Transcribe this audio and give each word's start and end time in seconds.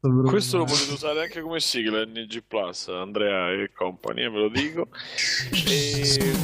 Questo 0.00 0.58
lo 0.58 0.64
potete 0.64 0.92
usare 0.92 1.22
anche 1.22 1.40
come 1.40 1.58
sigla 1.58 2.04
NG 2.04 2.44
Plus, 2.46 2.86
Andrea 2.86 3.50
e 3.50 3.72
compagnia, 3.74 4.26
eh, 4.26 4.30
ve 4.30 4.38
lo 4.38 4.48
dico. 4.48 4.88
E... 5.50 6.36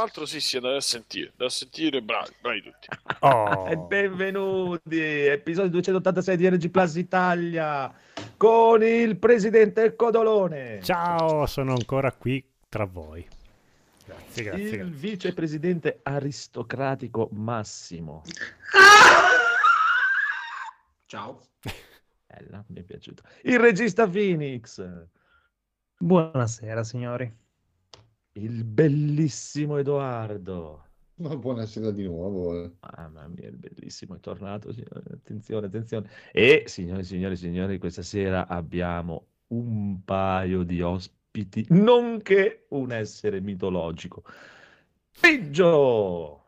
l'altro 0.00 0.24
sì, 0.24 0.40
sì, 0.40 0.58
da 0.58 0.80
sentire, 0.80 1.32
da 1.36 1.50
sentire, 1.50 2.00
bravi, 2.00 2.30
bravi 2.40 2.62
tutti. 2.62 2.88
Oh. 3.22 3.68
E 3.68 3.76
benvenuti, 3.76 4.98
episodio 4.98 5.72
286 5.72 6.36
di 6.38 6.48
RG 6.48 6.70
Plus 6.70 6.94
Italia 6.94 7.92
con 8.38 8.82
il 8.82 9.18
presidente 9.18 9.94
Codolone. 9.94 10.80
Ciao, 10.82 11.44
sono 11.44 11.74
ancora 11.74 12.12
qui 12.12 12.42
tra 12.66 12.86
voi. 12.86 13.28
Grazie, 14.06 14.42
grazie. 14.42 14.64
Il 14.64 14.70
grazie. 14.70 14.94
vicepresidente 14.94 16.00
aristocratico 16.02 17.28
Massimo. 17.32 18.22
Ciao. 21.04 21.42
Bella, 22.26 22.64
mi 22.68 22.80
è 22.80 22.82
piaciuto. 22.82 23.22
Il 23.42 23.58
regista 23.58 24.08
Phoenix. 24.08 24.82
Buonasera, 25.98 26.82
signori. 26.84 27.39
Il 28.32 28.64
bellissimo 28.64 29.76
Edoardo. 29.78 30.84
Ma 31.16 31.36
buonasera 31.36 31.90
di 31.90 32.04
nuovo. 32.04 32.72
Mamma 32.96 33.26
mia, 33.28 33.48
il 33.48 33.56
bellissimo 33.56 34.14
è 34.14 34.20
tornato. 34.20 34.72
signori. 34.72 35.02
Attenzione, 35.12 35.66
attenzione. 35.66 36.08
E, 36.32 36.62
signore, 36.66 37.02
signore, 37.02 37.36
signori, 37.36 37.78
questa 37.78 38.02
sera 38.02 38.46
abbiamo 38.46 39.26
un 39.48 40.02
paio 40.04 40.62
di 40.62 40.80
ospiti, 40.80 41.66
nonché 41.70 42.66
un 42.70 42.92
essere 42.92 43.40
mitologico. 43.40 44.22
Biggio! 45.20 46.44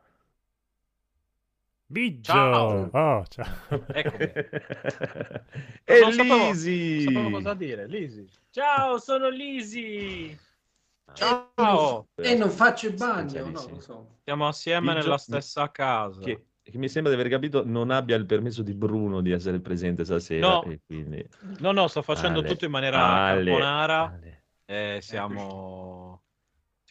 Biggio! 1.85 2.33
Ciao. 2.33 2.89
Oh, 2.93 3.25
ciao. 3.27 3.47
Eccomi. 3.93 4.25
e 5.85 6.01
Non 6.01 6.13
sapevo- 6.13 6.47
Lisi! 6.47 7.05
Non 7.05 7.13
sapevo 7.13 7.31
cosa 7.31 7.55
dire, 7.55 7.87
Lisi. 7.89 8.27
Ciao, 8.51 8.99
sono 8.99 9.29
Lisi. 9.29 10.39
Ciao. 11.13 12.09
E 12.15 12.35
non 12.35 12.51
faccio 12.51 12.87
il 12.87 12.95
bagno, 12.95 13.45
no, 13.51 13.65
non 13.69 13.81
so. 13.81 14.19
Siamo 14.25 14.47
assieme 14.47 14.93
Biggio- 14.93 14.99
nella 15.01 15.19
stessa 15.19 15.71
casa. 15.71 16.21
Che, 16.21 16.47
che 16.63 16.79
mi 16.79 16.89
sembra 16.89 17.13
di 17.13 17.19
aver 17.19 17.31
capito 17.31 17.65
non 17.65 17.91
abbia 17.91 18.17
il 18.17 18.27
permesso 18.27 18.63
di 18.63 18.75
Bruno 18.75 19.21
di 19.21 19.31
essere 19.31 19.61
presente 19.61 20.05
stasera. 20.05 20.49
No. 20.49 20.63
E 20.65 20.81
quindi... 20.87 21.27
No, 21.59 21.73
no, 21.73 21.89
sto 21.89 22.03
facendo 22.03 22.39
Ale, 22.39 22.49
tutto 22.49 22.65
in 22.65 22.71
maniera 22.71 23.05
Ale, 23.05 23.45
carbonara. 23.45 24.03
Ale. 24.05 24.45
E 24.65 24.99
siamo... 25.03 26.22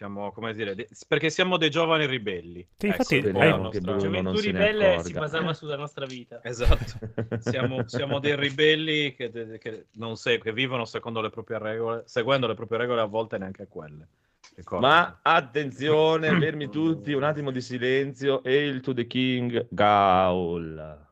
Siamo, 0.01 0.31
come 0.31 0.51
dire, 0.55 0.73
de- 0.73 0.87
perché 1.07 1.29
siamo 1.29 1.57
dei 1.57 1.69
giovani 1.69 2.07
ribelli. 2.07 2.67
Sì, 2.75 2.87
Ecco, 2.87 2.95
infatti, 2.97 3.21
la 3.21 3.29
Speriamo 3.29 3.61
nostra- 3.61 3.69
che 3.69 3.79
Bruno 3.85 3.99
Gioventù 3.99 4.31
ne 4.31 4.41
ribelle 4.41 5.03
si 5.03 5.13
basava 5.13 5.53
sulla 5.53 5.75
nostra 5.75 6.05
vita. 6.07 6.39
Esatto. 6.43 7.37
Siamo, 7.37 7.87
siamo 7.87 8.17
dei 8.17 8.35
ribelli 8.35 9.13
che, 9.13 9.29
de- 9.29 9.59
che 9.59 9.85
non 9.97 10.15
se- 10.17 10.39
che 10.39 10.51
vivono 10.53 10.85
secondo 10.85 11.21
le 11.21 11.29
proprie 11.29 11.59
regole, 11.59 12.01
seguendo 12.07 12.47
le 12.47 12.55
proprie 12.55 12.79
regole, 12.79 13.01
a 13.01 13.05
volte 13.05 13.37
neanche 13.37 13.67
quelle. 13.67 14.07
Ricordo. 14.55 14.87
Ma 14.87 15.19
attenzione, 15.21 16.35
fermi 16.39 16.67
tutti, 16.71 17.13
un 17.13 17.21
attimo 17.21 17.51
di 17.51 17.61
silenzio. 17.61 18.41
Hail 18.43 18.81
to 18.81 18.95
the 18.95 19.05
King, 19.05 19.67
Gaul. 19.69 21.09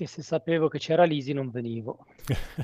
Che 0.00 0.06
se 0.06 0.22
sapevo 0.22 0.68
che 0.68 0.78
c'era 0.78 1.04
Lisi 1.04 1.34
non 1.34 1.50
venivo. 1.50 2.06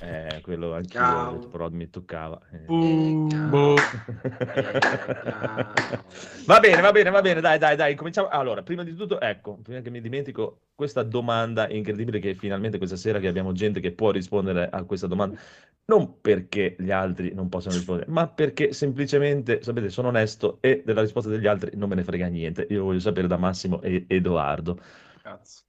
Eh, 0.01 0.41
quello 0.41 0.73
anch'io, 0.73 0.99
Gaul. 0.99 1.49
però 1.51 1.69
mi 1.69 1.91
toccava. 1.91 2.41
eh. 2.51 3.15
Boh. 3.51 3.75
eh, 3.77 4.81
Va 6.47 6.61
bene, 6.61 6.81
va 6.81 6.93
bene, 6.93 7.11
va 7.11 7.21
bene, 7.21 7.43
dai, 7.43 7.59
dai, 7.59 7.77
dai, 7.77 7.95
cominciamo. 7.95 8.29
Allora, 8.29 8.63
prima 8.63 8.85
di 8.85 8.95
tutto, 8.95 9.21
ecco, 9.21 9.59
prima 9.63 9.83
che 9.83 9.91
mi 9.91 10.01
dimentico, 10.01 10.61
questa 10.75 11.03
domanda 11.03 11.69
incredibile 11.69 12.21
che 12.21 12.35
finalmente 12.37 12.79
questa 12.79 12.97
sera 12.97 13.19
che 13.19 13.29
abbiamo 13.29 13.53
gente 13.53 13.81
che 13.81 13.93
può 13.93 14.11
rispondere 14.13 14.71
a 14.71 14.83
questa 14.85 15.07
domanda, 15.07 15.39
non 15.85 16.23
perché 16.23 16.75
gli 16.79 16.91
altri 16.91 17.35
non 17.35 17.51
possono 17.51 17.75
rispondere, 17.75 18.11
ma 18.11 18.29
perché 18.29 18.73
semplicemente, 18.73 19.61
sapete, 19.63 19.91
sono 19.91 20.09
onesto 20.09 20.57
e 20.63 20.81
della 20.87 21.03
risposta 21.03 21.29
degli 21.29 21.47
altri 21.47 21.73
non 21.77 21.91
me 21.91 21.97
ne 21.97 22.03
frega 22.03 22.29
niente. 22.29 22.67
Io 22.71 22.83
voglio 22.85 23.01
sapere 23.01 23.27
da 23.27 23.37
Massimo 23.37 23.83
e 23.83 24.07
Edoardo. 24.09 24.81
Cazzo. 25.21 25.65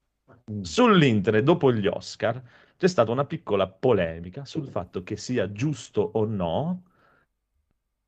Sull'internet, 0.62 1.44
dopo 1.44 1.72
gli 1.74 1.88
Oscar, 1.88 2.42
c'è 2.78 2.88
stata 2.88 3.12
una 3.12 3.26
piccola 3.26 3.68
polemica 3.68 4.46
sul 4.46 4.68
fatto 4.68 5.04
che 5.04 5.16
sia 5.18 5.52
giusto 5.52 6.02
o 6.02 6.26
no 6.26 6.84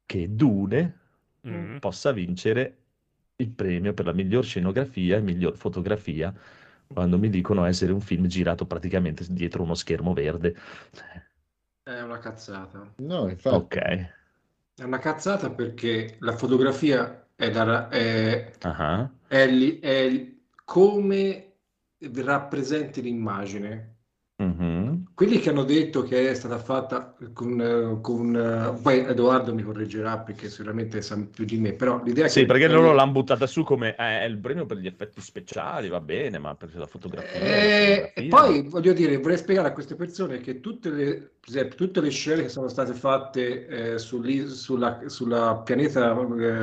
che 0.06 0.36
Dune 0.36 0.98
Mm. 1.46 1.80
possa 1.80 2.12
vincere 2.12 2.78
il 3.38 3.50
premio 3.52 3.94
per 3.94 4.06
la 4.06 4.12
miglior 4.14 4.44
scenografia 4.44 5.18
e 5.18 5.22
miglior 5.22 5.56
fotografia 5.56 6.34
quando 6.88 7.18
mi 7.18 7.30
dicono 7.30 7.64
essere 7.66 7.92
un 7.94 8.02
film 8.02 8.26
girato 8.28 8.66
praticamente 8.66 9.26
dietro 9.30 9.64
uno 9.64 9.76
schermo 9.76 10.14
verde. 10.14 10.56
È 11.84 12.00
una 12.02 12.20
cazzata. 12.20 12.94
No, 13.00 13.28
infatti. 13.30 13.76
Ok. 13.76 13.78
È 14.74 14.84
una 14.84 15.00
cazzata 15.00 15.52
perché 15.52 16.18
la 16.22 16.36
fotografia 16.38 17.28
è, 17.36 17.50
da, 17.52 17.90
è, 17.90 18.52
Ah, 18.64 19.10
è 19.28 19.80
è 19.82 20.36
come 20.64 21.49
rappresenti 22.14 23.02
l'immagine. 23.02 23.98
mhm. 24.40 25.06
Quelli 25.14 25.40
che 25.40 25.50
hanno 25.50 25.66
detto 25.66 26.02
che 26.04 26.30
è 26.30 26.34
stata 26.34 26.58
fatta 26.58 27.14
con, 27.34 27.60
eh, 27.62 28.00
con 28.02 28.36
eh, 28.36 28.80
poi 28.82 29.00
Edoardo 29.06 29.54
mi 29.54 29.62
correggerà 29.64 30.20
perché 30.20 30.50
sicuramente 30.50 31.02
sa 31.02 31.18
più 31.28 31.44
di 31.46 31.58
me, 31.58 31.74
però 31.74 32.02
l'idea 32.04 32.28
è 32.28 32.30
Sì, 32.30 32.46
che 32.46 32.46
perché 32.46 32.68
loro 32.68 32.94
l'hanno 32.94 33.12
buttata 33.12 33.48
su 33.48 33.64
come 33.64 33.90
eh, 33.96 33.96
è 34.22 34.24
il 34.26 34.38
premio 34.40 34.66
per 34.66 34.78
gli 34.78 34.86
effetti 34.88 35.20
speciali, 35.20 35.90
va 35.90 36.00
bene, 36.00 36.38
ma 36.38 36.56
per 36.56 36.74
la 36.76 36.86
fotografia... 36.86 37.58
la 37.58 37.70
Eh, 37.72 38.14
fotografia- 38.14 38.24
e 38.24 38.28
poi 38.28 38.62
voglio 38.70 38.94
dire, 38.94 39.18
vorrei 39.18 39.38
spiegare 39.38 39.70
a 39.70 39.74
queste 39.74 39.96
persone 39.96 40.40
che 40.40 40.60
tutte 40.62 40.90
le, 40.92 41.32
esempio, 41.46 41.76
tutte 41.76 42.02
le 42.02 42.10
scene 42.12 42.44
che 42.44 42.50
sono 42.50 42.68
state 42.70 42.94
fatte 42.94 43.94
eh, 43.94 43.98
sulla, 44.00 45.02
sulla 45.08 45.58
pianeta 45.58 46.14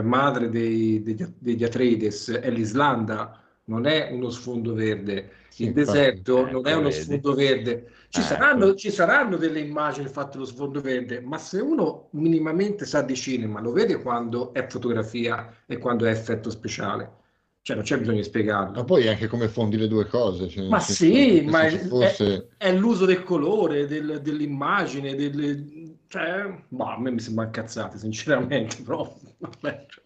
madre 0.02 0.48
dei, 0.48 1.02
degli, 1.02 1.24
degli 1.38 1.64
Atreides 1.64 2.30
è 2.30 2.50
l'Islanda, 2.50 3.38
non 3.66 3.86
è 3.86 4.10
uno 4.12 4.30
sfondo 4.30 4.74
verde. 4.74 5.30
Il 5.56 5.72
deserto 5.72 6.46
Ecco, 6.46 6.50
non 6.50 6.66
è 6.66 6.74
uno 6.74 6.90
vedi. 6.90 7.00
sfondo 7.02 7.34
verde. 7.34 7.90
Ci, 8.08 8.20
Ecco. 8.20 8.28
saranno, 8.34 8.74
ci 8.74 8.90
saranno 8.90 9.36
delle 9.36 9.60
immagini 9.60 10.08
fatte 10.08 10.38
lo 10.38 10.44
sfondo 10.44 10.80
verde, 10.80 11.20
ma 11.20 11.38
se 11.38 11.60
uno 11.60 12.08
minimamente 12.12 12.84
sa 12.86 13.02
di 13.02 13.14
cinema, 13.16 13.60
lo 13.60 13.72
vede 13.72 14.00
quando 14.02 14.52
è 14.52 14.66
fotografia 14.66 15.62
e 15.66 15.78
quando 15.78 16.04
è 16.06 16.10
effetto 16.10 16.50
speciale. 16.50 17.24
Cioè, 17.62 17.74
non 17.76 17.84
c'è 17.84 17.98
bisogno 17.98 18.18
di 18.18 18.22
spiegarlo. 18.24 18.72
Ma 18.74 18.84
poi 18.84 19.08
anche 19.08 19.26
come 19.26 19.48
fondi 19.48 19.76
le 19.76 19.88
due 19.88 20.06
cose. 20.06 20.48
cioè, 20.48 20.68
Ma 20.68 20.78
sì, 20.80 21.42
ma 21.42 21.62
è, 21.66 21.78
fosse... 21.88 22.48
è- 22.56 22.72
l'uso 22.72 23.04
del 23.06 23.22
colore, 23.24 23.86
del- 23.86 24.20
dell'immagine, 24.22 25.14
delle... 25.14 25.96
cioè, 26.06 26.64
boh, 26.68 26.84
a 26.84 26.98
me 27.00 27.10
mi 27.10 27.18
sembra 27.20 27.44
incazzate, 27.44 27.98
sinceramente, 27.98 28.82
però 28.84 29.12
vabbè, 29.38 29.86
cioè, 29.88 30.04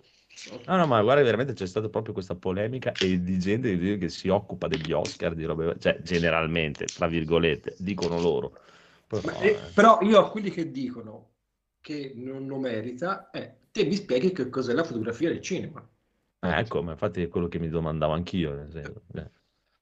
No, 0.67 0.77
no, 0.77 0.87
ma 0.87 1.03
guarda, 1.03 1.23
veramente 1.23 1.53
c'è 1.53 1.67
stata 1.67 1.89
proprio 1.89 2.13
questa 2.13 2.35
polemica 2.35 2.93
e 2.93 3.23
di 3.23 3.39
gente 3.39 3.77
che- 3.99 4.09
si 4.09 4.29
occupa 4.29 4.69
degli 4.69 4.93
Oscar, 4.93 5.35
di 5.35 5.45
robe, 5.45 5.77
cioè 5.79 6.01
generalmente, 6.03 6.87
tra 6.87 7.07
virgolette, 7.07 7.77
dicono 7.79 8.21
loro. 8.21 8.57
Però, 9.07 9.23
Ma, 9.25 9.39
eh, 9.39 9.59
però 9.75 9.99
io 10.03 10.19
a 10.19 10.31
quelli 10.31 10.51
che 10.51 10.71
dicono 10.71 11.29
che 11.81 12.13
non 12.15 12.47
lo 12.47 12.59
merita, 12.59 13.31
eh, 13.31 13.57
te 13.71 13.85
mi 13.85 13.95
spieghi 13.95 14.33
che 14.33 14.49
cos'è 14.49 14.73
la 14.73 14.85
fotografia 14.85 15.29
del 15.29 15.41
cinema, 15.41 15.87
eh, 16.43 16.59
ecco, 16.59 16.83
ma 16.83 16.93
infatti 16.93 17.23
è 17.23 17.29
quello 17.29 17.49
che 17.49 17.59
mi 17.59 17.69
domandavo 17.69 18.13
anch'io. 18.13 18.55
nel 18.55 18.71
senso, 18.71 19.03
eh. 19.15 19.31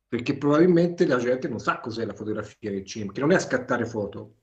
perché 0.09 0.37
probabilmente 0.37 1.07
la 1.07 1.19
gente 1.19 1.49
non 1.49 1.61
sa 1.61 1.81
cos'è 1.81 2.05
la 2.05 2.15
fotografia 2.15 2.71
del 2.71 2.85
cinema, 2.85 3.13
che 3.13 3.21
non 3.21 3.31
è 3.33 3.35
a 3.35 3.41
scattare 3.41 3.85
foto. 3.85 4.37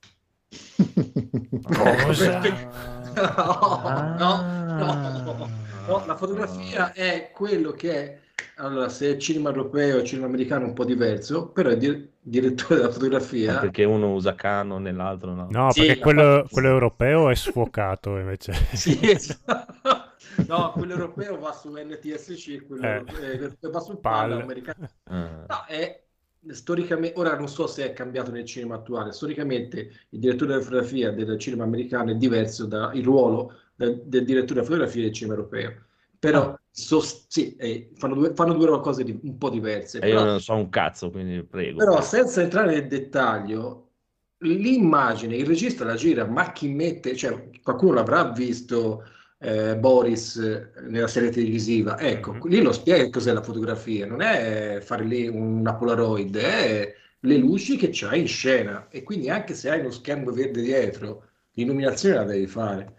Cosa? 1.62 2.40
no, 3.16 4.16
no, 4.18 4.44
no, 4.76 4.76
Ah. 4.78 5.65
No, 5.86 6.04
la 6.06 6.16
fotografia 6.16 6.92
è 6.92 7.30
quello 7.32 7.72
che 7.72 7.92
è, 7.92 8.20
allora 8.56 8.88
se 8.88 9.12
è 9.12 9.16
cinema 9.16 9.48
europeo 9.50 9.98
e 9.98 10.04
cinema 10.04 10.26
americano 10.26 10.64
è 10.64 10.68
un 10.68 10.74
po' 10.74 10.84
diverso, 10.84 11.48
però 11.50 11.70
il 11.70 11.78
dir- 11.78 12.10
direttore 12.20 12.76
della 12.76 12.88
Eh, 12.88 12.92
fotografia 12.92 13.58
perché 13.58 13.84
uno 13.84 14.12
usa 14.12 14.34
Canon 14.34 14.86
e 14.86 14.92
l'altro 14.92 15.34
no. 15.34 15.46
No, 15.50 15.68
Sì, 15.68 15.80
perché 15.84 15.98
la 15.98 16.00
quello, 16.00 16.46
quello 16.50 16.68
europeo 16.68 17.30
è 17.30 17.34
sfuocato 17.34 18.18
invece. 18.18 18.52
Sì, 18.72 18.98
esatto. 19.10 20.14
No, 20.44 20.76
quello 20.76 20.92
europeo 20.92 21.38
va 21.38 21.52
su 21.52 21.72
NTSC, 21.72 22.66
quello 22.66 22.84
Eh. 22.84 23.04
eh, 23.06 23.56
va 23.70 23.80
sul 23.80 23.98
Pal. 24.00 24.28
PAL 24.28 24.40
americano. 24.40 24.86
Ah. 25.04 25.48
No, 25.48 25.64
è 25.66 26.04
storicamente, 26.50 27.18
ora 27.18 27.36
non 27.36 27.48
so 27.48 27.66
se 27.66 27.84
è 27.84 27.92
cambiato 27.92 28.30
nel 28.30 28.44
cinema 28.44 28.76
attuale, 28.76 29.12
storicamente 29.12 29.78
il 30.10 30.18
direttore 30.20 30.52
della 30.52 30.62
fotografia 30.62 31.10
del 31.12 31.38
cinema 31.38 31.64
americano 31.64 32.10
è 32.12 32.14
diverso 32.16 32.66
dal 32.66 32.96
ruolo 33.02 33.52
del, 33.76 34.02
del 34.04 34.24
direttore 34.24 34.54
della 34.54 34.64
fotografia 34.66 35.02
del 35.02 35.12
cinema 35.12 35.36
europeo. 35.36 35.72
Però 36.18 36.42
Ah. 36.50 36.60
sos- 36.70 37.26
sì, 37.28 37.54
eh, 37.56 37.90
fanno, 37.94 38.14
due, 38.14 38.32
fanno 38.34 38.54
due 38.54 38.80
cose 38.80 39.04
di- 39.04 39.18
un 39.22 39.36
po' 39.38 39.50
diverse. 39.50 39.98
E 40.00 40.08
io 40.08 40.14
però- 40.16 40.26
non 40.30 40.40
so 40.40 40.54
un 40.54 40.68
cazzo, 40.70 41.10
quindi 41.10 41.42
prego. 41.44 41.78
Però 41.78 42.00
senza 42.00 42.40
entrare 42.42 42.72
nel 42.72 42.86
dettaglio, 42.88 43.82
l'immagine, 44.38 45.36
il 45.36 45.46
regista 45.46 45.84
la 45.84 45.94
gira, 45.94 46.24
ma 46.26 46.52
chi 46.52 46.68
mette, 46.68 47.14
cioè 47.16 47.50
qualcuno 47.62 47.92
l'avrà 47.94 48.24
visto 48.30 49.04
eh, 49.38 49.76
Boris 49.76 50.36
eh, 50.38 50.70
nella 50.88 51.08
serie 51.08 51.28
televisiva, 51.30 51.98
ecco, 52.00 52.32
Mhm. 52.32 52.48
lì 52.48 52.62
lo 52.62 52.72
spiega 52.72 53.10
cos'è 53.10 53.32
la 53.34 53.42
fotografia, 53.42 54.06
non 54.06 54.22
è 54.22 54.78
fare 54.80 55.04
lì 55.04 55.28
una 55.28 55.74
Polaroid, 55.74 56.34
è 56.38 56.94
le 57.20 57.36
luci 57.36 57.76
che 57.76 57.90
c'hai 57.92 58.20
in 58.20 58.28
scena 58.28 58.88
e 58.88 59.02
quindi 59.02 59.28
anche 59.28 59.52
se 59.52 59.68
hai 59.70 59.82
lo 59.82 59.90
schermo 59.90 60.30
verde 60.32 60.62
dietro, 60.62 61.24
l'illuminazione 61.52 62.14
la 62.14 62.24
devi 62.24 62.46
fare. 62.46 62.95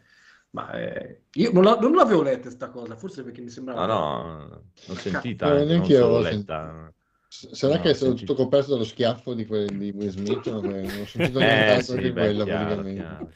Ma 0.58 0.72
eh, 0.72 1.22
io 1.34 1.52
non, 1.52 1.64
la- 1.64 1.78
non 1.80 1.94
l'avevo 1.94 2.24
letta 2.24 2.42
questa 2.42 2.70
cosa, 2.70 2.96
forse 2.96 3.22
perché 3.24 3.42
mi 3.42 3.50
sembrava... 3.50 3.86
No, 3.86 4.24
no, 4.48 4.62
l'ho 4.88 4.96
sentita, 4.96 5.46
Eh, 5.54 5.58
non 5.60 5.68
neanche 5.68 5.92
io 5.92 6.00
solo 6.00 6.20
l'avevo 6.20 6.36
letta. 6.38 6.92
S- 7.30 7.52
Sarà 7.52 7.76
No, 7.76 7.82
che 7.82 7.90
è 7.90 7.94
stato 7.94 8.12
senti- 8.12 8.26
tutto 8.26 8.42
coperto 8.44 8.72
dallo 8.72 8.84
schiaffo 8.84 9.34
di, 9.36 9.46
quelli 9.46 9.78
di 9.78 9.92
Will 9.96 10.10
Smith, 10.10 10.48
non 10.50 10.66
ho 10.66 11.06
sentito 11.06 11.40
Eh 11.40 11.46
nient'altro 11.46 11.94
sì, 11.96 12.00
che 12.02 12.12
beh, 12.12 12.22
quello 12.24 12.44
chiaro, 12.46 12.66
praticamente. 12.82 13.02
chiaro, 13.04 13.30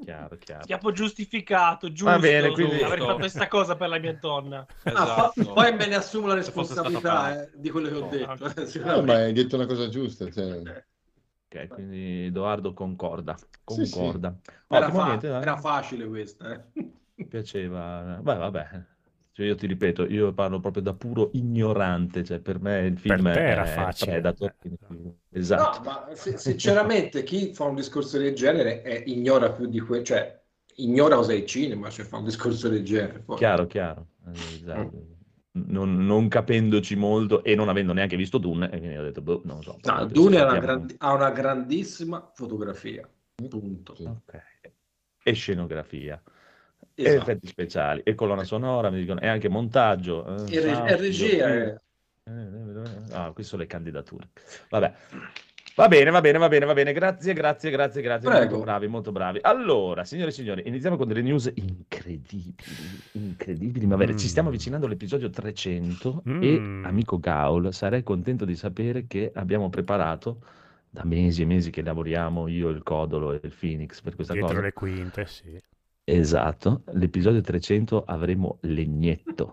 chiaro, 0.00 0.36
chiaro. 0.38 0.62
Schiaffo 0.62 0.92
giustificato, 0.92 1.92
giusto. 1.92 2.12
Va 2.12 2.18
bene, 2.18 2.50
quindi- 2.52 2.82
Avrei 2.82 3.00
fatto 3.00 3.16
questa 3.16 3.46
cosa 3.48 3.76
per 3.76 3.88
la 3.90 3.98
mia 3.98 4.16
donna. 4.18 4.64
Ah, 4.84 5.04
fa- 5.04 5.32
Esatto. 5.36 5.52
poi 5.52 5.74
me 5.76 5.86
ne 5.86 5.94
assumo 5.96 6.28
la 6.28 6.34
responsabilità 6.34 7.42
eh, 7.42 7.50
di 7.56 7.68
quello 7.68 7.88
che 7.88 7.94
ho 7.96 8.00
No, 8.00 8.08
detto. 8.08 8.44
eh, 8.46 8.52
No, 8.62 8.66
sicuramente. 8.66 9.12
ma 9.12 9.18
hai 9.18 9.32
detto 9.34 9.56
una 9.56 9.66
cosa 9.66 9.88
giusta. 9.90 10.30
Cioè. 10.30 10.62
Ok, 11.50 11.68
quindi 11.68 12.26
Edoardo 12.26 12.74
concorda. 12.74 13.34
Sì, 13.36 13.86
sì. 13.86 13.96
Concorda. 14.00 14.36
Era, 14.68 14.90
fa- 14.90 15.06
niente, 15.06 15.26
era 15.28 15.56
facile 15.56 16.06
questa. 16.06 16.52
eh. 16.52 16.92
Mi 17.14 17.26
piaceva. 17.26 18.18
Beh, 18.22 18.34
vabbè. 18.36 18.84
Cioè, 19.32 19.46
io 19.46 19.54
ti 19.54 19.66
ripeto, 19.66 20.04
io 20.06 20.32
parlo 20.34 20.60
proprio 20.60 20.82
da 20.82 20.94
puro 20.94 21.30
ignorante, 21.34 22.24
cioè 22.24 22.40
per 22.40 22.60
me 22.60 22.80
il 22.86 22.98
film 22.98 23.30
te 23.30 23.40
era 23.40 23.62
è 23.62 23.66
facile. 23.66 24.20
Predator, 24.20 24.54
Esatto. 25.30 25.78
No, 25.80 25.82
ma 25.84 26.14
se- 26.14 26.36
sinceramente 26.38 27.22
chi 27.22 27.52
fa 27.54 27.64
un 27.64 27.74
discorso 27.76 28.18
del 28.18 28.34
genere 28.34 28.82
è- 28.82 29.02
ignora 29.06 29.52
più 29.52 29.66
di 29.66 29.80
quello, 29.80 30.04
cioè 30.04 30.40
ignora 30.76 31.16
cosa 31.16 31.32
è 31.32 31.36
il 31.36 31.46
cinema, 31.46 31.88
cioè 31.90 32.04
fa 32.04 32.18
un 32.18 32.24
discorso 32.24 32.68
del 32.68 32.84
genere. 32.84 33.20
Poi. 33.20 33.36
Chiaro, 33.38 33.66
chiaro. 33.66 34.06
Eh, 34.26 34.54
esatto. 34.54 35.17
Non, 35.66 36.04
non 36.06 36.28
capendoci 36.28 36.94
molto 36.96 37.42
e 37.42 37.54
non 37.54 37.68
avendo 37.68 37.92
neanche 37.92 38.16
visto 38.16 38.38
Dune, 38.38 38.66
e 38.70 38.78
quindi 38.78 38.96
ho 38.96 39.02
detto, 39.02 39.20
boh, 39.20 39.42
non 39.44 39.62
so. 39.62 39.78
No, 39.82 40.04
Dune 40.06 40.38
ha 40.38 40.44
una, 40.44 40.58
grandi- 40.58 40.94
ha 40.98 41.12
una 41.12 41.30
grandissima 41.30 42.30
fotografia, 42.34 43.08
punto. 43.48 43.94
Sì. 43.94 44.04
Ok. 44.04 44.42
E 45.22 45.32
scenografia, 45.32 46.22
e 46.94 47.02
Esatto. 47.02 47.30
effetti 47.30 47.46
speciali, 47.48 48.02
e 48.04 48.14
colonna 48.14 48.44
sonora, 48.44 48.90
mi 48.90 49.00
dicono, 49.00 49.20
e 49.20 49.26
anche 49.26 49.48
montaggio. 49.48 50.24
eh, 50.26 50.54
E, 50.56 50.60
reg- 50.60 50.74
sound, 50.74 50.88
e 50.90 50.96
regia, 50.96 51.48
eh. 51.54 51.80
Eh, 52.24 53.12
Ah, 53.12 53.32
qui 53.32 53.42
sono 53.42 53.62
le 53.62 53.68
candidature. 53.68 54.28
Vabbè. 54.68 54.94
Va 55.78 55.86
bene, 55.86 56.10
va 56.10 56.20
bene, 56.20 56.38
va 56.38 56.48
bene, 56.48 56.66
va 56.66 56.72
bene. 56.72 56.92
Grazie, 56.92 57.32
grazie, 57.34 57.70
grazie, 57.70 58.02
grazie. 58.02 58.28
Prego. 58.28 58.48
Molto 58.50 58.64
bravi, 58.64 58.86
molto 58.88 59.12
bravi. 59.12 59.38
Allora, 59.42 60.04
signore 60.04 60.30
e 60.30 60.32
signori, 60.32 60.62
iniziamo 60.66 60.96
con 60.96 61.06
delle 61.06 61.22
news 61.22 61.52
incredibili, 61.54 62.52
incredibili. 63.12 63.86
Ma 63.86 63.94
bene, 63.96 64.14
Mm. 64.14 64.16
ci 64.16 64.26
stiamo 64.26 64.48
avvicinando 64.48 64.86
all'episodio 64.86 65.30
300 65.30 66.22
Mm. 66.28 66.42
e, 66.42 66.56
amico 66.84 67.20
Gaul, 67.20 67.72
sarei 67.72 68.02
contento 68.02 68.44
di 68.44 68.56
sapere 68.56 69.06
che 69.06 69.30
abbiamo 69.32 69.68
preparato 69.70 70.40
da 70.90 71.04
mesi 71.04 71.42
e 71.42 71.46
mesi 71.46 71.70
che 71.70 71.82
lavoriamo 71.82 72.48
io, 72.48 72.70
il 72.70 72.82
Codolo 72.82 73.32
e 73.32 73.38
il 73.40 73.54
Phoenix 73.56 74.00
per 74.00 74.16
questa 74.16 74.32
Dietro 74.32 74.50
cosa. 74.54 74.62
le 74.62 74.72
quinte, 74.72 75.26
sì. 75.26 75.62
Esatto, 76.02 76.82
l'episodio 76.94 77.40
300 77.40 78.02
avremo 78.04 78.58
Legnetto. 78.62 79.52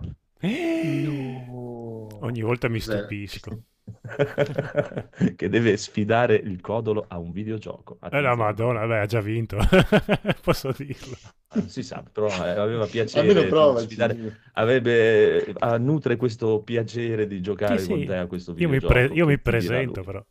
Ogni 2.22 2.42
volta 2.42 2.68
mi 2.68 2.80
stupisco. 2.80 3.60
che 5.36 5.50
deve 5.50 5.78
sfidare 5.78 6.36
il 6.36 6.60
Codolo 6.62 7.06
a 7.08 7.18
un 7.18 7.32
videogioco. 7.32 7.94
Eh 7.96 7.98
la 8.02 8.32
Attenzione. 8.32 8.36
madonna, 8.36 8.86
beh, 8.88 9.00
ha 9.00 9.06
già 9.06 9.22
vinto. 9.22 9.58
Posso 10.42 10.74
dirlo. 10.76 11.16
Non 11.54 11.70
si 11.70 11.84
sa, 11.84 12.04
però 12.12 12.28
eh, 12.28 12.50
aveva 12.50 12.86
piacere 12.86 13.46
prova. 13.48 13.80
sfidare- 13.80 14.40
avrebbe, 14.54 15.54
ah, 15.60 15.78
nutre 15.78 16.16
questo 16.18 16.62
piacere 16.62 17.28
di 17.28 17.42
giocare 17.42 17.78
Sì, 17.80 17.88
con 17.90 18.00
sì. 18.00 18.06
te 18.06 18.16
a 18.18 18.26
questo 18.28 18.52
Io 18.58 18.68
mi, 18.68 18.76
videogioco. 18.80 18.94
pre- 18.94 19.16
io 19.16 19.26
mi 19.26 19.40
presento, 19.40 20.04
però. 20.04 20.26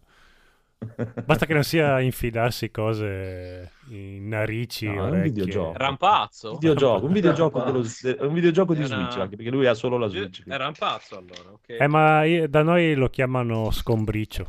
Basta 1.24 1.46
che 1.46 1.52
non 1.54 1.62
sia 1.64 2.00
infidarsi 2.00 2.70
cose 2.70 3.70
in 3.88 4.28
narici, 4.28 4.86
No, 4.86 5.06
è 5.08 5.10
un 5.10 5.22
videogioco. 5.22 5.76
Rampazzo? 5.76 6.52
Un 6.52 6.58
videogioco, 6.58 7.06
un 7.06 7.12
videogioco, 7.12 7.62
dello- 7.62 7.84
de- 8.02 8.16
un 8.20 8.32
videogioco 8.32 8.74
di 8.74 8.82
una- 8.84 8.88
Switch, 8.88 9.18
anche 9.20 9.36
perché 9.36 9.50
lui 9.50 9.66
ha 9.66 9.74
solo 9.74 9.96
la 9.98 10.06
Switch. 10.08 10.42
È 10.46 10.56
rampazzo 10.56 11.18
allora, 11.18 11.50
ok. 11.52 11.76
Eh, 11.80 11.86
ma 11.86 12.24
io- 12.24 12.48
da 12.48 12.62
noi 12.62 12.94
lo 12.94 13.08
chiamano 13.08 13.70
scombriccio. 13.70 14.46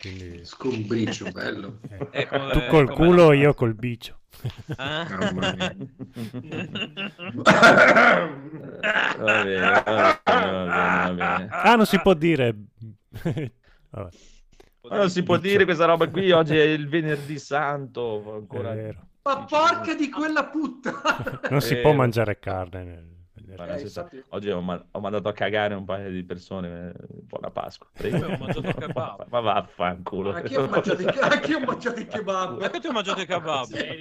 Quindi, 0.00 0.44
Scombriccio, 0.44 1.30
bello. 1.30 1.78
eh, 1.90 2.08
È 2.10 2.26
come- 2.26 2.50
tu 2.52 2.60
col 2.68 2.90
culo, 2.90 3.28
la- 3.28 3.34
io 3.34 3.54
col 3.54 3.74
bicio. 3.74 4.18
Ah? 4.76 5.06
Mamma 5.08 5.54
mia. 5.54 5.76
Va 9.18 9.42
bene, 9.44 9.60
va 9.60 9.82
bene, 9.84 9.84
va 9.84 10.20
bene, 10.24 10.60
va 10.60 11.12
bene. 11.14 11.48
Ah, 11.50 11.74
non 11.76 11.86
si 11.86 12.00
può 12.00 12.14
dire. 12.14 12.54
Vabbè, 13.90 14.08
Ma 14.88 14.96
non 14.96 15.10
si 15.10 15.22
può 15.22 15.36
dire 15.36 15.64
questa 15.64 15.84
roba 15.84 16.08
qui, 16.08 16.30
oggi 16.32 16.56
è 16.56 16.62
il 16.62 16.88
venerdì 16.88 17.38
santo, 17.38 18.34
ancora... 18.34 18.74
vero. 18.74 19.06
Ma 19.22 19.44
porca 19.44 19.94
di 19.94 20.08
quella 20.10 20.44
puttana! 20.46 21.40
Non 21.50 21.60
si 21.60 21.74
Eh, 21.74 21.80
può 21.80 21.90
lo- 21.90 21.96
mangiare 21.96 22.38
carne. 22.40 23.11
Ma 23.56 23.66
Eh, 23.74 23.78
senso, 23.78 24.00
infatti- 24.00 24.24
oggi 24.30 24.50
ho, 24.50 24.60
ma- 24.60 24.84
ho 24.90 25.00
mandato 25.00 25.28
a 25.28 25.32
cagare 25.32 25.74
un 25.74 25.84
paio 25.84 26.10
di 26.10 26.22
persone, 26.24 26.90
eh, 26.90 26.92
buona 27.22 27.50
Pasqua. 27.50 27.86
Prego. 27.92 28.16
Io 28.16 28.26
ho 28.26 28.36
mangiato 28.38 28.72
kebab. 28.78 29.26
Ma 29.28 29.40
vaffanculo. 29.40 30.32
Anch'io 30.32 30.62
ho 30.62 30.68
mangiato, 30.68 31.02
i- 31.02 31.06
anch'io 31.20 31.58
ho 31.58 31.64
mangiato 31.64 32.00
il 32.00 32.06
kebab. 32.06 32.60
Anche 32.62 32.80
tu 32.80 32.86
hai 32.88 32.92
mangiato 32.92 33.20
i 33.20 33.26
kebab? 33.26 33.64
Sì. 33.64 33.98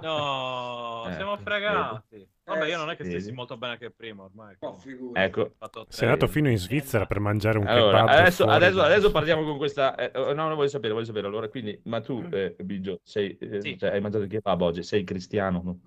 No, 0.00 1.04
Eh, 1.08 1.12
siamo 1.14 1.36
fregati. 1.36 2.28
Vabbè, 2.44 2.66
io 2.66 2.76
non 2.76 2.90
è 2.90 2.96
che 2.96 3.04
stessi 3.04 3.30
molto 3.32 3.56
bene 3.56 3.74
anche 3.74 3.90
prima 3.92 4.24
ormai. 4.24 4.56
Oh. 4.60 4.76
Ecco, 5.14 5.52
Sei 5.88 6.08
andato 6.08 6.26
fino 6.26 6.50
in 6.50 6.58
Svizzera 6.58 7.06
per 7.06 7.20
mangiare 7.20 7.58
un 7.58 7.66
allora, 7.68 8.00
kebab. 8.00 8.18
adesso, 8.18 8.44
adesso, 8.46 8.76
da- 8.76 8.84
adesso 8.86 9.10
parliamo 9.12 9.44
con 9.44 9.56
questa... 9.58 9.94
eh, 9.94 10.10
oh, 10.18 10.32
no, 10.32 10.48
no, 10.48 10.54
voglio 10.56 10.68
sapere, 10.68 10.92
voglio 10.92 11.04
sapere. 11.06 11.28
Allora, 11.28 11.48
quindi, 11.48 11.80
ma 11.84 12.00
tu, 12.00 12.26
eh, 12.32 12.56
Biggio, 12.58 13.00
sei, 13.04 13.36
eh, 13.38 13.60
Sì. 13.60 13.78
cioè, 13.78 13.90
hai 13.90 14.00
mangiato 14.00 14.24
il 14.24 14.30
kebab 14.30 14.60
oggi, 14.60 14.82
sei 14.82 15.04
cristiano? 15.04 15.60
no? 15.64 15.78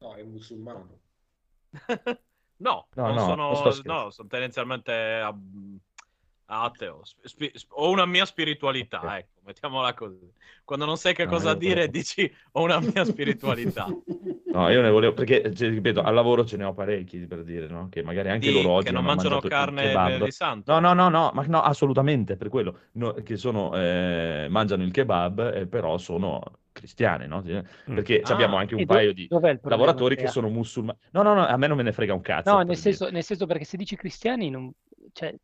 No, 0.00 0.14
è 0.14 0.22
musulmano. 0.24 0.98
No, 2.62 2.86
No, 2.94 3.06
non 3.08 3.14
no, 3.16 3.24
sono, 3.26 3.72
no, 3.84 4.10
sono 4.10 4.28
tendenzialmente 4.28 4.92
ab- 4.92 5.78
ateo. 6.46 7.02
Sp- 7.04 7.56
sp- 7.56 7.72
ho 7.72 7.90
una 7.90 8.06
mia 8.06 8.24
spiritualità, 8.24 9.00
Ok. 9.04 9.18
ecco, 9.18 9.40
mettiamola 9.44 9.94
così. 9.94 10.32
Quando 10.64 10.84
non 10.84 10.96
sai 10.96 11.14
che 11.14 11.24
No, 11.24 11.30
cosa 11.30 11.54
dire, 11.54 11.88
volevo- 11.88 11.92
dici 11.98 12.32
ho 12.52 12.62
una 12.62 12.78
mia 12.80 13.04
spiritualità. 13.04 13.86
No, 14.52 14.68
io 14.68 14.82
ne 14.82 14.90
volevo, 14.90 15.14
perché, 15.14 15.52
cioè, 15.54 15.70
ripeto, 15.70 16.02
al 16.02 16.14
lavoro 16.14 16.44
ce 16.44 16.56
ne 16.58 16.64
ho 16.64 16.74
parecchi 16.74 17.26
per 17.26 17.42
dire, 17.42 17.66
no? 17.68 17.88
Che 17.88 18.02
magari 18.02 18.28
anche 18.28 18.46
Di- 18.46 18.52
loro 18.52 18.70
oggi 18.70 18.86
che 18.86 18.92
non 18.92 19.04
mangiano 19.04 19.40
carne 19.40 19.82
venerdì 19.96 20.30
santo. 20.30 20.72
No, 20.72 20.78
no, 20.80 20.92
no, 20.94 21.08
no, 21.08 21.30
ma 21.34 21.42
no, 21.46 21.62
assolutamente, 21.62 22.36
per 22.36 22.48
quello, 22.50 22.78
no, 22.92 23.12
che 23.14 23.36
sono, 23.36 23.74
eh, 23.74 24.46
mangiano 24.50 24.82
il 24.84 24.92
kebab, 24.92 25.54
eh, 25.54 25.66
però 25.66 25.96
sono 25.98 26.40
cristiani, 26.72 27.26
no? 27.26 27.42
Mm. 27.42 27.60
Perché 27.94 28.20
Ah. 28.22 28.32
abbiamo 28.32 28.56
anche 28.56 28.74
un 28.74 28.84
paio 28.86 29.12
di 29.12 29.28
lavoratori 29.62 30.16
che 30.16 30.26
sono 30.28 30.48
musulmani. 30.48 30.98
No, 31.12 31.22
no, 31.22 31.34
no, 31.34 31.46
a 31.46 31.56
me 31.56 31.66
non 31.66 31.76
me 31.76 31.82
ne 31.82 31.92
frega 31.92 32.14
un 32.14 32.20
cazzo. 32.20 32.56
No, 32.56 32.62
nel 32.62 32.76
senso, 32.76 33.08
nel 33.10 33.22
senso 33.24 33.46
perché 33.46 33.64
se 33.64 33.76
dici 33.76 33.96
cristiani, 33.96 34.50
non- 34.50 34.70
cioè, 35.12 35.34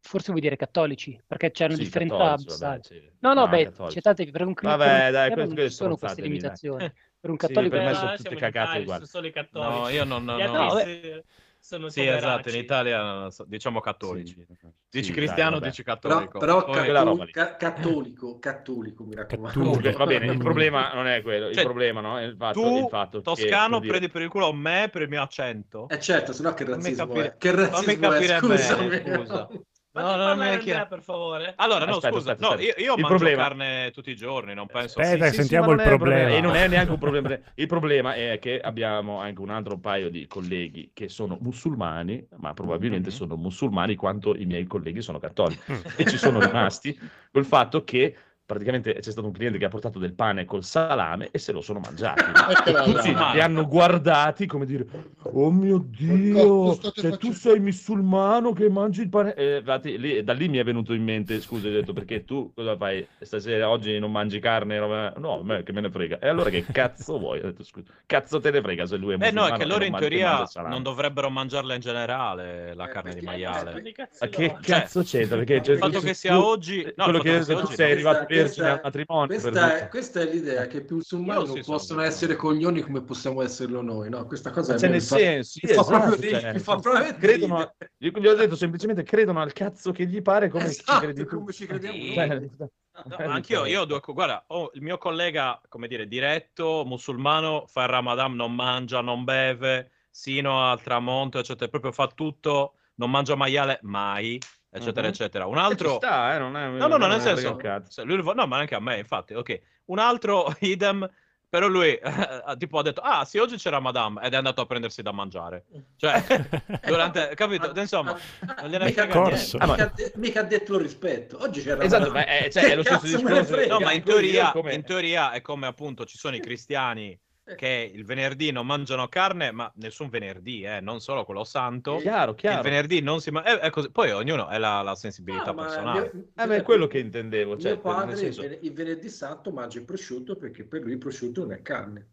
forse 0.00 0.28
vuoi 0.30 0.40
dire 0.40 0.56
cattolici, 0.56 1.18
perché 1.26 1.50
c'è 1.52 1.66
una 1.66 1.76
Sì, 1.76 1.84
differenza 1.84 2.16
cattolici, 2.16 2.46
vabbè, 2.58 2.80
sì. 2.82 3.10
No, 3.20 3.34
no, 3.34 3.46
beh, 3.48 3.64
cattolici. 3.64 3.94
c'è 3.94 4.00
tante, 4.00 4.30
per 4.30 4.40
un, 4.42 4.48
un 4.48 4.54
Vabbè, 4.54 5.10
dai, 5.12 5.30
cristiano 5.30 5.44
non 5.44 5.54
queste 5.54 5.68
ci 5.70 5.74
sono 5.74 5.96
queste 5.96 6.22
lì, 6.22 6.28
dai. 6.28 6.28
limitazioni. 6.28 6.90
Per 7.20 7.30
un 7.30 7.36
Sì, 7.36 7.46
cattolico 7.46 7.76
per 7.76 7.84
me 7.84 7.94
sono 7.94 8.12
tutte 8.12 8.36
cagate 8.36 8.78
uguali. 8.78 9.04
sono 9.04 9.06
solo 9.06 9.26
i 9.28 9.32
cattolici. 9.32 9.70
No, 9.70 9.88
io 9.88 10.04
non... 10.04 10.24
Gli 10.24 10.40
no, 10.40 10.74
ateisti 10.74 11.22
sono 11.62 11.88
Sì, 11.90 12.00
poveracci. 12.00 12.24
esatto, 12.26 12.48
in 12.48 12.56
Italia 12.56 13.28
diciamo 13.46 13.80
cattolici. 13.80 14.34
Sì. 14.34 14.66
Dici 14.90 15.04
Sì, 15.06 15.12
cristiano, 15.12 15.60
dai, 15.60 15.68
dici 15.70 15.84
Però, 15.84 15.96
cattolico. 15.96 16.38
però 16.38 16.64
Poi- 16.64 16.82
quella 16.84 17.02
roba 17.02 17.24
catto- 17.24 17.24
lì. 17.24 17.30
ca- 17.32 17.56
cattolico, 17.56 18.38
cattolico, 18.40 19.04
mi 19.04 19.14
raccomando. 19.14 19.58
Cattolico. 19.70 19.98
Va 19.98 20.06
bene, 20.06 20.26
il 20.26 20.38
problema 20.38 20.92
non 20.92 21.06
è 21.06 21.22
quello, 21.22 21.48
il 21.48 21.54
Cioè, 21.54 21.62
problema 21.64 22.00
no? 22.00 22.18
è 22.18 22.24
il 22.24 22.34
fatto, 22.36 22.60
tu, 22.60 22.76
il 22.78 22.86
fatto 22.88 23.18
che, 23.18 23.22
toscano, 23.24 23.78
dire- 23.78 23.90
prendi 23.90 24.08
per 24.10 24.22
il 24.22 24.28
culo 24.28 24.52
me 24.52 24.88
per 24.90 25.02
il 25.02 25.08
mio 25.08 25.22
accento? 25.22 25.88
Eh 25.88 26.00
certo, 26.00 26.32
sennò 26.32 26.52
che 26.52 26.64
razzismo 26.64 27.06
capire- 27.06 27.26
è. 27.28 27.36
Che 27.38 27.54
razzismo 27.54 28.08
capire 28.08 28.34
è, 28.34 28.38
scusami. 28.38 28.88
bene, 28.88 29.16
scusa. 29.16 29.34
Ma 29.34 29.48
No, 29.62 29.64
no, 29.92 30.16
no, 30.16 30.16
non 30.16 30.42
è 30.42 30.48
Andrea, 30.52 30.58
chiaro. 30.58 30.86
per 30.88 31.02
favore. 31.02 31.52
Allora, 31.56 31.84
no, 31.84 31.92
Aspetta, 31.96 32.14
scusa, 32.14 32.30
aspetta, 32.32 32.46
no, 32.48 32.60
aspetta. 32.60 32.80
io, 32.80 32.84
io 32.86 32.94
Il 32.94 33.00
mangio 33.00 33.16
problema- 33.18 33.42
carne 33.42 33.90
tutti 33.92 34.10
i 34.10 34.16
giorni, 34.16 34.54
non 34.54 34.66
penso... 34.66 35.00
Aspetta, 35.00 35.24
sì, 35.26 35.30
sì, 35.30 35.36
sentiamo 35.40 35.66
ma 35.66 35.72
il 35.74 35.78
un 35.80 35.84
problema. 35.96 36.28
E 36.30 36.40
non 36.40 36.54
è 36.54 36.66
neanche 36.68 36.92
un 36.92 36.98
problema. 36.98 37.38
Il 37.54 37.66
problema 37.66 38.14
è 38.14 38.38
che 38.40 38.58
abbiamo 38.60 39.20
anche 39.20 39.40
un 39.40 39.50
altro 39.50 39.78
paio 39.78 40.08
di 40.10 40.26
colleghi 40.26 40.90
che 40.94 41.08
sono 41.08 41.36
musulmani, 41.40 42.26
ma 42.36 42.52
probabilmente 42.54 43.10
Mhm. 43.10 43.14
sono 43.14 43.36
musulmani 43.36 43.94
quanto 43.94 44.34
i 44.36 44.44
miei 44.46 44.64
colleghi 44.66 45.02
sono 45.02 45.18
cattolici. 45.18 45.60
Mm. 45.70 45.76
E 45.96 46.04
ci 46.06 46.16
sono 46.16 46.38
rimasti 46.40 46.98
col 47.30 47.44
fatto 47.44 47.84
che 47.84 48.16
praticamente 48.52 48.94
c'è 48.94 49.10
stato 49.10 49.26
un 49.26 49.32
cliente 49.32 49.58
che 49.58 49.64
ha 49.64 49.68
portato 49.68 49.98
del 49.98 50.12
pane 50.12 50.44
col 50.44 50.62
salame 50.64 51.28
e 51.30 51.38
se 51.38 51.52
lo 51.52 51.60
sono 51.60 51.80
mangiati. 51.80 52.20
Eccola 52.52 52.86
là. 52.86 52.92
Tutti 53.02 53.08
li 53.34 53.40
hanno 53.40 53.66
guardati 53.66 54.46
come 54.46 54.66
dire: 54.66 54.86
Oh 55.22 55.50
mio 55.50 55.78
Cosa 55.78 55.90
Dio, 56.04 56.74
cioè, 56.76 56.92
tu 56.92 57.32
facendo?" 57.32 57.32
sei 57.36 57.60
musulmano 57.60 58.52
che 58.52 58.68
mangi 58.68 59.02
il 59.02 59.08
pane. 59.08 59.34
Eh, 59.34 59.56
infatti, 59.58 59.98
lì- 59.98 60.22
da 60.22 60.32
lì 60.32 60.48
mi 60.48 60.58
è 60.58 60.64
venuto 60.64 60.92
in 60.92 61.02
mente: 61.02 61.40
scusa, 61.40 61.68
ho 61.68 61.70
detto 61.70 61.92
perché 61.92 62.24
tu 62.24 62.52
cosa 62.54 62.76
fai 62.76 63.06
stasera? 63.20 63.68
Oggi 63.70 63.98
non 63.98 64.10
mangi 64.12 64.38
carne? 64.38 64.78
roba-" 64.78 65.14
No, 65.18 65.40
a 65.40 65.44
me 65.44 65.62
che 65.62 65.72
me 65.72 65.80
ne 65.80 65.90
frega. 65.90 66.18
E 66.18 66.28
allora 66.28 66.50
che 66.50 66.64
cazzo 66.70 67.18
vuoi? 67.18 67.38
Ho 67.40 67.46
detto, 67.46 67.64
scusa, 67.64 67.90
cazzo 68.06 68.40
te 68.40 68.50
ne 68.50 68.60
frega 68.60 68.86
se 68.86 68.96
lui 68.96 69.12
è 69.12 69.14
Eh 69.14 69.18
musulmano? 69.18 69.48
no, 69.48 69.54
è 69.54 69.58
che 69.58 69.64
e 69.64 69.66
loro 69.66 69.84
in 69.84 69.94
teoria 69.96 70.48
non 70.68 70.82
dovrebbero 70.82 71.30
mangiarla 71.30 71.74
in 71.74 71.80
generale 71.80 72.74
la 72.74 72.88
Eh, 72.88 72.92
carne 72.92 73.14
di 73.14 73.20
maiale. 73.22 73.82
Ma 74.20 74.26
che 74.28 74.56
cazzo 74.60 75.02
c'entra? 75.02 75.36
Perché 75.36 75.54
Il 75.54 75.62
cioè, 75.62 75.76
fatto 75.76 76.00
che 76.00 76.14
sia 76.14 76.40
oggi- 76.44 76.82
no, 76.96 77.04
quello 77.04 77.20
che 77.20 77.42
sei 77.42 77.92
arrivato 77.92 78.24
vergine 78.42 78.66
al 78.70 78.80
questa- 78.80 78.98
matrimonio. 78.98 79.26
Questa 79.26 79.76
è, 79.78 79.88
questa 79.88 80.20
è 80.20 80.24
l'idea 80.30 80.66
che 80.66 80.76
i 80.78 80.86
musulmani 80.88 81.40
Io 81.40 81.46
non 81.46 81.56
sì 81.56 81.62
sono 81.62 81.76
possono 81.76 81.98
d'accordo. 82.00 82.16
essere 82.16 82.36
coglioni 82.36 82.80
come 82.80 83.02
possiamo 83.02 83.42
esserlo 83.42 83.82
noi, 83.82 84.08
no? 84.10 84.24
Questa 84.26 84.50
cosa 84.50 84.74
c'è 84.74 84.86
me 84.86 84.92
nel 84.92 85.02
senso, 85.02 85.50
sì, 85.50 85.60
mi 85.66 85.72
fa 85.72 85.80
esatto, 85.80 85.98
proprio 85.98 86.30
cioè, 86.40 86.52
mi 86.52 86.58
fa 86.58 86.76
proprio 86.76 87.14
credono, 87.16 87.74
io 87.98 88.10
gli 88.10 88.26
ho 88.26 88.34
detto 88.34 88.56
semplicemente 88.56 89.02
credono 89.02 89.40
al 89.40 89.52
cazzo 89.52 89.92
che 89.92 90.06
gli 90.06 90.20
pare 90.22 90.48
come 90.48 90.64
ci 90.72 90.80
Esatto, 90.80 91.00
credi 91.00 91.26
tu. 91.26 91.36
come 91.38 91.52
ci 91.52 91.66
crediamo 91.66 91.96
Sì. 91.96 92.14
Cioè, 92.14 92.68
No, 93.04 93.16
anch'io, 93.16 93.64
io 93.64 93.80
ho 93.80 93.84
due, 93.86 94.00
guarda, 94.04 94.44
ho 94.48 94.70
il 94.74 94.82
mio 94.82 94.98
collega, 94.98 95.58
come 95.68 95.88
dire, 95.88 96.06
diretto, 96.06 96.84
musulmano, 96.84 97.64
fa 97.66 97.84
il 97.84 97.88
Ramadan, 97.88 98.34
non 98.34 98.54
mangia, 98.54 99.00
non 99.00 99.24
beve, 99.24 99.92
sino 100.10 100.70
al 100.70 100.82
tramonto, 100.82 101.38
eccetera, 101.38 101.70
proprio 101.70 101.90
fa 101.90 102.08
tutto, 102.08 102.74
non 102.96 103.10
mangia 103.10 103.34
maiale 103.34 103.78
mai, 103.82 104.38
eccetera, 104.72 105.06
Mhm. 105.06 105.12
eccetera. 105.12 105.46
Un 105.46 105.54
Ci 105.56 105.60
altro... 105.60 105.94
sta, 105.96 106.34
eh, 106.34 106.38
non 106.38 106.56
è, 106.56 106.68
No, 106.68 106.86
no, 106.86 106.96
no, 106.96 107.06
nel 107.06 107.20
senso, 107.20 107.58
lui, 108.04 108.22
no, 108.34 108.46
ma 108.46 108.56
anche 108.58 108.74
a 108.74 108.80
me, 108.80 108.98
infatti, 108.98 109.34
ok. 109.34 109.60
Un 109.86 109.98
altro, 109.98 110.46
idem, 110.60 111.08
però 111.48 111.68
lui, 111.68 111.98
tipo, 112.56 112.78
ha 112.78 112.82
detto, 112.82 113.02
ah, 113.02 113.26
sì, 113.26 113.36
oggi 113.36 113.56
c'era 113.56 113.78
Madame, 113.78 114.22
ed 114.24 114.32
è 114.32 114.36
andato 114.36 114.62
a 114.62 114.66
prendersi 114.66 115.02
da 115.02 115.12
mangiare. 115.12 115.66
Cioè, 115.96 116.24
durante, 116.86 117.32
capito? 117.34 117.70
Insomma, 117.78 118.16
non 118.60 118.70
gliene 118.70 118.86
mica, 118.86 119.06
corso. 119.06 119.58
Ah, 119.58 119.66
ma- 119.66 119.92
mica, 120.14 120.40
ha 120.40 120.44
detto 120.44 120.72
lo 120.72 120.78
rispetto. 120.78 121.36
Oggi 121.42 121.60
c'era 121.62 121.82
Esatto, 121.82 122.10
ma 122.10 122.24
è, 122.24 122.48
cioè, 122.50 122.70
è 122.70 122.74
lo 122.74 122.82
stesso 122.82 123.04
discorso. 123.06 123.66
No, 123.66 123.80
ma 123.80 123.92
in 123.92 124.02
teoria, 124.02 124.50
come- 124.52 124.72
in 124.72 124.82
teoria 124.84 125.32
è 125.32 125.42
come 125.42 125.66
appunto 125.66 126.06
ci 126.06 126.16
sono 126.16 126.34
i 126.36 126.40
cristiani 126.40 127.18
che 127.56 127.90
il 127.92 128.04
venerdì 128.04 128.50
non 128.52 128.66
mangiano 128.66 129.08
carne, 129.08 129.50
ma 129.50 129.70
nessun 129.76 130.08
venerdì, 130.08 130.62
eh, 130.62 130.80
non 130.80 131.00
solo 131.00 131.24
quello 131.24 131.44
santo. 131.44 131.96
Chiaro, 131.96 132.34
che 132.34 132.46
Il 132.46 132.52
chiaro. 132.52 132.62
venerdì 132.62 133.00
non 133.00 133.20
si 133.20 133.30
mangia. 133.30 133.68
Così. 133.70 133.90
Poi 133.90 134.10
ognuno 134.12 134.46
ha 134.46 134.58
la, 134.58 134.80
la 134.82 134.94
sensibilità 134.94 135.46
No, 135.46 135.54
ma 135.54 135.62
personale. 135.64 136.10
mio- 136.12 136.24
Eh, 136.34 136.46
beh, 136.46 136.56
è 136.56 136.62
quello 136.62 136.86
che 136.86 136.98
intendevo, 136.98 137.58
cioè, 137.58 137.72
mio 137.72 137.80
padre 137.80 138.06
nel 138.06 138.16
senso- 138.16 138.42
il 138.42 138.72
venerdì 138.72 139.08
santo 139.08 139.50
mangia 139.50 139.78
il 139.78 139.84
prosciutto 139.84 140.36
perché 140.36 140.64
per 140.64 140.82
lui 140.82 140.92
il 140.92 140.98
prosciutto 140.98 141.40
non 141.42 141.52
è 141.52 141.62
carne. 141.62 142.08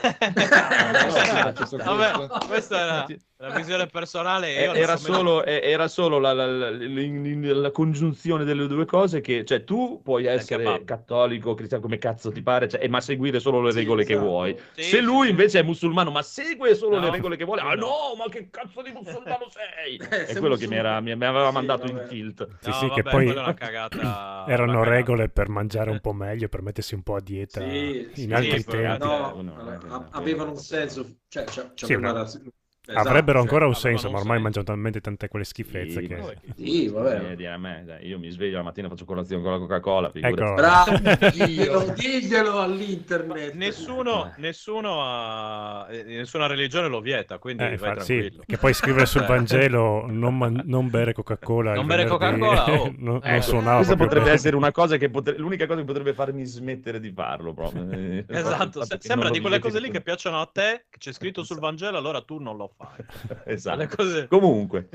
No. 0.00 1.94
Vabbè, 1.96 2.28
questa 2.46 2.76
è 2.80 2.86
la, 3.38 3.50
visione 3.54 3.86
personale. 3.86 4.48
e 4.54 4.62
Eh, 4.64 4.80
Era 4.80 4.96
solo, 4.96 5.44
eh, 5.44 5.60
era 5.62 5.88
solo 5.88 6.18
la, 6.18 6.32
la- 6.32 6.46
la- 6.46 6.70
la 6.70 7.70
congiunzione 7.70 8.44
delle 8.44 8.66
due 8.66 8.84
cose 8.84 9.20
che, 9.20 9.44
cioè, 9.44 9.64
tu 9.64 10.00
puoi 10.02 10.26
essere 10.26 10.84
cattolico, 10.84 11.54
cristiano, 11.54 11.82
come 11.82 11.98
cazzo 11.98 12.30
ti 12.32 12.42
pare, 12.42 12.68
cioè, 12.68 12.82
eh, 12.82 12.88
ma 12.88 13.00
seguire 13.00 13.40
solo 13.40 13.60
le 13.60 13.70
Sì, 13.72 13.78
regole 13.78 14.04
che 14.04 14.12
esatto. 14.12 14.28
vuoi. 14.28 14.58
Sì, 14.74 14.82
Se 14.82 15.00
lui 15.00 15.24
sì. 15.26 15.30
invece 15.30 15.58
è 15.60 15.62
musulmano, 15.62 16.10
ma 16.10 16.22
segue 16.22 16.74
solo 16.74 16.96
No. 16.96 17.04
le 17.04 17.10
regole 17.10 17.36
che 17.36 17.44
vuole, 17.44 17.60
ah 17.60 17.74
No. 17.74 17.86
no, 17.86 18.14
ma 18.16 18.28
che 18.28 18.48
cazzo 18.50 18.82
di 18.82 18.92
musulmano 18.92 19.46
sei? 19.50 19.96
Eh, 19.96 20.26
È 20.26 20.36
quello 20.38 20.56
che 20.56 20.66
mi, 20.66 20.76
era- 20.76 21.00
mi- 21.00 21.14
mi 21.16 21.24
aveva 21.24 21.48
Sì, 21.48 21.52
mandato 21.54 21.86
in 21.86 21.94
vabbè. 21.94 22.06
tilt. 22.08 22.48
Sì, 22.60 22.68
No, 22.68 22.72
sì, 22.72 22.86
che 22.90 23.02
vabbè, 23.02 23.10
poi 23.16 23.26
è 23.28 23.38
una 23.38 23.54
cagata- 23.54 24.44
erano 24.48 24.82
regole 24.84 25.28
per 25.28 25.48
mangiare 25.48 25.90
un 25.90 26.00
po' 26.00 26.12
meglio, 26.12 26.48
per 26.48 26.62
mettersi 26.62 26.94
un 26.94 27.02
po' 27.02 27.16
a 27.16 27.20
dieta 27.20 27.60
Sì, 27.60 28.10
in 28.14 28.14
sì, 28.14 28.32
altri 28.32 28.64
tempi. 28.64 28.98
No, 28.98 29.26
a- 29.26 29.89
avevano 30.10 30.50
un 30.52 30.56
senso, 30.58 31.20
cioè, 31.28 31.44
c'è 31.44 31.72
Sì, 31.74 31.94
una 31.94 32.12
esatto, 32.86 33.08
Avrebbero 33.08 33.38
cioè, 33.38 33.42
ancora 33.48 33.66
un 33.66 33.74
senso, 33.74 34.06
ma 34.10 34.18
ormai 34.18 34.38
senso. 34.38 34.42
mangiano 34.42 34.64
talmente 34.66 35.00
tante 35.00 35.28
quelle 35.28 35.44
schifezze 35.44 36.00
Sì, 36.00 36.06
che... 36.06 36.38
Sì, 36.56 36.88
vabbè. 36.88 37.30
Eh, 37.32 37.36
dire 37.36 37.50
a 37.52 37.58
me, 37.58 37.82
dai, 37.86 38.06
io 38.06 38.18
mi 38.18 38.30
sveglio 38.30 38.56
la 38.56 38.62
mattina 38.62 38.88
faccio 38.88 39.04
colazione 39.04 39.42
con 39.42 39.52
la 39.52 39.58
Coca-Cola. 39.58 40.10
Ecco. 40.14 40.54
Bravo, 40.54 40.90
diglielo, 41.32 41.92
diglielo 41.96 42.58
all'internet. 42.60 43.54
Nessuno, 43.54 44.32
nessuno 44.38 44.98
ha, 45.02 45.86
eh, 45.90 46.02
nessuna 46.04 46.46
religione 46.46 46.88
lo 46.88 47.00
vieta, 47.00 47.38
quindi 47.38 47.62
Eh, 47.64 47.76
vai 47.76 47.90
infatti, 47.90 48.04
sì, 48.04 48.40
che 48.46 48.56
poi 48.58 48.72
scrivere 48.74 49.06
sul 49.06 49.22
Eh. 49.22 49.26
Vangelo 49.30 50.06
non, 50.08 50.36
man- 50.36 50.62
non 50.64 50.88
bere 50.90 51.12
Coca-Cola. 51.12 51.74
Non 51.74 51.86
bere 51.86 52.04
venerdì", 52.04 52.38
Coca-Cola, 52.40 52.80
oh. 52.82 52.94
non, 52.98 53.20
Eh, 53.22 53.30
non 53.32 53.42
suonava 53.42 53.76
Questa 53.76 53.96
potrebbe 53.96 54.24
bene. 54.24 54.34
essere 54.36 54.56
una 54.56 54.72
cosa 54.72 54.96
che 54.96 55.08
potre- 55.10 55.36
l'unica 55.38 55.66
cosa 55.66 55.78
che 55.80 55.86
potrebbe 55.86 56.14
farmi 56.14 56.44
smettere 56.44 56.98
di 57.00 57.12
farlo 57.12 57.52
proprio. 57.54 57.88
Eh, 57.90 58.24
Esatto, 58.28 58.84
se- 58.84 58.96
sembra 59.00 59.30
di 59.30 59.40
quelle 59.40 59.58
cose 59.58 59.80
lì 59.80 59.90
che 59.90 60.00
piacciono 60.00 60.40
a 60.40 60.46
te, 60.46 60.86
che 60.88 60.98
c'è 60.98 61.12
scritto 61.12 61.42
sul 61.44 61.58
Vangelo, 61.58 61.96
allora 61.98 62.20
tu 62.22 62.38
non 62.38 62.56
lo 62.56 62.69
fai. 62.76 63.04
Esatto. 63.44 63.86
Cose- 63.96 64.26
Comunque, 64.28 64.88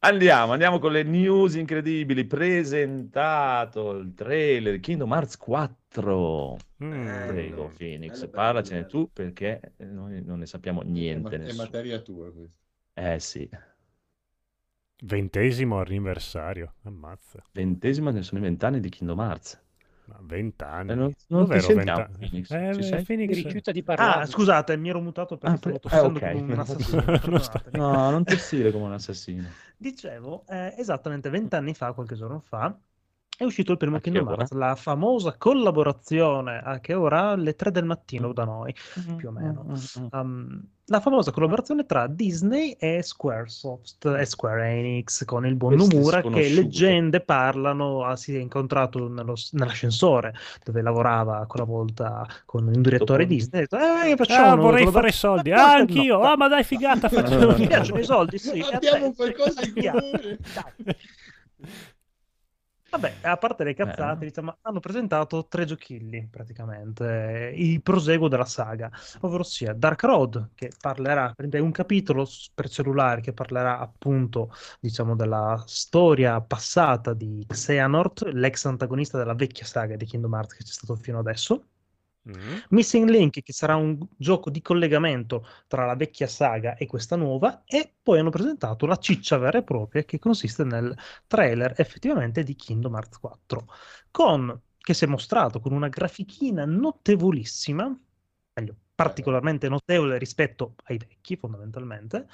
andiamo, 0.00 0.52
andiamo 0.52 0.78
con 0.78 0.92
le 0.92 1.02
news 1.02 1.54
incredibili. 1.54 2.26
Presentato 2.26 3.90
il 3.92 4.14
trailer 4.14 4.80
Kingdom 4.80 5.12
Hearts 5.12 5.36
4. 5.36 6.56
Mm. 6.82 7.24
Prego, 7.24 7.68
Bello. 7.68 7.76
Phoenix, 7.76 8.28
Bello, 8.30 8.30
parlacene 8.30 8.80
bello. 8.80 8.86
tu 8.86 9.10
perché 9.12 9.74
noi 9.78 10.22
non 10.24 10.38
ne 10.40 10.46
sappiamo 10.46 10.82
È, 10.82 10.84
ma- 10.84 10.92
niente. 10.92 11.44
è 11.44 11.52
materia 11.52 12.00
tua 12.00 12.32
questa. 12.32 12.56
Eh 12.94 13.18
sì, 13.20 13.48
Ventesimo 15.02 15.80
anniversario, 15.80 16.74
ammazza. 16.84 17.42
ventesimo 17.52 18.10
ne 18.10 18.22
sono 18.22 18.40
i 18.40 18.42
vent'anni 18.44 18.80
di 18.80 18.88
Kingdom 18.88 19.20
Hearts. 19.20 19.60
Ma 20.08 20.18
Vent'anni. 20.22 20.92
Eh, 20.92 20.94
non- 20.94 21.12
non 21.28 21.48
ti 21.48 21.60
Dov'ero 21.60 21.60
sentiamo, 21.60 22.06
vent'anni? 22.06 22.16
Phoenix. 22.18 22.50
Eh, 22.50 22.72
Ci 22.72 22.82
sei? 22.82 23.04
Mi 23.24 23.34
Phoenix... 23.34 23.34
rifiuta 23.34 23.72
di 23.72 23.82
parlare. 23.82 24.22
Ah, 24.22 24.26
scusate, 24.26 24.76
mi 24.76 24.88
ero 24.88 25.00
mutato 25.00 25.36
perché 25.36 25.56
Ah, 25.56 25.58
stavo 25.58 25.78
tossendo 25.78 26.20
ah, 26.20 26.28
ok. 26.28 26.30
come 26.30 26.44
un 26.52 26.58
assassino. 26.58 27.10
Non. 27.26 27.62
No, 27.72 28.10
non 28.10 28.24
tossire 28.24 28.70
come 28.72 28.84
un 28.86 28.92
assassino. 28.92 29.48
Dicevo, 29.76 30.44
eh, 30.48 30.74
esattamente 30.76 31.30
vent'anni 31.30 31.74
fa, 31.74 31.92
qualche 31.92 32.14
giorno 32.16 32.40
fa, 32.40 32.76
è 33.40 33.44
uscito 33.44 33.70
il 33.70 33.78
primo 33.78 33.96
A 33.96 34.00
Kingdom? 34.00 34.28
Hearts, 34.30 34.50
la 34.50 34.74
famosa 34.74 35.36
collaborazione, 35.38 36.60
a 36.64 36.80
che 36.80 36.94
ora? 36.94 37.28
Alle 37.30 37.54
3 37.54 37.70
del 37.70 37.84
mattino 37.84 38.32
da 38.32 38.42
noi, 38.44 38.74
più 39.16 39.28
o 39.28 39.30
meno. 39.30 39.64
Um, 40.10 40.60
la 40.86 40.98
famosa 41.00 41.30
collaborazione 41.30 41.84
tra 41.86 42.08
Disney 42.08 42.72
e 42.72 43.00
Squaresoft 43.02 44.06
e 44.06 44.24
Square 44.24 44.66
Enix 44.70 45.24
con 45.24 45.46
il 45.46 45.54
buon 45.54 45.74
Queste 45.76 45.94
Nomura 45.94 46.20
che 46.22 46.48
leggende 46.48 47.20
parlano, 47.20 48.04
ah, 48.04 48.16
si 48.16 48.34
è 48.34 48.38
incontrato 48.40 49.06
nello- 49.08 49.36
nell'ascensore 49.52 50.34
dove 50.64 50.82
lavorava 50.82 51.44
quella 51.46 51.66
volta 51.66 52.26
con 52.44 52.66
un 52.66 52.80
direttore 52.82 53.22
Dopo- 53.24 53.34
Disney 53.34 53.60
detto, 53.60 53.76
eh, 53.76 54.16
facciamo 54.16 54.46
Ah, 54.50 54.54
vorrei 54.56 54.84
fare 54.90 55.12
collaborazione." 55.12 55.12
soldi. 55.12 55.52
Ah, 55.52 55.74
anch'io. 55.74 56.20
Ah, 56.22 56.36
ma 56.36 56.48
dai, 56.48 56.64
figata, 56.64 57.08
facciamo. 57.08 57.52
Mi 57.56 57.66
piacciono 57.68 58.00
i 58.00 58.04
soldi, 58.04 58.38
sì. 58.38 58.58
Abbiamo 58.72 59.12
qualcosa 59.12 59.60
in 59.64 59.74
comune. 59.92 60.38
Vabbè, 62.90 63.18
a 63.20 63.36
parte 63.36 63.64
le 63.64 63.74
cazzate, 63.74 64.24
Eh. 64.24 64.28
diciamo, 64.28 64.56
hanno 64.62 64.80
presentato 64.80 65.46
tre 65.46 65.66
giochilli 65.66 66.26
praticamente, 66.30 67.50
eh, 67.50 67.62
il 67.62 67.82
proseguo 67.82 68.28
della 68.28 68.46
saga, 68.46 68.90
ovvero 69.20 69.42
sia 69.42 69.74
Dark 69.74 70.02
Road, 70.04 70.52
che 70.54 70.70
parlerà, 70.80 71.34
è 71.36 71.58
un 71.58 71.70
capitolo 71.70 72.26
per 72.54 72.70
cellulare 72.70 73.20
che 73.20 73.34
parlerà 73.34 73.78
appunto, 73.78 74.50
diciamo, 74.80 75.14
della 75.16 75.62
storia 75.66 76.40
passata 76.40 77.12
di 77.12 77.44
Xehanort, 77.46 78.22
l'ex 78.32 78.64
antagonista 78.64 79.18
della 79.18 79.34
vecchia 79.34 79.66
saga 79.66 79.94
di 79.96 80.06
Kingdom 80.06 80.32
Hearts 80.34 80.54
che 80.54 80.64
c'è 80.64 80.72
stato 80.72 80.96
fino 80.96 81.18
adesso. 81.18 81.66
Mm. 82.28 82.58
Missing 82.70 83.08
Link, 83.08 83.42
che 83.42 83.52
sarà 83.52 83.76
un 83.76 83.98
gioco 84.16 84.50
di 84.50 84.60
collegamento 84.60 85.46
tra 85.66 85.86
la 85.86 85.94
vecchia 85.94 86.26
saga 86.26 86.76
e 86.76 86.86
questa 86.86 87.16
nuova, 87.16 87.62
e 87.64 87.94
poi 88.02 88.18
hanno 88.18 88.30
presentato 88.30 88.86
la 88.86 88.96
ciccia 88.96 89.38
vera 89.38 89.58
e 89.58 89.62
propria 89.62 90.04
che 90.04 90.18
consiste 90.18 90.64
nel 90.64 90.94
trailer 91.26 91.74
effettivamente 91.78 92.42
di 92.42 92.54
Kingdom 92.54 92.94
Hearts 92.94 93.18
4, 93.18 93.66
con, 94.10 94.60
che 94.78 94.94
si 94.94 95.04
è 95.04 95.06
mostrato 95.08 95.60
con 95.60 95.72
una 95.72 95.88
grafichina 95.88 96.64
notevolissima, 96.66 97.98
meglio, 98.54 98.76
particolarmente 98.94 99.68
notevole 99.68 100.18
rispetto 100.18 100.74
ai 100.84 100.98
vecchi 100.98 101.36
fondamentalmente, 101.36 102.26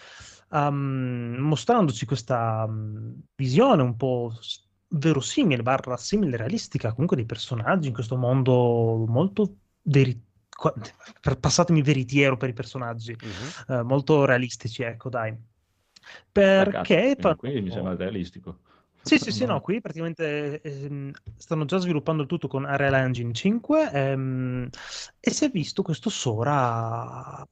um, 0.50 1.36
mostrandoci 1.38 2.06
questa 2.06 2.64
um, 2.66 3.14
visione 3.36 3.82
un 3.82 3.96
po' 3.96 4.32
verosimile, 4.88 5.62
barra 5.62 5.96
simile 5.96 6.36
realistica 6.36 6.92
comunque 6.92 7.16
dei 7.16 7.26
personaggi 7.26 7.88
in 7.88 7.94
questo 7.94 8.16
mondo 8.16 9.04
molto 9.06 9.56
veri- 9.84 10.20
passatemi 11.40 11.82
veritiero 11.82 12.36
per 12.36 12.50
i 12.50 12.52
personaggi, 12.52 13.16
Mhm. 13.20 13.52
eh, 13.68 13.82
molto 13.82 14.24
realistici, 14.24 14.82
ecco 14.82 15.08
dai. 15.08 15.36
Perché... 16.32 17.16
cazzo, 17.16 17.36
quindi 17.36 17.60
mi 17.62 17.70
sembra 17.70 17.94
realistico. 17.96 18.58
Sì, 19.02 19.18
sì, 19.18 19.32
sì, 19.32 19.44
no, 19.44 19.60
qui 19.60 19.80
praticamente 19.82 20.62
ehm, 20.62 21.10
stanno 21.36 21.66
già 21.66 21.76
sviluppando 21.76 22.22
il 22.22 22.28
tutto 22.28 22.48
con 22.48 22.64
Unreal 22.64 22.94
Engine 22.94 23.34
5 23.34 23.90
ehm, 23.92 24.68
e 25.20 25.30
si 25.30 25.44
è 25.44 25.50
visto 25.50 25.82
questo 25.82 26.08
Sora 26.08 27.46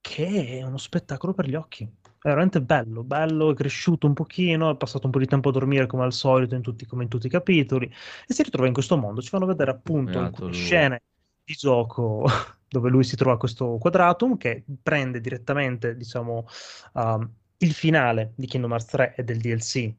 che 0.00 0.58
è 0.58 0.62
uno 0.62 0.78
spettacolo 0.78 1.34
per 1.34 1.46
gli 1.46 1.54
occhi. 1.54 1.90
veramente 2.20 2.60
bello, 2.62 3.04
bello, 3.04 3.50
è 3.50 3.54
cresciuto 3.54 4.06
un 4.06 4.14
pochino, 4.14 4.70
è 4.70 4.76
passato 4.76 5.06
un 5.06 5.12
po' 5.12 5.18
di 5.18 5.26
tempo 5.26 5.48
a 5.50 5.52
dormire 5.52 5.86
come 5.86 6.04
al 6.04 6.12
solito 6.12 6.54
in 6.54 6.62
tutti, 6.62 6.84
come 6.86 7.04
in 7.04 7.08
tutti 7.08 7.26
i 7.26 7.30
capitoli 7.30 7.86
e 8.26 8.34
si 8.34 8.42
ritrova 8.42 8.66
in 8.66 8.72
questo 8.74 8.96
mondo. 8.96 9.20
Ci 9.22 9.28
fanno 9.28 9.46
vedere 9.46 9.70
appunto 9.70 10.18
Beato 10.18 10.20
alcune 10.20 10.50
lui. 10.50 10.52
scene 10.52 11.02
di 11.48 11.54
gioco 11.54 12.26
dove 12.68 12.90
lui 12.90 13.02
si 13.04 13.16
trova 13.16 13.38
questo 13.38 13.78
quadratum 13.78 14.36
che 14.36 14.62
prende 14.82 15.20
direttamente, 15.20 15.96
diciamo, 15.96 16.46
um, 16.92 17.30
il 17.58 17.72
finale 17.72 18.32
di 18.36 18.46
Kingdom 18.46 18.72
Hearts 18.72 18.86
3 18.88 19.14
e 19.16 19.24
del 19.24 19.38
DLC 19.38 19.92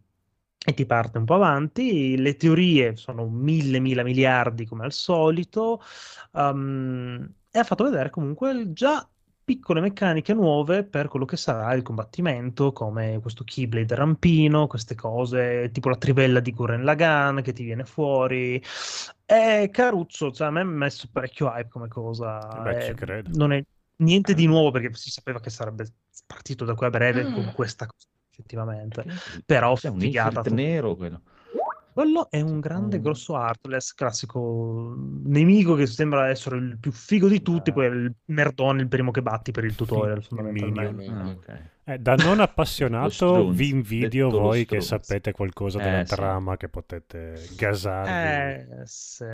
e 0.65 0.74
ti 0.74 0.86
parte 0.86 1.18
un 1.18 1.25
po' 1.25 1.36
avanti. 1.36 2.15
Le 2.18 2.36
teorie 2.36 2.96
sono 2.96 3.27
mille, 3.27 3.79
mila 3.79 4.03
miliardi 4.03 4.65
come 4.65 4.84
al 4.86 4.94
solito. 4.94 5.82
um, 6.34 7.34
e 7.51 7.58
ha 7.58 7.63
fatto 7.63 7.84
vedere 7.86 8.12
comunque 8.12 8.72
già 8.74 9.08
piccole 9.50 9.82
meccaniche 9.82 10.36
nuove 10.36 10.84
per 10.84 11.08
quello 11.08 11.25
che 11.25 11.36
sarà 11.36 11.74
il 11.74 11.82
combattimento, 11.82 12.72
come 12.72 13.18
questo 13.20 13.44
Keyblade 13.44 13.96
rampino, 13.96 14.68
queste 14.68 14.94
cose, 14.94 15.72
tipo 15.74 15.89
la 15.89 15.96
trivella 15.98 16.39
di 16.39 16.51
Gurren 16.51 16.84
Lagann 16.84 17.39
che 17.39 17.51
ti 17.51 17.63
viene 17.63 17.84
fuori. 17.84 18.62
È 19.25 19.68
caruccio, 19.72 20.32
cioè 20.32 20.48
a 20.48 20.51
me 20.51 20.62
ha 20.62 20.65
messo 20.65 21.10
parecchio 21.12 21.48
hype 21.48 21.70
come 21.70 21.88
cosa. 21.88 22.38
Beh, 22.62 22.82
ci 22.84 22.91
Eh, 22.91 22.94
credo. 22.94 23.29
non 23.34 23.51
è 23.51 23.63
niente 23.96 24.36
di 24.36 24.46
nuovo 24.46 24.70
perché 24.70 24.94
si 24.94 25.10
sapeva 25.10 25.39
che 25.39 25.50
sarebbe 25.50 25.88
partito 26.27 26.63
da 26.63 26.75
qui 26.75 26.86
a 26.86 26.91
breve 26.91 27.24
con 27.24 27.51
questa 27.56 27.88
cosa, 27.88 28.06
effettivamente. 28.29 29.03
Però 29.48 29.74
C'è 29.74 29.89
un 29.89 30.00
figata 30.00 30.41
nero 30.51 30.96
quello. 30.96 31.22
Quello 32.00 32.29
è 32.29 32.39
un 32.41 32.60
grande 32.60 33.00
Mm. 33.00 33.01
grosso 33.01 33.36
Heartless, 33.36 33.94
classico 33.94 34.96
nemico 34.98 35.75
che 35.75 35.86
sembra 35.86 36.29
essere 36.29 36.58
il 36.58 36.77
più 36.79 36.91
figo 36.91 37.27
di 37.27 37.41
tutti, 37.41 37.72
poi 37.74 37.86
è 37.86 37.89
il 37.89 38.15
nerdone, 38.25 38.82
il 38.82 38.88
primo 38.88 39.12
che 39.12 39.22
batti 39.22 39.51
per 39.51 39.65
il 39.65 39.75
tutorial, 39.75 40.24
fondamentalmente. 40.24 41.06
Ah, 41.08 41.29
ok. 41.29 41.62
Eh, 41.84 41.98
da 42.00 42.15
non 42.15 42.39
appassionato 42.41 43.50
vi 43.50 43.70
invidio 43.70 44.32
voi 44.32 44.65
che 44.65 44.79
sapete 44.82 45.32
qualcosa 45.34 45.79
della 45.79 46.01
Eh, 46.01 46.06
sì. 46.06 46.15
trama 46.15 46.56
che 46.58 46.70
potete 46.70 47.51
gasarvi. 47.56 48.50
Eh, 48.82 48.82
sì. 48.86 49.25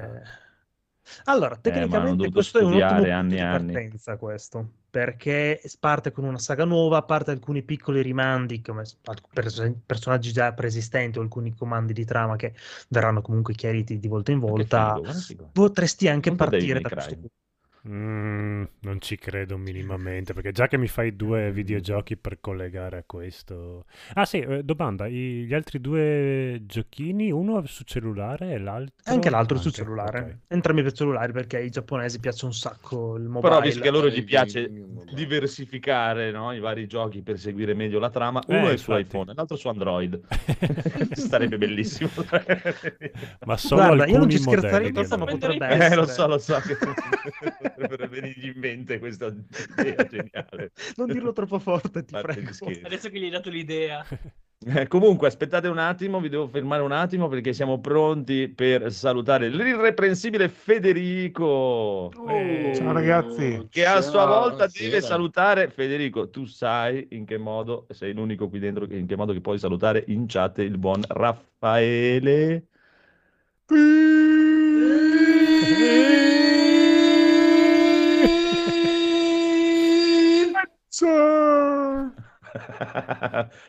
Allora, 1.26 1.60
hanno 1.62 1.62
tecnicamente 1.62 2.30
questo 2.32 2.60
è 2.60 2.64
un 2.64 2.74
ottimo 2.74 3.06
punto 3.06 3.12
anni 3.12 3.36
di 3.36 3.40
anni. 3.40 3.74
partenza, 3.74 4.18
questo, 4.18 4.85
perché 4.96 5.62
parte 5.78 6.14
con 6.14 6.24
una 6.24 6.38
saga 6.38 6.64
nuova, 6.64 7.00
a 7.00 7.02
parte 7.02 7.32
alcuni 7.32 7.64
piccoli 7.64 8.02
rimandi, 8.02 8.62
come 8.62 8.86
pers- 9.34 9.74
personaggi 9.86 10.32
già 10.32 10.54
preesistenti 10.54 11.20
o 11.20 11.22
alcuni 11.22 11.54
comandi 11.54 11.92
di 11.92 12.06
trama 12.06 12.38
che 12.38 12.54
verranno 12.88 13.22
comunque 13.22 13.56
chiariti 13.56 14.00
di 14.00 14.08
volta 14.08 14.32
in 14.32 14.40
volta, 14.40 14.98
figo, 15.12 15.50
potresti 15.52 16.08
anche 16.08 16.30
Devil 16.30 16.48
partire 16.48 16.80
da 16.80 16.90
questo 16.90 17.14
punto. 17.16 17.34
Mm, 17.88 18.64
non 18.80 19.00
ci 19.00 19.16
credo 19.16 19.58
minimamente, 19.58 20.34
perché 20.34 20.52
già 20.52 20.68
che 20.68 20.76
mi 20.76 20.88
fai 20.88 21.16
due 21.16 21.52
videogiochi 21.52 22.18
per 22.18 22.40
collegare 22.40 22.98
a 22.98 23.04
questo... 23.06 23.86
Ah 24.16 24.26
sì, 24.26 24.40
eh, 24.40 24.64
domanda, 24.64 25.06
i- 25.06 25.46
gli 25.46 25.54
altri 25.54 25.80
due 25.80 26.64
giochini, 26.66 27.32
uno 27.32 27.64
su 27.68 27.84
cellulare 27.84 28.54
e 28.54 28.58
l'altro... 28.58 28.96
Anche 29.04 29.30
l'altro 29.30 29.58
su 29.58 29.68
Anche, 29.68 29.78
cellulare. 29.82 30.20
ok. 30.20 30.38
Entrambi 30.48 30.82
per 30.82 30.94
cellulare 30.94 31.32
perché 31.32 31.58
ai 31.58 31.70
giapponesi 31.70 32.20
piace 32.20 32.46
un 32.46 32.54
sacco 32.54 33.18
il 33.18 33.26
mobile. 33.26 33.50
Però 33.50 33.62
visto 33.62 33.82
che 33.82 33.88
a 33.88 33.92
loro 33.92 34.10
gli 34.10 34.24
piace 34.24 34.68
diversificare 35.14 36.32
no, 36.32 36.54
i 36.54 36.60
vari 36.60 36.88
giochi 36.88 37.22
per 37.22 37.38
seguire 37.38 37.76
meglio 37.76 38.00
la 38.00 38.10
trama, 38.10 38.42
Eh, 38.48 38.58
uno 38.58 38.70
è 38.70 38.78
su 38.78 38.92
infatti. 38.92 39.16
iPhone 39.16 39.32
e 39.32 39.36
l'altro 39.36 39.58
su 39.58 39.68
Android. 39.68 40.20
Sarebbe 41.14 41.60
bellissimo. 41.60 42.10
Ma 43.46 43.58
solo 43.58 43.84
Guarda, 43.86 44.06
io 44.08 44.18
non 44.18 44.30
ci 44.30 44.38
alcuni 44.38 44.58
scherzerei 44.58 44.92
ma 44.92 45.02
di 45.02 45.32
potrebbe 45.32 45.66
essere. 45.68 45.94
Eh, 45.94 45.96
lo 45.96 46.06
so, 46.08 46.28
lo 46.28 46.38
so 46.40 46.60
che 46.62 46.76
potrebbe 47.76 48.08
venirgli 48.08 48.48
in 48.48 48.60
mente 48.60 49.00
questa 49.00 49.28
idea 49.78 50.08
geniale. 50.08 50.72
Non 50.96 51.08
dirlo 51.08 51.32
troppo 51.34 51.60
forte, 51.60 52.04
ti 52.04 52.12
Parte 52.12 52.34
prego. 52.34 52.80
Adesso 52.86 53.10
che 53.10 53.20
gli 53.20 53.24
hai 53.26 53.30
dato 53.30 53.50
l'idea. 53.50 54.06
Eh, 54.68 54.88
comunque, 54.88 55.28
aspettate 55.28 55.68
un 55.68 55.78
attimo, 55.78 56.20
vi 56.20 56.30
devo 56.30 56.48
fermare 56.48 56.82
un 56.82 56.94
attimo 56.94 57.28
perché 57.28 57.54
siamo 57.54 57.80
pronti 57.82 58.48
per 58.48 58.92
salutare 58.92 59.50
l'irreprensibile 59.50 60.48
Federico. 60.50 62.10
Eh, 62.30 62.72
Ciao 62.76 62.92
ragazzi. 62.94 63.68
Che 63.70 63.86
a 63.86 64.02
sua 64.02 64.26
volta 64.26 64.66
deve 64.66 64.88
buonasera. 64.88 65.02
salutare 65.02 65.70
Federico. 65.70 66.30
Tu 66.32 66.46
sai 66.46 67.06
in 67.12 67.26
che 67.26 67.38
modo, 67.38 67.86
sei 67.92 68.14
l'unico 68.14 68.50
qui 68.50 68.58
dentro, 68.60 68.88
in 68.90 69.06
che 69.06 69.16
modo 69.16 69.34
che 69.34 69.42
puoi 69.42 69.60
salutare 69.60 70.04
in 70.08 70.26
chat 70.26 70.58
il 70.60 70.78
buon 70.80 71.04
Raffaele. 71.06 72.66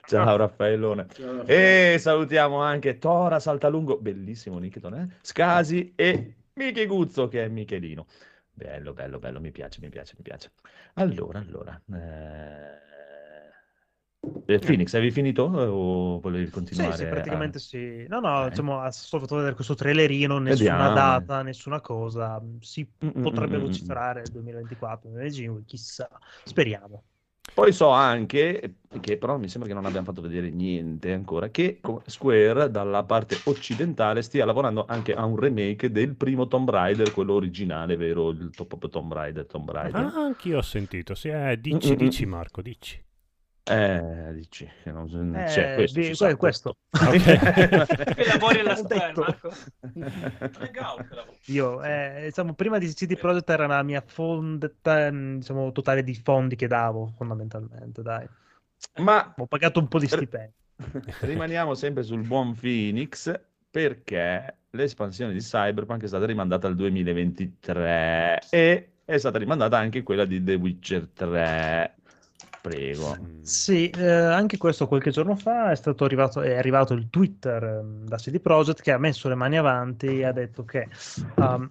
Ciao 0.04 0.36
Raffaellone. 0.36 1.06
Ciao, 1.12 1.44
E 1.44 1.96
salutiamo 1.98 2.60
anche 2.62 2.98
Tora 2.98 3.40
Saltalungo, 3.40 3.98
bellissimo 3.98 4.58
Nickton, 4.58 4.94
eh? 4.94 5.08
Scasi 5.22 5.92
e 5.96 6.36
Michi 6.54 6.86
Guzzo 6.86 7.28
che 7.28 7.44
è 7.44 7.48
Michelino. 7.48 8.06
Bello, 8.52 8.92
bello, 8.92 9.18
bello, 9.18 9.40
mi 9.40 9.50
piace, 9.50 9.80
mi 9.80 9.88
piace, 9.88 10.14
mi 10.16 10.22
piace. 10.22 10.52
Allora, 10.94 11.40
allora. 11.40 11.80
eh, 11.92 12.80
eh, 14.46 14.58
Phoenix, 14.60 14.94
avevi 14.94 15.10
finito 15.10 15.42
o 15.44 16.20
volevi 16.20 16.48
Sì, 16.68 16.92
continuare? 16.92 17.04
sì, 17.06 17.06
a- 17.06 17.06
praticamente 17.06 17.58
sì. 17.58 18.06
No, 18.08 18.20
no, 18.20 18.48
Ok. 18.48 18.50
diciamo, 18.50 18.90
solo 18.90 19.22
fatto 19.22 19.36
vedere 19.36 19.54
questo 19.54 19.74
trailerino, 19.74 20.38
nessuna 20.38 20.90
Vediamo. 20.90 20.90
data, 20.90 21.42
nessuna 21.42 21.80
cosa. 21.80 22.42
Si 22.60 22.86
Mm, 23.02 23.08
mm, 23.14 23.20
potrebbe 23.20 23.56
mm, 23.56 23.66
mm, 23.66 23.76
mm. 23.86 23.96
vociferare 23.96 24.30
2024, 24.30 25.08
2025, 25.08 25.64
chissà. 25.64 26.08
Speriamo. 26.42 27.04
Poi 27.56 27.72
so 27.72 27.88
anche, 27.88 28.74
che 29.00 29.16
però 29.16 29.38
mi 29.38 29.48
sembra 29.48 29.66
che 29.66 29.74
non 29.74 29.86
abbiamo 29.86 30.04
fatto 30.04 30.20
vedere 30.20 30.50
niente 30.50 31.14
ancora, 31.14 31.48
che 31.48 31.80
Square 32.04 32.70
dalla 32.70 33.02
parte 33.04 33.40
occidentale 33.44 34.20
stia 34.20 34.44
lavorando 34.44 34.84
anche 34.86 35.14
a 35.14 35.24
un 35.24 35.36
remake 35.36 35.90
del 35.90 36.16
primo 36.16 36.48
Tomb 36.48 36.68
Raider, 36.68 37.12
quello 37.12 37.32
originale, 37.32 37.96
vero? 37.96 38.28
Il 38.28 38.50
top 38.54 38.90
Tomb 38.90 39.10
Raider, 39.10 39.46
Tomb 39.46 39.70
Raider. 39.70 40.04
Ah, 40.04 40.24
anch'io 40.24 40.58
ho 40.58 40.62
sentito, 40.62 41.14
sì, 41.14 41.28
eh, 41.28 41.58
dici, 41.58 41.92
Mm, 41.92 41.94
mm, 41.94 41.96
dici 41.96 42.26
mm. 42.26 42.28
Marco, 42.28 42.60
dici. 42.60 43.02
Eh, 43.68 44.30
dici, 44.34 44.68
che 44.84 44.92
non 44.92 45.34
Eh, 45.34 45.44
c'è 45.46 45.74
questo. 45.74 45.98
di- 45.98 46.14
sa. 46.14 46.36
questo. 46.36 46.76
Che 46.92 48.24
lavori 48.26 48.60
alla 48.60 48.80
detto. 48.80 49.20
Marco. 49.22 49.52
Io, 51.46 51.82
eh, 51.82 52.22
diciamo, 52.26 52.54
prima 52.54 52.78
di 52.78 52.86
CD 52.92 53.16
Projekt 53.16 53.50
era 53.50 53.66
la 53.66 53.82
mia 53.82 54.02
fonte, 54.06 54.76
diciamo, 54.82 55.72
totale 55.72 56.04
di 56.04 56.14
fondi 56.14 56.54
che 56.54 56.68
davo, 56.68 57.12
fondamentalmente, 57.16 58.02
dai. 58.02 58.26
Ma 58.98 59.34
Ho 59.36 59.46
pagato 59.46 59.80
un 59.80 59.88
po' 59.88 59.98
di 59.98 60.06
stipendi. 60.06 60.52
rimaniamo 61.22 61.74
sempre 61.74 62.02
sul 62.04 62.24
buon 62.26 62.54
Phoenix 62.54 63.32
perché 63.68 64.58
l'espansione 64.70 65.32
di 65.32 65.40
Cyberpunk 65.40 66.02
è 66.02 66.06
stata 66.06 66.26
rimandata 66.26 66.66
al 66.66 66.76
2023 66.76 68.40
e 68.50 68.90
è 69.04 69.18
stata 69.18 69.38
rimandata 69.38 69.76
anche 69.78 70.02
quella 70.02 70.24
di 70.24 70.42
The 70.42 70.54
Witcher 70.54 71.08
3. 71.08 71.94
Prego. 72.66 73.16
Mm. 73.20 73.42
Sì, 73.42 73.90
eh, 73.90 74.04
anche 74.10 74.56
questo 74.56 74.88
qualche 74.88 75.12
giorno 75.12 75.36
fa 75.36 75.70
è 75.70 75.76
stato 75.76 76.04
arrivato, 76.04 76.40
è 76.40 76.56
arrivato 76.56 76.94
il 76.94 77.08
Twitter 77.08 77.62
ehm, 77.62 78.04
da 78.04 78.16
CD 78.16 78.40
Projekt 78.40 78.82
che 78.82 78.90
ha 78.90 78.98
messo 78.98 79.28
le 79.28 79.36
mani 79.36 79.56
avanti 79.56 80.06
e 80.18 80.24
ha 80.24 80.32
detto 80.32 80.64
che 80.64 80.88
um, 81.36 81.70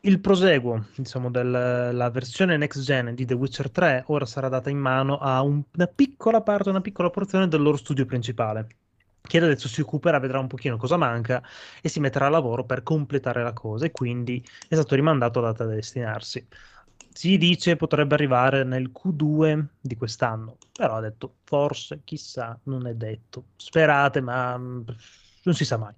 il 0.00 0.20
proseguo, 0.20 0.86
diciamo, 0.96 1.30
della 1.30 2.10
versione 2.10 2.56
next 2.56 2.80
gen 2.82 3.12
di 3.14 3.24
The 3.24 3.34
Witcher 3.34 3.70
3 3.72 4.04
ora 4.06 4.24
sarà 4.24 4.48
data 4.48 4.70
in 4.70 4.78
mano 4.78 5.18
a 5.18 5.42
un- 5.42 5.60
una 5.74 5.86
piccola 5.88 6.42
parte, 6.42 6.68
una 6.68 6.80
piccola 6.80 7.10
porzione 7.10 7.48
del 7.48 7.60
loro 7.60 7.76
studio 7.76 8.04
principale, 8.04 8.68
che 9.20 9.38
adesso 9.38 9.66
si 9.66 9.80
occuperà, 9.80 10.20
vedrà 10.20 10.38
un 10.38 10.46
pochino 10.46 10.76
cosa 10.76 10.96
manca 10.96 11.42
e 11.82 11.88
si 11.88 11.98
metterà 11.98 12.26
a 12.26 12.28
lavoro 12.28 12.64
per 12.64 12.84
completare 12.84 13.42
la 13.42 13.52
cosa 13.52 13.86
e 13.86 13.90
quindi 13.90 14.40
è 14.68 14.74
stato 14.74 14.94
rimandato 14.94 15.40
a 15.40 15.42
data 15.42 15.64
da 15.64 15.74
destinarsi. 15.74 16.46
Si 17.16 17.38
dice 17.38 17.76
potrebbe 17.76 18.14
arrivare 18.14 18.62
nel 18.62 18.90
Q2 18.92 19.64
di 19.80 19.96
quest'anno, 19.96 20.58
però 20.72 20.96
ha 20.96 21.00
detto 21.00 21.36
forse, 21.44 22.02
chissà, 22.04 22.58
non 22.64 22.86
è 22.86 22.94
detto. 22.94 23.46
Sperate, 23.56 24.20
ma 24.20 24.56
mm, 24.58 24.80
non 25.44 25.54
si 25.54 25.64
sa 25.64 25.78
mai. 25.78 25.94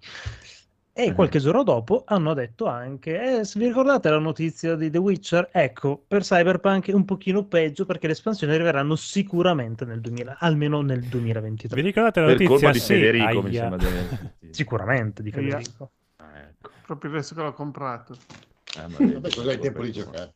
E 0.92 1.08
Mhm. 1.08 1.14
qualche 1.14 1.38
giorno 1.38 1.62
dopo 1.64 2.02
hanno 2.06 2.34
detto 2.34 2.66
anche, 2.66 3.38
eh, 3.38 3.44
se 3.44 3.58
vi 3.58 3.66
ricordate 3.66 4.10
la 4.10 4.18
notizia 4.18 4.74
di 4.76 4.90
The 4.90 4.98
Witcher? 4.98 5.48
Ecco, 5.52 6.04
per 6.06 6.22
Cyberpunk 6.22 6.88
è 6.88 6.92
un 6.92 7.04
pochino 7.04 7.44
peggio 7.44 7.84
perché 7.84 8.06
le 8.06 8.12
espansioni 8.14 8.52
arriveranno 8.52 8.96
sicuramente 8.96 9.84
nel 9.84 10.00
2000, 10.00 10.36
almeno 10.38 10.82
nel 10.82 11.02
2023. 11.02 11.80
Vi 11.80 11.86
ricordate 11.86 12.20
la 12.20 12.26
Per 12.26 12.34
notizia? 12.40 12.72
di 12.72 12.78
Sì, 12.78 12.86
Federico, 12.86 13.42
mi 13.42 13.54
sembra 13.54 13.78
di. 13.78 13.86
Sicuramente 14.50 15.22
di 15.22 15.30
Federico. 15.30 15.90
Ah, 16.16 16.38
ecco. 16.38 16.70
Proprio 16.84 17.10
adesso 17.12 17.34
che 17.34 17.42
l'ho 17.42 17.52
comprato. 17.52 18.16
Eh, 18.76 18.86
Vabbè, 18.88 19.30
cos'hai 19.30 19.58
tempo 19.60 19.82
di 19.82 19.92
giocare? 19.92 20.32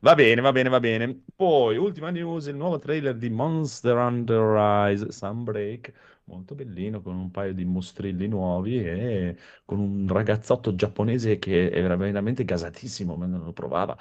Va 0.00 0.14
bene, 0.14 0.40
va 0.40 0.52
bene, 0.52 0.68
va 0.68 0.80
bene. 0.80 1.22
Poi, 1.34 1.76
ultima 1.76 2.10
news, 2.10 2.46
il 2.46 2.56
nuovo 2.56 2.78
trailer 2.78 3.16
di 3.16 3.30
Monster 3.30 3.96
Under 3.96 4.40
Rise 4.88 5.12
Sunbreak, 5.12 5.92
molto 6.24 6.54
bellino, 6.54 7.00
con 7.00 7.14
un 7.16 7.30
paio 7.30 7.54
di 7.54 7.64
mostrilli 7.64 8.26
nuovi 8.28 8.78
e 8.78 9.36
con 9.64 9.78
un 9.78 10.08
ragazzotto 10.08 10.74
giapponese 10.74 11.38
che 11.38 11.70
era 11.70 11.96
veramente 11.96 12.44
gasatissimo, 12.44 13.16
ma 13.16 13.26
non 13.26 13.44
lo 13.44 13.52
provava. 13.52 13.96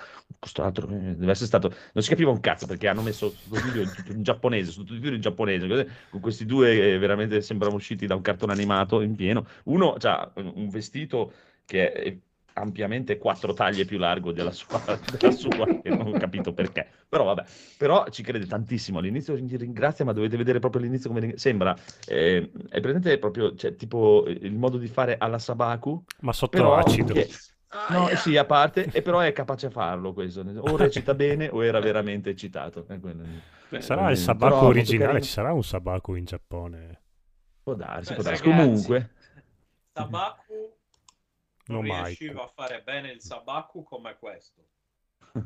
Altro 0.58 0.88
eh, 0.90 1.16
deve 1.16 1.32
essere 1.32 1.48
stato... 1.48 1.70
Non 1.94 2.04
si 2.04 2.10
capiva 2.10 2.32
un 2.32 2.40
cazzo 2.40 2.66
perché 2.66 2.88
hanno 2.88 3.02
messo 3.02 3.30
sottotitoli 3.30 3.90
in 4.16 4.24
giapponese, 4.24 4.72
sottotitoli 4.72 5.16
in 5.16 5.22
giapponese, 5.22 5.88
con 6.10 6.20
questi 6.20 6.46
due 6.46 6.76
che 6.76 6.98
veramente 6.98 7.42
sembrano 7.42 7.76
usciti 7.76 8.08
da 8.08 8.16
un 8.16 8.22
cartone 8.22 8.54
animato 8.54 9.02
in 9.02 9.16
pieno. 9.16 9.46
Uno 9.66 9.94
ha 9.94 10.32
un 10.36 10.70
vestito 10.70 11.34
che 11.66 11.92
è 11.92 12.18
ampiamente 12.62 13.18
quattro 13.18 13.54
taglie 13.54 13.86
più 13.86 13.98
largo 13.98 14.32
della 14.32 14.52
sua, 14.52 14.82
della 15.10 15.32
sua 15.32 15.68
che 15.82 15.92
non 15.92 16.08
ho 16.08 16.16
capito 16.16 16.54
perché. 16.54 16.88
Però 17.10 17.24
vabbè, 17.26 17.44
però 17.78 18.08
ci 18.10 18.24
crede 18.24 18.46
tantissimo. 18.46 19.00
All'inizio 19.00 19.36
ti 19.46 19.58
ringrazia, 19.58 20.06
ma 20.06 20.14
dovete 20.14 20.38
vedere 20.38 20.60
proprio 20.60 20.82
all'inizio 20.82 21.10
come 21.10 21.38
sembra. 21.38 21.76
eh, 22.08 22.52
è 22.70 22.80
presente 22.80 23.18
proprio, 23.18 23.56
cioè, 23.56 23.76
tipo 23.76 24.26
il 24.28 24.54
modo 24.54 24.78
di 24.78 24.88
fare 24.88 25.18
alla 25.18 25.40
Sabaku, 25.40 26.04
Ma 26.22 26.34
sotto 26.34 26.56
però 26.56 26.76
acido. 26.76 27.14
che- 27.14 27.28
No, 27.88 28.10
eh 28.10 28.18
sì, 28.18 28.36
a 28.38 28.46
parte, 28.46 28.90
e 28.92 29.02
però 29.02 29.20
è 29.20 29.32
capace 29.32 29.68
a 29.68 29.70
farlo 29.70 30.14
questo. 30.14 30.42
O 30.60 30.76
recita 30.76 31.14
bene 31.14 31.48
o 31.48 31.64
era 31.64 31.80
veramente 31.80 32.30
eccitato. 32.30 32.86
Quello. 33.00 33.24
Sarà 33.80 34.04
Eh, 34.08 34.12
il 34.12 34.18
però 34.18 34.26
Sabaku 34.26 34.66
originale, 34.66 35.22
ci 35.22 35.30
sarà 35.30 35.54
un 35.54 35.64
Sabaku 35.64 36.16
in 36.16 36.26
Giappone. 36.26 37.02
Può 37.64 37.76
darsi, 37.76 38.10
Beh, 38.10 38.16
può 38.16 38.24
darsi. 38.24 38.44
ragazzi, 38.44 38.88
Comunque, 38.90 39.10
Sabaku 39.96 40.76
non 41.72 41.86
No, 41.86 42.04
riusciva 42.04 42.44
a 42.44 42.48
fare 42.48 42.82
bene 42.84 43.12
il 43.12 43.22
Sabaku 43.22 43.84
come 43.84 44.18
questo. 44.18 44.62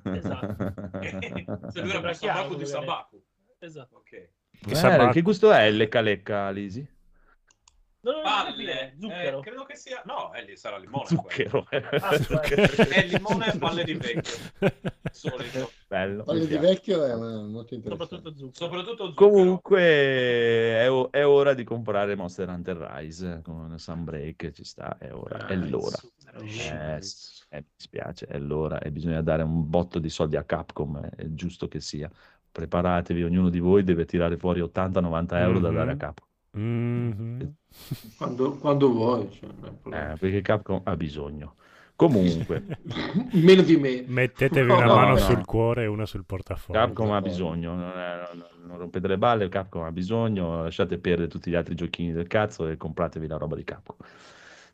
Esatto. 0.03 0.55
Se 1.71 1.81
lui 1.81 1.91
era 1.91 2.07
un 2.07 2.13
Sabaku 2.13 2.55
di. 2.55 2.65
Sabaku. 2.65 3.23
Esatto. 3.59 3.95
Ok. 3.97 4.11
Eh, 4.11 4.75
Sabaku. 4.75 5.13
che 5.13 5.21
gusto 5.21 5.51
è 5.51 5.63
il 5.63 5.77
lecca 5.77 6.01
lecca, 6.01 6.49
Lisi? 6.49 6.94
No, 8.05 8.11
no, 8.11 8.17
no, 8.17 8.21
Palle, 8.23 8.95
zucchero. 8.99 9.39
eh, 9.39 9.41
credo 9.41 9.63
che 9.63 9.75
sia... 9.75 10.01
No, 10.05 10.31
eh, 10.33 10.43
lì 10.43 10.55
sarà 10.55 10.77
limone. 10.77 11.07
Zucchero. 11.07 11.65
Ah, 11.71 12.17
Zucchero. 12.21 12.61
È 12.87 13.05
limone 13.07 13.51
e 13.51 13.57
palle 13.57 13.83
di 13.83 13.93
vecchio. 13.95 14.37
Solito. 15.11 15.71
Bello. 15.87 16.23
Palle 16.23 16.45
di 16.45 16.57
vecchio 16.57 17.03
è 17.03 17.15
molto 17.15 17.73
interessante. 17.73 18.15
Soprattutto 18.15 18.37
zucchero. 18.37 18.51
Soprattutto 18.53 19.05
zucchero. 19.07 19.29
Comunque 19.29 19.79
è, 19.81 20.91
o- 20.91 21.09
è 21.11 21.25
ora 21.25 21.55
di 21.55 21.63
comprare 21.63 22.15
Monster 22.15 22.47
Hunter 22.47 22.77
Rise 22.77 23.41
con 23.43 23.73
Sunbreak, 23.79 24.51
ci 24.51 24.63
sta, 24.63 24.97
è 24.99 25.11
ora, 25.11 25.47
è 25.47 25.55
l'ora. 25.55 25.97
Eh, 26.37 26.99
eh, 27.49 27.59
mi 27.61 27.63
spiace, 27.75 28.27
è 28.27 28.37
l'ora 28.37 28.79
e 28.81 28.91
bisogna 28.91 29.21
dare 29.21 29.41
un 29.41 29.67
botto 29.67 29.97
di 29.97 30.09
soldi 30.09 30.35
a 30.35 30.43
Capcom, 30.43 30.99
è 31.09 31.25
giusto 31.29 31.67
che 31.67 31.79
sia. 31.79 32.09
Preparatevi, 32.51 33.23
ognuno 33.23 33.49
di 33.49 33.59
voi 33.59 33.83
deve 33.83 34.05
tirare 34.05 34.37
fuori 34.37 34.61
80-90 34.61 35.39
euro 35.39 35.59
da 35.59 35.71
dare 35.71 35.89
a 35.89 35.93
Mhm. 35.93 35.97
Capcom. 35.99 36.27
Mhm. 36.55 37.53
Quando, 38.17 38.57
quando 38.57 38.91
vuoi. 38.91 39.29
cioè. 39.31 39.49
Eh, 39.49 40.15
perché 40.17 40.41
Capcom 40.41 40.81
ha 40.83 40.95
bisogno. 40.95 41.55
Comunque, 41.95 42.63
Meno 43.33 43.61
di 43.61 43.77
me. 43.77 44.03
Mettetevi 44.05 44.67
No, 44.67 44.75
una 44.77 44.85
no, 44.85 44.95
mano 44.95 45.11
no. 45.11 45.17
sul 45.17 45.45
cuore 45.45 45.83
e 45.83 45.87
una 45.87 46.05
sul 46.05 46.25
portafoglio. 46.25 46.79
Capcom 46.79 47.11
ha 47.11 47.21
bisogno, 47.21 47.73
non, 47.73 47.89
è- 47.97 48.29
non- 48.33 48.67
non 48.67 48.77
rompete 48.79 49.07
le 49.07 49.17
balle, 49.17 49.47
Capcom 49.47 49.83
ha 49.83 49.91
bisogno, 49.91 50.63
lasciate 50.63 50.97
perdere 50.97 51.27
tutti 51.29 51.49
gli 51.49 51.55
altri 51.55 51.75
giochini 51.75 52.11
del 52.11 52.27
cazzo 52.27 52.67
e 52.67 52.75
compratevi 52.77 53.27
la 53.27 53.37
roba 53.37 53.55
di 53.55 53.63
Capcom. 53.63 53.95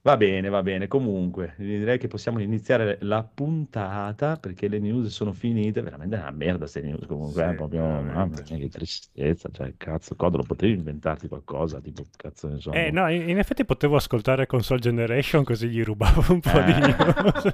Va 0.04 0.18
bene, 0.18 0.50
va 0.50 0.64
bene. 0.64 0.88
Comunque, 0.88 1.54
direi 1.58 2.00
che 2.00 2.08
possiamo 2.08 2.40
iniziare 2.40 2.98
la 3.02 3.24
puntata 3.24 4.36
perché 4.38 4.68
le 4.68 4.80
news 4.80 5.10
sono 5.10 5.32
finite. 5.32 5.82
Veramente 5.82 6.16
è 6.16 6.20
una 6.20 6.32
merda 6.32 6.58
queste 6.60 6.82
news. 6.82 7.06
Comunque, 7.06 7.44
Sì, 7.44 7.50
è 7.52 7.54
proprio 7.56 7.82
mamma 7.84 8.26
mia, 8.26 8.58
che 8.58 8.68
tristezza. 8.70 9.50
Cioè, 9.52 9.74
cazzo, 9.78 10.16
Codolo, 10.16 10.42
potevi 10.42 10.74
inventarti 10.74 11.28
qualcosa? 11.28 11.80
Tipo, 11.80 12.04
cazzo 12.18 12.48
ne 12.48 12.60
so. 12.60 12.72
Eh 12.72 12.90
no, 12.90 13.08
in 13.12 13.38
effetti 13.38 13.64
potevo 13.64 13.96
ascoltare 13.96 14.48
Console 14.48 14.80
Generation 14.80 15.44
così 15.44 15.68
gli 15.70 15.84
rubavo 15.84 16.34
un 16.34 16.40
po' 16.40 16.60
di 16.62 16.72
Eh. 16.72 16.80
news. 16.80 17.52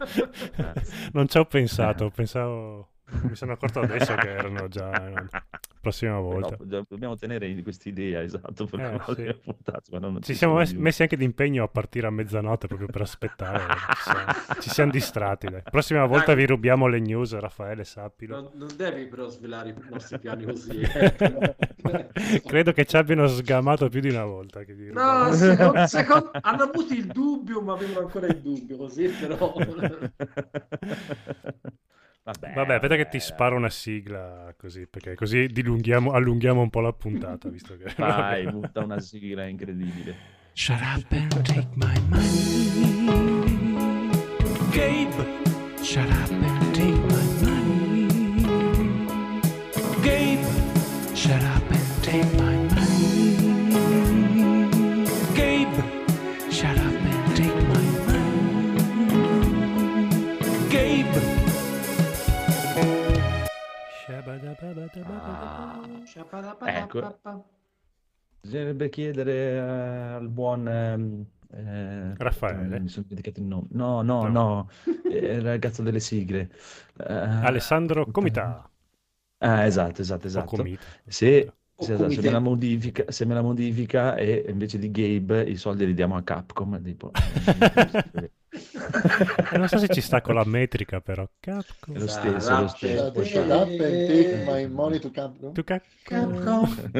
Non 1.11 1.27
ci 1.27 1.37
ho 1.37 1.45
pensato, 1.45 2.09
pensavo... 2.09 2.91
Mi 3.21 3.35
sono 3.35 3.53
accorto 3.53 3.79
adesso 3.79 4.13
che 4.15 4.29
erano 4.29 4.67
già... 4.67 5.11
Prossima 5.79 6.19
volta. 6.19 6.57
No, 6.59 6.67
già- 6.67 6.83
dobbiamo 6.89 7.15
tenere 7.15 7.61
questa 7.61 7.87
idea, 7.87 8.21
esatto, 8.21 8.65
per 8.65 8.79
Eh, 8.81 8.99
sì. 9.15 9.33
ma 9.91 9.99
non 9.99 10.15
Ci 10.21 10.33
ci 10.33 10.33
siamo 10.33 10.53
sono 10.53 10.59
mes- 10.65 10.71
news. 10.71 10.83
messi 10.83 11.01
anche 11.03 11.15
d'impegno 11.15 11.63
a 11.63 11.67
partire 11.69 12.07
a 12.07 12.09
mezzanotte 12.09 12.67
proprio 12.67 12.89
per 12.89 13.01
aspettare. 13.01 13.59
Ci 13.95 14.01
siamo, 14.03 14.25
ci 14.61 14.69
siamo 14.69 14.91
distratti. 14.91 15.47
Dai. 15.49 15.61
Prossima 15.63 16.05
volta 16.05 16.33
vi 16.33 16.45
rubiamo 16.45 16.87
le 16.87 16.99
news, 16.99 17.37
Raffaele, 17.37 17.85
sappilo. 17.85 18.41
Non, 18.41 18.49
non 18.55 18.67
devi 18.75 19.05
però 19.07 19.29
svelare 19.29 19.69
i 19.69 19.75
nostri 19.89 20.19
piani 20.19 20.43
così. 20.43 20.77
eh. 20.81 21.15
Credo 22.45 22.73
che 22.73 22.83
ci 22.83 22.97
abbiano 22.97 23.27
sgamato 23.27 23.87
più 23.87 24.01
di 24.01 24.09
una 24.09 24.25
volta. 24.25 24.61
No, 24.91 25.31
secondo, 25.31 25.87
secondo- 25.87 26.31
hanno 26.41 26.63
avuto 26.63 26.93
il 26.93 27.05
dubbio, 27.05 27.61
ma 27.61 27.73
avevano 27.73 27.99
ancora 28.07 28.27
il 28.27 28.41
dubbio, 28.41 28.75
così 28.75 29.07
però... 29.07 29.53
Vabbè, 32.27 32.51
Vabbè, 32.53 32.73
aspetta 32.73 32.97
che 32.97 33.07
ti 33.07 33.21
sparo 33.21 33.55
una 33.55 33.69
sigla 33.69 34.53
così, 34.57 34.85
perché 34.85 35.15
così 35.15 35.47
dilunghiamo, 35.47 36.11
allunghiamo 36.11 36.59
un 36.59 36.69
po' 36.69 36.81
la 36.81 36.91
puntata, 36.91 37.47
visto 37.47 37.77
che... 37.77 37.93
Vai, 37.95 38.45
butta 38.51 38.83
una 38.83 38.99
sigla 38.99 39.45
incredibile. 39.45 40.13
Shut 40.51 40.81
up 40.81 41.09
and 41.11 41.41
take 41.45 41.69
my 41.75 41.97
money. 42.09 42.99
Gabe, 44.71 45.23
shut 45.81 46.09
up 46.09 46.31
and 46.31 46.56
Ecco. 66.65 67.19
Bisognerebbe 68.41 68.89
chiedere 68.89 69.33
eh, 69.55 69.57
al 69.59 70.29
buon 70.29 70.67
ehm, 70.67 71.25
eh, 71.51 72.11
Raffaele? 72.19 72.75
eh, 72.75 72.79
mi 72.79 72.87
sono 72.87 73.05
dimenticato 73.07 73.39
il 73.41 73.45
nome. 73.47 73.67
No, 73.71 74.01
no, 74.01 74.27
No. 74.27 74.29
no, 74.29 74.69
eh, 75.03 75.17
il 75.35 75.41
ragazzo 75.41 75.81
delle 75.83 75.99
sigle. 75.99 76.49
Eh, 76.97 77.13
Alessandro 77.47 78.05
Comità. 78.11 78.69
Ah, 79.39 79.65
esatto, 79.67 80.01
esatto, 80.01 80.27
esatto. 80.27 80.55
Comita. 80.55 80.87
Se, 81.07 81.53
se- 81.77 81.93
esatto, 81.93 82.09
se 82.09 82.21
me 82.21 82.31
la 82.31 82.39
modifica, 82.39 83.11
se 83.11 83.25
me 83.25 83.33
la 83.35 83.41
modifica 83.41 84.15
e 84.15 84.45
invece 84.49 84.79
di 84.79 84.89
Gabe 84.89 85.43
i 85.43 85.55
soldi 85.57 85.85
li 85.85 85.93
diamo 85.93 86.15
a 86.17 86.23
Capcom, 86.23 86.81
tipo, 86.81 87.11
non 89.57 89.67
so 89.67 89.77
se 89.77 89.87
ci 89.89 90.01
sta 90.01 90.21
con 90.21 90.35
la 90.35 90.43
metrica, 90.45 90.99
però. 91.01 91.27
Capcom. 91.39 91.95
è 91.95 91.99
lo 91.99 92.07
stesso, 92.07 92.55
è 92.57 92.59
lo 92.61 92.67
stesso. 92.67 93.23
Shut 93.23 93.49
up 93.49 93.67
and 93.69 93.79
take 94.07 94.43
my 94.45 94.67
money 94.67 94.99
to 94.99 95.11
Capcom. 95.11 95.53
Tu 95.53 95.63
Capcom. 95.63 96.91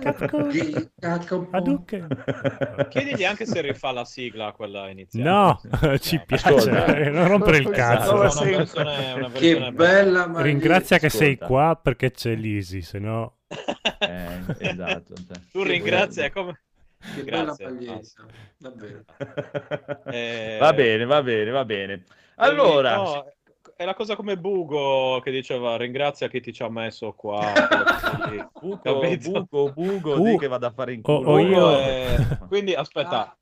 Capcom. 0.00 0.50
Che- 0.50 0.90
Capcom. 0.98 1.48
Hadouken. 1.50 2.86
Chiedigli 2.90 3.24
anche 3.24 3.46
se 3.46 3.60
rifà 3.60 3.92
la 3.92 4.04
sigla 4.04 4.52
quella 4.52 4.88
iniziale. 4.88 5.28
No, 5.28 5.60
ci 5.98 6.22
piace. 6.24 6.48
Ascolta. 6.48 6.96
eh, 6.96 7.10
Non 7.10 7.28
rompere 7.28 7.58
il 7.58 7.70
cazzo. 7.70 8.14
Una 8.14 8.30
Sì. 8.30 8.44
versione, 8.50 9.12
una 9.14 9.30
Che 9.30 9.40
versione 9.40 9.72
bella 9.72 10.26
Maria. 10.26 10.42
Ringrazia 10.42 10.98
che 10.98 11.08
sei 11.10 11.32
Ascolta. 11.34 11.46
qua 11.46 11.80
perché 11.82 12.10
c'è 12.10 12.34
Lisi, 12.34 12.82
se 12.82 12.98
no... 12.98 13.38
Eh, 14.00 14.40
esatto. 14.58 15.14
cioè. 15.14 15.40
Tu 15.52 15.62
ringrazia 15.62 16.30
come... 16.32 16.63
Che 17.14 17.22
bella 17.24 17.42
Grazie. 17.44 17.64
maglietta, 17.66 18.26
davvero. 18.56 19.04
Eh, 20.12 20.58
Va 20.60 20.72
bene, 20.72 21.04
va 21.04 21.22
bene, 21.22 21.50
va 21.50 21.64
bene. 21.64 22.04
Allora, 22.36 22.96
no, 22.96 23.32
è 23.76 23.84
la 23.84 23.94
cosa 23.94 24.16
come 24.16 24.36
Bugo 24.38 25.20
che 25.20 25.30
diceva 25.30 25.76
ringrazia 25.76 26.28
chi 26.28 26.40
ti 26.40 26.52
ci 26.52 26.62
ha 26.62 26.68
messo 26.68 27.12
qua. 27.12 27.52
Buco, 28.60 28.78
capito? 28.82 29.30
buco, 29.46 29.72
buco, 29.72 30.14
Uh, 30.14 30.22
di 30.32 30.38
che 30.38 30.48
vado 30.48 30.66
a 30.66 30.70
fare 30.72 30.92
in 30.94 31.00
oh, 31.04 31.18
culo. 31.18 31.30
oh, 31.30 31.36
Bugo 31.36 31.48
io- 31.50 31.70
è- 31.78 32.38
Quindi 32.48 32.74
aspetta, 32.74 33.22
Schifo. 33.22 33.36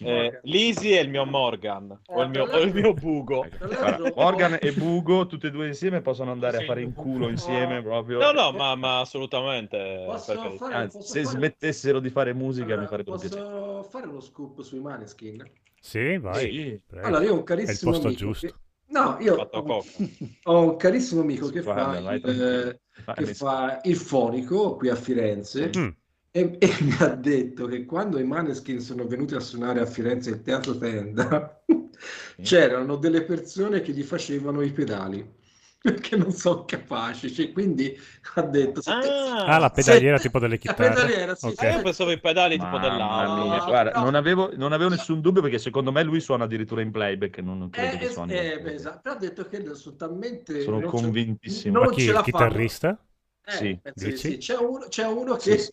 Eh, 0.00 0.40
Lisi 0.44 0.92
è 0.92 1.00
il 1.00 1.08
mio 1.10 1.24
Morgan, 1.26 1.98
o 2.06 2.22
il 2.22 2.28
mio, 2.30 2.44
o 2.44 2.58
il 2.60 2.72
mio 2.72 2.94
Bugo. 2.94 3.46
Guarda, 3.58 4.12
Morgan 4.14 4.58
e 4.60 4.72
Bugo, 4.72 5.26
tutte 5.26 5.48
e 5.48 5.50
due 5.50 5.66
insieme, 5.66 6.00
possono 6.00 6.30
andare 6.32 6.58
a 6.58 6.60
fare 6.62 6.82
in 6.82 6.92
culo 6.92 7.28
insieme 7.28 7.82
proprio. 7.82 8.18
No, 8.18 8.32
no, 8.32 8.52
ma, 8.52 8.74
ma 8.74 9.00
assolutamente. 9.00 10.04
Posso 10.06 10.34
fare- 10.58 10.74
Anzi, 10.74 10.96
posso 10.98 11.12
se 11.12 11.24
fare- 11.24 11.36
smettessero 11.36 12.00
di 12.00 12.10
fare 12.10 12.32
musica 12.32 12.66
mi 12.68 12.72
Allora, 12.72 12.86
farebbe 12.88 13.10
piacere. 13.18 13.40
posso 13.42 13.82
fare 13.90 14.06
uno 14.06 14.20
scoop 14.20 14.60
sui 14.62 14.78
Maneskin? 14.80 15.50
Sì, 15.80 16.18
vai. 16.18 16.50
Sì. 16.50 16.80
Allora, 17.00 17.22
io 17.24 17.30
ho 17.30 17.34
un 17.34 17.38
È 17.38 17.40
il 17.40 17.44
carissimo 17.44 17.90
posto 17.92 18.06
amico 18.08 18.22
giusto. 18.24 18.46
che- 18.46 18.54
No, 18.88 19.16
io 19.20 19.34
Fatto 19.34 19.58
ho, 19.58 19.84
ho 20.44 20.60
un 20.70 20.76
carissimo 20.76 21.20
amico 21.20 21.48
che, 21.48 21.60
Guarda, 21.60 22.00
fa, 22.02 22.14
il, 22.14 22.40
eh, 22.40 22.80
Vai, 23.04 23.14
che 23.16 23.24
mi- 23.26 23.34
fa 23.34 23.80
il 23.82 23.96
fonico 23.96 24.76
qui 24.76 24.88
a 24.88 24.94
Firenze 24.94 25.70
Mm. 25.76 25.88
E, 26.38 26.56
e 26.60 26.76
mi 26.82 26.94
ha 27.00 27.08
detto 27.14 27.66
che 27.66 27.84
quando 27.84 28.18
i 28.18 28.24
Maneskin 28.24 28.80
sono 28.80 29.06
venuti 29.06 29.34
a 29.34 29.40
suonare 29.40 29.80
a 29.80 29.86
Firenze 29.86 30.30
il 30.30 30.42
Teatro 30.42 30.76
Tenda 30.76 31.62
c'erano 32.40 32.96
delle 32.96 33.24
persone 33.24 33.80
che 33.80 33.92
gli 33.92 34.02
facevano 34.02 34.60
i 34.62 34.72
pedali 34.72 35.26
perché 35.80 36.16
non 36.16 36.32
sono 36.32 36.64
capaci. 36.64 37.32
Cioè, 37.32 37.52
quindi 37.52 37.96
ha 38.34 38.42
detto: 38.42 38.80
se 38.82 38.98
te- 38.98 39.14
Ah, 39.44 39.58
la 39.58 39.70
se- 39.72 39.72
pedaliera 39.72 40.18
tipo 40.18 40.38
delle 40.38 40.58
la 40.62 40.74
chitarre. 40.74 40.74
pedaliera, 40.74 41.34
sì, 41.34 41.54
Ok. 41.54 41.56
se- 41.56 41.68
io 41.68 41.80
pensavo 41.80 42.10
i 42.12 42.20
pedali 42.20 42.58
tipo 42.58 42.78
Mamma 42.78 42.78
dell'auto. 42.78 43.44
mia, 43.44 43.60
No, 43.64 43.64
guarda, 43.64 43.92
no. 43.92 43.96
non 43.96 44.14
avevo, 44.14 44.50
non 44.56 44.72
avevo 44.72 44.90
nessun 44.90 45.20
dubbio 45.20 45.42
perché 45.42 45.58
secondo 45.58 45.92
me 45.92 46.02
lui 46.02 46.20
suona 46.20 46.44
addirittura 46.44 46.80
in 46.82 46.90
playback, 46.90 47.38
non 47.38 47.68
credo 47.70 47.96
Eh, 47.96 47.98
che 47.98 48.06
eh, 48.06 48.06
suoni. 48.06 48.48
eh, 48.54 48.60
beh, 48.60 48.74
esatto. 48.74 49.00
Però 49.02 49.14
ha 49.14 49.18
detto 49.18 49.46
che 49.48 49.74
sono 49.74 49.96
talmente. 49.96 50.54
Sono 50.60 50.82
convintissimo. 50.82 51.78
Ma 51.78 51.88
chi, 51.88 52.02
ce 52.02 52.10
il 52.10 52.12
la 52.12 52.22
chitarrista? 52.22 52.98
Eh, 53.44 53.68
Sì, 53.68 53.78
di 53.92 54.12
dici? 54.12 54.36
sì. 54.36 54.38
C'è 54.38 54.56
uno, 54.56 54.88
c'è 54.88 55.06
uno 55.06 55.36
Sì, 55.36 55.56
che. 55.56 55.72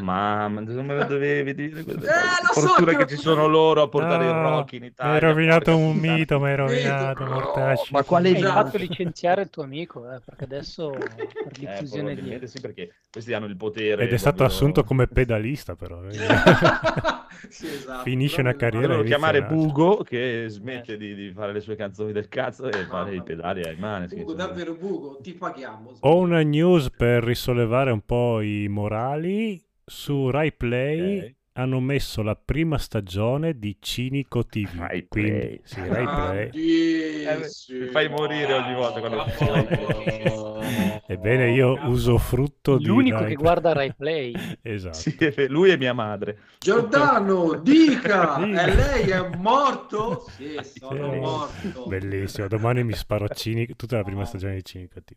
Mamma, 0.00 0.60
non 0.60 0.86
me 0.86 0.94
lo 0.96 1.04
dovevi 1.04 1.54
dire 1.54 1.82
quelle 1.84 2.00
Eh, 2.00 2.10
lo 2.46 2.52
so 2.52 2.60
Fortuna 2.66 2.90
che 2.90 2.96
che 2.96 3.02
lo- 3.02 3.08
ci 3.08 3.16
sono 3.16 3.46
loro 3.46 3.82
a 3.82 3.88
portare 3.88 4.24
il 4.24 4.30
No, 4.34 4.42
rock 4.42 4.72
in 4.72 4.80
Mi 4.80 4.86
hai 4.86 4.90
Italia. 4.90 5.18
rovinato 5.20 5.76
un 5.76 5.96
mito, 5.96 6.40
mi 6.40 6.48
hai 6.48 6.56
rovinato, 6.56 7.24
mortacci. 7.24 7.92
Ma 7.92 8.02
quale 8.04 8.28
Hai 8.30 8.34
mito? 8.34 8.48
fatto 8.48 8.76
licenziare 8.78 9.42
il 9.42 9.50
tuo 9.50 9.62
amico, 9.62 10.10
eh, 10.12 10.20
perché 10.24 10.44
adesso 10.44 10.90
per 11.42 11.52
Eh, 11.52 11.58
diffusione 11.58 12.14
di... 12.14 12.14
probabilmente 12.14 12.46
sì, 12.46 12.60
perché 12.60 12.94
questi 13.10 13.32
hanno 13.32 13.46
il 13.46 13.56
potere. 13.56 14.04
Ed 14.04 14.12
è 14.12 14.16
stato 14.16 14.36
proprio- 14.36 14.56
assunto 14.56 14.84
come 14.84 15.06
pedalista, 15.06 15.74
però. 15.76 16.02
eh. 16.04 16.10
Sì, 17.48 17.66
esatto. 17.66 18.02
Finisce 18.04 18.40
una 18.40 18.54
carriera 18.54 18.86
Devono 18.88 19.02
chiamare. 19.02 19.42
Bugo 19.42 20.02
che 20.04 20.44
smette 20.48 20.96
di, 20.96 21.14
di 21.14 21.32
fare 21.32 21.52
le 21.52 21.60
sue 21.60 21.74
canzoni 21.74 22.12
del 22.12 22.28
cazzo 22.28 22.66
e 22.68 22.84
fare 22.84 23.16
i 23.16 23.22
pedali 23.22 23.64
ai 23.64 23.76
maneskin. 23.76 24.20
Bugo, 24.20 24.34
davvero 24.34 24.74
Bugo, 24.74 25.18
ti 25.20 25.32
paghiamo. 25.34 25.90
Ho 26.00 26.16
una 26.18 26.40
news 26.42 26.90
per 26.90 27.24
risollevare 27.24 27.90
un 27.90 28.00
po' 28.04 28.40
i 28.40 28.68
morali. 28.72 29.62
Su 29.84 30.30
Rai 30.30 30.52
Play 30.52 31.18
Ok. 31.18 31.34
hanno 31.54 31.80
messo 31.80 32.22
la 32.22 32.36
prima 32.36 32.78
stagione 32.78 33.58
di 33.58 33.76
Cinico 33.80 34.46
TV. 34.46 34.78
Rai 34.78 35.06
Quindi, 35.08 35.30
Play. 35.30 35.60
sì, 35.64 35.80
Rai 35.86 36.04
Play. 36.04 37.22
Grandissimo. 37.24 37.84
Mi 37.84 37.86
fai 37.90 38.08
morire 38.08 38.52
ogni 38.54 38.74
volta 38.74 39.00
quando 39.00 39.24
Play. 39.36 41.00
Ebbene, 41.08 41.50
io 41.52 41.78
uso 41.88 42.16
frutto 42.16 42.78
di 42.78 42.86
L'unico 42.86 43.16
Rai 43.18 43.26
che 43.28 43.34
Play. 43.34 43.42
guarda 43.44 43.72
Rai 43.72 43.92
Play. 43.94 44.32
Esatto. 44.62 44.94
Sì, 44.96 45.16
lui 45.48 45.70
e 45.70 45.76
mia 45.76 45.92
madre. 45.92 46.38
Giordano, 46.60 47.54
dica! 47.60 48.36
Dica. 48.42 48.64
E 48.64 48.74
lei 48.74 49.10
è 49.10 49.36
morto? 49.36 50.24
Sì, 50.30 50.56
sono 50.78 51.12
Sì. 51.12 51.18
morto. 51.18 51.86
Bellissimo. 51.86 52.46
Domani 52.48 52.84
mi 52.84 52.94
sparo 52.94 53.28
Cinico, 53.28 53.74
tutta 53.74 53.96
la 53.96 54.04
prima 54.04 54.24
stagione 54.24 54.54
di 54.54 54.64
Cinico 54.64 55.02
TV. 55.02 55.16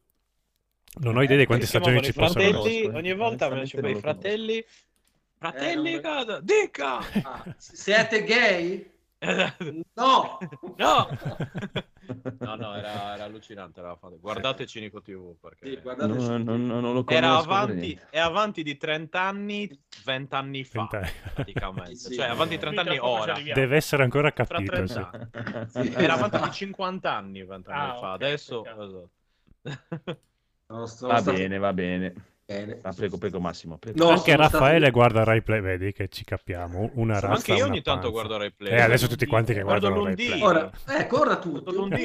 Non 0.97 1.17
ho 1.17 1.21
idea 1.23 1.37
di 1.37 1.45
quante 1.45 1.65
stagioni 1.65 2.01
ci 2.01 2.09
i 2.11 2.13
possono 2.13 2.43
fratelli, 2.43 2.77
essere. 2.79 2.97
ogni 2.97 3.13
volta 3.13 3.45
me 3.49 3.53
ne 3.55 3.59
Onestamente 3.59 3.89
i 3.89 3.93
non 3.93 4.01
fratelli. 4.01 4.65
Fratelli, 5.37 5.89
Eh, 5.93 5.99
non- 5.99 6.01
cosa? 6.01 6.39
Dica! 6.41 6.97
Ah, 7.23 7.55
siete 7.57 8.23
gay? 8.23 8.91
No! 9.95 10.37
No! 10.77 11.07
No, 12.39 12.55
no, 12.55 12.75
era, 12.75 13.15
era 13.15 13.23
allucinante. 13.23 13.79
Era 13.79 13.95
fatto. 13.95 14.19
Guardate 14.19 14.67
Cinico 14.67 15.01
TV 15.01 15.35
perché 15.39 15.67
Sì, 15.69 15.79
guardate 15.81 16.13
No, 16.13 16.37
no, 16.37 16.55
non 16.57 16.81
lo 16.93 17.03
conosco. 17.03 17.11
era 17.11 17.35
avanti, 17.37 17.99
è 18.11 18.19
avanti 18.19 18.61
di 18.61 18.77
30 18.77 19.19
anni, 19.21 19.67
20 20.03 20.35
anni 20.35 20.63
fa, 20.63 20.87
Vent'anni. 20.91 21.09
praticamente. 21.33 21.95
Sì, 21.95 22.13
cioè, 22.13 22.27
avanti 22.27 22.55
di 22.55 22.59
30 22.61 22.81
anni 22.81 22.91
ci 22.93 22.99
ora. 23.01 23.33
Deve 23.53 23.75
essere 23.75 24.03
ancora 24.03 24.31
capito. 24.31 24.71
30 24.71 24.93
sì. 24.93 24.99
anni. 24.99 25.69
Sì. 25.69 25.93
Era 25.95 26.13
avanti 26.13 26.39
di 26.39 26.51
50 26.51 27.11
anni, 27.15 27.43
20 27.43 27.69
anni 27.71 27.89
Ah, 27.89 27.93
fa. 27.95 28.07
ok, 28.09 28.13
Adesso... 28.13 28.63
No, 30.67 30.85
sto- 30.87 31.07
Va 31.07 31.17
sto- 31.19 31.31
bene, 31.33 31.57
va 31.59 31.73
bene. 31.73 32.13
bene. 32.45 32.79
Ah, 32.83 32.93
prego, 32.93 33.17
prego 33.17 33.39
Massimo. 33.39 33.77
prego. 33.77 34.03
No, 34.03 34.09
Anche 34.11 34.35
Raffaele 34.35 34.77
stati- 34.77 34.91
guarda 34.91 35.23
Rai 35.23 35.41
Play, 35.43 35.61
vedi 35.61 35.91
che 35.93 36.07
ci 36.09 36.23
capiamo. 36.23 36.91
Una 36.95 37.19
razza, 37.19 37.33
Anche 37.35 37.51
io 37.53 37.63
una 37.65 37.73
ogni 37.73 37.81
tanto 37.81 38.01
panza. 38.01 38.09
guardo 38.13 38.37
Rai 38.37 38.51
Play. 38.51 38.71
E 38.73 38.81
adesso 38.81 39.07
tutti 39.07 39.25
quanti 39.27 39.53
che 39.53 39.61
Guardo 39.61 39.89
guardano 39.91 40.05
Rai. 40.05 40.15
Play. 40.15 40.41
Ora, 40.41 40.71
ecco, 40.87 41.19
ora 41.21 41.37
Play. 41.37 42.03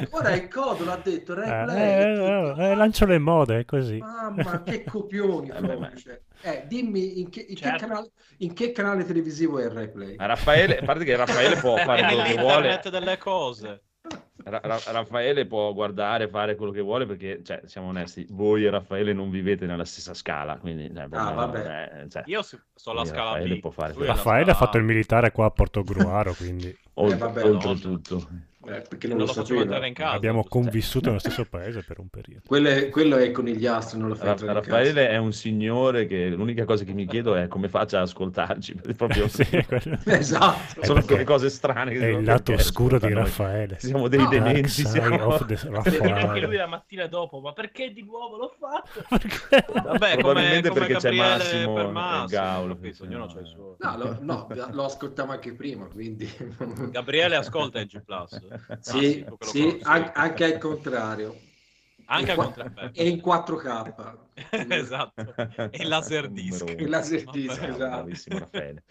Ecco, 0.00 0.16
ora 0.18 0.34
il 0.34 0.48
Codolo 0.48 0.90
ha 0.92 1.00
detto 1.02 1.32
Eh, 1.32 1.34
Rai 1.36 1.64
Play. 1.64 1.82
eh, 2.10 2.14
tutto. 2.14 2.60
eh, 2.60 2.64
eh, 2.70 2.74
lancio 2.74 3.06
le 3.06 3.18
mode, 3.18 3.58
è 3.60 3.64
così. 3.64 3.98
Mamma, 3.98 4.62
che 4.62 4.84
copioni 4.88 5.48
Eh. 5.50 6.20
Eh, 6.42 6.64
dimmi 6.66 7.20
in 7.20 7.30
che, 7.30 7.40
in, 7.40 7.54
che 7.54 7.62
Certo. 7.62 7.86
canale, 7.86 8.10
in 8.38 8.52
che 8.52 8.72
canale 8.72 9.04
televisivo 9.04 9.58
è 9.58 9.68
Rai 9.70 9.90
Play? 9.90 10.16
Raffaele, 10.18 10.78
a 10.78 10.84
parte 10.84 11.04
che 11.04 11.16
Raffaele 11.16 11.56
può 11.56 11.76
fare 11.84 12.02
quello 12.04 12.22
che 12.22 12.36
vuole, 12.36 12.80
delle 12.90 13.16
cose. 13.18 13.82
Ra- 14.44 14.60
Ra- 14.62 14.80
Raffaele 14.92 15.46
può 15.46 15.72
guardare, 15.72 16.28
fare 16.28 16.54
quello 16.54 16.70
che 16.70 16.82
vuole 16.82 17.06
perché, 17.06 17.40
cioè, 17.42 17.62
siamo 17.64 17.88
onesti, 17.88 18.26
voi 18.30 18.64
e 18.66 18.70
Raffaele 18.70 19.12
non 19.14 19.30
vivete 19.30 19.64
nella 19.64 19.84
stessa 19.86 20.12
scala, 20.12 20.56
quindi, 20.58 20.92
cioè, 20.94 21.08
proprio, 21.08 21.34
vabbè. 21.34 21.90
eh, 22.04 22.08
cioè, 22.10 22.22
Io 22.26 22.42
so 22.42 22.58
la 22.92 23.00
Quindi 23.00 23.08
scala 23.08 23.30
Raffaele 23.32 23.54
B. 23.56 23.60
può 23.60 23.70
fare 23.70 23.94
la 23.96 24.04
Raffaele 24.06 24.50
ha 24.50 24.54
fatto 24.54 24.76
il 24.76 24.84
militare 24.84 25.32
qua 25.32 25.46
a 25.46 25.50
Portogruaro, 25.50 26.34
quindi 26.34 26.76
ol- 26.94 27.16
vabbè, 27.16 27.44
oltretutto. 27.44 28.28
Eh, 28.66 28.82
perché 28.88 29.08
Non 29.08 29.18
non 29.18 29.26
lo 29.26 29.32
lo 29.32 29.40
facciamo 29.40 29.60
entrare 29.60 29.88
in 29.88 29.94
casa. 29.94 30.14
abbiamo 30.14 30.44
convissuto 30.44 31.06
nello 31.08 31.18
stesso 31.20 31.44
paese 31.44 31.82
per 31.82 31.98
un 31.98 32.08
periodo. 32.08 32.42
Quello 32.46 32.68
è, 32.68 32.88
quello 32.88 33.16
è 33.16 33.30
con 33.30 33.44
gli 33.44 33.66
astri, 33.66 33.98
non 33.98 34.08
lo 34.08 34.14
fai 34.14 34.26
Ra- 34.26 34.30
entrare 34.32 34.52
Raffaele 34.54 35.08
è 35.08 35.16
un 35.16 35.32
signore 35.32 36.06
che 36.06 36.28
l'unica 36.28 36.64
cosa 36.64 36.84
che 36.84 36.92
mi 36.92 37.06
chiedo 37.06 37.34
è 37.34 37.46
come 37.48 37.68
faccia 37.68 37.98
ad 37.98 38.04
ascoltarci. 38.04 38.74
proprio 38.96 39.28
Sì, 39.34 39.44
quello-. 39.66 39.98
Esatto. 40.04 40.84
sono 40.84 41.02
quelle 41.04 41.24
cose 41.24 41.48
strane. 41.50 41.92
che 41.92 41.98
È 42.00 42.06
il 42.06 42.24
lato 42.24 42.52
oscuro 42.52 42.98
di? 42.98 43.12
Raffaele. 43.12 43.78
Siamo 43.78 44.08
dei 44.08 44.18
No, 44.18 44.28
Dark 44.28 44.44
dementi. 44.44 44.68
Siamo... 44.68 45.38
the 45.44 45.58
anche 46.12 46.40
lui 46.40 46.56
la 46.56 46.66
mattina 46.66 47.06
dopo, 47.06 47.40
ma 47.40 47.52
perché 47.52 47.92
di 47.92 48.02
nuovo 48.02 48.36
l'ho 48.36 48.54
fatto? 48.58 49.04
Perché? 49.08 49.64
Vabbè, 49.72 49.98
come, 49.98 50.16
Probabilmente 50.16 50.68
come 50.68 50.80
perché 50.80 50.94
c'è 50.96 51.10
Gabriele 51.14 51.36
Massimo 51.36 51.74
per 51.74 51.86
Massimo, 51.88 52.26
Gaul, 52.26 52.68
capito? 52.68 53.02
Ognuno 53.04 53.26
c'ha 53.26 53.40
il 53.40 53.46
suo. 53.46 53.76
No, 53.78 53.96
lo, 53.96 54.18
no, 54.20 54.46
lo 54.72 54.84
ascoltavo 54.84 55.32
anche 55.32 55.54
prima, 55.54 55.86
quindi... 55.86 56.30
Gabriele 56.90 57.36
ascolta 57.36 57.80
il 57.80 57.86
G+. 57.86 58.00
Sì, 58.80 59.24
Ah, 59.26 59.34
sì, 59.40 59.78
an- 59.82 60.12
anche 60.14 60.44
al 60.44 60.58
contrario. 60.58 61.40
Anche 62.06 62.32
al 62.32 62.36
contrario. 62.36 62.90
E 62.92 63.08
in 63.08 63.20
4K. 63.20 64.26
esatto. 64.68 65.34
E 65.70 65.84
Laserdisc. 65.84 66.74
Il 66.78 66.88
Laserdisc, 66.88 67.62
esatto. 67.62 67.88
Bravissimo 67.88 68.38
Raffaele. 68.38 68.82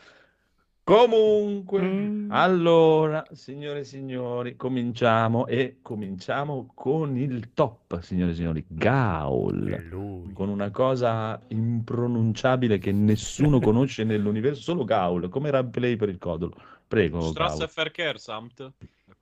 Comunque, 0.86 1.82
Mm. 1.82 2.30
allora, 2.32 3.24
signore 3.32 3.80
e 3.80 3.84
signori, 3.86 4.58
cominciamo 4.58 5.48
e 5.48 5.78
cominciamo 5.82 6.72
con 6.76 7.16
il 7.16 7.54
top, 7.54 8.02
signore 8.02 8.32
e 8.32 8.36
signori, 8.36 8.66
Gaul, 8.68 10.32
con 10.34 10.50
una 10.50 10.72
cosa 10.72 11.40
impronunciabile 11.48 12.80
che 12.80 12.92
nessuno 12.92 13.60
conosce 13.62 14.04
nell'universo, 14.04 14.62
solo 14.62 14.84
Gaul, 14.84 15.30
come 15.30 15.48
era 15.48 15.64
play 15.64 15.96
per 15.96 16.10
il 16.10 16.18
codolo. 16.18 16.54
Prego, 16.86 17.20
Gaul. 17.20 17.32
Strasseverkehrsamt. 17.32 18.72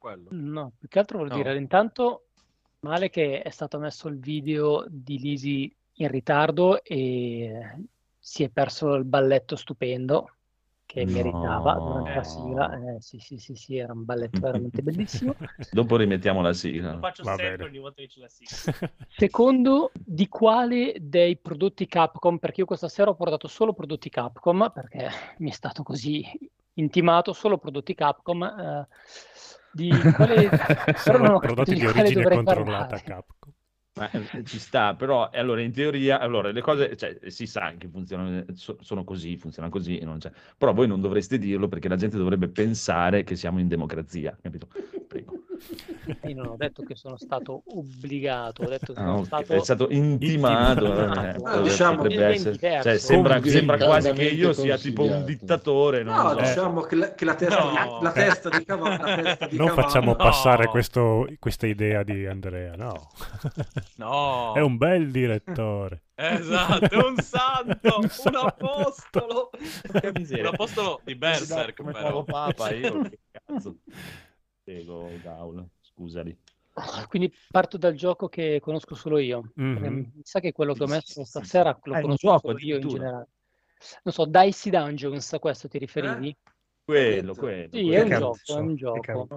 Quello. 0.02 0.30
No, 0.32 0.72
più 0.80 0.88
che 0.88 0.98
altro 0.98 1.20
vuol 1.20 1.30
No. 1.30 1.36
dire 1.36 1.56
intanto 1.56 2.26
male 2.80 3.12
che 3.12 3.44
è 3.44 3.50
stato 3.52 3.78
messo 3.78 4.08
il 4.08 4.18
video 4.18 4.84
di 4.90 5.20
Lisi 5.20 5.72
in 5.98 6.08
ritardo 6.08 6.84
e 6.84 7.76
si 8.18 8.42
è 8.42 8.50
perso 8.50 8.96
il 8.96 9.04
balletto 9.04 9.56
stupendo 9.56 10.38
che 10.88 11.06
No. 11.06 11.12
meritava 11.12 11.74
durante 11.74 12.16
la 12.16 12.24
sigla. 12.24 12.96
Eh, 12.96 13.00
sì, 13.00 13.20
sì, 13.20 13.38
sì, 13.38 13.54
sì, 13.54 13.78
era 13.78 13.94
un 13.94 14.04
balletto 14.04 14.40
veramente 14.42 14.82
bellissimo. 14.82 15.36
Dopo 15.72 15.98
rimettiamo 15.98 16.42
la 16.42 16.48
Lo 16.48 16.54
sigla. 16.56 16.98
faccio 16.98 17.24
Va 17.24 17.36
sempre 17.36 17.58
bene. 17.58 17.70
ogni 17.70 17.78
volta 17.78 18.02
che 18.02 18.08
c'è 18.08 18.20
la 18.22 18.28
sigla. 18.28 18.56
Secondo, 19.16 19.92
di 20.04 20.28
quale 20.28 20.96
dei 21.00 21.38
prodotti 21.38 21.86
Capcom, 21.86 22.40
perché 22.40 22.62
io 22.62 22.66
questa 22.66 22.90
sera 22.90 23.12
ho 23.12 23.16
portato 23.16 23.48
solo 23.48 23.74
prodotti 23.74 24.10
Capcom, 24.10 24.72
perché 24.74 25.10
mi 25.38 25.52
è 25.52 25.54
stato 25.54 25.84
così 25.84 26.26
intimato, 26.74 27.34
solo 27.34 27.60
prodotti 27.60 27.94
Capcom, 27.94 28.42
eh, 28.44 28.88
di 29.74 29.90
quale... 30.16 30.50
però 30.50 30.94
Sono 30.96 31.18
non 31.18 31.34
ho 31.36 31.40
prodotti 31.40 31.76
di 31.76 31.86
origine 31.86 32.24
controllata. 32.24 32.98
Capcom. 32.98 33.54
Ma, 33.94 34.10
eh, 34.10 34.44
ci 34.46 34.58
sta, 34.58 34.96
però 34.96 35.30
eh, 35.32 35.40
allora 35.40 35.62
in 35.62 35.74
teoria, 35.74 36.20
allora 36.20 36.50
le 36.52 36.62
cose, 36.62 36.96
cioè, 36.96 37.20
si 37.30 37.46
sa 37.46 37.74
che 37.78 37.90
funzionano, 37.90 38.46
so- 38.54 38.78
sono 38.82 39.04
così, 39.04 39.38
funzionano 39.38 39.72
così, 39.72 39.98
e 39.98 40.06
non 40.06 40.18
c'è. 40.18 40.32
Però 40.58 40.74
voi 40.74 40.88
non 40.88 41.02
dovreste 41.02 41.38
dirlo 41.38 41.68
perché 41.68 41.90
la 41.90 41.98
gente 41.98 42.18
dovrebbe 42.18 42.48
pensare 42.48 43.24
che 43.24 43.36
siamo 43.36 43.60
in 43.60 43.68
democrazia, 43.68 44.38
capito? 44.42 44.68
Prego. 45.08 45.44
Io 46.28 46.36
non 46.36 46.48
ho 46.48 46.56
detto 46.58 46.84
che 46.84 46.96
sono 46.96 47.18
stato 47.18 47.64
obbligato, 47.76 48.64
ho 48.64 48.68
detto 48.70 48.94
che 48.94 49.00
Ah, 49.00 49.06
sono 49.06 49.24
stato... 49.24 49.54
È 49.54 49.60
stato 49.60 49.88
intimato, 49.90 50.86
Intimato. 50.86 51.22
eh, 51.22 51.30
Ah, 51.30 51.34
potrebbe 51.34 51.62
diciamo- 51.70 52.06
essere- 52.06 52.52
diverso. 52.52 52.84
cioè, 52.84 52.98
sembra, 52.98 53.42
sembra 53.44 53.78
quasi 53.78 54.12
che 54.14 54.24
io 54.24 54.54
sia 54.54 54.78
tipo 54.78 55.04
un 55.04 55.24
dittatore. 55.26 56.04
non 56.04 56.16
No, 56.16 56.30
so. 56.30 56.36
diciamo 56.36 56.82
che 56.82 56.96
la, 56.96 57.14
che 57.14 57.26
la 57.26 57.36
testa, 57.36 57.64
No. 57.64 57.70
di, 57.98 58.04
la 58.04 58.12
testa 58.12 58.50
di 58.50 58.66
cavallo... 58.66 59.06
La 59.06 59.16
testa 59.22 59.48
di 59.48 59.58
Non 59.58 59.68
cavallo- 59.68 59.88
facciamo 59.88 60.12
No. 60.12 60.16
passare 60.16 60.68
questo- 60.68 61.28
questa 61.40 61.68
idea 61.68 62.04
di 62.04 62.26
Andrea, 62.26 62.76
no. 62.76 63.10
No. 63.98 64.54
È 64.56 64.60
un 64.62 64.78
bel 64.78 65.12
direttore. 65.12 66.04
Esatto, 66.22 66.86
è 66.86 66.98
un 67.04 67.16
santo, 67.18 67.96
Un 67.98 68.04
un, 68.04 68.10
santo. 68.10 68.40
apostolo. 68.42 69.50
Porca 69.92 70.12
miseria. 70.14 70.48
Un 70.50 70.54
apostolo 70.54 71.02
di 71.04 71.16
Berserk, 71.16 71.78
Come 71.78 71.94
però. 71.94 72.24
papa, 72.24 72.72
io 72.74 73.02
che 73.02 73.20
cazzo. 73.32 73.78
Prego, 74.64 75.10
Gaul, 75.22 75.68
scusali. 75.82 76.38
Quindi 77.08 77.34
parto 77.50 77.78
dal 77.78 77.94
gioco 77.94 78.30
che 78.30 78.60
conosco 78.62 78.96
solo 78.96 79.18
io. 79.18 79.52
Mhm. 79.56 79.74
Perché 79.74 79.90
Mi 79.90 80.12
sa 80.24 80.40
che 80.40 80.52
quello 80.52 80.74
che 80.74 80.84
ho 80.84 80.88
messo 80.88 81.24
stasera 81.26 81.78
lo 81.84 81.94
Ah, 81.94 81.98
è 81.98 82.00
un 82.00 82.04
conosco 82.04 82.28
gioco 82.28 82.48
solo 82.48 82.60
io 82.60 82.78
in 82.78 82.88
generale. 82.88 83.28
Non 84.04 84.14
so, 84.14 84.26
Dicey 84.26 84.72
Dungeons, 84.72 85.34
a 85.34 85.40
questo 85.40 85.68
ti 85.68 85.78
riferivi? 85.78 86.30
Eh? 86.30 86.38
Quello, 86.84 87.34
quello. 87.34 87.70
Sì, 87.72 87.84
quello. 87.84 87.94
è 87.94 88.02
un 88.02 88.10
gioco, 88.10 88.58
è 88.58 88.60
un 88.60 88.76
gioco. 88.76 89.28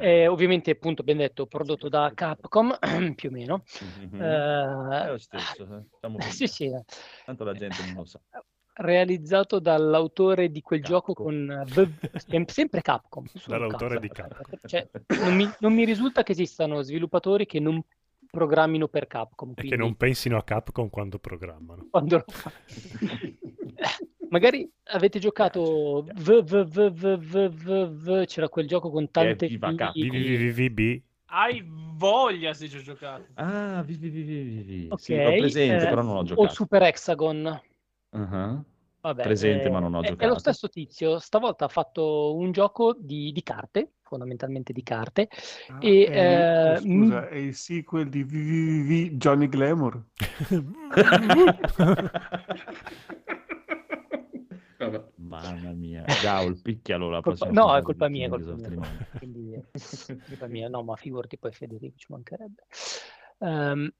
Eh, 0.00 0.26
ovviamente, 0.26 0.70
appunto, 0.70 1.02
abbiamo 1.02 1.20
detto, 1.20 1.46
prodotto 1.46 1.88
da 1.88 2.10
Capcom, 2.14 2.76
più 3.14 3.28
o 3.28 3.32
meno. 3.32 3.64
Mhm. 4.12 4.20
Eh, 4.20 5.04
È 5.04 5.10
lo 5.10 5.18
stesso, 5.18 5.62
eh. 5.62 5.84
Stiamo 5.96 6.20
sì, 6.20 6.46
sì, 6.46 6.70
Tanto 7.24 7.44
la 7.44 7.54
gente 7.54 7.84
non 7.86 7.94
lo 7.94 8.04
sa. 8.04 8.20
Realizzato 8.80 9.58
dall'autore 9.58 10.50
di 10.50 10.62
quel 10.62 10.82
gioco 10.82 11.12
con 11.12 11.50
eh, 11.50 11.70
sem- 12.18 12.44
sempre 12.46 12.80
Capcom. 12.80 13.26
Dall'autore 13.46 14.00
di 14.00 14.08
Capcom. 14.08 14.42
Capcom. 14.42 14.68
Cioè, 14.68 14.88
non, 15.22 15.36
mi, 15.36 15.48
non 15.58 15.74
mi 15.74 15.84
risulta 15.84 16.22
che 16.22 16.32
esistano 16.32 16.82
sviluppatori 16.82 17.46
che 17.46 17.60
non 17.60 17.82
programmino 18.30 18.88
per 18.88 19.06
Capcom. 19.06 19.50
E 19.50 19.54
che 19.54 19.60
quindi 19.68 19.76
non 19.76 19.96
pensino 19.96 20.36
a 20.38 20.42
Capcom 20.42 20.88
quando 20.88 21.18
programmano. 21.18 21.88
quando 21.90 22.16
lo. 22.16 22.24
Magari 24.30 24.70
avete 24.84 25.18
giocato 25.18 26.04
V, 26.14 26.42
V, 26.42 26.64
V, 26.64 26.90
V, 26.90 27.18
V, 27.18 27.48
V, 27.48 27.88
V, 27.88 28.24
c'era 28.26 28.48
quel 28.48 28.66
gioco 28.66 28.90
con 28.90 29.10
tante 29.10 29.58
Capcom. 29.58 29.92
VVVVB. 29.92 31.02
Hai 31.32 31.64
voglia 31.66 32.54
se 32.54 32.68
ci 32.68 32.78
ho 32.78 32.82
giocato. 32.82 33.26
Ah, 33.34 33.82
vi. 33.82 34.88
Ok, 34.90 35.00
Sì, 35.00 35.16
l'ho 35.16 35.30
presente, 35.36 35.84
eh, 35.84 35.88
però 35.88 36.02
non 36.02 36.16
ho 36.16 36.20
o 36.20 36.24
giocato. 36.24 36.54
Super 36.54 36.82
Hexagon. 36.82 37.60
Ah, 38.12 38.64
Vabbè, 39.02 39.22
Presente, 39.22 39.68
eh, 39.68 39.70
ma 39.70 39.78
non 39.78 39.94
ho 39.94 40.00
è- 40.02 40.04
È 40.04 40.08
giocato. 40.08 40.32
lo 40.32 40.38
stesso 40.38 40.68
tizio, 40.68 41.18
stavolta 41.18 41.64
ha 41.64 41.68
fatto 41.68 42.34
un 42.36 42.52
gioco 42.52 42.94
di, 42.98 43.32
di 43.32 43.42
carte, 43.42 43.92
fondamentalmente 44.02 44.74
di 44.74 44.82
carte, 44.82 45.28
Ah, 45.68 45.78
e 45.80 46.04
è- 46.04 46.72
eh, 46.74 46.80
scusa, 46.80 47.26
è 47.28 47.36
il 47.36 47.54
sequel 47.54 48.08
di 48.10 48.22
VVV 48.24 49.16
Johnny 49.16 49.48
Glamour. 49.48 50.04
Mamma 55.16 55.72
mia, 55.72 56.04
Gaul, 56.20 56.60
picchialo 56.60 57.08
la 57.10 57.20
colpa- 57.20 57.44
prossima 57.46 57.64
no, 57.66 57.76
è 57.76 57.82
colpa 57.82 58.08
mia, 58.08 58.28
colpa 58.28 58.54
mia. 58.54 58.68
Quindi, 59.16 59.52
è 59.54 59.62
colpa 60.26 60.46
mia, 60.48 60.68
no, 60.68 60.82
ma 60.82 60.96
figurati 60.96 61.38
poi 61.38 61.52
Federico 61.52 61.96
ci 61.96 62.06
mancherebbe. 62.10 62.64
Ehm, 63.38 63.90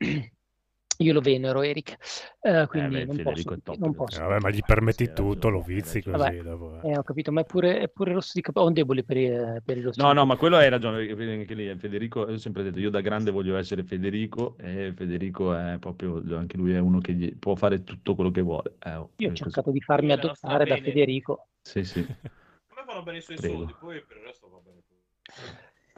io 1.02 1.14
lo 1.14 1.20
venero, 1.20 1.62
Eric, 1.62 1.96
eh, 2.40 2.66
quindi 2.68 2.96
beh, 2.96 3.04
non 3.06 3.22
posso, 3.22 3.56
non 3.78 3.90
Eh, 3.90 3.94
posso. 3.94 4.20
vabbè, 4.20 4.40
ma 4.40 4.50
gli 4.50 4.60
permetti 4.64 5.06
Sì, 5.06 5.12
tutto, 5.14 5.48
lo 5.48 5.58
hai 5.60 5.64
vizi 5.64 6.02
così. 6.02 6.16
Vabbè, 6.18 6.42
dopo, 6.42 6.80
Eh, 6.82 6.98
ho 6.98 7.02
capito, 7.02 7.32
ma 7.32 7.40
è 7.40 7.44
pure, 7.44 7.80
è 7.80 7.88
pure 7.88 8.12
rosso 8.12 8.32
di 8.34 8.42
capelli. 8.42 8.64
Ho 8.66 8.68
un 8.68 8.74
debole 8.74 9.02
per 9.02 9.16
i, 9.16 9.60
per 9.64 9.78
i 9.78 9.80
rossi 9.80 9.98
No, 10.00 10.12
no, 10.12 10.26
ma 10.26 10.36
quello 10.36 10.56
hai 10.56 10.68
ragione, 10.68 11.10
anche 11.10 11.54
lì 11.54 11.74
Federico, 11.76 12.28
io 12.28 12.34
ho 12.34 12.36
sempre 12.36 12.62
detto, 12.62 12.78
io 12.78 12.90
da 12.90 13.00
grande 13.00 13.30
voglio 13.30 13.56
essere 13.56 13.82
Federico 13.82 14.56
e 14.58 14.92
Federico 14.94 15.54
è 15.54 15.78
proprio, 15.80 16.22
anche 16.36 16.58
lui 16.58 16.72
è 16.74 16.78
uno 16.78 17.00
che 17.00 17.14
gli 17.14 17.34
può 17.34 17.54
fare 17.54 17.82
tutto 17.82 18.14
quello 18.14 18.30
che 18.30 18.42
vuole. 18.42 18.74
Eh, 18.84 18.94
oh, 18.94 19.10
Io 19.16 19.28
ho 19.28 19.30
così. 19.30 19.42
cercato 19.42 19.70
di 19.70 19.80
farmi 19.80 20.12
adottare 20.12 20.66
da 20.66 20.74
bene. 20.74 20.86
Federico. 20.86 21.48
Sì, 21.62 21.82
sì. 21.82 22.00
A 22.04 22.74
me 22.76 22.84
vanno 22.86 23.02
bene 23.02 23.18
i 23.18 23.22
suoi 23.22 23.36
Prego. 23.36 23.56
soldi, 23.56 23.74
poi 23.78 24.04
per 24.04 24.16
il 24.18 24.22
resto 24.24 24.48
va 24.50 24.58
bene. 24.62 24.78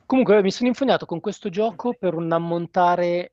Comunque 0.07 0.43
mi 0.43 0.51
sono 0.51 0.69
infognato 0.69 1.07
con 1.07 1.21
questo 1.21 1.49
gioco 1.49 1.95
per 1.95 2.15
un 2.15 2.31
ammontare 2.31 3.33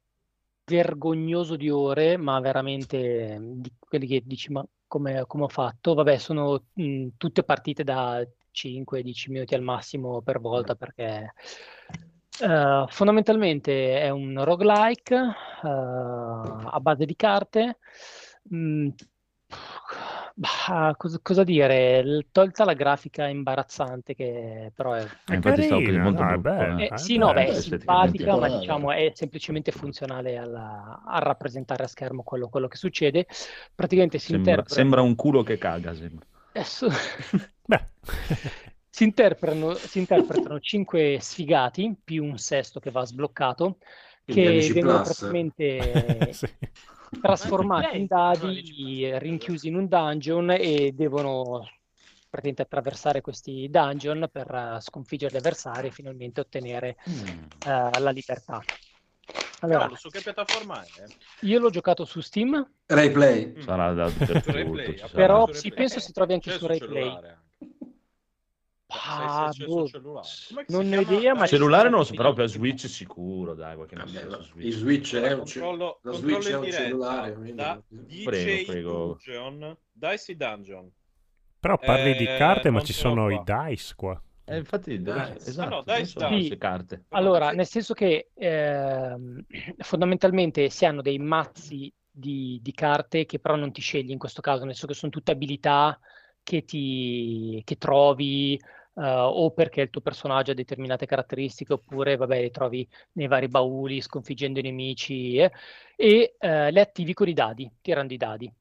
vergognoso 0.69 1.55
di 1.55 1.69
ore, 1.69 2.15
ma 2.17 2.39
veramente 2.39 3.37
di 3.41 3.71
quelli 3.79 4.05
che 4.05 4.21
dici, 4.23 4.51
ma 4.51 4.63
come, 4.87 5.23
come 5.25 5.43
ho 5.43 5.47
fatto? 5.47 5.95
Vabbè, 5.95 6.17
sono 6.17 6.65
mh, 6.73 7.07
tutte 7.17 7.43
partite 7.43 7.83
da 7.83 8.23
5-10 8.51 9.31
minuti 9.31 9.55
al 9.55 9.61
massimo 9.61 10.21
per 10.21 10.39
volta 10.39 10.75
perché 10.75 11.33
eh, 12.41 12.85
fondamentalmente 12.87 13.99
è 13.99 14.09
un 14.09 14.43
roguelike 14.43 15.15
eh, 15.15 15.67
a 15.67 16.79
base 16.79 17.05
di 17.05 17.15
carte. 17.15 17.79
Mm, 18.53 18.89
bah, 20.39 20.93
cosa, 20.97 21.19
cosa 21.21 21.43
dire? 21.43 22.27
Tolta 22.31 22.63
la 22.65 22.73
grafica 22.73 23.27
imbarazzante 23.27 24.15
che 24.15 24.71
però 24.75 24.93
è 24.93 25.09
Eh, 25.29 25.35
infatti 25.35 25.61
stavo 25.61 25.81
per 25.81 25.93
dire 25.93 26.01
carina, 26.01 26.03
molto 26.03 26.23
no, 26.23 26.31
è 26.31 26.37
brutto, 26.37 26.61
eh. 26.61 26.85
eh, 26.85 26.91
sì, 26.95 27.17
no, 27.17 27.33
beh, 27.33 27.47
è 27.47 27.51
simpatica, 27.53 28.37
ma 28.37 28.49
diciamo 28.49 28.91
è 28.91 29.11
semplicemente 29.13 29.71
funzionale 29.71 30.37
alla- 30.37 31.01
a 31.05 31.19
rappresentare 31.19 31.83
a 31.83 31.87
schermo 31.87 32.23
quello, 32.23 32.49
quello 32.49 32.67
che 32.67 32.77
succede. 32.77 33.27
Praticamente 33.75 34.17
si 34.19 34.31
Sembra, 34.31 34.33
interpreta... 34.33 34.75
sembra 34.75 35.01
un 35.01 35.15
culo 35.15 35.43
che 35.43 35.57
caga, 35.57 35.93
sembra. 35.93 36.25
Adesso- 36.53 36.89
Beh, 37.67 37.83
si 38.89 39.03
interpretano, 39.03 39.81
si 39.85 39.99
interpretano 39.99 40.59
cinque 40.59 41.19
sfigati 41.21 41.95
più 42.03 42.25
un 42.25 42.37
sesto 42.37 42.79
che 42.79 42.91
va 42.91 43.05
sbloccato, 43.05 43.77
Quindi 44.23 44.61
che 44.65 44.69
vengono 44.73 44.99
plus. 44.99 45.01
praticamente 45.01 46.29
sì. 46.31 46.47
Trasformati 47.21 47.97
in 47.97 48.05
dadi, 48.07 49.17
rinchiusi 49.17 49.67
in 49.67 49.75
un 49.75 49.87
dungeon 49.87 50.51
e 50.51 50.91
devono 50.93 51.67
praticamente 52.29 52.61
attraversare 52.61 53.21
questi 53.21 53.67
dungeon 53.69 54.29
per 54.31 54.53
eh, 54.53 54.77
sconfiggere 54.81 55.33
gli 55.33 55.37
avversari 55.37 55.87
e 55.87 55.91
finalmente 55.91 56.41
ottenere 56.41 56.95
eh, 57.65 57.99
la 57.99 58.11
libertà. 58.11 58.61
Allora, 59.61 59.79
Cavolo, 59.79 59.97
su 59.97 60.09
che 60.09 60.21
piattaforma 60.21 60.83
è? 60.83 61.03
io 61.41 61.59
l'ho 61.59 61.69
giocato 61.69 62.05
su 62.05 62.21
Steam, 62.21 62.65
Rai 62.85 63.11
Play. 63.11 63.61
Sarà 63.61 63.93
da 63.93 64.09
sarà. 64.09 65.07
però 65.11 65.45
penso 65.73 65.99
si 65.99 66.13
trovi 66.13 66.33
anche 66.33 66.49
C'è 66.49 66.57
su 66.57 66.59
sul 66.59 66.69
Rai 66.69 66.77
Play. 66.77 67.03
cellulare. 67.03 67.39
Ah, 68.91 69.51
boh, 69.65 69.85
cellulare. 69.85 70.27
Non 70.69 70.87
ne 70.89 71.01
idea, 71.01 71.35
ma 71.35 71.45
Cellulare 71.45 71.89
non 71.89 71.99
lo 71.99 72.05
so, 72.05 72.13
però 72.13 72.33
per 72.33 72.47
Switch 72.49 72.87
sicuro, 72.87 73.53
dai, 73.53 73.75
qualche 73.75 73.95
Vabbè, 73.95 74.27
su 74.43 74.59
il 74.59 74.73
Switch. 74.73 75.15
È 75.15 75.31
un, 75.31 75.39
controllo, 75.39 75.99
lo 76.01 76.11
controllo 76.11 76.39
Switch 76.39 76.51
è 76.51 76.57
un 76.57 76.71
cellulare. 76.71 77.33
quindi- 77.33 77.55
da 77.55 77.81
Prego, 77.87 78.07
DJ 78.07 78.65
prego. 78.65 79.19
Dungeon, 79.23 79.77
Dicey 79.91 80.35
Dungeon. 80.35 80.91
Però 81.59 81.77
parli 81.77 82.15
di 82.15 82.23
Eh, 82.25 82.37
carte, 82.37 82.69
ma 82.69 82.81
ci 82.81 82.93
sono 82.93 83.29
i 83.29 83.43
qua. 83.43 83.65
dice 83.67 83.93
qua. 83.95 84.21
Eh, 84.45 84.57
infatti, 84.57 85.01
dai, 85.01 85.33
Dice. 85.33 85.49
esatto, 85.49 85.75
Ah, 85.75 85.83
no, 85.85 85.99
Dice 85.99 86.05
sono 86.05 86.27
queste 86.29 86.57
carte. 86.57 87.03
Allora, 87.09 87.51
nel 87.51 87.67
senso 87.67 87.93
che 87.93 88.29
ehm, 88.33 89.45
fondamentalmente 89.79 90.69
si 90.69 90.85
hanno 90.85 91.01
dei 91.01 91.19
mazzi 91.19 91.91
di, 92.09 92.59
di 92.61 92.71
carte 92.71 93.25
che 93.25 93.39
però 93.39 93.55
non 93.55 93.71
ti 93.71 93.81
scegli 93.81 94.11
in 94.11 94.17
questo 94.17 94.41
caso, 94.41 94.63
nel 94.63 94.71
senso 94.73 94.87
che 94.87 94.93
sono 94.93 95.11
tutte 95.11 95.31
abilità 95.31 95.99
che, 96.41 96.63
ti, 96.63 97.61
che 97.63 97.77
trovi 97.77 98.59
eh, 98.99 99.09
o 99.09 99.51
perché 99.51 99.81
il 99.81 99.89
tuo 99.89 100.01
personaggio 100.01 100.51
ha 100.51 100.55
determinate 100.55 101.05
caratteristiche 101.05 101.73
oppure 101.73 102.15
vabbè, 102.17 102.41
le 102.41 102.51
trovi 102.51 102.87
nei 103.13 103.27
vari 103.27 103.47
bauli 103.47 104.01
sconfiggendo 104.01 104.59
i 104.59 104.63
nemici 104.63 105.37
eh, 105.37 105.51
e 105.95 106.35
eh, 106.37 106.71
le 106.71 106.81
attivi 106.81 107.13
con 107.13 107.27
i 107.27 107.33
dadi, 107.33 107.69
tirando 107.81 108.13
i 108.13 108.17
dadi. 108.17 108.51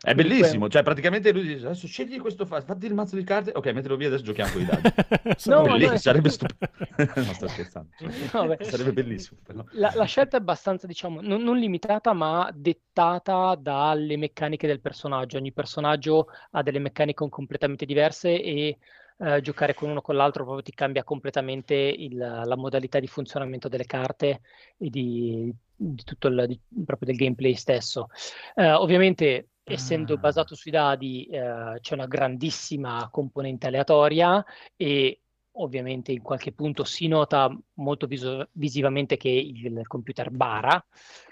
È 0.00 0.12
Dunque- 0.14 0.14
bellissimo, 0.14 0.68
cioè 0.68 0.84
praticamente 0.84 1.32
lui 1.32 1.42
dice 1.42 1.66
adesso 1.66 1.88
scegli 1.88 2.20
questo, 2.20 2.46
fa- 2.46 2.60
fatti 2.60 2.86
il 2.86 2.94
mazzo 2.94 3.16
di 3.16 3.24
carte, 3.24 3.50
ok, 3.52 3.66
mettilo 3.72 3.96
via, 3.96 4.06
adesso 4.06 4.22
giochiamo 4.22 4.52
con 4.52 4.60
i 4.60 4.64
dadi. 4.64 4.82
No, 5.46 5.56
no, 5.56 5.62
Bellissimo, 5.62 5.92
è- 5.94 5.98
sarebbe 5.98 6.28
stupido. 6.28 6.68
no, 7.16 7.32
sto 7.32 7.48
scherzando. 7.48 7.88
Vabbè. 8.32 8.62
Sarebbe 8.62 8.92
bellissimo, 8.92 9.40
però. 9.42 9.64
La, 9.72 9.90
la 9.94 10.04
scelta 10.04 10.36
è 10.36 10.40
abbastanza, 10.40 10.86
diciamo, 10.86 11.20
non, 11.20 11.42
non 11.42 11.58
limitata, 11.58 12.12
ma 12.12 12.48
dettata 12.54 13.56
dalle 13.58 14.16
meccaniche 14.16 14.68
del 14.68 14.80
personaggio. 14.80 15.38
Ogni 15.38 15.52
personaggio 15.52 16.28
ha 16.52 16.62
delle 16.62 16.78
meccaniche 16.78 17.28
completamente 17.28 17.84
diverse 17.84 18.40
e 18.40 18.78
eh, 19.18 19.40
giocare 19.40 19.74
con 19.74 19.88
uno 19.90 19.98
o 19.98 20.02
con 20.02 20.16
l'altro 20.16 20.44
proprio 20.44 20.62
ti 20.62 20.72
cambia 20.72 21.04
completamente 21.04 21.74
il- 21.74 22.16
la 22.16 22.56
modalità 22.56 22.98
di 23.00 23.06
funzionamento 23.06 23.68
delle 23.68 23.84
carte 23.86 24.40
e 24.78 24.90
di, 24.90 25.52
di 25.74 26.02
tutto 26.04 26.28
il 26.28 26.44
di- 26.48 26.60
proprio 26.84 27.08
del 27.08 27.16
gameplay 27.16 27.54
stesso. 27.54 28.08
Eh, 28.54 28.70
ovviamente, 28.72 29.48
essendo 29.64 30.14
Ah. 30.14 30.18
basato 30.18 30.54
sui 30.54 30.70
dadi, 30.70 31.26
eh, 31.26 31.78
c'è 31.80 31.94
una 31.94 32.06
grandissima 32.06 33.08
componente 33.10 33.66
aleatoria 33.66 34.44
e 34.76 35.20
ovviamente 35.56 36.12
in 36.12 36.22
qualche 36.22 36.52
punto 36.52 36.84
si 36.84 37.06
nota 37.08 37.54
molto 37.74 38.06
viso- 38.06 38.48
visivamente 38.52 39.16
che 39.16 39.28
il 39.28 39.86
computer 39.86 40.30
bara, 40.30 40.82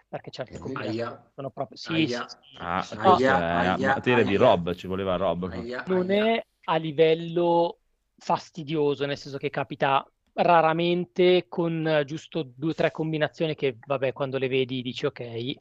perché 0.09 0.31
certi 0.31 0.59
computer 0.59 0.93
Aia. 0.93 1.33
sono 1.35 1.51
proprio... 1.51 1.77
Sì, 1.77 1.93
Aia. 1.95 2.27
sì, 2.27 2.27
sì, 2.39 2.57
Ah, 2.63 2.87
questo 3.01 3.33
Aia, 3.33 3.39
aia, 3.59 3.95
materia 3.95 4.25
di 4.25 4.37
aia. 4.37 4.37
Rob, 4.37 4.75
ci 4.75 4.87
voleva 4.87 5.17
Rob. 5.17 5.45
Aia, 5.51 5.85
non 5.85 6.11
aia. 6.11 6.11
è 6.11 6.45
a 6.65 6.77
livello 6.77 7.81
fastidioso, 8.17 9.07
nel 9.07 9.17
senso 9.17 9.39
che 9.39 9.51
capita 9.51 10.05
raramente 10.35 11.47
con 11.49 11.87
eh, 11.87 12.05
giusto 12.05 12.43
due 12.55 12.71
o 12.71 12.75
tre 12.75 12.91
combinazioni 12.91 13.55
che, 13.55 13.79
vabbè, 13.85 14.13
quando 14.13 14.39
le 14.39 14.49
vedi 14.49 14.83
dici 14.83 15.07
ok, 15.07 15.21
eh, 15.21 15.57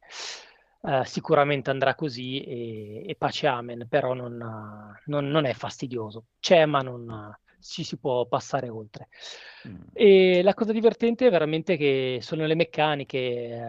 sicuramente 1.06 1.70
andrà 1.70 1.96
così 1.96 2.42
e, 2.42 3.04
e 3.08 3.16
pace 3.16 3.48
amen, 3.48 3.88
però 3.90 4.14
non, 4.14 4.34
eh, 4.42 5.02
non- 5.06 5.28
non 5.30 5.46
è 5.46 5.54
fastidioso. 5.54 6.26
C'è, 6.40 6.66
ma 6.66 6.80
non 6.82 7.34
ci 7.62 7.84
si 7.84 7.98
può 7.98 8.26
passare 8.26 8.70
oltre. 8.70 9.10
Mm. 9.68 9.82
E 9.94 10.42
la 10.44 10.54
cosa 10.54 10.72
divertente 10.72 11.28
è 11.28 11.30
veramente 11.30 11.78
che 11.78 12.20
sono 12.22 12.46
le 12.46 12.56
meccaniche, 12.56 13.18
eh, 13.18 13.60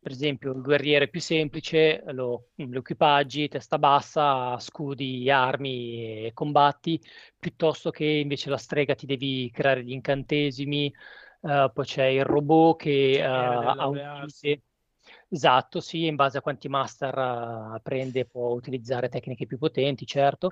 per 0.00 0.10
esempio 0.10 0.52
il 0.52 0.60
guerriere 0.60 1.08
più 1.08 1.20
semplice, 1.20 2.02
lo, 2.12 2.48
lo 2.54 2.78
equipaggi, 2.78 3.48
testa 3.48 3.78
bassa, 3.78 4.58
scudi, 4.58 5.30
armi 5.30 6.26
e 6.26 6.30
combatti, 6.34 7.00
piuttosto 7.38 7.90
che 7.90 8.04
invece 8.04 8.50
la 8.50 8.58
strega 8.58 8.94
ti 8.94 9.06
devi 9.06 9.50
creare 9.50 9.84
gli 9.84 9.92
incantesimi, 9.92 10.92
eh, 11.42 11.70
poi 11.72 11.84
c'è 11.84 12.06
il 12.06 12.24
robot 12.24 12.78
che 12.80 12.90
Deve 12.90 13.24
ha 13.24 13.70
un 13.70 13.76
laurearsi. 13.76 14.62
Esatto, 15.34 15.80
sì, 15.80 16.04
in 16.06 16.14
base 16.14 16.36
a 16.38 16.42
quanti 16.42 16.68
master 16.68 17.16
eh, 17.76 17.80
prende 17.82 18.26
può 18.26 18.50
utilizzare 18.50 19.08
tecniche 19.08 19.46
più 19.46 19.56
potenti, 19.58 20.04
certo, 20.06 20.50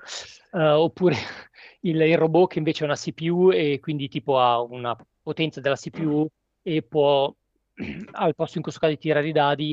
Eh, 0.53 0.59
oppure 0.71 1.15
il, 1.81 2.01
il 2.01 2.17
robot 2.17 2.49
che 2.51 2.57
invece 2.57 2.83
ha 2.83 2.87
una 2.87 2.95
CPU 2.95 3.51
e 3.51 3.79
quindi 3.79 4.07
tipo 4.07 4.39
ha 4.39 4.59
una 4.61 4.95
potenza 5.21 5.61
della 5.61 5.75
CPU 5.75 6.27
e 6.63 6.81
può, 6.81 7.31
al 8.13 8.33
posto 8.35 8.57
in 8.57 8.63
questo 8.63 8.79
caso 8.79 8.93
di 8.93 8.99
tirare 8.99 9.27
i 9.27 9.31
dadi, 9.31 9.71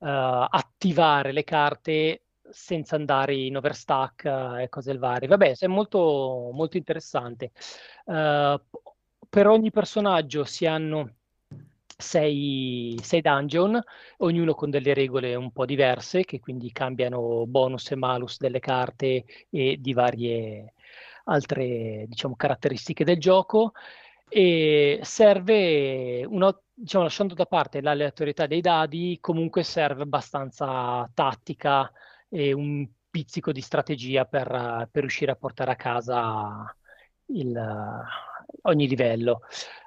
eh, 0.00 0.46
attivare 0.50 1.30
le 1.32 1.44
carte 1.44 2.22
senza 2.50 2.96
andare 2.96 3.36
in 3.36 3.56
overstack 3.56 4.24
e 4.60 4.68
cose 4.68 4.96
varie. 4.98 5.28
Vabbè, 5.28 5.54
è 5.56 5.66
molto, 5.68 6.50
molto 6.52 6.76
interessante. 6.76 7.52
Per 9.28 9.46
ogni 9.46 9.70
personaggio 9.70 10.44
si 10.44 10.66
hanno 10.66 11.17
sei, 12.00 12.96
sei 13.02 13.20
dungeon, 13.20 13.82
ognuno 14.18 14.54
con 14.54 14.70
delle 14.70 14.94
regole 14.94 15.34
un 15.34 15.50
po' 15.50 15.66
diverse, 15.66 16.24
che 16.24 16.38
quindi 16.38 16.70
cambiano 16.70 17.44
bonus 17.46 17.90
e 17.90 17.96
malus 17.96 18.38
delle 18.38 18.60
carte 18.60 19.24
e 19.50 19.76
di 19.80 19.92
varie 19.92 20.74
altre, 21.24 22.04
diciamo, 22.06 22.36
caratteristiche 22.36 23.04
del 23.04 23.18
gioco. 23.18 23.72
E 24.28 25.00
serve, 25.02 26.24
una, 26.24 26.56
diciamo, 26.72 27.04
lasciando 27.04 27.34
da 27.34 27.46
parte 27.46 27.80
l'aleatorietà 27.80 28.46
dei 28.46 28.60
dadi, 28.60 29.18
comunque 29.20 29.64
serve 29.64 30.02
abbastanza 30.02 31.10
tattica 31.12 31.90
e 32.28 32.52
un 32.52 32.88
pizzico 33.10 33.50
di 33.52 33.60
strategia 33.60 34.24
per, 34.24 34.88
per 34.90 35.02
riuscire 35.02 35.32
a 35.32 35.36
portare 35.36 35.72
a 35.72 35.76
casa 35.76 36.72
il, 37.26 37.60
ogni 38.62 38.86
livello, 38.86 39.40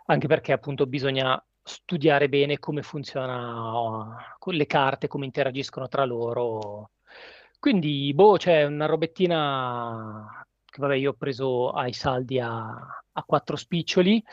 anche 0.08 0.28
perché 0.28 0.52
appunto 0.52 0.86
bisogna 0.88 1.42
studiare 1.64 2.30
bene 2.30 2.60
come 2.60 2.82
funziona 2.82 4.36
con 4.40 4.54
le 4.54 4.66
carte, 4.66 5.08
come 5.08 5.26
interagiscono 5.26 5.88
tra 5.88 6.06
loro. 6.06 6.92
Quindi, 7.60 8.12
boh, 8.14 8.38
c'è 8.38 8.64
una 8.64 8.86
robettina 8.88 10.44
che 10.66 10.82
vabbè, 10.82 10.96
io 10.96 11.12
ho 11.12 11.14
preso 11.14 11.70
ai 11.72 11.94
saldi 11.94 12.40
a, 12.40 12.64
a 13.14 13.24
quattro 13.24 13.56
spiccioli, 13.56 14.24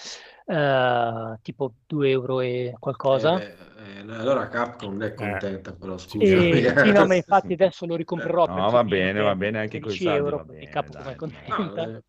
eh, 0.47 1.39
tipo 1.43 1.73
2 1.87 2.11
euro 2.11 2.41
e 2.41 2.75
qualcosa. 2.79 3.37
Eh, 3.37 3.55
eh, 3.99 4.13
allora 4.13 4.49
Capcom 4.49 4.93
non 4.93 5.03
è 5.03 5.15
contenta, 5.15 5.73
però 5.73 5.99
scusa. 5.99 6.25
E, 6.25 6.73
sì, 6.77 6.93
no, 6.93 7.07
ma 7.07 7.15
infatti 7.15 7.53
adesso 7.53 7.87
lo 7.87 7.97
ricomprerò 7.97 8.47
No, 8.47 8.71
va 8.71 8.85
bene, 8.85 9.21
va 9.21 9.35
bene 9.35 9.59
anche 9.59 9.79
con 9.81 9.93
i 9.93 9.97
16 9.97 10.05
saldi. 10.05 10.19
euro, 10.19 10.37
va 10.39 10.45
bene, 10.45 10.71
Capcom 10.71 11.03
dai. 11.03 11.13
è 11.13 11.17
contenta. 11.17 11.85
No, 11.85 11.97
eh, 11.97 12.03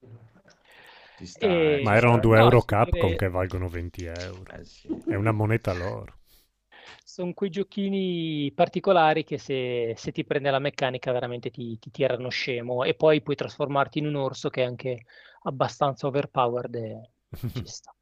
sta, 1.26 1.76
E- 1.76 1.80
eh, 1.82 1.82
Ma 1.82 1.96
erano 1.96 2.18
sta. 2.18 2.26
2 2.26 2.38
No, 2.38 2.50
euro 2.50 2.64
Capcom 2.64 3.16
che 3.16 3.30
valgono 3.30 3.68
20 3.70 4.04
euro. 4.06 4.52
Eh, 4.54 4.64
sì. 4.66 4.90
È 5.06 5.16
una 5.16 5.32
moneta 5.32 5.74
loro. 5.74 6.18
Sono 7.04 7.34
quei 7.34 7.50
giochini 7.50 8.52
particolari 8.54 9.24
che 9.24 9.38
se, 9.40 9.94
se 9.98 10.12
ti 10.12 10.24
prende 10.26 10.52
la 10.52 10.60
meccanica 10.60 11.12
veramente 11.12 11.50
ti, 11.50 11.78
ti 11.80 11.90
tirano 11.92 12.30
scemo 12.30 12.84
e 12.84 12.94
poi 12.96 13.22
puoi 13.22 13.36
trasformarti 13.36 14.00
in 14.00 14.06
un 14.08 14.16
orso 14.16 14.50
che 14.50 14.62
è 14.62 14.66
anche 14.66 15.06
abbastanza 15.44 16.08
overpowered 16.08 16.76
e 16.76 17.10
ci 17.52 17.66
sta. 17.66 17.94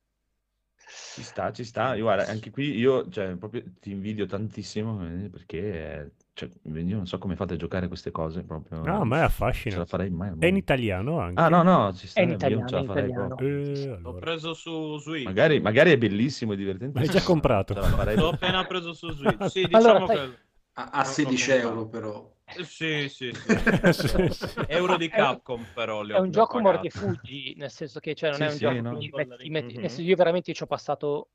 Ci 0.88 1.22
sta, 1.22 1.52
ci 1.52 1.66
sta. 1.66 1.96
Io, 1.96 2.04
guarda, 2.04 2.28
anche 2.28 2.50
qui 2.50 2.78
io 2.78 3.10
cioè, 3.10 3.36
proprio 3.36 3.62
ti 3.80 3.92
invidio 3.92 4.26
tantissimo 4.26 5.06
eh, 5.06 5.30
perché 5.30 6.12
cioè, 6.34 6.50
io 6.64 6.96
non 6.96 7.08
so 7.08 7.18
come 7.18 7.36
fate 7.36 7.56
a 7.56 7.58
giocare 7.58 7.88
queste 7.88 8.12
cose. 8.12 8.44
Proprio, 8.44 8.82
No, 8.84 9.02
a 9.02 9.06
me 9.06 9.28
ce 9.54 9.76
la 9.76 9.86
farei 9.86 10.10
mai. 10.10 10.32
È 10.40 10.46
in 10.46 10.56
italiano 10.56 11.20
anche. 11.20 11.42
Ah, 11.42 11.50
no, 11.50 11.64
no, 11.64 11.94
ci 11.94 12.08
sta. 12.08 12.20
È 12.20 12.24
in 12.24 12.30
io 12.30 12.36
italiano, 12.36 12.62
non 12.62 12.70
ce 12.70 12.76
la 12.76 12.82
è 12.82 12.86
farei 12.86 13.04
italiano. 13.10 13.28
proprio. 13.28 13.50
Eh, 13.50 13.86
L'ho 13.88 13.96
allora. 13.96 14.20
preso 14.20 14.54
su 14.54 14.98
Switch. 15.00 15.26
Magari, 15.26 15.60
magari 15.60 15.92
è 15.92 15.98
bellissimo 15.98 16.54
e 16.54 16.56
divertente. 16.56 17.00
L'hai 17.00 17.08
già 17.10 17.20
ma 17.20 17.26
comprato? 17.26 17.74
L'ho 17.74 18.30
appena 18.30 18.66
preso 18.66 18.94
su 18.94 19.12
Switch. 19.12 19.46
Sì, 19.50 19.68
Allora, 19.72 20.00
diciamo 20.00 20.08
sai- 20.08 20.30
che... 20.30 20.38
a, 20.78 20.90
a 20.92 21.04
16 21.04 21.52
euro 21.52 21.88
però. 21.88 22.36
Eh, 22.46 22.64
Sì, 22.64 23.10
sì, 23.10 23.32
sì. 23.34 23.48
Euro 24.70 24.96
di 24.98 25.10
Capcom 25.10 25.64
però 25.74 26.04
È 26.06 26.18
un 26.18 26.32
gioco 26.32 26.60
mordi 26.60 26.88
e 26.88 26.90
pagati. 26.90 27.18
fuggi, 27.18 27.56
nel 27.58 27.72
senso 27.72 28.00
che 28.00 28.14
cioè, 28.16 28.30
non 28.32 28.40
Sì, 28.40 28.46
è 28.46 28.48
un 28.48 28.54
sì, 28.54 28.60
gioco 28.60 28.82
no. 28.82 28.92
metti- 28.92 29.12
ti 29.38 29.50
metti- 29.50 29.78
nel 29.80 29.90
senso, 29.90 30.02
io 30.10 30.16
veramente 30.16 30.54
ci 30.54 30.64
ho 30.64 30.68
passato 30.68 31.30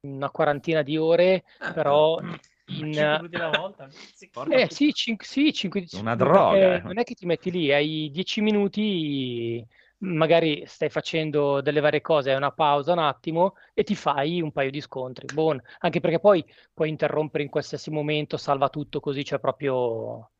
una 0.00 0.30
quarantina 0.30 0.82
di 0.82 0.96
ore, 0.96 1.44
però 1.72 2.20
in... 2.20 2.92
5 2.92 3.16
minuti 3.16 3.34
alla 3.36 3.56
volta. 3.58 3.88
Sì. 3.90 4.30
Eh 4.50 4.68
sì, 4.70 4.92
5 4.92 5.26
sì, 5.26 5.52
cinque- 5.52 5.84
Una 5.92 6.16
perché 6.16 6.24
droga, 6.24 6.74
eh. 6.76 6.80
Non 6.82 6.98
è 6.98 7.04
che 7.04 7.14
ti 7.14 7.24
metti 7.26 7.50
lì, 7.50 7.72
hai 7.72 8.10
10 8.10 8.40
minuti, 8.40 9.64
magari 10.02 10.64
stai 10.66 10.88
facendo 10.90 11.60
delle 11.60 11.80
varie 11.80 12.00
cose, 12.00 12.30
hai 12.30 12.36
una 12.36 12.52
pausa 12.52 12.92
un 12.92 12.98
attimo 12.98 13.54
e 13.74 13.84
ti 13.84 13.94
fai 13.94 14.40
un 14.40 14.52
paio 14.52 14.70
di 14.70 14.80
scontri. 14.80 15.26
Buon. 15.32 15.60
Anche 15.80 16.00
perché 16.00 16.18
poi 16.18 16.44
puoi 16.72 16.88
interrompere 16.88 17.44
in 17.44 17.50
qualsiasi 17.50 17.90
momento, 17.90 18.36
salva 18.36 18.68
tutto 18.68 19.00
così, 19.00 19.24
cioè 19.24 19.38
proprio 19.38 20.30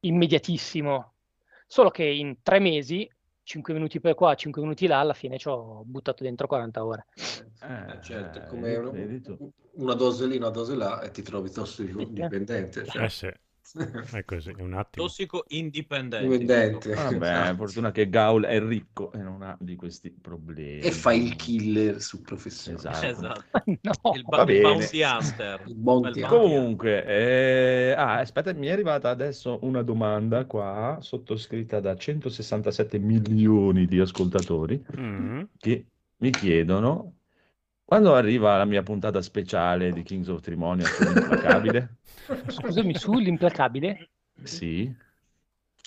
immediatissimo. 0.00 1.14
Solo 1.66 1.90
che 1.90 2.04
in 2.04 2.36
tre 2.42 2.60
mesi, 2.60 3.10
5 3.42 3.74
minuti 3.74 4.00
per 4.00 4.14
qua, 4.14 4.34
5 4.34 4.62
minuti 4.62 4.86
là, 4.86 5.00
alla 5.00 5.14
fine 5.14 5.38
ci 5.38 5.48
ho 5.48 5.82
buttato 5.84 6.22
dentro 6.22 6.46
40 6.46 6.84
ore. 6.84 7.06
Eh, 7.16 8.02
certo, 8.02 8.38
eh, 8.38 8.46
come 8.46 8.76
una, 8.76 8.90
una 9.72 9.94
dose 9.94 10.26
lì, 10.26 10.36
una 10.36 10.50
dose 10.50 10.74
là 10.74 11.02
e 11.02 11.10
ti 11.10 11.22
trovi 11.22 11.50
tossicodipendente. 11.50 12.84
Cioè. 12.88 13.04
Eh 13.04 13.08
sì, 13.10 13.30
è 14.12 14.24
così, 14.24 14.50
è 14.56 14.62
un 14.62 14.74
attimo. 14.74 15.06
Tossico 15.06 15.44
indipendente. 15.48 16.38
Dipendente. 16.38 16.94
Vabbè, 16.94 17.14
Esatto. 17.16 17.56
fortuna 17.56 17.90
che 17.92 18.08
Gaul 18.08 18.44
è 18.44 18.60
ricco 18.60 19.12
e 19.12 19.18
non 19.18 19.42
ha 19.42 19.56
di 19.60 19.76
questi 19.76 20.10
problemi. 20.10 20.80
E 20.80 20.90
fai 20.90 21.24
il 21.24 21.36
killer 21.36 22.00
su 22.00 22.22
professione. 22.22 22.76
Esatto. 22.78 23.06
Esatto. 23.06 23.44
No, 23.80 24.12
Il, 24.14 24.22
Va 24.24 24.36
ba- 24.36 24.40
il 24.42 24.46
bene. 24.46 24.60
bounty 24.62 25.02
hunter. 25.02 25.62
Il 25.66 25.74
bounty 25.74 26.20
Comunque, 26.22 27.04
eh, 27.04 27.94
ah, 27.96 28.18
aspetta, 28.18 28.52
mi 28.54 28.66
è 28.68 28.70
arrivata 28.72 29.10
adesso 29.10 29.58
una 29.62 29.82
domanda 29.82 30.44
qua, 30.46 30.98
sottoscritta 31.00 31.80
da 31.80 31.94
167 31.96 32.98
milioni 32.98 33.86
di 33.86 33.98
ascoltatori, 34.00 34.82
Mm. 34.98 35.42
che 35.58 35.86
mi 36.18 36.30
chiedono 36.30 37.14
quando 37.84 38.14
arriva 38.14 38.56
la 38.56 38.64
mia 38.64 38.82
puntata 38.82 39.20
speciale 39.22 39.92
di 39.92 40.02
Kings 40.02 40.28
of 40.28 40.40
Trimonia 40.40 40.84
sull'implacabile? 40.86 41.96
Scusami, 42.48 42.94
sull'implacabile, 42.94 44.10
Sì. 44.42 44.92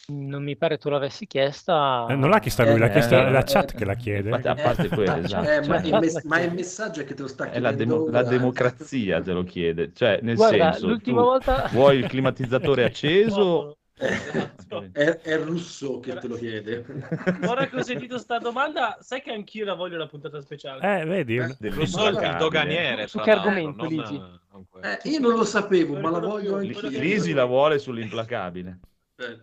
non 0.07 0.43
mi 0.43 0.57
pare 0.57 0.77
tu 0.77 0.89
l'avessi 0.89 1.25
chiesta. 1.27 2.05
Eh, 2.09 2.15
non 2.15 2.29
l'ha 2.29 2.39
chiesta 2.39 2.65
lui, 2.65 2.79
l'ha 2.79 2.87
Eh, 2.87 2.91
chiesta 2.91 3.27
eh, 3.27 3.31
la 3.31 3.39
eh, 3.39 3.43
chat 3.43 3.73
che 3.75 3.85
la 3.85 3.95
chiede. 3.95 4.29
Infatti, 4.29 4.47
a 4.47 4.55
parte 4.55 4.89
quello, 4.89 5.15
Eh, 5.15 5.19
esatto. 5.19 5.49
Eh, 5.49 5.67
ma, 5.67 5.81
cioè, 5.81 5.87
il 5.87 5.99
mes- 5.99 6.23
ma 6.23 6.39
il 6.41 6.53
messaggio 6.53 7.01
è 7.01 7.03
che 7.05 7.13
te 7.13 7.21
lo 7.21 7.27
sta 7.27 7.49
è 7.49 7.59
la, 7.59 7.69
chiedendo 7.69 7.95
demo- 7.95 8.11
la 8.11 8.23
democrazia 8.23 9.21
te 9.21 9.31
lo 9.31 9.43
chiede, 9.43 9.93
cioè 9.93 10.19
nel 10.21 10.35
Guarda, 10.35 10.71
senso, 10.73 10.87
l'ultima 10.87 11.21
tu 11.21 11.27
volta... 11.27 11.67
vuoi 11.71 11.97
il 11.99 12.07
climatizzatore 12.07 12.83
acceso? 12.83 13.77
Esatto. 14.01 14.89
È, 14.91 15.03
è 15.19 15.37
Russo 15.37 15.99
che 15.99 16.15
te 16.15 16.27
lo 16.27 16.35
chiede. 16.35 16.83
Ora 17.45 17.67
che 17.67 17.75
ho 17.77 17.83
sentito 17.83 18.17
sta 18.17 18.39
domanda, 18.39 18.97
sai 19.01 19.21
che 19.21 19.31
anch'io 19.31 19.63
la 19.65 19.75
voglio 19.75 19.97
la 19.97 20.07
puntata 20.07 20.41
speciale. 20.41 21.01
Eh, 21.01 21.05
vedi? 21.05 21.37
un- 21.37 21.55
Rousseau 21.59 22.15
è 22.17 22.29
il 22.31 22.37
doganiere. 22.37 23.07
Su 23.07 23.19
che 23.19 23.31
argomento, 23.31 23.83
non- 23.83 23.93
Lisi? 23.93 24.17
non. 24.17 24.39
Eh, 24.81 24.99
io 25.09 25.19
non 25.19 25.35
lo 25.35 25.43
sapevo, 25.45 25.99
ma 25.99 26.09
la 26.09 26.19
voglio 26.19 26.57
Li- 26.57 26.73
anche 26.73 26.87
Lisi 26.99 27.33
la 27.33 27.45
vuole 27.45 27.77
sull'implacabile. 27.79 28.79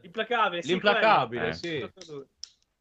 Implacabile, 0.02 0.62
sì, 0.62 0.68
L'implacabile, 0.70 1.48
Eh. 1.48 1.52
sì. 1.54 1.90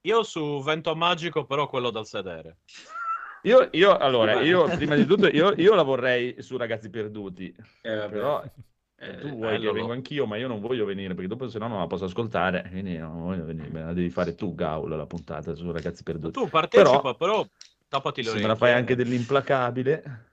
Io 0.01 0.23
su 0.23 0.61
Vento 0.63 0.95
Magico, 0.95 1.45
però 1.45 1.67
quello 1.67 1.91
dal 1.91 2.07
sedere. 2.07 2.57
Io, 3.43 3.69
io, 3.73 3.95
allora, 3.95 4.41
io 4.41 4.65
prima 4.75 4.95
di 4.95 5.05
tutto, 5.05 5.27
io, 5.27 5.53
io 5.55 5.73
la 5.75 5.83
vorrei 5.83 6.41
su 6.41 6.57
Ragazzi 6.57 6.89
Perduti, 6.89 7.55
Eh, 7.81 8.07
però 8.09 8.43
Eh, 8.99 9.17
tu 9.17 9.27
vuoi 9.29 9.39
bello, 9.51 9.59
che 9.59 9.65
lo- 9.67 9.73
vengo 9.73 9.91
anch'io, 9.91 10.25
ma 10.25 10.37
io 10.37 10.47
non 10.47 10.59
voglio 10.59 10.83
venire, 10.83 11.13
perché 11.13 11.29
dopo 11.29 11.47
se 11.47 11.59
no 11.59 11.67
non 11.67 11.79
la 11.79 11.87
posso 11.87 12.05
ascoltare, 12.05 12.65
quindi 12.69 12.97
non 12.97 13.21
voglio 13.21 13.45
venire, 13.45 13.69
me 13.69 13.83
la 13.83 13.93
devi 13.93 14.09
fare 14.09 14.33
tu, 14.33 14.55
Gaul, 14.55 14.89
la 14.89 15.05
puntata 15.05 15.53
su 15.53 15.71
Ragazzi 15.71 16.01
Perduti. 16.01 16.39
Tu 16.39 16.49
partecipa, 16.49 17.13
Però- 17.13 17.15
però, 17.15 17.47
tappati 17.87 18.23
le 18.23 18.29
Se 18.29 18.39
me 18.39 18.47
la 18.47 18.55
fai 18.55 18.71
anche 18.73 18.95
dell'implacabile, 18.95 20.25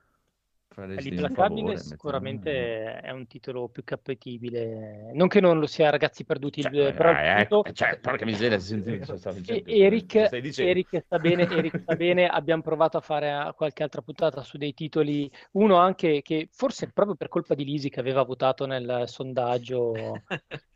L'implacabile 0.77 1.77
sicuramente 1.77 3.01
è 3.01 3.11
un 3.11 3.27
titolo 3.27 3.69
più 3.69 3.83
appetibile. 3.87 5.13
Non 5.15 5.29
che 5.29 5.41
non 5.41 5.59
lo 5.59 5.67
sia 5.67 5.91
Ragazzi 5.91 6.25
Perduti, 6.25 6.63
Cioè, 6.63 6.73
il- 6.73 6.95
però 6.95 7.11
eh, 7.11 7.43
tutto- 7.43 7.65
ecco, 7.65 7.73
cioè, 7.73 7.99
porca 7.99 8.25
miseria, 8.25 8.59
si 8.59 8.67
sente 8.69 8.91
Eric, 8.91 10.07
cosa 10.07 10.27
stai 10.27 10.41
dicendo? 10.41 10.71
Eric 10.71 11.03
sta 11.05 11.19
bene, 11.19 11.49
Eric 11.49 11.81
sta 11.81 11.95
bene, 11.95 12.27
abbiamo 12.29 12.63
provato 12.63 12.97
a 12.97 13.01
fare 13.01 13.29
eh, 13.29 13.53
qualche 13.55 13.83
altra 13.83 14.03
puntata 14.03 14.43
su 14.43 14.59
dei 14.59 14.75
titoli, 14.75 15.31
uno 15.53 15.77
anche 15.77 16.23
che 16.23 16.49
forse 16.51 16.91
proprio 16.91 17.15
per 17.17 17.29
colpa 17.29 17.55
di 17.55 17.65
Lisi 17.65 17.89
che 17.89 18.01
aveva 18.01 18.23
votato 18.23 18.67
nel 18.67 19.05
sondaggio, 19.07 19.95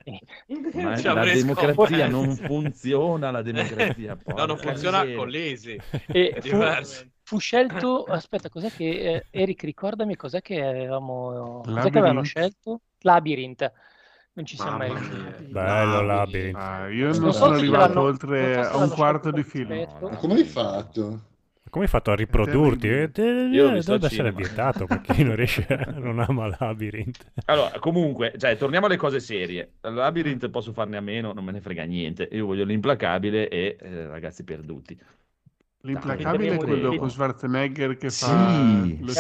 eh, 0.05 0.21
Ma 0.73 0.97
Ci 0.97 1.05
la 1.05 1.25
democrazia 1.25 2.07
scoperto. 2.07 2.07
non 2.09 2.37
funziona, 2.37 3.31
la 3.31 3.43
democrazia. 3.43 4.17
No, 4.27 4.45
non 4.47 4.57
funziona 4.59 5.05
con 5.15 5.35
e 5.35 5.81
È 6.35 6.41
diverso. 6.41 7.03
fu 7.03 7.18
scelto, 7.37 8.05
aspetta, 8.07 8.49
cos'è 8.49 8.71
che, 8.71 8.85
eh, 9.17 9.27
Eric 9.31 9.63
ricordami 9.63 10.17
cos'è 10.17 10.41
che 10.41 10.63
avevamo, 10.65 11.69
cos'è 11.71 11.91
che 11.91 11.99
avevano 11.99 12.23
scelto? 12.23 12.83
Labyrinth, 13.01 13.71
non 14.33 14.47
ci 14.47 14.57
siamo 14.57 14.79
mai 14.79 14.89
riusciti. 14.89 15.47
Bello, 15.51 16.03
Labyrinth. 16.03 16.55
Ah, 16.55 16.89
io 16.89 17.13
Non 17.13 17.21
non 17.21 17.33
so 17.33 17.33
sono 17.33 17.55
arrivato 17.55 18.01
oltre 18.01 18.63
so 18.63 18.63
a 18.65 18.77
un 18.77 18.91
quarto 18.91 19.31
di 19.31 19.43
film. 19.43 19.85
come 20.19 20.35
hai 20.35 20.45
fatto? 20.45 21.21
Come 21.71 21.85
hai 21.85 21.91
fatto 21.91 22.11
a 22.11 22.17
riprodurti? 22.17 22.89
Eh, 22.89 23.11
Io 23.51 23.63
l'ho 23.65 23.71
visto 23.71 23.95
dovrebbe 23.95 24.07
essere 24.09 24.33
vietato 24.33 24.87
per 24.87 25.01
chi 25.01 25.23
non 25.23 25.37
riesce, 25.37 25.67
a- 25.67 25.91
non 25.99 26.19
ama 26.19 26.49
Labyrinth. 26.59 27.31
Allora, 27.47 27.79
comunque, 27.79 28.35
cioè, 28.37 28.57
torniamo 28.59 28.87
alle 28.87 28.97
cose 28.99 29.21
serie. 29.21 29.77
Labyrinth 29.81 30.51
posso 30.51 30.73
farne 30.73 30.99
a 30.99 31.01
meno, 31.01 31.33
non 31.33 31.45
me 31.45 31.53
ne 31.53 31.61
frega 31.63 31.85
niente. 31.85 32.29
Io 32.33 32.45
voglio 32.47 32.65
l'implacabile 32.65 33.49
e 33.49 33.77
eh, 33.81 34.07
ragazzi 34.07 34.45
perduti. 34.45 34.99
L'implacabile 35.83 36.55
è 36.55 36.57
quello 36.57 36.91
Sì. 36.91 36.99
con 36.99 37.09
Schwarzenegger 37.11 37.97
che 37.97 38.11
Sì, 38.11 38.25
fa 38.25 38.81
lo 38.99 39.13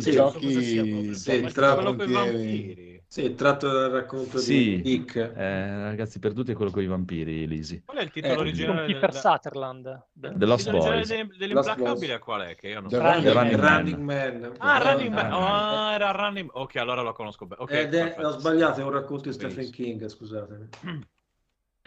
Sì, 0.00 0.10
giochi 0.12 1.14
sì, 1.14 1.40
tra 1.40 1.50
tra- 1.50 1.74
quello 1.74 1.96
con 1.96 2.08
i 2.08 2.12
frontiere. 2.12 2.32
vampiri. 2.32 3.02
Sì, 3.08 3.24
è 3.24 3.34
tratto 3.34 3.68
dal 3.72 3.90
racconto 3.90 4.36
Sì. 4.36 4.54
di 4.76 4.82
Dick. 4.82 5.16
Eh, 5.16 5.82
ragazzi 5.84 6.18
perduti 6.18 6.52
è 6.52 6.54
quello 6.54 6.70
con 6.70 6.82
i 6.82 6.86
vampiri, 6.86 7.46
Lisi. 7.46 7.82
Qual 7.82 7.96
è 7.96 8.02
il 8.02 8.10
titolo 8.10 8.34
Eh, 8.34 8.36
originale 8.36 8.66
Con 8.66 8.76
del- 8.76 8.86
Kiefer 8.90 9.10
del- 9.10 9.20
Sutherland. 9.20 10.06
The 10.12 10.44
Lost 10.44 10.66
il 10.66 10.72
titolo 10.72 10.92
originale 10.92 10.96
Boys. 10.96 11.08
de- 11.08 11.36
dell'implacabile 11.38 12.18
qual 12.18 12.40
è? 12.42 12.54
Che 12.54 12.68
io 12.68 12.80
non 12.80 12.90
The 12.90 12.96
so. 12.96 13.02
Running 13.02 13.24
The 13.24 13.32
Man. 13.34 13.50
Running 13.50 13.98
Man. 13.98 14.32
Running 14.32 14.42
Man. 14.42 14.54
Ah, 14.58 14.78
Eh, 14.78 14.92
Running 14.92 15.14
Man. 15.14 15.26
eh, 15.32 15.34
Ah, 15.34 15.92
era 15.94 16.10
Running 16.10 16.50
Ok, 16.52 16.76
allora 16.76 17.00
lo 17.00 17.12
conosco 17.14 17.46
bene. 17.46 17.62
Ok, 17.62 17.70
Ed 17.72 17.94
è, 17.94 18.02
perfetto. 18.02 18.26
ho 18.26 18.30
sbagliato, 18.38 18.80
è 18.80 18.84
un 18.84 18.90
racconto 18.90 19.28
di 19.30 19.32
Stephen. 19.32 19.70
King, 19.70 20.06
scusatemi. 20.06 20.68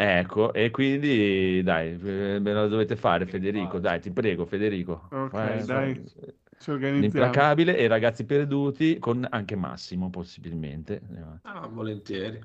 Ecco, 0.04 0.52
e 0.52 0.72
quindi 0.72 1.62
dai, 1.62 1.92
eh, 1.92 2.40
me 2.40 2.54
lo 2.54 2.68
dovete 2.68 2.96
fare, 2.96 3.28
Federico. 3.28 3.78
Dai, 3.78 4.02
ti 4.02 4.10
prego, 4.10 4.46
Federico. 4.48 5.10
Ok, 5.12 5.30
Fai- 5.30 5.64
dai, 5.64 5.94
fai- 5.94 6.34
ci 6.58 6.72
organizziamo. 6.72 7.02
L'implacabile 7.02 7.78
e 7.78 7.84
i 7.84 7.88
ragazzi 7.88 8.26
perduti 8.26 8.98
con 8.98 9.28
anche 9.30 9.56
Massimo, 9.56 10.10
possibilmente. 10.10 11.02
Ah, 11.44 11.68
volentieri. 11.68 12.42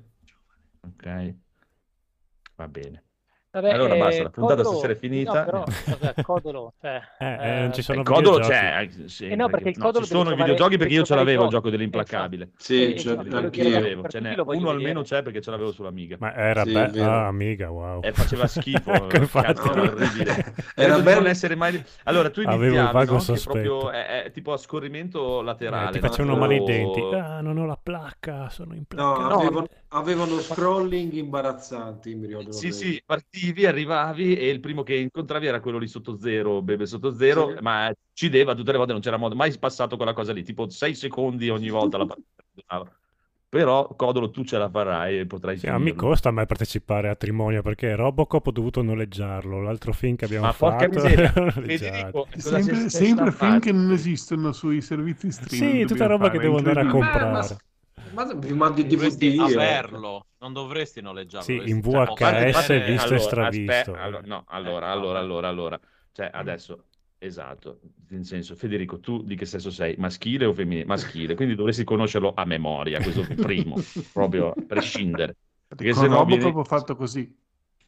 Ok, 0.83 1.35
va 2.57 2.67
bene. 2.67 3.06
Vabbè, 3.61 3.73
Allora 3.73 3.95
eh, 3.95 3.97
basta, 3.97 4.23
la 4.23 4.29
puntata 4.29 4.55
Codolo- 4.61 4.75
stasera 4.75 4.93
è 4.93 4.95
finita. 4.95 5.39
No, 5.39 5.45
però, 5.45 5.63
cos'è, 5.63 6.13
Codolo, 6.21 6.73
cioè, 6.79 7.01
Eh, 7.19 7.25
eh, 7.25 7.59
non 7.61 7.73
ci 7.73 7.81
sono 7.81 7.99
Il 8.01 8.05
Codolo 8.05 8.39
c'è, 8.39 8.81
eh, 9.03 9.07
sì, 9.09 9.27
Eh 9.27 9.35
no, 9.35 9.49
perché 9.49 9.69
il 9.69 9.77
Codolo 9.77 10.05
ci 10.05 10.11
sono 10.11 10.31
i 10.31 10.35
videogiochi 10.35 10.77
perché 10.77 10.93
io 10.93 11.03
ce 11.03 11.15
l'avevo 11.15 11.43
il 11.45 11.49
gioco 11.49 11.69
dell'implacabile. 11.69 12.51
Sì, 12.57 12.93
Eh, 12.93 12.95
esatto, 12.95 13.23
Ce 13.23 13.29
quello 13.29 13.49
che 13.49 13.61
anch'io. 13.61 13.69
l'avevo, 13.69 14.01
per 14.01 14.11
ce 14.11 14.17
tutti 14.19 14.29
n'è 14.29 14.55
uno 14.57 14.69
almeno 14.69 15.01
c'è 15.01 15.21
perché 15.23 15.41
ce 15.41 15.51
l'avevo 15.51 15.71
sull'Amiga. 15.71 16.17
Ma 16.19 16.33
era 16.35 16.63
Sì, 16.63 16.71
bello. 16.71 17.03
Ah, 17.03 17.27
amiga, 17.27 17.71
wow. 17.71 18.01
E 18.03 18.11
faceva 18.13 18.47
schifo. 18.47 18.91
Ecco, 19.07 19.17
infatti. 19.17 19.45
cazzo, 19.53 19.71
era 19.71 19.81
orribile. 19.81 20.53
Era 20.75 20.95
di 20.97 21.01
bello. 21.01 21.19
non 21.19 21.27
essere 21.29 21.55
mai... 21.55 21.83
Allora, 22.03 22.29
tu 22.29 22.41
Avevo 22.45 22.79
il 22.79 22.89
vago 22.91 23.13
no? 23.13 23.19
Sospetto. 23.19 23.51
proprio 23.59 23.91
è, 23.91 24.23
è 24.23 24.31
tipo 24.31 24.53
a 24.53 24.57
scorrimento 24.57 25.41
laterale. 25.41 25.89
Eh, 25.89 25.91
ti 25.93 25.99
no? 25.99 26.07
facevano 26.07 26.37
male 26.37 26.55
i 26.55 26.63
denti. 26.63 27.01
Ah, 27.13 27.41
non 27.41 27.57
ho 27.57 27.65
la 27.65 27.79
placca, 27.81 28.49
sono 28.49 28.69
No, 28.73 28.77
implacabile. 28.77 29.33
avevano, 29.35 29.67
avevano 29.89 30.39
scrolling 30.39 31.13
imbarazzanti, 31.13 32.15
mi 32.15 32.27
ricordo. 32.27 32.51
Sì, 32.51 32.71
sì, 32.71 33.01
partivi, 33.05 33.65
arrivavi 33.65 34.35
e 34.35 34.49
il 34.49 34.59
primo 34.59 34.83
che 34.83 34.95
incontravi 34.95 35.47
era 35.47 35.59
quello 35.59 35.77
lì 35.77 35.87
sotto 35.87 36.17
zero, 36.17 36.61
beve 36.61 36.85
sotto 36.85 37.13
zero, 37.15 37.53
Sì. 37.53 37.61
ma 37.61 37.89
uccideva 38.11 38.53
tutte 38.53 38.71
le 38.71 38.77
volte, 38.77 38.91
non 38.93 39.01
c'era 39.01 39.17
modo, 39.17 39.35
mai 39.35 39.57
passato 39.57 39.95
quella 39.95 40.13
cosa 40.13 40.33
lì, 40.33 40.43
tipo 40.43 40.69
6 40.69 40.93
secondi 40.95 41.49
ogni 41.49 41.69
volta 41.69 41.97
la 41.97 42.05
partita. 42.05 42.43
Però 43.49 43.87
Codolo 43.95 44.29
tu 44.29 44.43
ce 44.43 44.57
la 44.57 44.69
farai 44.69 45.19
e 45.19 45.25
potrai 45.25 45.57
Sì, 45.57 45.67
ma 45.67 45.77
mi 45.79 45.93
costa 45.95 46.29
me 46.31 46.45
partecipare 46.45 47.09
a 47.09 47.15
Trimonio 47.15 47.61
perché 47.63 47.95
Robocop 47.95 48.47
ho 48.47 48.51
dovuto 48.51 48.81
noleggiarlo. 48.83 49.59
L'altro 49.61 49.91
film 49.91 50.15
che 50.15 50.25
abbiamo 50.25 50.45
Ma 50.45 50.53
porca 50.53 50.85
fatto 50.85 50.89
miseria, 50.89 51.33
noleggiato. 51.35 52.19
Federico, 52.21 52.27
cosa 52.39 52.59
Sempre, 52.59 52.75
sei- 52.75 52.89
sei 52.89 53.07
sempre 53.07 53.31
film 53.31 53.59
che 53.59 53.71
non 53.71 53.91
esistono 53.91 54.51
sui 54.51 54.81
servizi 54.81 55.31
streaming. 55.31 55.79
Sì, 55.81 55.85
tutta 55.85 56.05
roba 56.05 56.29
che 56.29 56.37
devo 56.39 56.57
andare 56.57 56.81
a 56.81 56.85
comprare. 56.85 57.31
Ma, 57.31 57.41
ma 57.41 57.57
vi 58.37 58.53
mando 58.53 58.81
il 58.81 58.87
Dovresti 58.87 59.29
DVD. 59.31 59.49
eh. 59.49 59.53
averlo, 59.53 60.25
non 60.39 60.53
dovresti 60.53 61.01
noleggiarlo. 61.01 61.45
Sì, 61.45 61.55
dovresti- 61.57 61.77
in 61.77 61.83
cioè, 61.83 62.05
VHS 62.05 62.17
fate- 62.17 62.51
fate- 62.51 62.79
visto 62.85 63.03
e 63.05 63.15
allora, 63.15 63.19
stravisto. 63.19 63.71
aspetta, 63.71 64.01
allora, 64.01 64.21
no, 64.25 64.43
allora, 64.47 64.87
Eh, 64.87 64.91
allora, 64.91 65.19
allora, 65.19 65.47
allora, 65.47 65.79
cioè 66.11 66.29
adesso, 66.33 66.83
esatto, 67.17 67.79
nel 68.09 68.25
senso, 68.25 68.55
Federico, 68.55 68.99
tu 68.99 69.21
di 69.23 69.35
che 69.35 69.45
sesso 69.45 69.69
sei? 69.71 69.95
Maschile 69.97 70.45
o 70.45 70.53
femminile? 70.53 70.85
Maschile, 70.85 71.35
quindi 71.35 71.55
dovresti 71.55 71.83
conoscerlo 71.83 72.33
a 72.35 72.45
memoria, 72.45 73.01
questo 73.01 73.25
primo, 73.35 73.75
proprio 74.13 74.51
a 74.51 74.55
prescindere. 74.65 75.35
Perché 75.67 75.91
Con 75.91 76.03
se 76.03 76.07
no 76.07 76.23
vieni- 76.25 76.43
ho 76.45 76.63
fatto 76.63 76.95
così. 76.95 77.35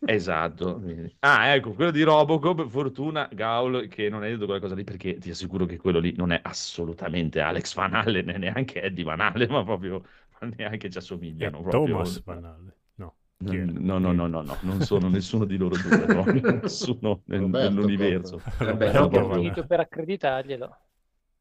Esatto. 0.05 0.81
Ah, 1.19 1.53
ecco, 1.53 1.73
quello 1.73 1.91
di 1.91 2.01
Robocop, 2.03 2.67
fortuna, 2.67 3.27
Gaul, 3.31 3.87
che 3.87 4.09
non 4.09 4.23
hai 4.23 4.31
detto 4.31 4.45
quella 4.45 4.59
cosa 4.61 4.73
lì, 4.75 4.83
perché 4.83 5.17
ti 5.17 5.29
assicuro 5.29 5.65
che 5.65 5.77
quello 5.77 5.99
lì 5.99 6.13
non 6.15 6.31
è 6.31 6.39
assolutamente 6.41 7.41
Alex 7.41 7.73
Van 7.75 7.93
Allen, 7.93 8.25
né 8.25 8.37
neanche 8.37 8.81
Eddie 8.81 9.03
Van 9.03 9.19
Allen, 9.19 9.51
ma 9.51 9.63
proprio 9.63 10.03
ma 10.39 10.49
neanche 10.55 10.89
ci 10.89 10.97
È 10.97 11.01
assomigliano. 11.01 11.61
proprio. 11.61 11.95
Thomas 11.95 12.23
Van 12.23 12.45
Allen. 12.45 12.73
No. 12.95 13.15
No, 13.41 13.99
no, 13.99 14.11
no, 14.11 14.27
no, 14.27 14.41
no, 14.41 14.57
non 14.63 14.81
sono 14.81 15.07
nessuno 15.09 15.45
di 15.45 15.55
loro 15.57 15.75
due, 15.75 16.05
proprio, 16.05 16.41
nessuno 16.61 17.21
nel- 17.25 17.41
Roberto, 17.41 17.69
nell'universo. 17.75 18.41
Eh 18.59 18.65
Roberto 18.65 19.03
ho 19.03 19.33
finito 19.33 19.65
per 19.65 19.79
accreditarglielo. 19.79 20.77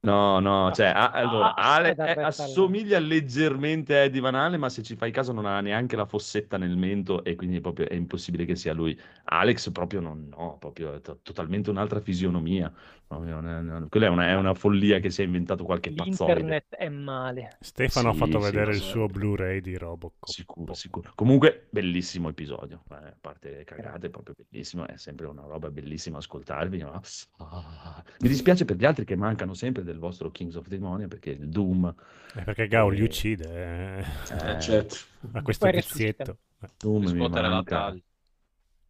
No, 0.00 0.38
no, 0.38 0.70
cioè, 0.72 0.86
a- 0.86 1.10
allora, 1.10 1.54
Ah, 1.56 1.74
Ale 1.74 1.90
è 1.96 2.14
Red 2.14 2.22
assomiglia 2.22 3.00
leggermente 3.00 3.96
a 3.96 3.98
Eddie 4.04 4.20
Van 4.20 4.36
Allen, 4.36 4.60
ma 4.60 4.68
se 4.68 4.80
ci 4.84 4.94
fai 4.94 5.10
caso 5.10 5.32
non 5.32 5.44
ha 5.44 5.60
neanche 5.60 5.96
la 5.96 6.06
fossetta 6.06 6.56
nel 6.56 6.76
mento 6.76 7.24
e 7.24 7.34
quindi 7.34 7.60
proprio 7.60 7.88
è 7.88 7.94
impossibile 7.94 8.44
che 8.44 8.54
sia 8.54 8.72
lui. 8.72 8.96
Alex 9.24 9.72
proprio 9.72 9.98
non, 10.00 10.28
no, 10.28 10.56
proprio 10.58 10.94
è 10.94 11.00
to- 11.00 11.18
totalmente 11.22 11.70
un'altra 11.70 12.00
fisionomia. 12.00 12.72
È- 13.08 13.88
quella 13.88 14.06
è 14.06 14.08
una, 14.08 14.28
è 14.28 14.34
una 14.34 14.54
follia 14.54 14.98
che 15.00 15.10
si 15.10 15.22
è 15.22 15.24
inventato 15.24 15.64
qualche 15.64 15.92
pazzoide. 15.92 16.34
L'internet 16.34 16.74
è 16.76 16.88
male. 16.88 17.56
Stefano 17.60 18.08
ha 18.10 18.12
Sì, 18.12 18.18
fatto 18.18 18.38
sì, 18.40 18.44
vedere 18.50 18.74
il 18.74 18.80
suo 18.80 19.06
Blu-ray 19.06 19.60
di 19.60 19.76
Robocop. 19.76 20.28
Sicuro, 20.28 20.74
sicuro. 20.74 21.12
Comunque, 21.14 21.68
bellissimo 21.70 22.28
episodio. 22.28 22.82
eh, 22.90 22.94
a 22.94 23.16
parte 23.20 23.50
le 23.50 23.64
cagate, 23.64 24.08
è 24.08 24.10
proprio 24.10 24.34
bellissimo. 24.36 24.86
È 24.86 24.96
sempre 24.96 25.26
una 25.26 25.42
roba 25.42 25.70
bellissima 25.70 26.18
ascoltarvi. 26.18 26.78
no? 26.78 27.00
Ah, 27.38 28.02
Mi 28.20 28.28
dispiace 28.28 28.64
per 28.64 28.76
gli 28.76 28.84
altri 28.84 29.04
che 29.04 29.16
mancano 29.16 29.54
sempre 29.54 29.82
del 29.82 29.98
vostro 29.98 30.30
Kings 30.30 30.54
of 30.56 30.66
Demonia 30.66 31.08
perché 31.08 31.30
il 31.30 31.48
Doom. 31.48 31.94
Eh, 32.34 32.42
perché 32.42 32.66
Gao 32.68 32.88
li 32.90 33.00
Eh, 33.00 33.04
uccide. 33.04 33.98
eh. 33.98 34.04
Eh, 34.30 34.60
certo. 34.60 34.96
A 35.32 35.42
questo 35.42 35.64
Poi 35.64 35.72
vizietto. 35.72 36.38
Doom 36.76 37.08
mi 37.10 37.28
la 37.28 37.28
manca. 37.28 37.64
taglia. 37.64 38.02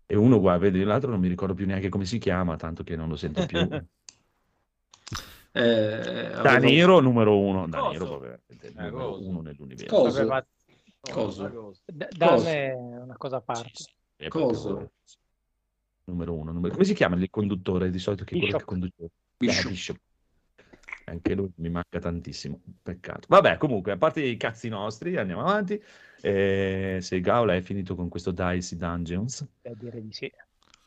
E 0.07 0.16
uno, 0.16 0.41
guarda, 0.41 0.64
vedi 0.64 0.83
l'altro, 0.85 1.11
non 1.11 1.21
mi 1.21 1.29
ricordo 1.29 1.55
più 1.55 1.66
neanche 1.66 1.89
come 1.91 2.05
si 2.07 2.19
chiama, 2.19 2.57
tanto 2.57 2.83
che 2.83 2.97
non 2.97 3.09
lo 3.09 3.16
sento 3.16 3.45
più. 3.45 3.59
Eh, 5.59 6.32
avevo- 6.32 6.42
Daniro 6.42 7.00
numero 7.00 7.38
uno. 7.38 7.61
Coso. 7.64 7.70
Daniro 7.70 8.06
proprio 8.06 8.40
il 8.48 8.59
Eh, 8.61 8.70
numero 8.74 8.96
coso. 9.11 9.28
uno 9.28 9.40
nell'universo. 9.40 9.94
Coso. 9.94 10.26
Vabbè, 10.26 10.46
Coso. 11.11 11.48
D- 11.84 12.09
Cosa? 12.18 12.42
Dan 12.44 12.46
è 12.46 12.72
una 12.74 13.16
cosa 13.16 13.36
a 13.36 13.40
parte. 13.40 13.70
Coso. 14.28 14.68
proprio 14.68 14.90
Numero 16.04 16.32
uno. 16.34 16.52
numero- 16.52 16.72
Come 16.72 16.84
si 16.84 16.94
chiama 16.94 17.16
il 17.16 17.28
conduttore 17.30 17.90
di 17.90 17.98
solito? 17.98 18.24
Che 18.24 18.34
è 18.34 18.38
quello 18.38 18.46
che 18.46 18.52
Bishop. 18.56 18.68
conduce? 18.68 19.11
Bishop. 19.36 19.64
Ah, 19.64 19.68
Bishop. 19.68 19.96
Anche 21.04 21.34
lui 21.34 21.50
mi 21.56 21.70
manca 21.70 21.98
tantissimo. 22.00 22.61
Peccato. 22.82 23.26
Vabbè, 23.28 23.56
comunque, 23.59 23.92
a 23.92 23.96
parte 23.96 24.22
i 24.22 24.36
cazzi 24.36 24.68
nostri, 24.68 25.16
andiamo 25.16 25.40
avanti. 25.42 25.82
Eh, 26.20 26.98
se 27.00 27.20
Gaula 27.20 27.54
è 27.54 27.61
finito 27.62 27.94
con 27.94 28.09
questo 28.09 28.30
Dicey 28.30 28.76
Dungeons. 28.78 29.46
Beh, 29.62 29.74
direi 29.78 30.02
di 30.02 30.12
sì. 30.12 30.30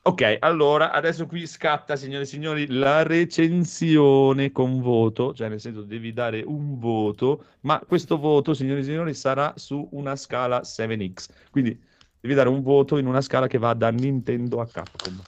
Ok, 0.03 0.37
allora 0.39 0.91
adesso 0.91 1.27
qui 1.27 1.45
scatta, 1.45 1.95
signore 1.95 2.23
e 2.23 2.25
signori, 2.25 2.65
la 2.67 3.03
recensione 3.03 4.51
con 4.51 4.81
voto, 4.81 5.31
cioè 5.31 5.47
nel 5.47 5.59
senso 5.59 5.83
devi 5.83 6.11
dare 6.11 6.41
un 6.41 6.79
voto, 6.79 7.45
ma 7.61 7.79
questo 7.85 8.17
voto, 8.17 8.55
signore 8.55 8.79
e 8.79 8.83
signori, 8.83 9.13
sarà 9.13 9.53
su 9.57 9.87
una 9.91 10.15
scala 10.15 10.61
7x. 10.61 11.27
Quindi 11.51 11.79
devi 12.19 12.33
dare 12.33 12.49
un 12.49 12.63
voto 12.63 12.97
in 12.97 13.05
una 13.05 13.21
scala 13.21 13.45
che 13.45 13.59
va 13.59 13.75
da 13.75 13.89
Nintendo 13.91 14.59
a 14.59 14.65
Capcom. 14.65 15.21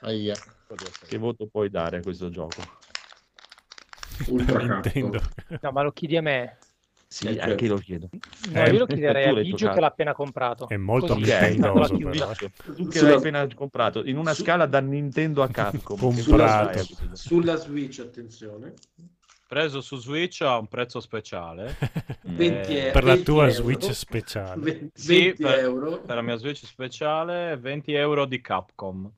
Aia. 0.00 0.34
Che 1.06 1.18
voto 1.18 1.46
puoi 1.46 1.68
dare 1.68 1.98
a 1.98 2.00
questo 2.00 2.30
gioco? 2.30 2.62
Ultra 4.28 4.62
Nintendo. 4.62 5.20
No, 5.60 5.72
ma 5.72 5.82
lo 5.82 5.92
chiedi 5.92 6.16
a 6.16 6.22
me. 6.22 6.56
Sì, 7.12 7.26
Eh, 7.26 7.40
anche 7.40 7.64
io 7.64 7.72
lo 7.74 7.78
chiedo. 7.80 8.08
No, 8.52 8.62
Eh, 8.64 8.70
io 8.70 8.78
lo 8.78 8.86
chiederei 8.86 9.28
a 9.28 9.32
Biggio 9.34 9.68
che 9.72 9.80
l'ha 9.80 9.88
appena 9.88 10.12
comprato. 10.12 10.68
È 10.68 10.76
molto 10.76 11.14
Così, 11.14 11.26
la 11.26 11.38
però. 11.56 11.72
Tu 11.82 12.86
che 12.86 12.98
Sulla- 12.98 13.08
l'hai 13.10 13.18
appena 13.18 13.48
comprato, 13.52 14.04
in 14.04 14.16
una 14.16 14.32
su- 14.32 14.42
scala 14.44 14.66
da 14.66 14.78
Nintendo 14.80 15.42
a 15.42 15.48
Capcom. 15.48 15.98
Comprato. 15.98 16.36
dai 16.36 16.68
a 16.68 16.70
questo 16.70 16.94
gioco? 17.02 17.16
Sulla 17.16 17.56
Switch, 17.56 17.98
attenzione. 17.98 18.74
Preso 19.48 19.80
su 19.80 19.96
Switch 19.96 20.40
a 20.42 20.56
un 20.58 20.68
prezzo 20.68 21.00
speciale. 21.00 21.74
20 22.22 22.76
Eh, 22.78 22.90
per 22.92 23.02
la 23.02 23.14
20 23.14 23.24
tua 23.24 23.48
euro. 23.48 23.52
Switch 23.54 23.90
speciale. 23.92 24.60
20, 24.62 24.90
Sì, 25.00 25.34
per- 25.36 25.58
euro. 25.58 26.00
Per 26.02 26.14
la 26.14 26.22
mia 26.22 26.36
Switch 26.36 26.64
speciale 26.64 27.56
20 27.56 27.92
euro 27.92 28.24
di 28.24 28.40
Capcom. 28.40 29.10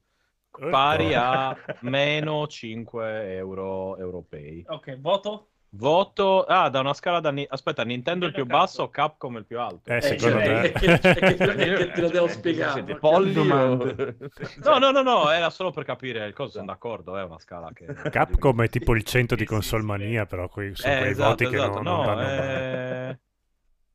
Ecco. 0.55 0.69
Pari 0.71 1.13
a 1.15 1.55
meno 1.81 2.47
5 2.47 3.35
euro 3.37 3.99
europei. 3.99 4.65
Ok, 4.69 4.99
voto? 4.99 5.49
Voto... 5.75 6.45
Ah, 6.45 6.69
da 6.69 6.81
una 6.81 6.93
scala 6.93 7.21
da... 7.21 7.31
Ni- 7.31 7.47
Aspetta, 7.49 7.83
Nintendo 7.83 8.27
il 8.27 8.33
più 8.33 8.45
basso, 8.45 8.91
Capcom 8.91 9.37
il 9.37 9.47
più 9.47 9.59
alto. 9.59 9.91
Eh, 9.91 9.97
Eh, 9.97 10.01
secondo 10.03 10.37
cioè, 10.39 10.71
te? 10.71 10.73
che- 10.73 10.99
che- 10.99 11.37
che 11.37 11.91
te 11.93 12.01
lo 12.01 12.09
devo 12.11 12.27
Eh, 12.29 12.31
spiegare. 12.31 12.97
Polli 12.97 13.39
o-. 13.39 13.79
No, 14.65 14.79
no, 14.79 14.91
no, 14.91 15.03
no, 15.03 15.31
era 15.31 15.49
solo 15.51 15.71
per 15.71 15.85
capire 15.85 16.27
il 16.27 16.35
coso, 16.35 16.51
sono 16.53 16.67
d'accordo, 16.67 17.17
è 17.17 17.23
una 17.25 17.39
scala 17.39 17.73
che... 17.73 17.87
Capcom 18.11 18.63
è 18.63 18.69
tipo 18.69 18.95
il 18.95 19.03
100 19.03 19.35
di 19.35 19.47
Console 19.47 19.83
Mania, 19.83 20.27
però 20.27 20.49
quei, 20.49 20.75
sono 20.75 20.95
Eh, 20.95 20.99
quei 20.99 21.11
esatto, 21.13 21.29
voti 21.29 21.47
che 21.47 21.57
esatto, 21.57 21.83
non, 21.83 21.85
no, 21.85 21.97
non 21.97 22.05
danno 22.05 22.21
eh, 22.21 23.19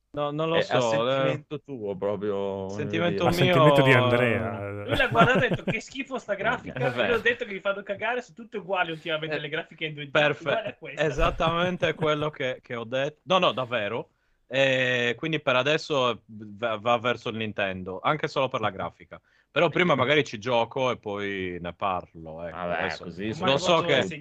No, 0.10 0.32
non 0.32 0.50
lo 0.50 0.56
È 0.56 0.62
so. 0.62 0.74
a 0.74 0.78
eh. 0.78 1.16
sentimento 1.16 1.62
tuo 1.62 1.96
proprio. 1.96 2.70
Sentimento 2.70 3.24
dire. 3.30 3.34
sentimento 3.34 3.82
di 3.82 3.90
mio- 3.90 4.04
Andrea. 4.04 4.70
Lui 4.86 4.96
l'ha 4.98 5.08
guardato 5.08 5.40
e 5.44 5.46
ha 5.46 5.50
detto 5.50 5.64
che 5.64 5.80
schifo 5.80 6.18
sta 6.18 6.34
grafica. 6.34 6.74
Eh. 6.74 7.08
Io 7.08 7.16
ho 7.16 7.20
detto 7.20 7.46
che 7.46 7.54
mi 7.54 7.60
fanno 7.60 7.84
cagare, 7.84 8.22
sono 8.22 8.36
tutte 8.36 8.58
uguali 8.58 8.92
ultimamente 8.92 9.36
Eh, 9.36 9.40
le 9.40 9.50
grafiche 9.50 9.86
in 9.86 9.94
2D. 9.94 10.08
uguali 10.08 10.26
a 10.26 10.34
Perfetto, 10.34 10.88
esattamente 11.02 11.94
quello 11.94 12.30
che, 12.30 12.60
che 12.64 12.76
ho 12.76 12.84
detto. 12.86 13.20
No, 13.24 13.38
no, 13.38 13.52
davvero. 13.52 14.10
E 14.48 15.14
quindi 15.18 15.42
per 15.42 15.58
adesso 15.58 16.22
va, 16.26 16.78
va 16.78 16.98
verso 16.98 17.30
il 17.30 17.36
Nintendo, 17.36 18.00
anche 18.02 18.28
solo 18.30 18.48
per 18.48 18.62
la 18.62 18.70
grafica. 18.70 19.20
Però 19.50 19.70
prima 19.70 19.96
magari 19.96 20.24
ci 20.24 20.38
gioco 20.38 20.92
e 20.92 20.98
poi 20.98 21.58
ne 21.60 21.74
parlo. 21.74 22.44
Ecco. 22.46 22.56
Vabbè, 22.58 22.80
Adesso 22.80 23.04
così 23.06 23.40
lo 23.40 23.58
so 23.58 23.82
che? 23.82 24.04
Se 24.04 24.10
ci 24.16 24.20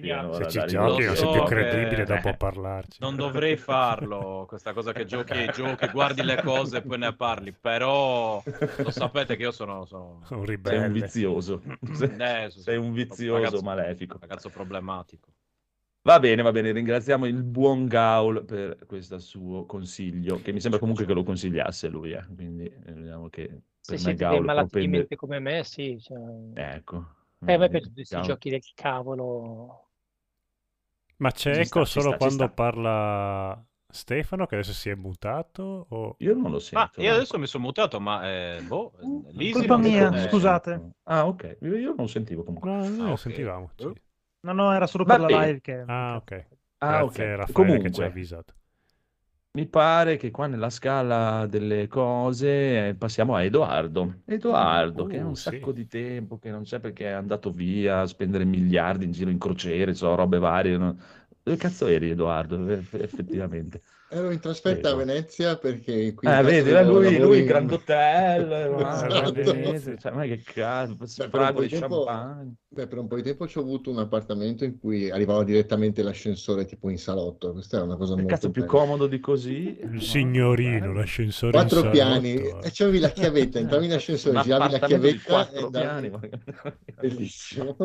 Dai, 0.57 0.67
giochi 0.67 1.03
non 1.05 1.15
sei 1.15 1.31
più 1.31 1.43
che- 1.43 1.45
credibile 1.45 2.05
dopo 2.05 2.27
Eh. 2.27 2.31
a 2.31 2.33
parlarci. 2.33 2.97
non 3.01 3.15
dovrei 3.15 3.55
farlo, 3.55 4.45
questa 4.47 4.73
cosa 4.73 4.93
che 4.93 5.05
giochi 5.05 5.33
ai 5.33 5.51
giochi, 5.53 5.87
guardi 5.89 6.23
le 6.23 6.41
cose 6.41 6.77
e 6.77 6.81
poi 6.81 6.97
ne 6.97 7.13
parli. 7.13 7.51
Però 7.51 8.41
lo 8.77 8.89
sapete 8.89 9.35
che 9.35 9.43
io 9.43 9.51
sono, 9.51 9.85
sono... 9.85 10.17
Un 10.21 10.25
Sei 10.25 10.37
un 10.39 10.45
ribelle. 10.45 10.89
vizioso. 10.89 11.61
Sei, 11.93 12.15
Eh, 12.17 12.49
sei 12.49 12.77
un 12.77 12.91
vizioso 12.93 13.33
ragazzo- 13.35 13.61
malefico. 13.61 14.17
ragazzo 14.19 14.49
problematico. 14.49 15.27
Va 16.07 16.21
bene, 16.21 16.41
va 16.41 16.53
bene, 16.53 16.71
ringraziamo 16.71 17.25
il 17.25 17.43
buon 17.43 17.85
Gaul 17.85 18.45
per 18.45 18.77
questo 18.87 19.19
suo 19.19 19.65
consiglio, 19.65 20.41
che 20.41 20.53
mi 20.53 20.61
sembra 20.61 20.79
comunque 20.79 21.05
che 21.05 21.11
lo 21.11 21.21
consigliasse 21.23 21.89
lui, 21.89 22.13
eh. 22.13 22.25
quindi 22.33 22.63
eh, 22.63 22.93
vediamo 22.93 23.27
che 23.27 23.47
per 23.47 23.61
Se 23.81 23.91
me 23.91 23.97
siete 23.97 24.25
dei 24.25 24.39
Gaul 24.39 24.89
mente 24.89 25.15
come 25.17 25.39
me, 25.39 25.65
sì. 25.65 25.99
cioè- 25.99 26.17
Ecco. 26.53 27.05
Eh, 27.45 27.53
a 27.53 27.57
me 27.57 27.67
piacciono 27.67 27.93
questi 27.93 28.21
giochi 28.21 28.49
del 28.49 28.63
cavolo. 28.73 29.89
Ma 31.17 31.29
c'è 31.31 31.55
Ci 31.55 31.65
sta, 31.65 31.79
eco 31.79 31.85
ci 31.85 31.91
solo 31.91 32.07
sta, 32.07 32.17
quando 32.19 32.43
sta. 32.45 32.53
parla 32.53 33.65
Stefano, 33.89 34.45
che 34.45 34.55
adesso 34.55 34.71
si 34.71 34.89
è 34.89 34.95
mutato? 34.95 35.87
O... 35.89 36.15
Io 36.19 36.33
non 36.35 36.51
lo 36.51 36.59
sento. 36.59 37.01
io 37.01 37.09
no. 37.09 37.15
adesso 37.15 37.37
mi 37.37 37.47
sono 37.47 37.65
mutato, 37.65 37.99
ma 37.99 38.29
eh, 38.31 38.61
boh, 38.61 38.93
Lisi 39.31 39.51
Colpa 39.51 39.75
mia, 39.75 40.09
so- 40.17 40.29
scusate. 40.29 40.91
Ah, 41.03 41.27
ok. 41.27 41.57
Io 41.63 41.87
non 41.87 41.95
lo 41.97 42.07
sentivo 42.07 42.43
comunque. 42.45 42.69
No, 42.69 42.87
noi 42.87 42.99
Ah, 43.01 43.03
lo 43.07 43.11
ok. 43.11 43.17
sentivamo. 43.19 43.71
sì. 43.75 43.91
No, 44.47 44.53
no, 44.53 44.71
era 44.73 44.87
solo 44.87 45.05
Va 45.11 45.15
per 45.15 45.19
la 45.19 45.29
bene. 45.29 45.45
live 45.47 45.61
che... 45.61 45.83
Ah, 45.85 46.15
ok. 46.17 46.47
Ah, 46.79 47.03
Grazie 47.03 47.03
ok. 47.03 47.35
Raffaele 47.35 47.77
che 47.79 47.91
ci 47.91 48.01
Comunque. 48.01 48.03
ha 48.03 48.07
avvisato. 48.07 48.55
Mi 49.51 49.67
pare 49.67 50.17
che 50.17 50.29
qua 50.31 50.45
nella 50.47 50.69
scala 50.69 51.47
delle 51.47 51.87
cose 51.87 52.89
eh, 52.89 52.95
passiamo 52.95 53.35
a 53.35 53.43
Edoardo. 53.43 54.21
Edoardo, 54.25 55.05
che 55.05 55.17
è 55.17 55.21
Uh, 55.21 55.23
un 55.23 55.35
sì. 55.35 55.57
sacco 55.57 55.71
di 55.71 55.87
tempo 55.87 56.37
che 56.37 56.49
non 56.51 56.63
c'è 56.63 56.79
perché 56.79 57.05
è 57.05 57.11
andato 57.13 57.49
via 57.51 58.01
a 58.01 58.05
spendere 58.05 58.43
miliardi 58.45 59.05
in 59.05 59.11
giro 59.11 59.29
in 59.31 59.37
crociere, 59.39 59.93
so, 59.93 60.13
robe 60.15 60.37
varie. 60.37 60.77
no? 60.77 60.97
Dove 61.47 61.59
cazzo 61.59 61.87
eri, 61.87 62.09
Edoardo? 62.09 62.67
Eff- 62.67 62.93
Effettivamente. 62.95 63.81
Ero 64.09 64.31
in 64.31 64.39
trasferta 64.39 64.91
a. 64.91 64.95
Venezia 64.95 65.57
perché 65.57 66.13
qui 66.13 66.29
Eh, 66.29 66.41
vedi, 66.41 66.71
avevo 66.71 66.99
lui, 67.01 67.17
lui 67.19 67.39
in- 67.39 67.45
Grand 67.45 67.69
Hotel, 67.69 68.51
eh, 68.53 68.75
Esatto. 68.79 69.31
Venezia, 69.33 69.97
cioè, 69.97 70.11
ma 70.13 70.23
che 70.23 70.41
cazzo, 70.43 70.91
Beh, 70.93 70.97
per 70.97 71.07
un 71.07 71.07
sfrago 71.09 71.53
po' 71.53 71.61
di 71.61 71.67
tempo- 71.67 72.03
champagne. 72.05 72.53
Beh, 72.69 72.87
per 72.87 72.97
un 72.99 73.07
po' 73.07 73.15
di 73.17 73.23
tempo 73.23 73.47
ci 73.49 73.57
ho 73.57 73.61
avuto 73.61 73.89
un 73.91 73.99
appartamento 73.99 74.63
in 74.63 74.79
cui 74.79 75.09
arrivava 75.11 75.43
direttamente 75.43 76.03
l'ascensore 76.03 76.63
tipo 76.63 76.89
in 76.89 76.97
salotto. 76.97 77.51
Questa 77.51 77.77
era 77.77 77.85
una 77.85 77.97
cosa 77.97 78.13
Che 78.15 78.21
molto 78.21 78.33
cazzo 78.35 78.49
più 78.49 78.61
bella. 78.61 78.73
comodo 78.73 79.07
di 79.07 79.19
così? 79.19 79.77
Il 79.81 80.01
signorino, 80.01 80.93
l'ascensore 80.93 81.47
in 81.57 81.67
Quattro 81.67 81.79
salotto. 81.79 81.91
piani, 81.91 82.33
e 82.35 82.69
c'avevi 82.71 82.99
la 82.99 83.09
chiavetta, 83.09 83.59
entravi 83.59 83.85
in 83.87 83.93
ascensore, 83.93 84.41
giravi 84.41 84.71
la 84.71 84.79
chiavetta 84.79 85.21
quattro 85.25 85.67
e 85.67 85.69
piani. 85.69 86.09
ma- 86.11 86.19
Bellissimo. 87.01 87.75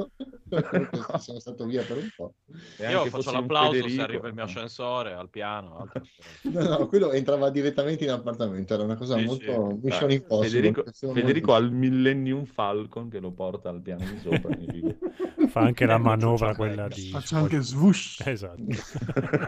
Sono 1.18 1.38
stato 1.40 1.64
via 1.66 1.82
per 1.82 1.96
un 1.96 2.08
po'. 2.14 2.34
Io 2.78 2.86
faccio 3.06 3.10
fossi 3.10 3.28
un 3.58 3.68
l'applauso 3.68 3.88
se 3.88 4.00
Federico, 4.00 4.02
arriva 4.02 4.28
il 4.28 4.34
mio 4.34 4.44
ascensore 4.44 5.12
al 5.14 5.28
piano. 5.30 5.78
altro- 5.78 6.08
No, 6.42 6.62
no, 6.62 6.86
quello 6.88 7.12
entrava 7.12 7.50
direttamente 7.50 8.04
in 8.04 8.10
appartamento, 8.10 8.74
era 8.74 8.82
una 8.82 8.96
cosa 8.96 9.16
Sì, 9.16 9.26
molto 9.26 9.78
sì. 9.78 9.80
mission 9.82 10.10
impossible. 10.10 10.48
Federico, 10.48 10.84
Federico 11.12 11.54
ha 11.54 11.58
il 11.58 11.70
Millennium 11.72 12.44
Falcon 12.46 13.08
che 13.08 13.20
lo 13.20 13.30
porta 13.32 13.68
al 13.68 13.80
piano 13.82 14.04
di 14.06 14.18
sopra. 14.18 14.50
Fa 15.46 15.60
anche 15.60 15.86
la 15.86 15.98
manovra 15.98 16.48
faccio 16.48 16.56
quella 16.56 16.88
di... 16.88 17.10
Faccio 17.10 17.36
anche 17.36 17.60
swoosh. 17.60 18.22
Esatto. 18.26 18.62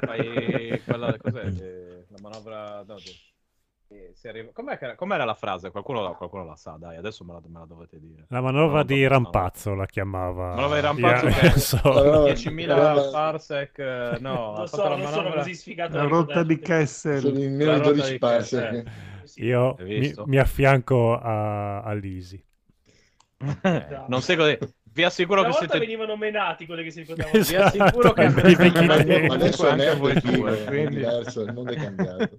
Fai 0.03 0.83
quella, 0.85 1.19
cos'è? 1.19 1.53
eh, 1.57 2.07
La 2.11 2.19
manovra... 2.19 2.83
no, 2.85 3.01
arriva- 4.25 4.51
Com'è 4.53 4.79
che- 4.79 4.95
com'era 4.97 5.25
la 5.25 5.35
frase? 5.35 5.71
Qualcuno, 5.71 6.03
la- 6.03 6.11
qualcuno 6.11 6.45
la 6.45 6.57
sa, 6.57 6.77
dai, 6.79 6.97
adesso 6.97 7.25
me 7.25 7.33
la, 7.35 7.41
me 7.47 7.59
la 7.61 7.65
dovete 7.67 7.99
dire. 8.01 8.25
La 8.29 8.41
manovra 8.41 8.83
di 8.83 9.03
no. 9.03 9.09
Rampazzo 9.09 9.75
la 9.75 9.87
chiamava. 9.87 10.55
Manovra 10.55 10.77
di 10.77 10.87
Rampazzo 10.87 11.27
Ia- 11.27 11.33
che- 11.53 11.59
so. 11.61 11.81
Allora, 11.83 12.33
10.000 12.33 12.71
allora- 12.71 13.11
parsec, 13.11 13.79
eh, 13.79 14.17
no, 14.21 14.55
ha 14.55 14.61
Lo 14.61 14.67
fatto 14.67 14.83
so, 14.83 14.83
la 14.83 14.97
non 14.97 15.07
sono 15.07 15.17
manovra... 15.17 15.39
così 15.39 15.55
sfigato. 15.55 15.97
La 15.97 16.05
rotta 16.05 16.43
di 16.43 16.55
ricordare. 16.55 16.87
Sono 16.87 17.13
Kessel. 17.23 17.39
in 17.43 17.57
meno 17.57 17.73
di 17.73 17.79
rotta 17.79 17.91
12 17.91 18.13
di 18.13 18.19
parsec. 18.19 18.83
Kessel. 18.83 19.45
Io 19.45 19.77
mi, 19.81 20.15
mi 20.27 20.39
affianco 20.39 21.19
a, 21.19 21.83
a 21.83 21.93
Lisi. 21.95 22.43
Non 24.09 24.23
sei 24.23 24.37
così. 24.37 24.59
Vi 24.95 25.03
assicuro 25.03 25.41
Una 25.41 25.49
che 25.51 25.57
siete... 25.57 25.79
venivano 25.81 26.17
menati 26.17 26.67
quelle 26.67 26.85
che 26.85 26.91
si 26.93 27.01
ricordavano. 27.01 27.43
Vi 27.43 27.57
assicuro 27.57 28.13
che 28.15 28.23
Esatto, 28.27 29.33
adesso 29.33 29.67
è 29.67 29.71
anche 29.73 29.97
voi 29.97 30.15
due, 30.21 30.65
quindi 30.65 30.97
diverso, 30.97 31.41
il 31.43 31.53
mondo 31.53 31.73
è 31.73 31.77
cambiato. 31.77 32.39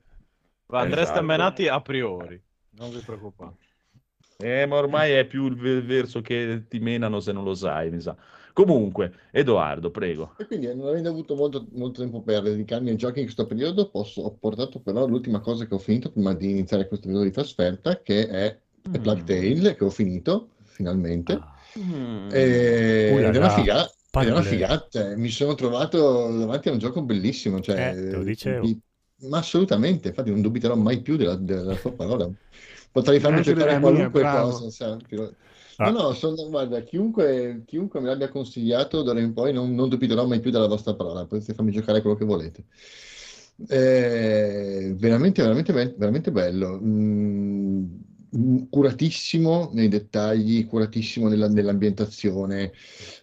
Va, 0.68 0.80
andreste 0.80 1.12
Esatto. 1.12 1.26
menati 1.26 1.68
a 1.68 1.82
priori. 1.82 2.42
Non 2.78 2.90
vi 2.92 3.00
preoccupate. 3.00 3.64
Eh, 4.38 4.66
ma 4.66 4.76
ormai 4.78 5.14
è 5.14 5.26
più 5.26 5.46
il 5.46 5.56
ve- 5.56 5.82
verso 5.82 6.22
che 6.22 6.66
ti 6.68 6.80
menano 6.80 7.20
se 7.22 7.32
non 7.32 7.44
lo 7.44 7.54
sai, 7.54 7.90
mi 7.90 8.02
sa. 8.02 8.16
Comunque, 8.52 9.14
Edoardo, 9.32 9.92
prego. 9.92 10.34
E 10.38 10.46
quindi, 10.46 10.74
non 10.74 10.88
avendo 10.88 11.10
avuto 11.10 11.36
molto, 11.36 11.66
molto 11.74 12.02
tempo 12.02 12.22
per 12.22 12.42
dedicarmi 12.42 12.90
ai 12.90 12.96
giochi 12.98 13.20
in 13.20 13.26
questo 13.26 13.46
periodo, 13.46 13.90
posso- 13.90 14.22
ho 14.22 14.32
portato 14.36 14.80
però 14.80 15.06
l'ultima 15.08 15.40
cosa 15.40 15.66
che 15.66 15.74
ho 15.74 15.78
finito 15.78 16.12
prima 16.12 16.34
di 16.34 16.50
iniziare 16.50 16.88
questo 16.88 17.06
periodo 17.08 17.28
di 17.28 17.34
trasferta, 17.34 18.02
che 18.02 18.28
è 18.28 18.60
A 18.92 19.00
Plague 19.00 19.24
Tale, 19.24 19.76
che 19.76 19.84
ho 19.84 19.90
finito 19.90 20.50
finalmente. 20.64 21.34
Ah. 21.34 21.54
Mm. 21.78 22.30
E- 22.32 23.20
là 23.22 23.28
ed 23.30 23.36
è 23.36 23.38
una 23.38 23.50
figata. 23.50 23.92
È 24.16 24.30
una 24.32 24.42
figata, 24.42 24.88
cioè, 24.90 25.16
mi 25.18 25.28
sono 25.30 25.56
trovato 25.56 26.38
davanti 26.38 26.70
a 26.70 26.72
un 26.72 26.78
gioco 26.78 27.02
bellissimo, 27.04 27.60
cioè, 27.60 27.90
Eh, 27.90 28.10
te 28.10 28.16
lo 28.16 28.24
dicevo. 28.24 28.66
di- 28.66 28.80
ma 29.30 29.38
assolutamente, 29.40 30.10
infatti 30.10 30.30
non 30.30 30.42
dubiterò 30.42 30.76
mai 30.76 31.02
più 31.02 31.16
della, 31.16 31.36
della 31.36 31.76
tua 31.76 31.94
parola. 31.94 32.30
Potrei 32.92 33.20
farmi 33.20 33.42
giocare 33.42 33.72
mia, 33.72 33.80
qualunque 33.80 34.22
bravo. 34.22 34.52
cosa, 34.52 34.98
però- 35.08 35.30
Ah. 35.78 35.92
No, 35.92 36.04
no, 36.04 36.14
sono- 36.14 36.48
guarda, 36.50 36.80
chiunque, 36.84 37.64
chiunque 37.66 38.00
me 38.00 38.08
l'abbia 38.08 38.30
consigliato 38.30 39.02
d'ora 39.04 39.20
in 39.20 39.34
poi 39.34 39.52
non, 39.52 39.76
non 39.76 39.90
dubiterò 39.90 40.26
mai 40.26 40.40
più 40.40 40.50
della 40.50 40.68
vostra 40.68 40.96
parola, 40.96 41.26
potete 41.26 41.54
farmi 41.54 41.72
giocare 41.72 42.00
quello 42.00 42.16
che 42.16 42.24
volete. 42.24 42.64
Eh, 43.68 44.94
veramente, 44.98 45.42
veramente, 45.42 45.74
veramente 45.74 46.32
bello. 46.32 46.80
Mm, 46.82 47.86
curatissimo 48.70 49.72
nei 49.74 49.88
dettagli, 49.88 50.66
curatissimo 50.66 51.28
nella- 51.28 51.48
nell'ambientazione. 51.48 52.72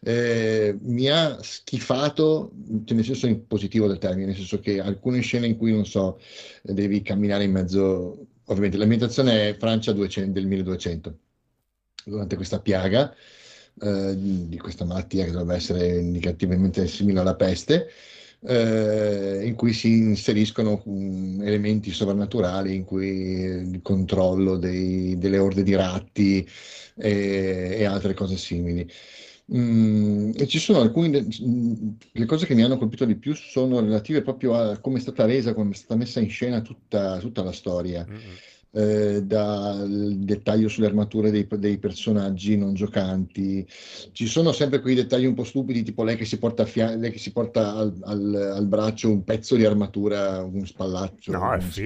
Eh, 0.00 0.76
mi 0.80 1.08
ha 1.08 1.38
schifato, 1.42 2.52
cioè, 2.84 2.96
nel 2.96 3.04
senso 3.04 3.26
in 3.26 3.46
positivo 3.46 3.86
del 3.86 3.98
termine, 3.98 4.26
nel 4.26 4.36
senso 4.36 4.60
che 4.60 4.80
alcune 4.80 5.20
scene 5.20 5.46
in 5.46 5.56
cui, 5.56 5.72
non 5.72 5.86
so, 5.86 6.18
devi 6.62 7.02
camminare 7.02 7.44
in 7.44 7.52
mezzo, 7.52 8.26
ovviamente 8.44 8.76
l'ambientazione 8.76 9.50
è 9.50 9.56
Francia 9.56 9.92
200 9.92 10.32
del 10.32 10.46
1200, 10.46 11.18
durante 12.04 12.36
questa 12.36 12.60
piaga 12.60 13.14
eh, 13.80 14.14
di 14.16 14.58
questa 14.58 14.84
malattia 14.84 15.24
che 15.24 15.30
dovrebbe 15.30 15.54
essere 15.54 15.98
indicativamente 15.98 16.86
simile 16.86 17.20
alla 17.20 17.36
peste, 17.36 17.88
eh, 18.44 19.40
in 19.44 19.54
cui 19.54 19.72
si 19.72 19.88
inseriscono 19.98 20.82
mm, 20.88 21.42
elementi 21.42 21.90
sovrannaturali, 21.92 22.74
in 22.74 22.84
cui 22.84 23.44
eh, 23.44 23.60
il 23.60 23.80
controllo 23.82 24.56
dei- 24.56 25.16
delle 25.18 25.38
orde 25.38 25.62
di 25.62 25.74
ratti 25.74 26.46
e, 26.96 27.76
e 27.78 27.84
altre 27.84 28.14
cose 28.14 28.36
simili. 28.36 28.88
Mm, 29.54 30.30
e 30.34 30.46
ci 30.46 30.58
sono 30.58 30.80
alcune, 30.80 31.26
le 32.12 32.24
cose 32.26 32.46
che 32.46 32.54
mi 32.54 32.62
hanno 32.62 32.78
colpito 32.78 33.04
di 33.04 33.16
più 33.16 33.34
sono 33.34 33.80
relative 33.80 34.22
proprio 34.22 34.54
a 34.54 34.78
come 34.78 34.98
è 34.98 35.00
stata 35.00 35.24
resa, 35.26 35.52
come 35.54 35.72
è 35.72 35.74
stata 35.74 35.96
messa 35.96 36.20
in 36.20 36.30
scena 36.30 36.60
tutta, 36.62 37.18
tutta 37.18 37.42
la 37.42 37.52
storia 37.52 38.06
Mm-mm. 38.08 38.42
Eh, 38.72 39.22
dal 39.22 40.16
dettaglio 40.18 40.68
sulle 40.68 40.86
armature 40.86 41.30
dei, 41.30 41.46
dei 41.58 41.78
personaggi 41.78 42.56
non 42.56 42.74
giocanti. 42.74 43.66
Ci 44.12 44.26
sono 44.26 44.52
sempre 44.52 44.80
quei 44.80 44.94
dettagli 44.94 45.26
un 45.26 45.34
po' 45.34 45.44
stupidi, 45.44 45.82
tipo 45.82 46.04
lei 46.04 46.16
che 46.16 46.24
si 46.24 46.38
porta, 46.38 46.64
fia- 46.64 46.94
lei 46.96 47.10
che 47.10 47.18
si 47.18 47.32
porta 47.32 47.74
al, 47.74 47.96
al- 48.02 48.52
al 48.56 48.66
braccio 48.66 49.10
un 49.10 49.24
pezzo 49.24 49.56
di 49.56 49.64
armatura, 49.64 50.42
un 50.42 50.66
spallaccio. 50.66 51.32
No, 51.32 51.52
è 51.52 51.58
non 51.58 51.70
so. 51.70 51.80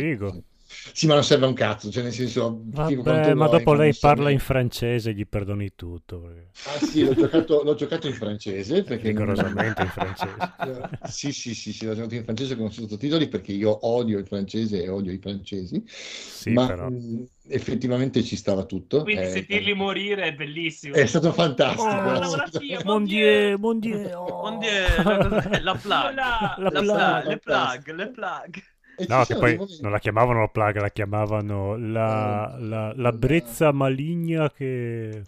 Sì, 0.93 1.07
ma 1.07 1.15
non 1.15 1.25
serve 1.25 1.45
a 1.47 1.49
un 1.49 1.55
cazzo, 1.55 1.91
cioè 1.91 2.03
nel 2.03 2.13
senso, 2.13 2.63
Vabbè, 2.69 3.35
ma 3.35 3.49
dopo 3.49 3.75
lei 3.75 3.95
parla 3.95 4.31
in 4.31 4.39
francese, 4.39 5.13
gli 5.15 5.27
perdoni 5.27 5.75
tutto. 5.75 6.21
perché- 6.21 6.45
Ah 6.69 6.81
sì, 6.81 7.05
l'ho 7.05 7.15
giocato, 7.15 7.63
l'ho 7.63 7.75
giocato 7.75 8.07
in 8.09 8.15
francese 8.15 8.83
perché 8.83 9.13
non- 9.13 9.19
Rigorosamente 9.27 9.83
in 9.83 9.89
francese. 9.91 10.55
Sì, 11.01 11.33
sì, 11.33 11.55
sì, 11.55 11.73
sì, 11.73 11.87
l'ho 11.87 11.95
giocato 11.95 12.15
in 12.15 12.25
francese 12.25 12.57
con 12.57 12.73
sottotitoli 12.73 13.29
perché 13.29 13.53
io 13.53 13.87
odio 13.87 14.19
il 14.19 14.27
francese 14.27 14.83
e 14.83 14.89
odio 14.89 15.13
i 15.13 15.19
francesi, 15.19 15.83
Sì, 15.87 16.53
ma 16.53 16.67
però. 16.67 16.89
mh, 16.89 17.25
effettivamente 17.49 18.25
ci 18.25 18.35
stava 18.37 18.65
tutto. 18.65 19.03
Quindi 19.03 19.23
Eh, 19.23 19.31
sentirli 19.31 19.75
morire 19.75 20.23
è 20.25 20.35
bellissimo. 20.35 20.95
È 20.95 21.07
stato 21.07 21.33
fantastico. 21.33 21.83
Oh, 21.85 22.83
mon 22.85 23.05
Dieu. 23.05 23.59
Mon 23.59 23.79
Dieu, 23.79 24.27
mon 24.43 24.59
Dieu. 24.59 25.03
la, 25.05 25.19
cos'è? 25.19 25.61
la 25.61 25.75
plug, 25.77 26.17
La- 26.17 26.57
la, 26.57 26.71
la 26.71 26.83
plug, 26.83 27.39
plug. 27.39 27.95
le 27.95 28.11
plug, 28.11 28.63
No, 29.09 29.25
che 29.25 29.37
poi 29.37 29.57
momenti- 29.57 29.83
non 29.83 29.91
la 29.91 29.99
chiamavano 29.99 30.41
la 30.41 30.49
plaga, 30.49 30.81
la 30.81 30.91
chiamavano 30.91 31.77
la, 31.77 32.57
la, 32.59 32.93
la 32.95 33.13
brezza 33.13 33.73
maligna 33.73 34.51
che... 34.51 35.23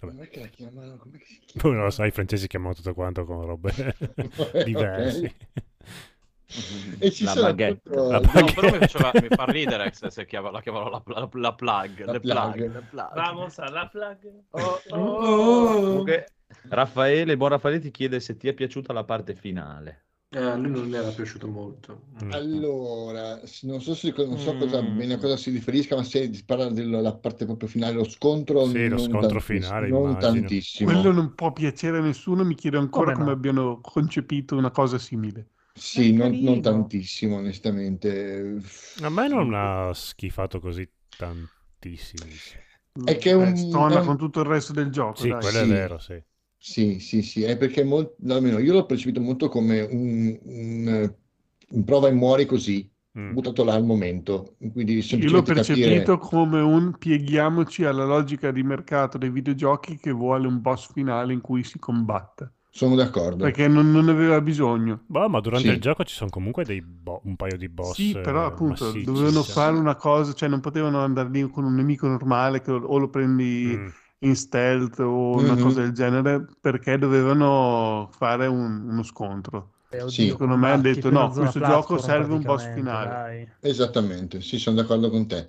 Vabbè. 0.00 0.28
Che 0.28 0.40
la 0.40 0.46
chiamano? 0.46 0.96
Com'è 0.96 1.18
che 1.18 1.24
si 1.26 1.40
Poi 1.52 1.60
chiama? 1.60 1.74
non 1.76 1.84
lo 1.84 1.90
so, 1.90 2.04
i 2.04 2.10
francesi 2.10 2.46
chiamano 2.48 2.74
tutto 2.74 2.94
quanto 2.94 3.24
con 3.24 3.44
robe 3.44 3.72
diverse. 4.64 5.34
E 6.98 7.10
ci 7.10 7.24
La 7.24 7.30
sono 7.32 7.46
baguette. 7.46 7.88
appunto 7.88 8.10
La 8.10 8.20
No, 8.20 8.20
baguette. 8.20 8.52
però 8.52 8.70
mi, 8.70 8.78
faceva, 8.78 9.10
mi 9.14 9.28
fa 9.28 9.44
ridere 9.44 9.92
se, 9.94 10.10
se 10.10 10.26
chiama- 10.26 10.50
la 10.50 10.60
chiamano 10.60 10.88
la, 10.90 11.02
la, 11.06 11.28
la 11.32 11.54
plug, 11.54 12.04
La 12.04 12.18
plug. 12.20 12.20
plug, 12.20 12.72
le 12.72 12.80
plug. 12.90 13.12
Vamos 13.14 13.58
alla 13.58 13.88
plug. 13.88 14.44
Oh, 14.50 14.80
Comunque, 14.88 16.26
Raffaele, 16.68 17.36
buon 17.36 17.50
Raffaele 17.50 17.78
ti 17.80 17.90
chiede 17.90 18.20
se 18.20 18.36
ti 18.36 18.48
è 18.48 18.52
piaciuta 18.54 18.92
la 18.92 19.04
parte 19.04 19.34
finale. 19.34 20.06
Eh, 20.34 20.38
a 20.40 20.56
lui 20.56 20.70
non 20.70 20.94
era 20.94 21.10
piaciuto 21.12 21.46
molto. 21.46 22.04
Mm. 22.22 22.30
Allora, 22.30 23.38
non 23.62 23.80
so, 23.82 23.94
se, 23.94 24.14
non 24.16 24.38
so 24.38 24.56
cosa, 24.56 24.80
Mm. 24.80 24.88
bene 24.96 25.14
a 25.14 25.18
cosa 25.18 25.36
si 25.36 25.50
riferisca, 25.50 25.94
ma 25.94 26.04
se 26.04 26.32
si 26.32 26.44
parla 26.44 26.70
della 26.70 27.14
parte 27.14 27.44
proprio 27.44 27.68
finale, 27.68 27.92
lo 27.94 28.04
scontro, 28.04 28.64
Sì, 28.64 28.88
lo 28.88 28.96
scontro 28.96 29.40
finale, 29.40 29.88
non 29.88 29.90
immagino. 29.90 30.18
tantissimo. 30.18 30.90
Quello 30.90 31.12
non 31.12 31.34
può 31.34 31.52
piacere 31.52 31.98
a 31.98 32.00
nessuno, 32.00 32.44
mi 32.44 32.54
chiedo 32.54 32.78
ancora 32.78 33.10
Come 33.10 33.12
come 33.12 33.30
no? 33.30 33.32
abbiano 33.32 33.80
concepito 33.80 34.56
una 34.56 34.70
cosa 34.70 34.98
simile. 34.98 35.50
Sì, 35.74 36.12
È 36.14 36.16
non, 36.16 36.38
non 36.40 36.62
tantissimo, 36.62 37.36
onestamente. 37.36 38.58
A 39.02 39.10
me 39.10 39.28
non 39.28 39.52
ha 39.54 39.92
schifato 39.94 40.58
così 40.60 40.88
tantissimo. 41.16 42.40
È 43.04 43.18
che 43.18 43.30
è 43.30 43.34
Eh, 43.34 43.44
un- 43.44 43.56
stona 43.56 43.98
è 43.98 44.00
un- 44.00 44.06
con 44.06 44.16
tutto 44.16 44.40
il 44.40 44.46
resto 44.46 44.72
del 44.72 44.90
gioco, 44.90 45.18
Sì, 45.22 45.28
dai. 45.28 45.40
quello 45.40 45.60
è 45.60 45.66
Sì. 45.66 45.66
vero, 45.66 45.98
sì. 45.98 46.22
Sì, 46.64 47.00
sì, 47.00 47.22
sì, 47.22 47.42
è 47.42 47.56
perché 47.56 47.82
mol- 47.82 48.14
no, 48.20 48.34
almeno 48.34 48.58
io 48.60 48.72
l'ho 48.72 48.86
percepito 48.86 49.20
molto 49.20 49.48
come 49.48 49.80
un, 49.80 50.38
un, 50.44 51.14
un 51.70 51.84
prova 51.84 52.08
e 52.08 52.12
muori 52.12 52.46
così, 52.46 52.88
Mm. 53.14 53.34
buttato 53.34 53.64
là 53.64 53.74
al 53.74 53.84
momento. 53.84 54.56
Quindi 54.72 55.02
Io 55.12 55.30
l'ho 55.30 55.42
semplicemente 55.42 55.52
capire. 55.52 55.94
percepito 56.02 56.18
come 56.18 56.60
un 56.60 56.98
pieghiamoci 56.98 57.84
alla 57.84 58.04
logica 58.04 58.50
di 58.50 58.64
mercato 58.64 59.16
dei 59.16 59.30
videogiochi 59.30 59.96
che 59.96 60.10
vuole 60.10 60.46
un 60.48 60.60
boss 60.60 60.90
finale 60.92 61.32
in 61.32 61.40
cui 61.40 61.62
si 61.62 61.78
combatta. 61.78 62.52
Sono 62.70 62.96
d'accordo. 62.96 63.46
Perché 63.46 63.68
non, 63.68 63.90
non 63.92 64.08
aveva 64.08 64.40
bisogno. 64.40 65.04
Boh, 65.06 65.28
ma 65.28 65.40
durante 65.40 65.70
Sì. 65.70 65.72
il 65.72 65.80
gioco 65.80 66.04
ci 66.04 66.14
sono 66.14 66.30
comunque 66.30 66.64
dei 66.64 66.80
bo- 66.82 67.20
un 67.24 67.36
paio 67.36 67.56
di 67.56 67.68
boss 67.68 67.98
Sì, 67.98 68.18
però 68.20 68.46
eh, 68.46 68.46
appunto 68.46 68.92
massicci. 68.92 69.02
dovevano 69.02 69.42
sì. 69.44 69.52
fare 69.52 69.76
una 69.76 69.96
cosa, 69.96 70.32
cioè 70.34 70.48
non 70.48 70.60
potevano 70.60 71.00
andare 71.02 71.28
lì 71.30 71.48
con 71.50 71.64
un 71.64 71.74
nemico 71.74 72.06
normale 72.06 72.60
che 72.60 72.70
o 72.70 72.96
lo 72.98 73.10
prendi 73.10 73.78
Mm. 73.78 73.88
In 74.22 74.36
stealth 74.36 74.98
o 75.00 75.32
una 75.36 75.54
Mhm. 75.54 75.62
cosa 75.62 75.80
del 75.82 75.92
genere 75.92 76.46
perché 76.60 76.98
dovevano 76.98 78.08
fare 78.12 78.46
un- 78.46 78.88
uno 78.88 79.02
scontro. 79.02 79.72
Eh, 79.90 80.08
Sì. 80.08 80.28
Secondo 80.28 80.56
me 80.56 80.70
hanno 80.70 80.82
detto, 80.82 81.08
una 81.08 81.20
no, 81.20 81.32
questo 81.32 81.60
gioco 81.60 81.98
serve 81.98 82.32
un 82.34 82.42
boss 82.42 82.70
finale. 82.72 83.08
dai. 83.08 83.48
Esattamente, 83.60 84.40
sì, 84.40 84.58
sono 84.58 84.76
d'accordo 84.76 85.10
con 85.10 85.26
te. 85.26 85.48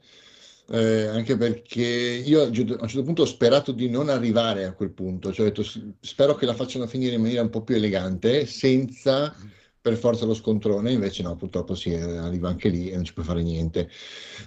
Eh, 0.70 1.08
anche 1.08 1.36
perché 1.36 1.82
io 1.82 2.42
a 2.42 2.46
un 2.48 2.54
certo- 2.54 2.78
certo 2.88 3.04
punto 3.04 3.22
ho 3.24 3.26
sperato 3.26 3.72
di 3.74 3.90
non 3.90 4.10
arrivare 4.10 4.66
a 4.66 4.74
quel 4.74 4.92
punto, 4.92 5.32
cioè 5.34 5.46
ho 5.46 5.50
detto, 5.50 5.64
"S- 5.64 5.82
spero 6.00 6.36
che 6.36 6.46
la 6.46 6.54
facciano 6.54 6.88
finire 6.88 7.16
in 7.16 7.22
maniera 7.22 7.42
un 7.42 7.50
po' 7.50 7.64
più 7.64 7.76
elegante, 7.76 8.46
senza 8.46 9.36
per 9.84 9.98
forza 9.98 10.26
lo 10.26 10.34
scontrone, 10.34 10.92
invece 10.94 11.24
no, 11.24 11.36
purtroppo 11.36 11.76
si 11.76 11.94
arriva 11.94 12.50
anche 12.50 12.70
lì 12.70 12.90
e 12.90 12.96
non 12.96 13.04
ci 13.06 13.14
puoi 13.14 13.26
fare 13.26 13.44
niente. 13.44 13.90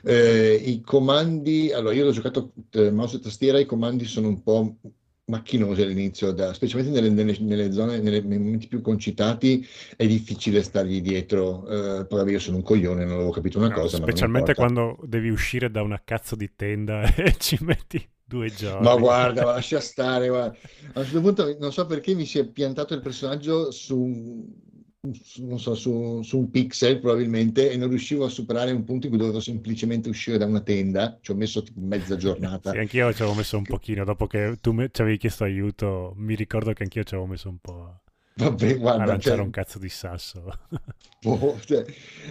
Eh, 0.03 0.55
I 0.64 0.80
comandi, 0.80 1.72
allora 1.72 1.95
io 1.95 2.05
l'ho 2.05 2.11
giocato 2.12 2.53
eh, 2.70 2.91
mouse 2.91 3.16
e 3.16 3.20
tastiera, 3.20 3.59
i 3.59 3.66
comandi 3.66 4.05
sono 4.07 4.28
un 4.28 4.43
po' 4.43 4.76
macchinosi 5.26 5.82
all'inizio, 5.82 6.32
da- 6.32 6.55
specialmente 6.55 7.01
nelle, 7.01 7.12
nelle- 7.12 7.39
nelle 7.41 7.72
zone, 7.72 7.99
nelle- 8.01 8.20
nei 8.22 8.39
momenti 8.39 8.68
più 8.68 8.80
concitati 8.80 9.64
è 9.97 10.07
difficile 10.07 10.62
stargli 10.62 11.01
dietro. 11.03 12.01
Eh, 12.01 12.07
poi 12.07 12.30
io 12.30 12.39
sono 12.39 12.57
un 12.59 12.62
coglione, 12.62 13.05
non 13.05 13.14
avevo 13.16 13.30
capito 13.30 13.59
una 13.59 13.70
No, 13.70 13.72
cosa, 13.72 13.99
specialmente 13.99 14.55
quando 14.55 14.97
devi 15.03 15.28
uscire 15.28 15.70
da 15.70 15.82
una 15.82 16.01
cazzo 16.05 16.37
di 16.37 16.55
tenda 16.55 17.03
e 17.16 17.37
ci 17.39 17.59
metti 17.62 18.09
due 18.24 18.53
giorni. 18.53 18.78
Ma 18.78 18.97
guarda, 18.97 19.45
ma 19.45 19.53
lascia 19.53 19.80
stare. 19.80 20.28
guarda. 20.28 20.57
A 20.95 21.01
un 21.01 21.05
certo 21.05 21.20
punto 21.20 21.57
non 21.59 21.72
so 21.72 21.87
perché 21.87 22.14
mi 22.14 22.26
si 22.26 22.39
è 22.39 22.47
piantato 22.49 22.95
il 22.95 23.01
personaggio 23.01 23.70
su, 23.70 24.45
so, 25.57 25.74
su, 25.74 26.20
su 26.22 26.38
un 26.38 26.50
pixel 26.50 26.98
probabilmente 27.00 27.70
e 27.70 27.76
non 27.76 27.88
riuscivo 27.88 28.24
a 28.24 28.28
superare 28.28 28.72
un 28.72 28.84
punto 28.84 29.07
in 29.07 29.12
cui 29.12 29.20
dovevo 29.20 29.40
semplicemente 29.40 30.09
uscire 30.09 30.38
da 30.38 30.46
una 30.46 30.61
tenda. 30.61 31.18
Ci 31.20 31.30
ho 31.30 31.34
messo 31.34 31.62
tipo 31.62 31.80
mezza 31.80 32.16
giornata. 32.16 32.70
Sì, 32.72 32.78
anch'io 32.78 33.12
ci 33.12 33.22
avevo 33.22 33.36
messo 33.36 33.57
un 33.57 33.64
pochino, 33.64 34.04
dopo 34.04 34.26
che 34.26 34.57
tu 34.61 34.72
me- 34.72 34.90
ci 34.92 35.00
avevi 35.02 35.18
chiesto 35.18 35.44
aiuto, 35.44 36.14
mi 36.16 36.34
ricordo 36.34 36.72
che 36.72 36.82
anch'io 36.82 37.04
ci 37.04 37.14
avevo 37.14 37.28
messo 37.30 37.48
un 37.48 37.59
po' 37.59 38.00
a- 38.39 38.51
Vabbè, 38.51 38.78
a 38.78 38.78
guarda, 38.78 39.05
lanciare 39.05 39.37
cioè, 39.37 39.45
un 39.45 39.51
cazzo 39.51 39.78
di 39.78 39.89
sasso. 39.89 40.45
boh, 41.20 41.59
cioè, 41.64 41.84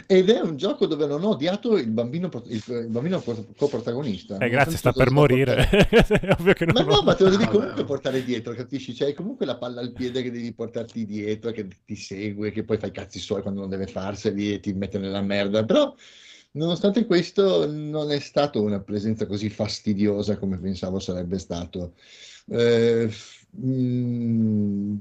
ed 0.08 0.30
è 0.30 0.40
un 0.40 0.56
gioco 0.58 0.86
dove 0.86 1.06
non 1.08 1.24
ho 1.24 1.30
odiato 1.30 1.78
il 1.78 1.90
bambino, 1.90 2.30
il, 2.48 2.64
il 2.68 2.88
bambino 2.90 3.22
co- 3.22 3.48
coprotagonista. 3.56 4.38
Eh, 4.38 4.50
grazie, 4.50 4.78
sta 4.78 4.94
per 4.94 5.10
morire. 5.12 5.56
portando- 5.56 5.66
È 6.28 6.32
ovvio 6.40 6.54
che 6.54 6.66
non 6.66 6.76
Ma 6.76 6.84
no, 6.84 7.02
ma 7.02 7.16
te 7.16 7.24
lo 7.24 7.30
devi 7.32 7.48
Ah, 7.50 7.50
comunque 7.50 7.84
beh. 7.84 7.86
portare 7.86 8.24
dietro, 8.24 8.54
capisci? 8.54 8.94
C'hai 8.94 9.14
comunque 9.14 9.46
la 9.46 9.58
palla 9.58 9.82
al 9.82 9.94
piede 9.94 10.22
che 10.22 10.32
devi 10.32 10.54
portarti 10.54 11.06
dietro, 11.06 11.52
che 11.52 11.68
ti 11.86 11.96
segue, 11.96 12.52
che 12.52 12.64
poi 12.64 12.78
fai 12.78 12.90
i 12.90 12.92
cazzi 12.94 13.20
suoi 13.20 13.42
quando 13.42 13.62
non 13.62 13.70
deve 13.70 13.88
farseli 13.88 14.54
e 14.54 14.60
ti 14.60 14.74
mette 14.74 14.98
nella 15.00 15.22
merda. 15.22 15.66
Però, 15.66 15.94
nonostante 16.52 17.06
questo, 17.06 17.66
non 17.72 18.12
è 18.12 18.20
stata 18.20 18.60
una 18.60 18.82
presenza 18.82 19.26
così 19.26 19.50
fastidiosa 19.50 20.38
come 20.38 20.60
pensavo 20.60 21.00
sarebbe 21.00 21.40
stato. 21.40 21.96
Eh, 22.48 23.10
mm, 23.58 24.96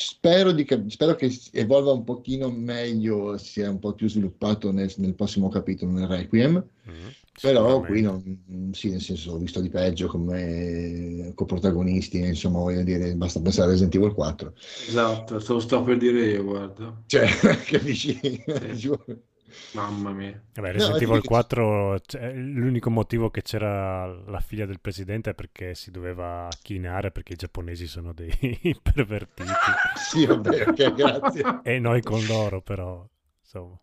spero, 0.00 0.52
di 0.52 0.66
spero 0.88 1.14
che 1.14 1.30
evolva 1.52 1.92
un 1.92 2.04
pochino 2.04 2.50
meglio, 2.50 3.36
sia 3.36 3.68
un 3.70 3.78
po' 3.78 3.94
più 3.94 4.08
sviluppato 4.08 4.72
nel, 4.72 4.92
nel 4.96 5.14
prossimo 5.14 5.48
capitolo, 5.48 5.92
nel 5.92 6.06
Requiem. 6.06 6.54
Mm, 6.88 7.08
Però 7.40 7.84
qui 7.84 8.00
non, 8.00 8.70
sì, 8.72 8.90
nel 8.90 9.00
senso, 9.00 9.32
ho 9.32 9.38
visto 9.38 9.60
di 9.60 9.68
peggio 9.68 10.08
come 10.08 11.32
coprotagonisti, 11.34 12.18
insomma, 12.18 12.58
voglio 12.60 12.82
dire, 12.82 13.14
basta 13.14 13.40
pensare 13.40 13.68
a 13.68 13.70
Resident 13.72 13.94
Evil 13.94 14.12
4. 14.14 14.54
Esatto, 14.86 15.38
te 15.38 15.52
lo 15.52 15.60
sto 15.60 15.82
per 15.82 15.96
dire 15.98 16.26
io, 16.26 16.44
guarda. 16.44 17.02
Cioè, 17.06 17.28
capisci? 17.66 18.18
Giù. 18.74 18.94
Mamma 19.74 20.10
mia. 20.12 20.42
Vabbè, 20.54 20.68
No, 20.68 20.72
Resident 20.72 21.00
è 21.00 21.04
Evil 21.04 21.20
che- 21.20 21.28
4, 21.28 22.00
cioè, 22.00 22.32
l'unico 22.32 22.90
motivo 22.90 23.30
che 23.30 23.42
c'era 23.42 24.06
la 24.06 24.40
figlia 24.40 24.66
del 24.66 24.80
presidente 24.80 25.30
è 25.30 25.34
perché 25.34 25.74
si 25.74 25.90
doveva 25.90 26.48
chinare 26.62 27.10
perché 27.12 27.34
i 27.34 27.36
giapponesi 27.36 27.86
sono 27.86 28.12
dei 28.12 28.30
pervertiti 28.82 29.44
Sì, 30.10 30.26
vabbè, 30.26 30.68
ok, 30.68 30.94
grazie. 30.94 31.60
e 31.62 31.78
noi 31.78 32.02
con 32.02 32.26
loro 32.26 32.60
però, 32.62 33.06
insomma. 33.40 33.78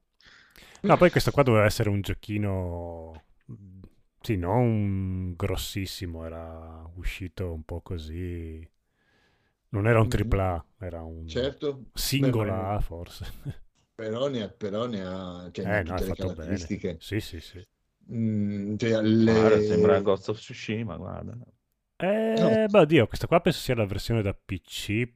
No, 0.81 0.97
poi 0.97 1.09
questo 1.09 1.31
qua 1.31 1.43
doveva 1.43 1.65
essere 1.65 1.89
un 1.89 2.01
giochino, 2.01 3.23
sì, 4.21 4.35
non 4.35 5.33
grossissimo, 5.35 6.25
era 6.25 6.83
uscito 6.95 7.51
un 7.53 7.63
po' 7.63 7.81
così. 7.81 8.67
Non 9.69 9.87
era 9.87 9.99
un 9.99 10.05
Mhm. 10.05 10.09
tripla, 10.09 10.65
era 10.79 11.01
un 11.03 11.27
Certo, 11.27 11.85
singola 11.93 12.75
beh, 12.77 12.81
forse. 12.83 13.25
però 13.97 14.27
ne 14.29 14.43
ha, 14.43 14.49
però 14.49 14.85
ne 14.87 15.01
ha, 15.05 15.49
cioè, 15.51 15.65
Eh, 15.65 15.83
no, 15.83 15.99
le 15.99 16.03
fatto 16.03 16.31
bene. 16.31 16.71
caratteristiche. 16.71 16.97
Sì, 16.97 17.19
sì, 17.19 17.39
sì. 17.39 17.63
Mm, 18.11 18.75
cioè, 18.77 19.01
Guarda, 19.25 19.59
le- 19.59 19.61
sembra 19.61 19.99
Ghost 20.01 20.29
of 20.29 20.37
Tsushima, 20.39 20.95
guarda. 20.97 21.37
Eh, 21.99 22.37
No. 22.37 22.59
beh, 22.69 22.79
oddio, 22.81 23.07
questa 23.07 23.27
qua 23.27 23.39
penso 23.41 23.59
sia 23.59 23.75
la 23.75 23.85
versione 23.85 24.21
da 24.21 24.33
PC 24.33 25.07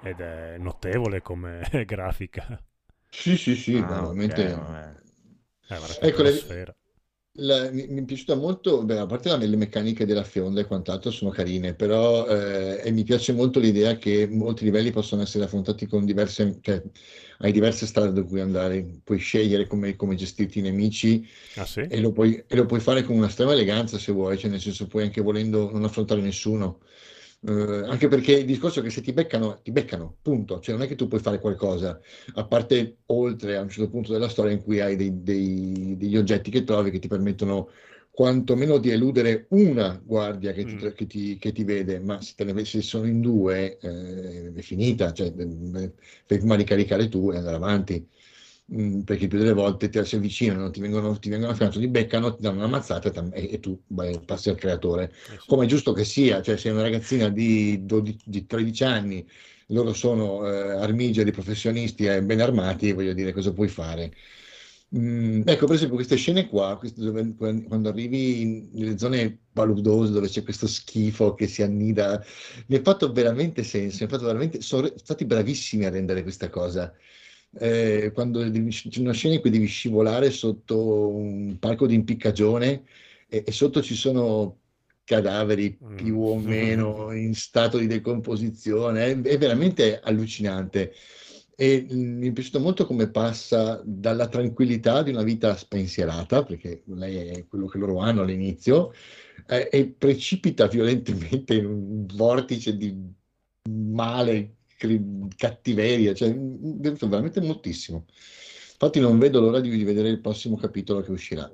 ed 0.00 0.20
è 0.20 0.58
notevole 0.58 1.22
come 1.22 1.62
grafica. 1.86 2.60
Sì, 3.08 3.36
sì, 3.38 3.54
sì, 3.56 3.82
Ah, 3.82 4.04
veramente... 4.04 4.50
ok, 4.50 4.54
vabbè. 4.54 4.94
Eh, 5.68 5.78
guarda 5.78 5.96
Ecco, 6.00 6.22
le-. 6.22 6.50
La- 7.38 7.68
mi, 7.72 7.86
mi 7.88 8.00
è 8.02 8.04
piaciuta 8.04 8.36
molto, 8.36 8.84
beh, 8.84 8.98
a 8.98 9.06
parte 9.06 9.28
la- 9.28 9.36
le 9.36 9.56
meccaniche 9.56 10.06
della 10.06 10.22
fionda 10.22 10.60
e 10.60 10.66
quant'altro 10.66 11.10
sono 11.10 11.30
carine, 11.30 11.74
però 11.74 12.26
eh, 12.28 12.80
e 12.84 12.90
mi 12.92 13.02
piace 13.02 13.32
molto 13.32 13.58
l'idea 13.58 13.96
che 13.96 14.28
molti 14.28 14.62
livelli 14.64 14.92
possono 14.92 15.22
essere 15.22 15.42
affrontati 15.44 15.86
con 15.86 16.04
diverse, 16.04 16.58
cioè 16.60 16.80
hai 17.38 17.50
diverse 17.50 17.86
strade 17.86 18.12
da 18.12 18.22
cui 18.24 18.40
andare, 18.40 18.84
puoi 19.02 19.18
scegliere 19.18 19.66
come, 19.66 19.96
come 19.96 20.14
gestirti 20.14 20.60
i 20.60 20.62
nemici 20.62 21.26
Ah, 21.56 21.66
sì? 21.66 21.82
e 21.88 21.98
lo 22.00 22.12
puoi, 22.12 22.44
e 22.46 22.54
lo 22.56 22.66
puoi 22.66 22.78
fare 22.80 23.02
con 23.02 23.16
una 23.16 23.26
estrema 23.26 23.52
eleganza 23.52 23.98
se 23.98 24.12
vuoi, 24.12 24.38
cioè 24.38 24.48
nel 24.50 24.60
senso 24.60 24.86
puoi 24.86 25.02
anche 25.02 25.20
volendo 25.20 25.70
non 25.72 25.82
affrontare 25.84 26.20
nessuno. 26.20 26.80
Eh, 27.46 27.52
anche 27.86 28.08
perché 28.08 28.32
il 28.32 28.46
discorso 28.46 28.80
è 28.80 28.82
che 28.82 28.88
se 28.90 29.02
ti 29.02 29.12
beccano, 29.12 29.60
ti 29.62 29.70
beccano, 29.70 30.16
punto. 30.22 30.60
Cioè 30.60 30.74
non 30.74 30.84
è 30.84 30.88
che 30.88 30.94
tu 30.94 31.08
puoi 31.08 31.20
fare 31.20 31.38
qualcosa, 31.40 32.00
a 32.34 32.46
parte 32.46 32.98
oltre 33.06 33.56
a 33.56 33.60
un 33.60 33.68
certo 33.68 33.90
punto 33.90 34.12
della 34.12 34.28
storia 34.30 34.52
in 34.52 34.62
cui 34.62 34.80
hai 34.80 34.96
dei- 34.96 35.22
dei- 35.22 35.94
degli 35.98 36.16
oggetti 36.16 36.50
che 36.50 36.64
trovi 36.64 36.90
che 36.90 36.98
ti 36.98 37.08
permettono 37.08 37.68
quantomeno 38.10 38.78
di 38.78 38.90
eludere 38.90 39.46
una 39.50 40.00
guardia 40.02 40.52
che 40.52 40.64
ti, 40.64 40.76
Mm. 40.76 40.88
che 40.94 41.06
ti- 41.06 41.36
che 41.38 41.52
ti 41.52 41.64
vede, 41.64 41.98
ma 42.00 42.20
se, 42.22 42.32
te 42.36 42.44
ne- 42.44 42.64
se 42.64 42.80
sono 42.80 43.06
in 43.06 43.20
due 43.20 43.76
eh, 43.78 44.52
è 44.54 44.60
finita, 44.62 45.12
cioè 45.12 45.26
eh, 45.36 45.92
fai 46.24 46.38
prima 46.38 46.56
di 46.56 46.64
caricare 46.64 47.08
tu 47.08 47.30
e 47.32 47.36
andare 47.36 47.56
avanti. 47.56 48.08
Mm, 48.72 49.00
perché 49.02 49.26
più 49.26 49.36
delle 49.38 49.52
volte 49.52 49.90
ti 49.90 50.02
si 50.06 50.16
avvicinano, 50.16 50.70
ti 50.70 50.80
vengono, 50.80 51.18
ti 51.18 51.28
vengono 51.28 51.52
a 51.52 51.54
fianco, 51.54 51.78
ti 51.78 51.86
beccano, 51.88 52.34
ti 52.34 52.40
danno 52.40 52.58
una 52.60 52.66
mazzata 52.68 53.10
e, 53.32 53.52
e- 53.52 53.60
tu 53.60 53.78
vai, 53.88 54.18
passi 54.24 54.48
al 54.48 54.56
creatore 54.56 55.12
Eh, 55.28 55.36
come 55.46 55.66
è 55.66 55.68
giusto 55.68 55.92
che 55.92 56.04
sia, 56.04 56.40
cioè 56.40 56.56
sei 56.56 56.72
una 56.72 56.80
ragazzina 56.80 57.28
di, 57.28 57.84
12 57.84 58.16
di 58.24 58.46
13 58.46 58.82
anni, 58.84 59.26
loro 59.68 59.92
sono 59.92 60.46
eh, 60.48 60.70
armigeri 60.80 61.30
professionisti 61.30 62.06
e 62.06 62.22
ben 62.22 62.40
armati, 62.40 62.92
voglio 62.92 63.12
dire, 63.12 63.32
cosa 63.34 63.52
puoi 63.52 63.68
fare? 63.68 64.14
Mm, 64.96 65.42
ecco, 65.46 65.66
per 65.66 65.74
esempio, 65.74 65.96
queste 65.96 66.16
scene 66.16 66.46
qua, 66.48 66.76
queste 66.78 67.00
dove- 67.02 67.34
quando 67.34 67.88
arrivi 67.88 68.40
in- 68.42 68.68
nelle 68.72 68.96
zone 68.98 69.36
paludose 69.52 70.12
dove 70.12 70.28
c'è 70.28 70.42
questo 70.44 70.66
schifo 70.68 71.34
che 71.34 71.46
si 71.48 71.62
annida, 71.62 72.22
mi 72.68 72.76
ha 72.76 72.80
fatto 72.82 73.10
veramente 73.12 73.64
senso, 73.64 73.98
mi 74.00 74.04
ha 74.06 74.08
fatto 74.14 74.26
veramente, 74.26 74.60
sono 74.60 74.90
stati 74.96 75.24
bravissimi 75.24 75.84
a 75.84 75.90
rendere 75.90 76.22
questa 76.22 76.48
cosa. 76.48 76.94
Eh, 77.58 78.10
quando 78.12 78.40
c'è 78.40 79.00
una 79.00 79.12
scena 79.12 79.34
in 79.34 79.40
cui 79.40 79.50
devi 79.50 79.66
scivolare 79.66 80.30
sotto 80.30 81.08
un 81.08 81.56
palco 81.58 81.86
di 81.86 81.94
impiccagione 81.94 82.82
e, 83.28 83.44
e 83.46 83.52
sotto 83.52 83.82
ci 83.82 83.94
sono 83.94 84.58
cadaveri 85.04 85.78
più 85.94 86.20
o 86.20 86.38
meno 86.38 87.12
in 87.16 87.34
stato 87.34 87.78
di 87.78 87.86
decomposizione, 87.86 89.06
è, 89.06 89.20
è 89.20 89.38
veramente 89.38 90.00
allucinante. 90.00 90.92
E 91.56 91.86
mm, 91.90 92.18
mi 92.18 92.28
è 92.28 92.32
piaciuto 92.32 92.58
molto 92.58 92.86
come 92.86 93.08
passa 93.10 93.80
dalla 93.84 94.28
tranquillità 94.28 95.02
di 95.02 95.10
una 95.10 95.22
vita 95.22 95.56
spensierata, 95.56 96.42
perché 96.42 96.82
lei 96.86 97.16
è 97.28 97.46
quello 97.46 97.66
che 97.66 97.78
loro 97.78 97.98
hanno 97.98 98.22
all'inizio, 98.22 98.92
eh, 99.46 99.68
e 99.70 99.86
precipita 99.86 100.66
violentemente 100.66 101.54
in 101.54 101.66
un 101.66 102.06
vortice 102.06 102.76
di 102.76 102.96
male, 103.68 104.54
cattiveria, 105.36 106.14
cioè 106.14 106.32
mm, 106.32 106.80
piaciuto 106.80 107.08
veramente 107.08 107.40
moltissimo. 107.40 108.06
Infatti 108.72 109.00
non 109.00 109.18
vedo 109.18 109.40
l'ora 109.40 109.60
di 109.60 109.84
vedere 109.84 110.08
il 110.08 110.20
prossimo 110.20 110.56
capitolo 110.56 111.00
che 111.02 111.10
uscirà. 111.12 111.50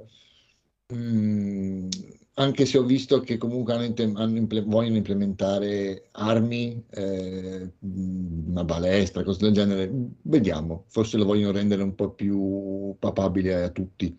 Mm, 0.93 1.89
anche 2.35 2.67
se 2.67 2.79
ho 2.79 2.83
visto 2.85 3.21
che 3.21 3.37
comunque 3.39 3.75
hanno 3.75 3.95
hanno 4.19 4.47
vogliono 4.65 4.97
implementare 4.97 6.09
armi, 6.13 6.85
eh, 6.91 7.73
mm, 7.85 8.49
una 8.51 8.65
balestra, 8.65 9.23
cose 9.23 9.39
del 9.45 9.53
genere, 9.53 9.91
vediamo, 10.23 10.85
forse 10.89 11.17
lo 11.19 11.25
vogliono 11.25 11.53
rendere 11.53 11.83
un 11.83 11.95
po' 11.95 12.11
più 12.13 12.97
papabile 12.99 13.63
a 13.63 13.71
tutti. 13.71 14.19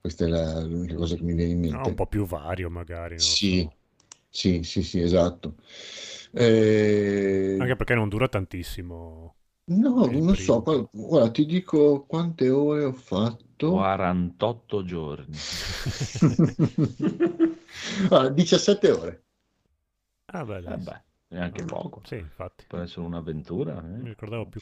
Questa 0.00 0.24
è 0.26 0.62
l'unica 0.64 0.94
cosa 0.94 1.16
che 1.16 1.22
mi 1.22 1.34
viene 1.34 1.52
in 1.52 1.60
No, 1.60 1.68
mente. 1.70 1.90
un 1.90 1.94
po' 1.94 2.06
più 2.08 2.26
vario 2.26 2.68
magari, 2.68 3.14
Sì, 3.14 3.68
so. 3.68 3.72
sì, 4.28 4.62
sì, 4.62 4.82
sì, 4.82 5.00
esatto. 5.00 5.56
Eh, 6.32 7.56
Anche 7.58 7.76
perché 7.76 7.94
non 7.94 8.08
dura 8.08 8.28
tantissimo. 8.28 9.34
no, 9.70 10.06
non 10.06 10.34
so, 10.34 10.34
primo. 10.34 10.62
qua- 10.62 10.88
guarda, 10.92 11.30
ti 11.30 11.46
dico 11.46 12.04
quante 12.06 12.48
ore 12.50 12.84
ho 12.84 12.92
fatto. 12.92 13.70
48 13.72 14.84
giorni. 14.84 15.36
Ah, 18.10 18.28
17 18.30 18.90
ore. 18.90 19.22
Ah, 20.32 20.44
beh. 20.44 20.60
Vabbè, 20.62 21.02
neanche 21.28 21.64
poco. 21.64 22.02
Sì, 22.04 22.16
infatti. 22.16 22.64
Può 22.68 22.78
essere 22.78 23.06
un'avventura. 23.06 23.78
eh? 23.78 23.98
Mi 23.98 24.08
ricordavo 24.10 24.46
più. 24.46 24.60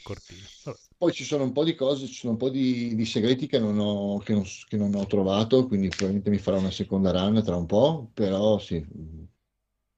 Vabbè. 0.65 0.79
Poi 0.97 1.13
ci 1.13 1.25
sono 1.25 1.45
un 1.45 1.53
po' 1.53 1.65
di 1.65 1.75
cose, 1.75 2.07
ci 2.07 2.15
sono 2.15 2.33
un 2.33 2.39
po' 2.39 2.49
di, 2.49 2.95
di 2.95 3.05
segreti 3.05 3.47
che 3.47 3.59
non 3.59 3.79
ho, 3.79 4.19
che 4.19 4.33
non, 4.33 4.45
che 4.69 4.77
non 4.77 4.95
ho 4.95 5.07
trovato, 5.07 5.67
quindi 5.67 5.89
probabilmente 5.89 6.31
mi 6.31 6.39
farò 6.39 6.59
una 6.59 6.71
seconda 6.71 7.11
run 7.13 7.43
tra 7.45 7.57
un 7.57 7.67
po', 7.67 8.11
però 8.15 8.59
sì, 8.59 8.85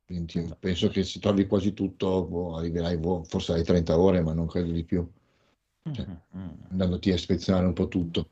quindi 0.08 0.54
penso 0.58 0.88
che 0.88 1.04
se 1.04 1.20
trovi 1.20 1.46
quasi 1.46 1.74
tutto, 1.74 2.24
boh, 2.24 2.56
arriverai 2.56 2.96
boh, 2.96 3.24
forse 3.24 3.52
alle 3.52 3.62
30 3.62 3.98
ore, 3.98 4.22
ma 4.22 4.32
non 4.32 4.46
credo 4.46 4.72
di 4.72 4.82
più, 4.82 5.06
cioè, 5.92 6.06
Mm, 6.36 6.48
andandoti 6.70 7.10
a 7.10 7.14
ispezionare 7.14 7.66
un 7.66 7.72
po' 7.74 7.88
tutto. 7.88 8.30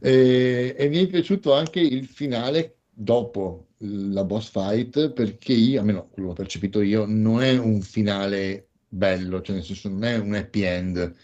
E, 0.00 0.74
e 0.76 0.88
mi 0.88 0.98
è 0.98 1.06
piaciuto 1.06 1.54
anche 1.54 1.80
il 1.80 2.06
finale 2.06 2.80
dopo 2.90 3.68
la 3.78 4.24
boss 4.24 4.50
fight, 4.50 5.12
perché 5.12 5.52
io, 5.54 5.80
almeno 5.80 6.08
quello 6.08 6.28
che 6.28 6.34
ho 6.34 6.36
percepito 6.44 6.80
io, 6.82 7.06
non 7.06 7.42
è 7.42 7.56
un 7.56 7.80
finale 7.80 8.68
bello, 8.88 9.40
cioè 9.40 9.56
nel 9.56 9.64
senso 9.64 9.88
non 9.88 10.04
è 10.04 10.16
un 10.18 10.34
happy 10.34 10.62
end, 10.62 11.14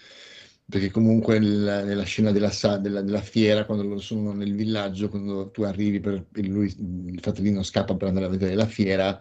perché 0.69 0.91
comunque 0.91 1.37
il- 1.37 1.83
nella 1.85 2.05
scena 2.05 2.31
della, 2.31 2.51
della- 2.81 3.03
della 3.03 3.21
fiera, 3.21 3.65
quando 3.67 3.99
sono 3.99 4.33
nel 4.33 4.55
villaggio, 4.55 5.09
quando 5.09 5.51
tu 5.51 5.63
arrivi, 5.63 6.01
per, 6.01 6.27
lui, 6.47 6.67
il 6.67 7.19
fratellino 7.21 7.63
scappa 7.63 7.95
per 7.97 8.09
andare 8.09 8.27
a 8.27 8.29
vedere 8.29 8.55
la 8.55 8.67
fiera, 8.67 9.21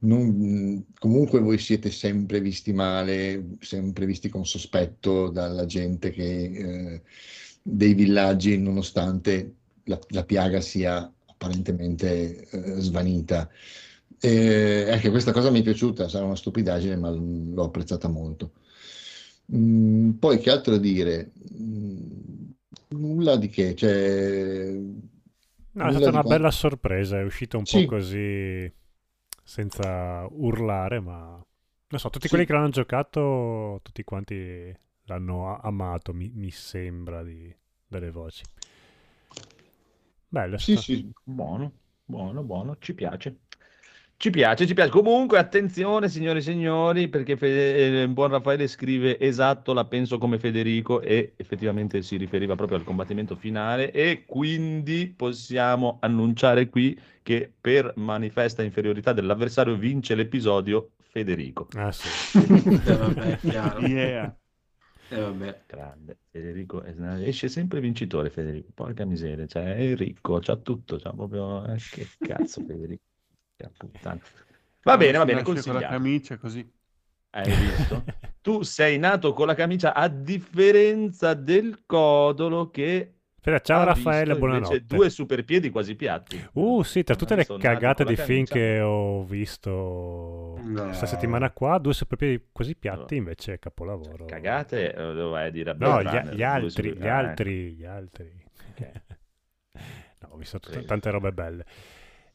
non- 0.00 0.86
comunque 0.98 1.40
voi 1.40 1.58
siete 1.58 1.90
sempre 1.90 2.40
visti 2.40 2.72
male, 2.72 3.56
sempre 3.60 4.06
visti 4.06 4.28
con 4.28 4.46
sospetto 4.46 5.28
dalla 5.30 5.66
gente 5.66 6.10
che, 6.10 6.44
eh, 6.94 7.02
dei 7.62 7.94
villaggi, 7.94 8.58
nonostante 8.58 9.54
la, 9.84 9.98
la 10.08 10.24
piaga 10.24 10.60
sia 10.60 11.10
apparentemente 11.26 12.48
eh, 12.50 12.80
svanita. 12.80 13.48
E 14.22 14.90
anche 14.90 15.10
questa 15.10 15.32
cosa 15.32 15.50
mi 15.50 15.60
è 15.60 15.62
piaciuta, 15.62 16.08
sarà 16.08 16.24
una 16.24 16.36
stupidaggine, 16.36 16.96
ma 16.96 17.10
l'ho 17.10 17.64
apprezzata 17.64 18.08
molto. 18.08 18.52
Mm, 19.54 20.10
poi 20.12 20.38
che 20.38 20.50
altro 20.50 20.76
dire? 20.78 21.32
Mm, 21.60 22.50
nulla 22.90 23.36
di 23.36 23.48
che, 23.48 23.74
cioè, 23.74 24.74
No, 25.72 25.86
è 25.86 25.90
stata 25.92 26.10
una 26.10 26.22
qua- 26.22 26.34
bella 26.34 26.50
sorpresa, 26.50 27.18
è 27.18 27.22
uscito 27.24 27.56
un 27.58 27.64
Sì. 27.64 27.68
po' 27.68 27.84
così 27.84 28.72
senza 29.50 30.26
urlare, 30.30 31.00
ma 31.00 31.44
non 31.88 32.00
so, 32.00 32.08
tutti 32.10 32.28
Sì. 32.28 32.28
quelli 32.28 32.46
che 32.46 32.52
l'hanno 32.52 32.68
giocato, 32.70 33.80
tutti 33.82 34.04
quanti 34.04 34.72
l'hanno 35.04 35.58
amato, 35.60 36.12
mi, 36.14 36.30
mi 36.34 36.50
sembra 36.50 37.22
di, 37.24 37.52
dalle 37.86 38.10
voci. 38.12 38.44
Bello, 40.30 40.56
Sì, 40.56 40.76
sì, 40.76 41.10
Buono, 41.24 41.72
buono, 42.04 42.42
buono, 42.42 42.76
ci 42.78 42.94
piace. 42.94 43.40
Ci 44.20 44.28
piace, 44.28 44.66
ci 44.66 44.74
piace. 44.74 44.90
Comunque, 44.90 45.38
attenzione, 45.38 46.10
signore 46.10 46.40
e 46.40 46.42
signori, 46.42 47.08
perché 47.08 47.38
Fe- 47.38 48.02
eh, 48.02 48.08
buon 48.08 48.28
Raffaele 48.28 48.68
scrive 48.68 49.18
esatto, 49.18 49.72
la 49.72 49.86
penso 49.86 50.18
come 50.18 50.38
Federico 50.38 51.00
e 51.00 51.32
effettivamente 51.36 52.02
si 52.02 52.18
riferiva 52.18 52.54
proprio 52.54 52.76
al 52.76 52.84
combattimento 52.84 53.34
finale 53.34 53.90
e 53.92 54.24
quindi 54.26 55.10
possiamo 55.16 55.96
annunciare 56.02 56.68
qui 56.68 57.00
che 57.22 57.50
per 57.58 57.94
manifesta 57.96 58.62
inferiorità 58.62 59.14
dell'avversario 59.14 59.74
vince 59.74 60.14
l'episodio 60.14 60.90
Federico. 61.00 61.68
Ah, 61.76 61.90
sì. 61.90 62.08
Eh, 62.36 62.94
vabbè, 62.94 63.38
chiaro. 63.38 63.86
Yeah. 63.86 64.36
Eh, 65.08 65.18
vabbè. 65.18 65.62
Grande, 65.66 66.18
Federico 66.30 66.84
esce 66.84 67.48
sempre 67.48 67.80
vincitore 67.80 68.28
Federico, 68.28 68.68
porca 68.74 69.06
miseria, 69.06 69.46
cioè 69.46 69.76
è 69.76 69.94
ricco, 69.96 70.40
c'ha 70.40 70.56
tutto, 70.56 70.98
c'ha 70.98 71.10
proprio... 71.10 71.64
eh, 71.72 71.78
che 71.90 72.06
cazzo 72.18 72.62
Federico. 72.66 73.08
Va 74.82 74.96
bene, 74.96 75.18
va 75.18 75.24
bene, 75.24 75.42
nasce 75.42 75.62
con 75.62 75.74
la 75.74 75.88
camicia 75.88 76.36
così. 76.38 76.68
Hai 77.30 77.50
visto? 77.54 78.04
Tu 78.42 78.62
sei 78.62 78.98
nato 78.98 79.34
con 79.34 79.46
la 79.46 79.54
camicia 79.54 79.92
a 79.94 80.08
differenza 80.08 81.34
del 81.34 81.82
Codolo 81.84 82.70
che 82.70 83.16
Aspetta, 83.42 83.60
ciao 83.60 83.84
Raffaele, 83.84 84.32
invece 84.32 84.38
buonanotte. 84.38 84.84
due 84.84 85.08
superpiedi 85.08 85.70
quasi 85.70 85.94
piatti. 85.94 86.42
Uh, 86.52 86.82
sì, 86.82 87.02
tra 87.04 87.16
tutte 87.16 87.36
le 87.36 87.46
cagate 87.58 88.04
di 88.04 88.14
film 88.16 88.44
che 88.44 88.80
ho 88.80 89.24
visto 89.24 90.58
No. 90.62 90.84
questa 90.84 91.06
settimana 91.06 91.50
qua, 91.50 91.78
due 91.78 91.94
superpiedi 91.94 92.48
così 92.52 92.74
piatti 92.74 93.16
invece 93.16 93.54
è 93.54 93.58
capolavoro. 93.58 94.26
Cagate, 94.26 94.94
eh, 94.94 95.00
a 95.00 95.48
dire 95.50 95.74
No, 95.78 96.02
gli, 96.02 96.06
Runner, 96.06 96.34
gli 96.34 96.42
altri, 96.42 96.88
super- 96.88 97.02
gli 97.02 97.08
ah, 97.08 97.16
altri, 97.16 97.72
gli 97.72 97.84
altri. 97.84 98.44
Ok. 98.70 98.90
No, 100.20 100.28
ho 100.32 100.36
visto 100.36 100.58
Prego. 100.58 100.84
tante 100.84 101.10
robe 101.10 101.32
belle. 101.32 101.64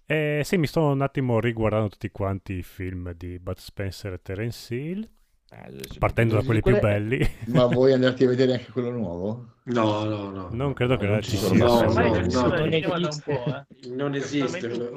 Eh, 0.08 0.42
sì, 0.44 0.58
mi 0.58 0.68
sto 0.68 0.82
un 0.82 1.02
attimo 1.02 1.40
riguardando 1.40 1.90
tutti 1.90 2.12
quanti 2.12 2.54
i 2.54 2.64
film 2.64 3.12
di 3.14 3.40
Bud 3.40 3.58
Spencer 3.58 4.14
e 4.14 4.22
Terence 4.22 4.76
Hill, 4.76 5.10
Eh, 5.50 5.98
partendo 5.98 6.36
da 6.36 6.44
quelli 6.44 6.62
più 6.62 6.80
belli. 6.80 7.28
ma 7.48 7.66
vuoi 7.66 7.94
andarti 7.94 8.26
a 8.26 8.28
vedere 8.28 8.54
anche 8.54 8.72
quello 8.72 8.92
nuovo? 8.92 9.54
No, 9.64 10.04
no, 10.04 10.30
no. 10.30 10.50
Non 10.52 10.74
credo 10.74 10.98
che 10.98 11.08
non 11.08 11.22
ci 11.22 11.38
sia. 11.38 11.58
No, 11.58 11.82
no, 11.82 11.92
non 11.92 12.24
no. 12.24 12.30
sono 12.30 13.66
Non 13.90 14.14
esiste. 14.14 14.92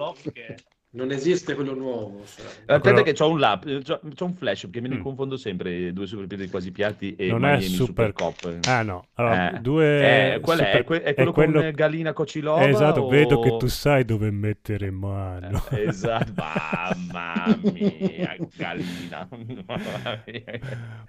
Eh. 0.91 0.97
Non 0.97 1.11
esiste 1.11 1.55
quello, 1.55 1.73
quello 1.75 1.85
nuovo. 1.87 2.25
cioè. 2.25 2.47
Aspetta 2.47 2.81
quello- 2.81 3.03
che 3.03 3.13
c'ho 3.13 3.29
un 3.29 3.39
lap, 3.39 3.65
c'ho, 3.83 4.01
c'ho 4.15 4.25
un 4.25 4.35
flash 4.35 4.69
che 4.71 4.81
me 4.81 4.89
ne 4.89 4.97
Mm. 4.97 5.03
confondo 5.03 5.37
sempre 5.37 5.75
i 5.75 5.93
due 5.93 6.07
superpiedi 6.07 6.49
quasi 6.49 6.73
piatti 6.73 7.15
e 7.15 7.27
Non 7.29 7.45
è 7.45 7.59
Miami 7.59 7.65
super- 7.75 8.13
Cop. 8.15 8.59
Ah 8.67 8.83
no, 8.83 9.07
allora, 9.15 9.53
Eh, 9.57 9.61
due... 9.61 10.35
eh, 10.35 10.41
qual 10.41 10.59
è? 10.61 10.63
super- 10.65 10.81
È, 10.81 10.85
que- 10.85 11.03
è 11.03 11.15
quello, 11.15 11.33
con 11.33 11.71
Galina 11.75 12.13
Cocilova? 12.15 12.67
Esatto, 12.67 13.03
o- 13.03 13.09
vedo 13.09 13.39
che 13.41 13.57
tu 13.59 13.67
sai 13.67 14.05
dove 14.07 14.31
mettere 14.31 14.91
mano. 14.91 15.63
Eh, 15.71 15.89
esatto, 15.89 16.33
mamma 16.37 17.59
mia, 17.63 18.37
Galina. 18.57 19.29
Mamma 19.31 20.23
mia. 20.27 20.45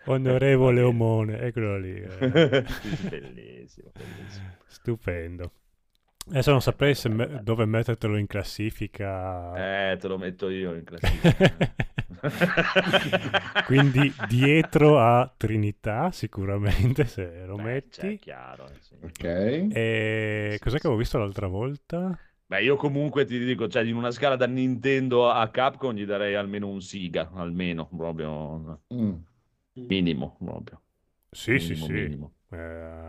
Onorevole 0.05 0.81
Omone, 0.83 1.39
eccolo 1.39 1.77
lì. 1.79 1.93
eh. 1.95 2.19
bellissimo, 2.19 3.91
bellissimo. 3.93 4.47
Stupendo. 4.67 5.51
Adesso 6.29 6.51
non 6.51 6.61
saprei 6.61 6.95
se 6.95 7.09
me- 7.09 7.39
dove 7.43 7.65
mettertelo 7.65 8.17
in 8.17 8.27
classifica. 8.27 9.67
Eh, 9.91 9.97
te 9.99 10.07
lo 10.07 10.17
metto 10.17 10.49
io 10.49 10.73
in 10.75 10.83
classifica. 10.83 11.51
Quindi 13.63 14.15
dietro 14.17 14.99
a 14.99 15.31
Trinità, 15.35 16.11
sicuramente, 16.11 17.05
se 17.05 17.45
lo 17.45 17.57
Beh, 17.57 17.63
metti. 17.63 17.89
cioè, 17.89 18.17
chiaro. 18.19 18.69
eh, 18.71 18.79
sì. 18.79 18.95
Ok. 19.01 19.23
E 19.71 20.57
cos'è 20.59 20.77
che 20.79 20.87
avevo 20.87 20.97
visto 20.97 21.17
l'altra 21.19 21.47
volta? 21.47 22.17
Beh, 22.45 22.63
io 22.63 22.75
comunque 22.77 23.25
ti 23.25 23.37
dico, 23.37 23.67
cioè, 23.67 23.83
in 23.83 23.95
una 23.95 24.09
scala 24.11 24.35
da 24.35 24.47
Nintendo 24.47 25.29
a 25.29 25.47
Capcom 25.49 25.93
gli 25.95 26.05
darei 26.05 26.33
almeno 26.35 26.67
un 26.67 26.81
Siga, 26.81 27.29
almeno, 27.33 27.87
proprio 27.87 28.81
Mm. 28.93 29.23
minimo, 29.87 30.35
proprio. 30.39 30.81
Sì, 31.31 31.59
sì, 31.59 31.75
Minimo, 31.75 31.75
sì. 31.75 31.91
minimo. 31.91 32.33
Eh, 32.51 32.57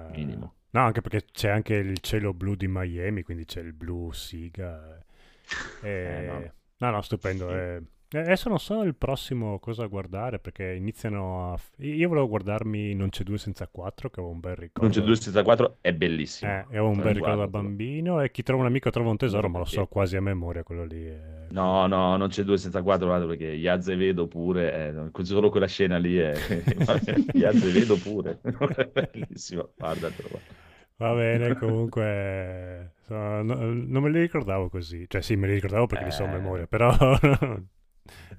Minimo. 0.09 0.57
No, 0.73 0.81
anche 0.85 1.01
perché 1.01 1.27
c'è 1.33 1.49
anche 1.49 1.75
il 1.75 1.99
cielo 2.01 2.33
blu 2.33 2.55
di 2.55 2.69
Miami, 2.69 3.23
quindi 3.23 3.45
c'è 3.45 3.61
il 3.61 3.73
blu 3.73 4.13
Siga. 4.13 5.03
E... 5.83 5.89
Eh, 5.89 6.27
no. 6.27 6.53
no. 6.79 6.91
no, 6.91 7.03
stupendo. 7.03 7.51
eh. 7.51 7.77
E 7.77 7.83
Adesso 8.13 8.49
non 8.49 8.59
so 8.59 8.83
il 8.83 8.97
prossimo 8.97 9.61
cosa 9.61 9.87
guardare 9.87 10.41
perché 10.41 10.73
iniziano 10.73 11.53
a... 11.53 11.59
Io 11.85 12.09
volevo 12.09 12.27
guardarmi 12.27 12.93
Non 12.95 13.09
c'è 13.11 13.23
due 13.23 13.39
senza 13.39 13.69
quattro, 13.71 14.11
che 14.11 14.19
avevo 14.19 14.35
un 14.35 14.41
bel 14.41 14.57
ricordo. 14.57 14.83
Non 14.83 14.91
c'è 14.91 15.01
due 15.01 15.15
senza 15.15 15.45
quattro, 15.45 15.77
è 15.81 15.93
bellissimo. 15.93 16.51
Eh, 16.51 16.55
avevo 16.71 16.89
un 16.89 16.97
bel 17.01 17.15
ricordo 17.15 17.37
da 17.37 17.47
bambino 17.47 18.21
e 18.21 18.33
chi 18.33 18.43
trova 18.43 18.63
un 18.63 18.67
amico 18.69 18.91
trova 18.91 19.11
un 19.11 19.17
tesoro, 19.17 19.49
ma 19.49 19.59
lo 19.59 19.65
so 19.65 19.87
quasi 19.87 20.17
a 20.17 20.21
memoria 20.21 20.65
quello 20.65 20.85
lì. 20.85 21.07
eh. 21.07 21.21
No, 21.51 21.87
no, 21.87 22.17
non 22.17 22.29
c'è 22.29 22.43
due 22.43 22.59
senza 22.59 22.83
quattro, 22.83 23.07
guarda, 23.07 23.27
perché 23.27 23.57
gli 23.57 23.69
Azevedo 23.69 24.27
pure, 24.27 25.11
eh, 25.13 25.23
solo 25.25 25.49
quella 25.51 25.67
scena 25.69 25.97
lì 25.99 26.17
è... 26.17 26.33
gli 27.33 27.45
Azevedo 27.45 27.97
pure, 27.97 28.41
è 28.43 28.91
bellissimo, 28.93 29.71
guardatelo. 29.77 30.29
guarda. 30.31 30.59
Va 30.97 31.15
bene, 31.15 31.55
comunque 31.57 32.93
so- 33.07 33.15
no- 33.15 33.55
non 33.73 34.03
me 34.03 34.11
li 34.11 34.21
ricordavo 34.21 34.69
così. 34.69 35.05
Cioè 35.09 35.23
sì, 35.23 35.37
me 35.37 35.47
li 35.47 35.55
ricordavo 35.55 35.87
perché 35.87 36.05
li 36.07 36.11
so 36.11 36.25
a 36.25 36.29
Eh. 36.29 36.33
memoria, 36.33 36.67
però 36.67 36.91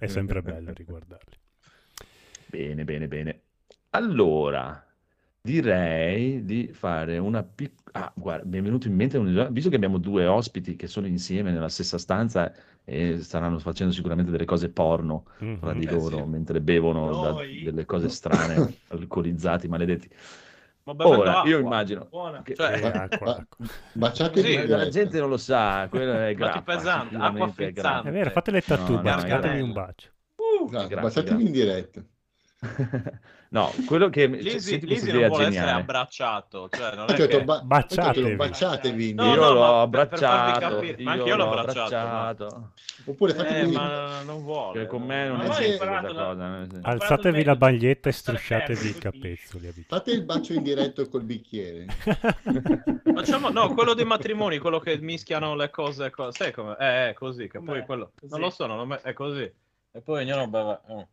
è 0.01 0.07
sempre 0.07 0.41
bello 0.41 0.73
riguardarli. 0.73 1.37
Bene, 2.45 2.83
bene, 2.83 3.07
bene. 3.07 3.41
Allora, 3.91 4.85
direi 5.39 6.43
di 6.45 6.71
fare 6.73 7.17
una 7.17 7.43
piccola... 7.43 8.05
Ah, 8.07 8.13
guarda, 8.15 8.45
mi 8.47 8.57
è 8.57 8.61
venuto 8.61 8.87
in 8.87 8.95
mente, 8.95 9.17
un... 9.17 9.47
visto 9.51 9.69
che 9.69 9.75
abbiamo 9.75 9.97
due 9.97 10.25
ospiti 10.25 10.75
che 10.75 10.87
sono 10.87 11.07
insieme 11.07 11.51
nella 11.51 11.69
stessa 11.69 11.97
stanza 11.97 12.53
e 12.83 13.19
staranno 13.21 13.59
facendo 13.59 13.93
sicuramente 13.93 14.31
delle 14.31 14.45
cose 14.45 14.69
porno 14.69 15.25
fra 15.57 15.73
Mhm. 15.73 15.79
di 15.79 15.85
Eh, 15.85 15.89
loro 15.91 16.25
sì. 16.25 16.29
mentre 16.29 16.61
bevono 16.61 17.15
da- 17.15 17.33
delle 17.61 17.85
cose 17.85 18.09
strane, 18.09 18.69
alcolizzati, 18.89 19.67
maledetti. 19.67 20.09
Ora, 20.83 21.43
io 21.45 21.59
immagino... 21.59 22.05
Buona. 22.09 22.41
che- 22.41 22.55
Cioè, 22.55 22.73
Eh, 22.73 22.85
acqua, 22.87 23.25
ma- 23.27 23.35
acqua. 23.37 23.65
Baciate 23.91 24.41
Sì, 24.41 24.65
la 24.67 24.87
gente 24.89 25.19
non 25.19 25.29
lo 25.29 25.37
sa, 25.37 25.87
quello 25.89 26.13
è 26.13 26.33
grappa, 26.33 26.73
pesante, 26.73 27.15
acqua 27.15 27.45
è 27.45 27.49
frizzante. 27.49 27.81
grappa. 27.81 28.09
È 28.09 28.11
vero, 28.11 28.29
fate 28.31 28.51
le 28.51 28.61
tattoo, 28.61 28.95
No, 28.95 29.01
no, 29.01 29.01
baci, 29.01 29.25
è 29.25 29.29
datemi 29.29 29.55
grappa. 29.55 29.63
un 29.63 29.71
bacio. 29.73 30.09
Esatto, 30.65 30.87
Grazie, 30.87 30.95
baciatevi 30.97 31.43
grazie. 31.43 31.45
in 31.45 31.51
diretta. 31.51 32.05
No, 33.53 33.69
quello 33.85 34.07
che... 34.09 34.27
Lisi, 34.27 34.79
questa 34.79 34.85
Lisi 34.85 35.11
non 35.11 35.27
vuole 35.27 35.43
essere 35.47 35.49
geniale. 35.59 35.81
abbracciato, 35.81 36.69
cioè 36.69 36.95
non 36.95 37.09
è 37.09 37.15
detto, 37.15 37.37
che... 37.37 37.43
ba- 37.43 37.55
ho 37.55 37.57
detto, 37.57 37.67
Baciatevi. 37.67 38.35
baciatevi. 38.35 39.13
No, 39.13 39.25
io 39.25 39.35
no, 39.35 39.51
l'ho 39.51 39.59
ma 39.59 39.89
per- 39.89 40.07
per 40.07 40.23
abbracciato, 40.23 40.81
ma 41.03 41.11
anche 41.11 41.27
io 41.27 41.35
l'ho 41.35 41.49
abbracciato, 41.49 41.95
abbracciato. 41.95 42.71
Oppure 43.07 43.33
fatevi 43.33 43.59
Eh, 43.59 43.63
così. 43.63 43.75
ma 43.75 44.21
non 44.21 44.41
vuole. 44.43 44.79
Che 44.79 44.87
con 44.87 45.01
me 45.03 45.27
non 45.27 45.37
Ma 45.39 45.43
esiste 45.59 45.77
questa 45.85 46.01
la- 46.01 46.07
cosa. 46.13 46.67
Alzatevi 46.81 47.43
la 47.43 47.51
di 47.51 47.57
baglietta 47.57 48.07
e 48.07 48.11
strusciatevi 48.13 48.87
i 48.87 48.93
capezzoli. 48.97 49.65
amici. 49.65 49.85
Fate 49.89 50.11
il 50.11 50.23
bacio 50.23 50.53
in 50.53 50.63
diretto 50.63 51.09
col 51.09 51.23
bicchiere. 51.23 51.87
Facciamo, 53.13 53.49
no, 53.49 53.73
quello 53.73 53.93
dei 53.93 54.05
matrimoni, 54.05 54.59
quello 54.59 54.79
che 54.79 54.97
mischiano 54.99 55.55
le 55.55 55.69
cose, 55.69 56.09
co- 56.09 56.31
sai 56.31 56.53
come? 56.53 56.77
Eh, 56.79 57.09
è 57.09 57.13
così, 57.13 57.49
che 57.49 57.59
poi 57.61 57.83
quello... 57.85 58.11
Così. 58.17 58.31
Non 58.31 58.39
lo 58.39 58.49
so, 58.49 58.65
non 58.65 58.77
lo 58.77 58.85
me- 58.85 59.01
è 59.01 59.11
così. 59.11 59.41
E 59.91 60.01
poi 60.01 60.23
ognuno 60.23 60.47
beve... 60.47 60.79
oh. 60.87 61.07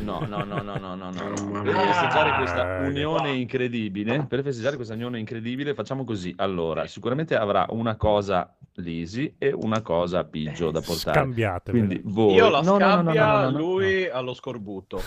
No, 0.00 0.20
no, 0.28 0.44
no, 0.44 0.60
no, 0.62 0.76
no, 0.78 0.94
no, 0.94 1.10
no. 1.10 1.12
Per 1.62 1.74
festeggiare 1.74 2.36
questa 2.36 2.76
Ah, 2.78 2.86
unione 2.86 3.32
incredibile, 3.36 4.24
per 4.26 4.42
festeggiare 4.42 4.76
questa 4.76 4.94
unione 4.94 5.18
incredibile, 5.18 5.74
facciamo 5.74 6.04
così. 6.04 6.34
Allora, 6.36 6.86
sicuramente 6.86 7.34
avrà 7.36 7.66
una 7.70 7.96
cosa 7.96 8.54
Lisi 8.76 9.34
e 9.38 9.52
una 9.52 9.80
cosa 9.82 10.24
Biggio 10.24 10.70
da 10.70 10.80
portare. 10.80 11.18
Scambiatevele. 11.20 11.86
Quindi 11.86 12.02
voi... 12.12 12.34
Io 12.34 12.48
la 12.50 12.60
No, 12.60 12.76
no, 12.76 12.86
no, 12.86 12.86
no, 12.96 13.02
no, 13.02 13.12
scabbia, 13.12 13.26
no, 13.26 13.40
no, 13.42 13.50
no. 13.50 13.58
lui 13.58 14.06
allo 14.08 14.34
scorbutto. 14.34 15.00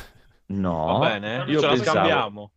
No, 0.47 0.97
Va 0.99 1.09
bene? 1.09 1.43
io 1.47 1.59
Ce 1.59 1.65
la 1.65 1.71
pensavo- 1.73 1.97
scambiamo. 1.97 2.51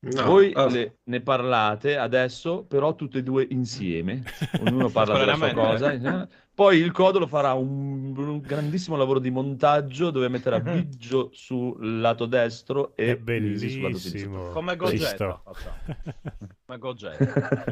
No, 0.00 0.22
Voi 0.24 0.52
allora, 0.54 0.70
le- 0.72 0.98
ne 1.04 1.20
parlate 1.20 1.96
adesso, 1.98 2.62
però 2.64 2.94
tutte 2.94 3.18
e 3.18 3.22
due 3.24 3.46
insieme. 3.50 4.22
Ognuno 4.64 4.88
parla 4.90 5.18
della 5.18 5.34
sua 5.34 5.52
cosa. 5.52 6.28
Poi 6.58 6.76
il 6.78 6.90
codo 6.90 7.20
lo 7.20 7.28
farà 7.28 7.52
un, 7.52 8.12
un 8.16 8.40
grandissimo 8.40 8.96
lavoro 8.96 9.20
di 9.20 9.30
montaggio 9.30 10.10
dove 10.10 10.26
metterà 10.28 10.58
Biggio 10.58 11.30
sul 11.32 12.00
lato 12.00 12.26
destro 12.26 12.96
e 12.96 13.12
È 13.24 13.38
Lisi 13.38 13.70
sul 13.70 13.82
lato 13.82 13.96
sinistro. 13.98 14.30
bellissimo. 14.30 14.50
Come 14.50 14.74
Gogetta. 14.74 15.40
Come 16.66 16.78
Gogetta. 16.78 17.64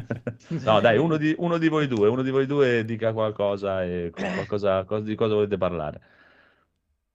No, 0.63 0.79
dai, 0.79 0.97
uno 0.97 1.17
di, 1.17 1.35
uno 1.37 1.57
di 1.57 1.67
voi 1.67 1.87
due, 1.87 2.07
uno 2.07 2.21
di 2.21 2.29
voi 2.29 2.45
due 2.45 2.85
dica 2.85 3.11
qualcosa 3.11 3.83
e 3.83 4.09
qualcosa, 4.15 4.85
cosa- 4.85 5.03
di 5.03 5.15
cosa 5.15 5.33
volete 5.33 5.57
parlare. 5.57 5.99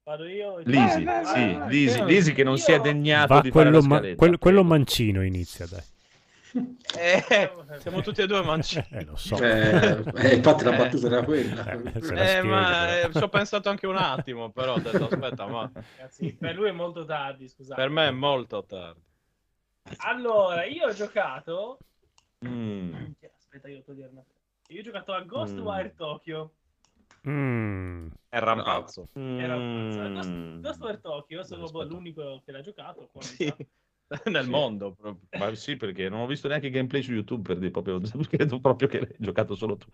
Vado 0.03 0.25
io. 0.27 0.59
Lisi, 0.65 1.05
sì, 1.23 1.57
Lisi, 1.69 1.97
io- 1.97 2.05
Lisi 2.05 2.33
che 2.33 2.43
non 2.43 2.59
si 2.59 2.71
è 2.71 2.75
io- 2.75 2.81
degnato 2.81 3.33
Va 3.33 3.41
di 3.41 3.49
fare 3.49 3.69
quello, 3.71 3.81
la 3.81 3.87
ma- 3.87 4.15
quello- 4.15 4.37
quello 4.37 4.63
mancino 4.63 5.23
inizia, 5.23 5.65
dai. 5.65 5.81
Eh, 6.95 7.51
siamo 7.79 8.01
tutti 8.01 8.21
e 8.21 8.27
due 8.27 8.43
mancini. 8.43 8.85
Eh, 8.91 9.05
lo 9.05 9.15
so. 9.15 9.35
eh, 9.41 10.03
eh, 10.15 10.35
infatti 10.35 10.63
la 10.63 10.73
Eh. 10.73 10.77
battuta 10.77 11.07
era 11.07 11.23
quella. 11.23 11.65
Eh, 11.71 12.37
Eh, 12.37 12.41
ma 12.43 12.85
però. 12.85 13.07
eh, 13.07 13.11
ci 13.11 13.23
ho 13.23 13.29
pensato 13.29 13.69
anche 13.69 13.87
un 13.87 13.95
attimo, 13.95 14.51
però 14.51 14.73
ho 14.75 14.79
detto 14.79 15.05
aspetta, 15.05 15.47
ma 15.47 15.69
Ragazzi, 15.73 16.33
per 16.39 16.55
lui 16.55 16.69
è 16.69 16.71
molto 16.71 17.05
tardi, 17.05 17.47
scusate. 17.47 17.81
per 17.81 17.89
me 17.89 18.07
è 18.07 18.11
molto 18.11 18.63
tardi. 18.65 19.01
Allora, 19.97 20.63
io 20.65 20.85
ho 20.87 20.93
giocato... 20.93 21.79
Mm. 22.45 22.93
Aspetta, 23.37 23.67
io 23.69 23.81
devo 23.85 24.09
una... 24.11 24.23
Io 24.67 24.79
ho 24.79 24.83
giocato 24.83 25.13
a 25.13 25.21
Ghostwire 25.21 25.91
Mm. 25.93 25.97
Tokyo. 25.97 26.53
Mm. 27.27 28.07
È 28.29 28.39
rampazzo. 28.39 29.07
Era 29.13 29.55
un 29.55 30.13
pazzo. 30.15 30.29
Mm. 30.29 30.61
Ghostwire 30.61 30.99
Tokyo 30.99 31.43
sono 31.43 31.67
l'unico 31.83 32.41
che 32.45 32.51
l'ha 32.51 32.61
giocato. 32.61 33.09
Sì. 33.19 33.53
Nel 34.25 34.43
Sì. 34.43 34.49
mondo 34.49 34.93
proprio. 34.93 35.27
Ma 35.39 35.53
sì, 35.55 35.75
perché 35.75 36.09
non 36.09 36.19
ho 36.21 36.27
visto 36.27 36.47
neanche 36.47 36.69
gameplay 36.69 37.01
su 37.01 37.13
YouTube 37.13 37.41
per 37.47 37.57
dire 37.57 37.71
proprio, 37.71 37.99
credo 38.29 38.59
proprio 38.59 38.87
che 38.87 38.99
l'hai 38.99 39.15
giocato 39.17 39.55
solo 39.55 39.77
tu. 39.77 39.87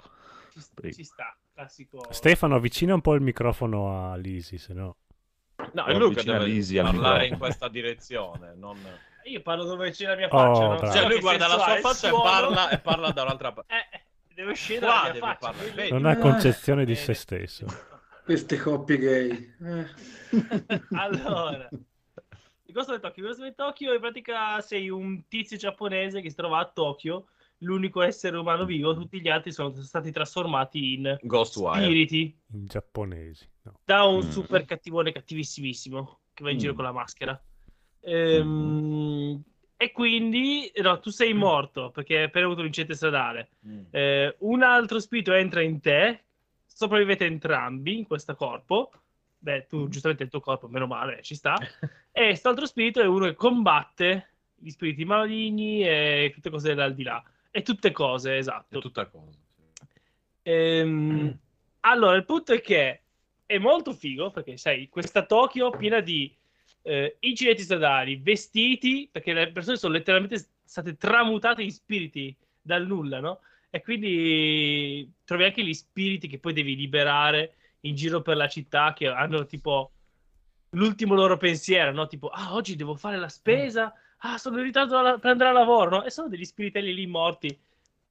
Ci, 0.82 0.94
ci 0.94 1.04
sta, 1.04 1.38
classico. 1.54 2.06
Stefano, 2.12 2.56
avvicina 2.56 2.94
un 2.94 3.02
po' 3.02 3.14
il 3.14 3.22
microfono 3.22 4.12
a 4.12 4.16
Lisi, 4.16 4.58
se 4.58 4.74
no... 4.74 4.96
No, 5.74 5.84
Oh, 5.84 5.86
è 5.86 5.94
lui 5.94 6.10
che 6.10 6.16
vicino 6.16 6.36
a 6.36 6.38
deve 6.40 6.50
Lisi 6.52 6.76
parlare 6.78 7.28
in 7.28 7.38
questa 7.38 7.68
direzione. 7.68 8.54
Non... 8.56 8.78
Io 9.26 9.42
parlo 9.42 9.66
dove 9.66 9.92
c'è 9.92 10.08
la 10.08 10.16
mia 10.16 10.28
Oh, 10.28 10.30
faccia. 10.30 10.68
non 10.68 10.78
bravo. 10.78 10.86
so 10.94 10.98
Cioè, 10.98 11.08
lui 11.08 11.20
guarda 11.20 11.48
la 11.48 11.54
sua 11.60 11.76
faccia 11.82 12.08
e 12.08 12.12
parla, 12.12 12.70
e 12.70 12.80
parla 12.80 13.12
da 13.12 13.22
un'altra 13.24 13.52
parte. 13.54 13.74
Eh, 13.74 13.98
eh, 13.98 14.34
deve 14.34 14.52
uscire 14.52 14.80
Qua 14.80 14.88
dalla 15.12 15.12
mia 15.14 15.36
faccia. 15.38 15.52
vedi? 15.76 15.92
Non 15.92 16.06
ha 16.06 16.12
Eh. 16.14 16.18
concezione 16.18 16.86
di 16.86 16.94
Bene. 16.94 17.06
se 17.06 17.14
stesso. 17.14 17.66
Queste 18.24 18.58
coppie 18.58 18.98
gay. 18.98 19.56
Eh. 19.62 19.86
allora, 20.96 21.70
il 22.70 22.76
Ghost 22.76 22.90
of 22.90 23.00
Tokyo. 23.00 23.24
Ghost 23.26 23.42
of 23.42 23.56
Tokyo 23.56 23.94
in 23.94 24.00
pratica 24.00 24.62
sei 24.62 24.90
un 24.90 25.28
tizio 25.28 25.58
giapponese 25.58 26.22
che 26.22 26.30
si 26.30 26.36
trova 26.36 26.60
a 26.60 26.66
Tokyo, 26.66 27.28
l'unico 27.60 28.02
essere 28.02 28.38
umano 28.38 28.64
vivo, 28.64 28.94
tutti 28.94 29.20
gli 29.20 29.28
altri 29.28 29.52
sono 29.52 29.74
stati 29.82 30.12
trasformati 30.12 30.94
in 30.94 31.18
Ghostwire. 31.22 31.84
spiriti 31.84 32.38
In 32.54 32.66
giapponesi. 32.68 33.48
No. 33.64 33.80
da 33.84 34.04
un 34.04 34.26
Mm. 34.26 34.30
super 34.30 34.66
cattivone 34.66 35.12
cattivissimissimo 35.12 36.20
che 36.34 36.44
va 36.44 36.52
in 36.52 36.58
giro 36.60 36.74
Mm. 36.74 36.76
con 36.76 36.86
la 36.86 36.92
maschera. 36.92 37.44
Ehm, 38.02 39.44
E 39.82 39.94
quindi 39.94 40.70
no, 40.82 41.00
tu 41.00 41.10
sei 41.10 41.34
morto 41.34 41.90
perché 41.92 42.18
hai 42.18 42.24
appena 42.26 42.44
avuto 42.46 42.60
un 42.60 42.66
incidente 42.66 42.96
stradale. 42.98 43.52
Mm. 43.66 43.82
Eh, 43.92 44.36
un 44.40 44.62
altro 44.62 45.00
spirito 45.00 45.32
entra 45.32 45.62
in 45.62 45.80
te, 45.80 46.26
sopravvivete 46.66 47.26
entrambi 47.26 47.98
in 47.98 48.06
questo 48.06 48.36
corpo. 48.36 48.92
Beh, 49.38 49.68
tu 49.70 49.88
giustamente 49.88 50.24
il 50.24 50.30
tuo 50.30 50.42
corpo, 50.42 50.68
meno 50.68 50.86
male, 50.86 51.22
ci 51.22 51.34
sta. 51.34 51.56
E 52.20 52.26
quest'altro 52.26 52.66
spirito 52.66 53.00
è 53.00 53.06
uno 53.06 53.28
che 53.28 53.34
combatte 53.34 54.28
gli 54.58 54.70
spiriti 54.72 55.06
maligni 55.06 55.88
e 55.88 56.32
tutte 56.34 56.50
cose 56.50 56.76
dall'aldilà. 56.76 57.24
E 57.50 57.62
tutte 57.62 57.92
cose, 57.92 58.34
È 58.34 58.38
esatto. 58.40 58.80
tutta 58.80 59.06
cosa. 59.06 59.38
Ehm, 60.42 61.40
allora, 61.80 62.18
il 62.18 62.26
punto 62.26 62.52
è 62.52 62.60
che 62.60 63.00
è 63.46 63.58
molto 63.58 63.94
figo 63.94 64.32
perché, 64.32 64.58
sai, 64.58 64.90
questa 64.90 65.26
Tokyo 65.26 65.70
piena 65.70 66.02
di 66.02 66.30
eh, 66.82 67.16
incidenti 67.22 67.62
stradali, 67.62 68.18
vestiti, 68.18 69.08
perché 69.10 69.32
le 69.32 69.54
persone 69.54 69.78
sono 69.78 69.94
letteralmente 69.94 70.46
state 70.66 70.98
tramutate 70.98 71.64
in 71.64 71.72
spiriti 71.72 72.36
dal 72.62 72.86
nulla, 72.86 73.22
no? 73.22 73.40
E 73.70 73.82
quindi 73.82 75.10
trovi 75.24 75.46
anche 75.46 75.64
gli 75.64 75.74
spiriti 75.74 76.28
che 76.28 76.38
poi 76.38 76.52
devi 76.52 76.76
liberare 76.76 77.56
in 77.82 77.96
giro 77.96 78.22
per 78.22 78.36
la 78.36 78.50
città 78.50 78.92
che 78.92 79.08
hanno 79.08 79.46
tipo 79.46 79.94
l'ultimo 80.72 81.14
loro 81.16 81.38
pensiero, 81.38 81.92
no? 81.92 82.08
Tipo, 82.08 82.28
ah, 82.28 82.54
oggi 82.54 82.76
devo 82.76 82.96
fare 82.96 83.18
la 83.18 83.30
spesa, 83.30 83.94
ah, 84.20 84.38
sono 84.38 84.58
in 84.58 84.64
ritardo 84.64 84.98
alla- 84.98 85.18
per 85.18 85.32
andare 85.32 85.50
a 85.50 85.54
lavoro, 85.54 85.90
no? 85.90 86.04
E 86.04 86.10
sono 86.10 86.28
degli 86.28 86.46
spiritelli 86.46 86.94
lì 86.94 87.08
morti, 87.08 87.58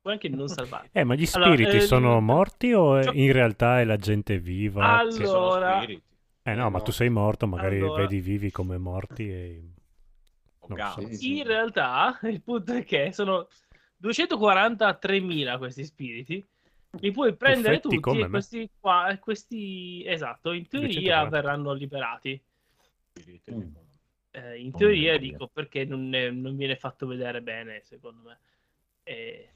puoi 0.00 0.14
anche 0.14 0.28
non 0.28 0.48
salvarli. 0.48 0.88
Eh, 0.92 1.04
ma 1.04 1.14
gli 1.14 1.26
Allora, 1.32 1.52
spiriti 1.54 1.76
eh, 1.76 1.80
sono 1.80 2.20
morti 2.20 2.72
o 2.72 2.96
è- 2.96 3.02
gio- 3.04 3.12
in 3.12 3.32
realtà 3.32 3.80
è 3.80 3.84
la 3.84 3.96
gente 3.96 4.38
viva? 4.38 4.80
Che 5.08 5.22
Allora. 5.22 5.84
Eh 6.42 6.54
no, 6.54 6.70
ma 6.70 6.80
tu 6.80 6.92
sei 6.92 7.10
morto, 7.10 7.46
magari 7.46 7.78
Allora- 7.78 8.02
vedi 8.02 8.20
vivi 8.20 8.50
come 8.50 8.78
morti 8.78 9.28
e... 9.30 9.62
O 10.60 10.66
Non 10.68 10.76
gambe. 10.78 11.06
Sì, 11.10 11.14
sì. 11.16 11.36
In 11.38 11.44
realtà, 11.44 12.18
il 12.24 12.40
punto 12.42 12.72
è 12.72 12.84
che 12.84 13.12
sono 13.12 13.48
243.000 14.02 15.58
questi 15.58 15.84
spiriti. 15.84 16.44
Li 17.00 17.10
puoi 17.10 17.36
prendere 17.36 17.80
Buffetti 17.82 18.00
tutti 18.00 18.18
e 18.20 18.28
questi 18.28 18.70
qua, 18.80 19.08
e 19.08 19.18
questi, 19.18 20.02
esatto, 20.06 20.52
in 20.52 20.66
teoria 20.68 20.88
240. 21.26 21.28
verranno 21.28 21.72
liberati. 21.74 22.40
Spiriti, 23.18 23.52
Mm. 23.54 23.74
Eh, 24.30 24.58
in 24.60 24.70
Oh 24.74 24.76
teoria 24.78 25.16
Dio. 25.18 25.30
dico 25.30 25.48
perché 25.48 25.84
non, 25.84 26.14
è- 26.14 26.30
non 26.30 26.54
viene 26.56 26.76
fatto 26.76 27.06
vedere 27.06 27.40
bene, 27.42 27.80
secondo 27.82 28.22
me. 28.28 28.38
E... 29.02 29.48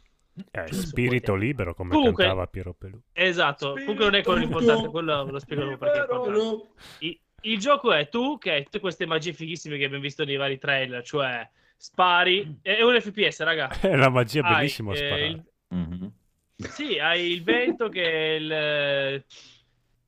Eh, 0.50 0.64
giusto, 0.64 0.86
spirito 0.86 1.34
libero, 1.34 1.74
come 1.74 1.90
Comunque- 1.90 2.24
cantava 2.24 2.46
Piero 2.46 2.72
Pelù. 2.72 2.98
Esatto, 3.12 3.72
comunque 3.74 4.04
non 4.06 4.14
è 4.14 4.22
quello 4.22 4.38
l'importante, 4.40 4.88
quello 4.88 5.24
lo 5.24 5.38
spiego 5.38 5.76
perché 5.76 5.98
è 5.98 6.00
importante. 6.00 6.68
Il, 7.00 7.20
il 7.42 7.58
gioco 7.58 7.92
è 7.92 8.08
tu 8.08 8.38
che 8.38 8.50
hai 8.52 8.62
tutte 8.64 8.80
queste 8.80 9.04
magie 9.04 9.34
fighissime 9.34 9.76
che 9.76 9.84
abbiamo 9.84 10.02
visto 10.02 10.24
nei 10.24 10.36
vari 10.36 10.56
trailer, 10.58 11.04
cioè 11.04 11.46
spari, 11.76 12.58
è 12.62 12.80
un 12.82 12.98
FPS, 12.98 13.42
raga. 13.42 13.68
È 13.78 13.94
la 13.94 14.08
magia 14.08 14.42
Hai, 14.42 14.54
bellissimo 14.54 14.92
eh, 14.92 14.96
sparare. 14.96 15.26
il- 15.26 15.44
Mhm. 15.68 16.12
Sì, 16.56 16.98
hai 16.98 17.30
il 17.32 17.42
vento 17.42 17.88
che 17.90 18.02
è 18.02 18.30
il, 18.38 18.52
eh, 18.52 19.24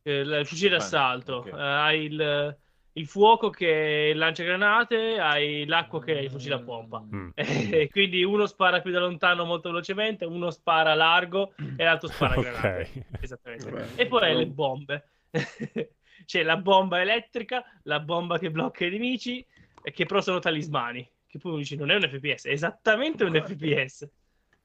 il 0.05 0.43
fucile 0.47 0.71
d'assalto, 0.71 1.35
ok. 1.37 1.47
eh, 1.49 1.51
hai 1.61 2.05
il, 2.05 2.59
il 2.97 3.07
fuoco 3.07 3.51
che 3.51 3.69
è 3.69 4.11
il 4.11 4.19
lanciagranate, 4.19 5.19
hai 5.19 5.67
l'acqua 5.67 6.03
che 6.03 6.17
è 6.17 6.21
il 6.21 6.31
fucile 6.31 6.55
a 6.55 6.61
pompa. 6.61 7.01
Mm. 7.03 7.31
E 7.37 7.89
quindi 7.91 8.23
uno 8.23 8.47
spara 8.47 8.81
più 8.81 8.93
da 8.93 9.01
lontano 9.01 9.45
molto 9.45 9.69
velocemente, 9.71 10.25
uno 10.25 10.51
spara 10.51 10.95
largo 10.95 11.55
e 11.77 11.83
l'altro 11.85 12.09
spara 12.09 12.41
granate. 12.41 13.07
Esattamente. 13.21 13.71
Vabbè. 13.71 13.87
E 13.97 14.07
poi 14.07 14.23
hai 14.23 14.37
le 14.37 14.47
bombe. 14.47 15.09
C'è 16.25 16.43
la 16.43 16.57
bomba 16.57 17.01
elettrica, 17.01 17.65
la 17.83 18.01
bomba 18.01 18.39
che 18.39 18.51
blocca 18.51 18.87
i 18.87 18.91
nemici, 18.91 19.45
e 19.83 19.91
che 19.91 20.07
però 20.07 20.21
sono 20.21 20.39
talismani. 20.39 21.07
Che 21.27 21.39
poi 21.39 21.59
dice 21.59 21.77
non 21.77 21.91
è 21.91 21.97
un 21.97 22.09
FPS, 22.09 22.47
è 22.47 22.53
esattamente 22.53 23.25
un 23.25 23.35
FPS. 23.35 24.09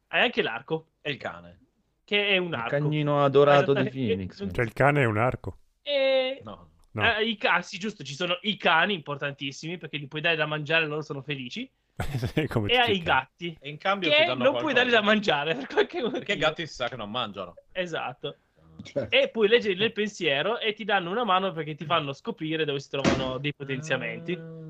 Hai 0.07 0.21
anche 0.21 0.41
l'arco, 0.41 0.91
E 1.01 1.11
il 1.11 1.17
cane. 1.17 1.59
che 2.03 2.27
è 2.29 2.37
un 2.37 2.49
Il 2.49 2.53
arco. 2.53 2.69
cagnino 2.69 3.23
adorato 3.23 3.73
di. 3.73 3.89
Phoenix. 3.89 4.47
Cioè 4.51 4.63
il 4.63 4.73
cane 4.73 5.01
è 5.01 5.05
un 5.05 5.17
arco. 5.17 5.57
E... 5.81 6.41
No. 6.43 6.68
No. 6.91 7.03
eh, 7.17 7.23
i 7.25 7.37
ca- 7.37 7.61
sì, 7.61 7.77
giusto, 7.77 8.03
ci 8.03 8.13
sono 8.15 8.37
i 8.41 8.57
cani 8.57 8.93
importantissimi 8.93 9.77
perché 9.77 9.99
gli 9.99 10.07
puoi 10.07 10.21
dare 10.21 10.35
da 10.35 10.45
mangiare 10.45 10.85
e 10.85 10.87
loro 10.87 11.01
sono 11.01 11.21
felici. 11.21 11.69
Come 12.49 12.69
e 12.69 12.75
tutti 12.75 12.75
hai 12.77 12.91
i 12.91 12.95
i 12.95 12.97
cani. 13.03 13.03
gatti 13.03 13.57
E 13.59 13.69
in 13.69 13.77
cambio 13.77 14.09
ti 14.09 14.15
che 14.15 14.25
danno 14.25 14.43
non 14.43 14.51
puoi 14.57 14.73
qualcosa. 14.73 14.73
dare 14.75 14.89
da 14.89 15.01
mangiare 15.01 15.55
per 15.55 15.67
qualche 15.67 15.97
motivo. 15.97 16.17
Perché 16.19 16.33
i 16.33 16.37
gatti 16.37 16.67
si 16.67 16.73
sa 16.73 16.87
che 16.87 16.95
non 16.95 17.11
mangiano. 17.11 17.55
Esatto. 17.71 18.37
Cioè, 18.81 19.07
E 19.09 19.29
puoi 19.29 19.47
leggere 19.49 19.75
nel 19.75 19.91
pensiero 19.91 20.57
e 20.59 20.73
ti 20.73 20.85
danno 20.85 21.11
una 21.11 21.25
mano 21.25 21.51
perché 21.51 21.75
ti 21.75 21.85
fanno 21.85 22.13
scoprire 22.13 22.63
dove 22.65 22.79
si 22.79 22.89
trovano 22.89 23.37
dei 23.37 23.53
potenziamenti. 23.53 24.67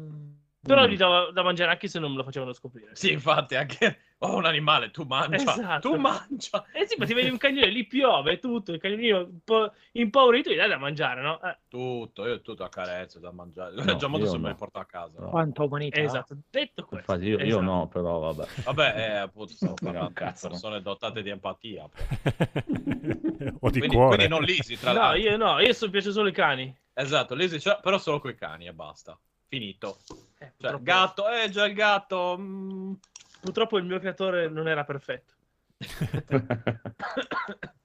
Però 0.62 0.86
Mm. 0.86 0.90
gli 0.90 0.98
davo 0.98 1.32
da 1.32 1.42
mangiare 1.42 1.72
anche 1.72 1.88
se 1.88 2.00
non 2.00 2.12
me 2.12 2.18
lo 2.18 2.24
facevano 2.24 2.52
scoprire. 2.54 2.94
Sì, 2.96 3.12
infatti, 3.12 3.56
anche... 3.56 4.00
Oh, 4.22 4.36
un 4.36 4.44
animale, 4.46 4.92
tu 4.92 5.04
mangia. 5.06 5.38
Esatto. 5.38 5.92
Tu 5.92 5.96
mangia. 5.96 6.66
Eh 6.74 6.86
sì, 6.86 6.96
ma 6.98 7.06
ti 7.06 7.14
vedi 7.14 7.30
un 7.30 7.38
cagnone, 7.38 7.68
lì 7.68 7.88
piove 7.88 8.38
tutto, 8.38 8.74
il 8.74 8.78
cagnolino 8.82 9.20
un 9.20 9.40
po' 9.46 9.72
impaurito 9.94 10.52
gli 10.52 10.58
dai 10.58 10.68
da 10.68 10.78
mangiare, 10.78 11.22
no? 11.22 11.42
Eh, 11.42 11.58
Tutto, 11.70 12.26
io 12.28 12.42
tutto 12.42 12.66
a 12.66 12.68
carezza 12.68 13.18
da 13.22 13.32
mangiare. 13.32 13.76
No, 13.82 13.96
Già 13.96 14.08
molto 14.08 14.26
io 14.26 14.32
se 14.34 14.38
me 14.38 14.44
no. 14.44 14.50
li 14.50 14.56
porto 14.56 14.78
a 14.80 14.84
casa. 14.84 15.22
No. 15.22 15.30
Quanta 15.30 15.64
umanità. 15.64 16.02
esatto, 16.02 16.36
detto 16.50 16.84
questo. 16.84 17.14
Infatti 17.14 17.30
io, 17.30 17.38
io 17.38 17.46
esatto. 17.46 17.62
no, 17.62 17.88
però 17.88 18.20
vabbè. 18.20 18.48
Vabbè, 18.66 18.94
eh, 18.98 19.16
appunto, 19.20 19.54
stavo 19.54 19.76
No, 19.90 20.12
cazzo, 20.12 20.48
no. 20.48 20.52
persone 20.52 20.82
dotate 20.82 21.22
di 21.22 21.30
empatia. 21.30 21.84
o 21.84 23.70
di 23.70 23.80
Quindi, 23.80 23.88
cuore. 23.96 24.16
quindi 24.16 24.28
non 24.28 24.44
Lisi, 24.44 24.78
tra 24.78 24.92
No, 24.92 25.00
l'altro. 25.00 25.22
io 25.22 25.38
no, 25.38 25.60
io 25.62 25.72
sono 25.72 25.92
piace 25.92 26.12
solo 26.12 26.28
i 26.28 26.34
cani. 26.34 26.78
Esatto, 26.94 27.36
Lisi, 27.36 27.58
c'è- 27.58 27.80
però 27.82 27.98
solo 27.98 28.20
coi 28.20 28.36
cani 28.36 28.68
e 28.68 28.74
basta. 28.74 29.18
Finito. 29.50 29.98
Eh, 30.38 30.54
Cioè, 30.58 30.80
gatto, 30.82 31.28
eh, 31.28 31.50
già 31.50 31.66
il 31.66 31.74
gatto. 31.74 32.38
mm. 32.40 32.94
purtroppo 33.42 33.78
il 33.78 33.84
mio 33.84 34.00
creatore 34.00 34.48
non 34.48 34.68
era 34.68 34.84
perfetto. 34.86 35.34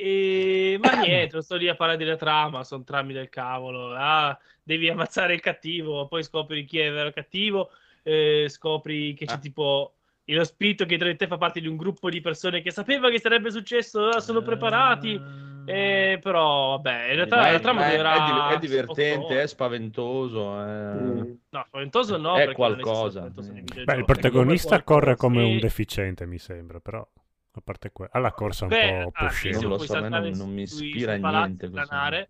E... 0.00 0.78
Ma 0.80 1.00
niente, 1.00 1.42
sto 1.42 1.56
lì 1.56 1.68
a 1.68 1.74
parlare 1.74 1.98
della 1.98 2.14
trama, 2.14 2.62
sono 2.62 2.84
trami 2.84 3.12
del 3.12 3.28
cavolo. 3.28 3.92
Ah, 3.96 4.38
devi 4.62 4.88
ammazzare 4.88 5.34
il 5.34 5.40
cattivo, 5.40 6.06
poi 6.06 6.22
scopri 6.22 6.64
chi 6.64 6.78
è 6.78 6.92
vero 6.92 7.10
cattivo, 7.10 7.70
eh, 8.04 8.46
scopri 8.48 9.14
che 9.14 9.26
c'è 9.26 9.34
Ah. 9.34 9.38
tipo 9.38 9.94
lo 10.24 10.44
spirito 10.44 10.84
che 10.84 10.90
dentro 10.90 11.08
di 11.08 11.16
te 11.16 11.26
fa 11.26 11.36
parte 11.36 11.60
di 11.60 11.66
un 11.66 11.76
gruppo 11.76 12.10
di 12.10 12.20
persone 12.20 12.60
che 12.60 12.70
sapeva 12.70 13.10
che 13.10 13.18
sarebbe 13.18 13.50
successo, 13.50 14.06
ah, 14.08 14.20
sono 14.20 14.42
preparati. 14.42 15.20
Eh, 15.70 16.18
però, 16.20 16.70
vabbè, 16.76 17.08
in 17.10 17.14
realtà 17.16 17.36
Ma 17.36 17.50
la 17.52 17.60
trama 17.60 17.86
è, 17.86 17.90
durerà 17.90 18.48
è 18.50 18.54
è 18.54 18.58
divertente, 18.58 19.42
è 19.42 19.46
spaventoso. 19.46 20.60
è- 20.60 20.66
Mm. 20.98 21.32
No, 21.50 21.64
spaventoso 21.68 22.16
no, 22.16 22.36
È 22.36 22.52
qualcosa. 22.52 23.30
nei 23.36 23.62
Beh, 23.84 23.94
il 23.96 24.04
protagonista 24.04 24.82
corre 24.82 25.16
come 25.16 25.42
un 25.42 25.56
E- 25.56 25.60
deficiente, 25.60 26.26
mi 26.26 26.38
sembra, 26.38 26.80
però 26.80 27.06
a 27.52 27.60
parte 27.62 27.90
quello. 27.90 28.10
Alla 28.14 28.32
corsa 28.32 28.64
un 28.64 28.70
Beh, 28.70 29.02
po' 29.04 29.10
ah, 29.14 29.28
sì, 29.30 29.50
scendere. 29.50 29.66
Non 29.68 29.78
so, 29.78 29.92
a 29.92 30.00
me 30.00 30.08
saltare 30.08 30.28
non- 30.28 30.38
non 30.38 30.50
mi 30.54 30.62
ispira 30.62 31.12
sui 31.12 31.20
niente 31.22 32.28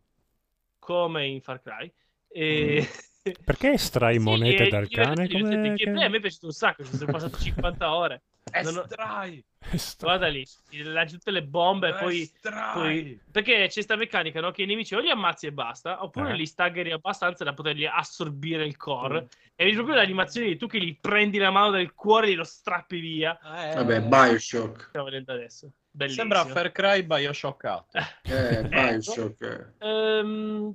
come 0.79 1.27
in 1.27 1.41
Far 1.41 1.61
Cry. 1.61 1.93
E... 2.29 2.87
Perché 3.45 3.73
estrai 3.73 4.15
Sì, 4.19 4.21
monete 4.21 4.69
dal 4.69 4.89
cane? 4.89 5.29
Come... 5.29 5.55
Il 5.55 5.75
gameplay 5.75 6.05
a 6.05 6.09
me 6.09 6.17
è 6.17 6.21
piaciuto 6.21 6.47
un 6.47 6.53
sacco, 6.53 6.85
ci 6.85 6.97
sono 6.97 7.13
passato 7.13 7.39
50 7.39 7.95
ore. 7.95 8.23
Non 8.63 8.77
ho- 8.79 8.83
Estrai! 8.85 9.45
Guarda 10.01 10.27
lì, 10.29 10.43
lanci 10.85 11.15
tutte 11.17 11.31
le 11.31 11.43
bombe 11.43 11.89
e 11.91 11.95
poi, 11.95 12.33
poi- 12.73 13.21
Perché 13.31 13.67
c'è 13.69 13.83
sta 13.83 13.95
meccanica, 13.95 14.41
no? 14.41 14.53
Che 14.53 14.63
i 14.63 14.67
nemici 14.67 14.95
o 14.95 15.01
li 15.01 15.11
ammazzi 15.11 15.47
e 15.47 15.53
basta, 15.53 16.03
oppure 16.03 16.31
Eh. 16.31 16.35
li 16.37 16.47
staggeri 16.47 16.91
abbastanza 16.91 17.45
da 17.45 17.53
poterli 17.53 17.87
assorbire 17.87 18.65
il 18.65 18.79
core. 18.79 19.23
Mm. 19.23 19.27
E 19.55 19.65
vedi 19.65 19.75
proprio 19.75 19.97
l'animazione 19.97 20.47
di 20.47 20.57
tu 20.57 20.67
che 20.67 20.79
gli 20.79 20.97
prendi 20.99 21.37
la 21.37 21.51
mano 21.51 21.73
del 21.73 21.93
cuore 21.93 22.29
e 22.31 22.35
lo 22.37 22.45
strappi 22.45 23.01
via. 23.01 23.39
Eh, 23.39 23.75
Vabbè, 23.75 24.01
Bioshock. 24.03 24.87
Stiamo 24.89 25.05
vedendo 25.07 25.33
adesso. 25.33 25.71
Bellissimo. 25.91 26.33
Sembra 26.33 26.45
Far 26.47 26.73
Cry 26.73 27.03
Bioshock 27.03 27.83
Eh, 28.23 28.63
Bioshock. 28.65 29.73
Ehm, 29.81 30.75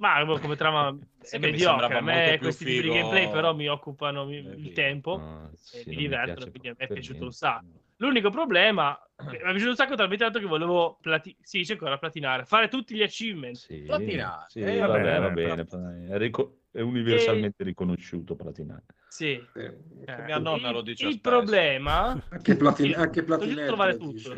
ma 0.00 0.38
come 0.40 0.56
trama 0.56 0.96
Sì, 1.20 1.36
è 1.36 1.38
mi 1.38 1.50
mediocre. 1.50 1.94
A 1.94 2.00
me 2.00 2.38
questi 2.38 2.64
tipi 2.64 2.76
di 2.76 2.82
figo- 2.88 2.94
gameplay 2.94 3.30
però 3.30 3.54
mi 3.54 3.68
occupano 3.68 4.24
mi- 4.24 4.38
Eh, 4.38 4.54
il 4.56 4.72
tempo. 4.72 5.18
No, 5.18 5.50
sì, 5.54 5.82
mi 5.86 5.92
non 5.94 6.02
divertono, 6.02 6.34
piace 6.36 6.50
quindi 6.50 6.68
a 6.68 6.74
me 6.78 6.84
è 6.84 6.86
piaciuto 6.86 7.10
niente. 7.18 7.24
un 7.24 7.32
sacco. 7.32 7.66
L'unico 7.96 8.30
problema, 8.30 8.98
mi 9.28 9.36
è 9.36 9.38
piaciuto 9.38 9.68
un 9.68 9.76
sacco 9.76 9.94
talmente 9.94 10.24
tanto 10.24 10.38
che 10.38 10.46
volevo 10.46 10.98
plati- 11.02 11.36
sì, 11.42 11.60
c'è 11.62 11.72
ancora 11.74 11.98
platinare, 11.98 12.46
fare 12.46 12.68
tutti 12.68 12.94
gli 12.94 13.02
achievement. 13.02 13.54
Sì, 13.56 13.82
Platinare. 13.82 14.46
sì, 14.48 14.60
Eh, 14.60 14.78
va 14.78 14.86
vabbè, 14.86 15.02
bene, 15.02 15.18
va 15.18 15.30
bene. 15.30 15.64
platinare. 15.66 16.06
È, 16.08 16.16
rico- 16.18 16.60
è 16.70 16.80
universalmente 16.80 17.62
riconosciuto 17.62 18.34
platinare. 18.34 18.84
Sì. 19.08 19.32
Eh, 19.54 19.78
Eh, 20.06 20.22
mia 20.22 20.38
nonna 20.38 20.68
il, 20.68 20.72
lo 20.74 20.80
dice 20.80 21.06
il 21.06 21.14
spesso. 21.18 21.36
problema, 21.36 22.18
Anche, 22.30 22.56
platin- 22.56 22.94
anche 22.94 23.20
devo 23.22 23.36
Platinette 23.36 23.66
trovare 23.66 23.96
tutto. 23.98 24.34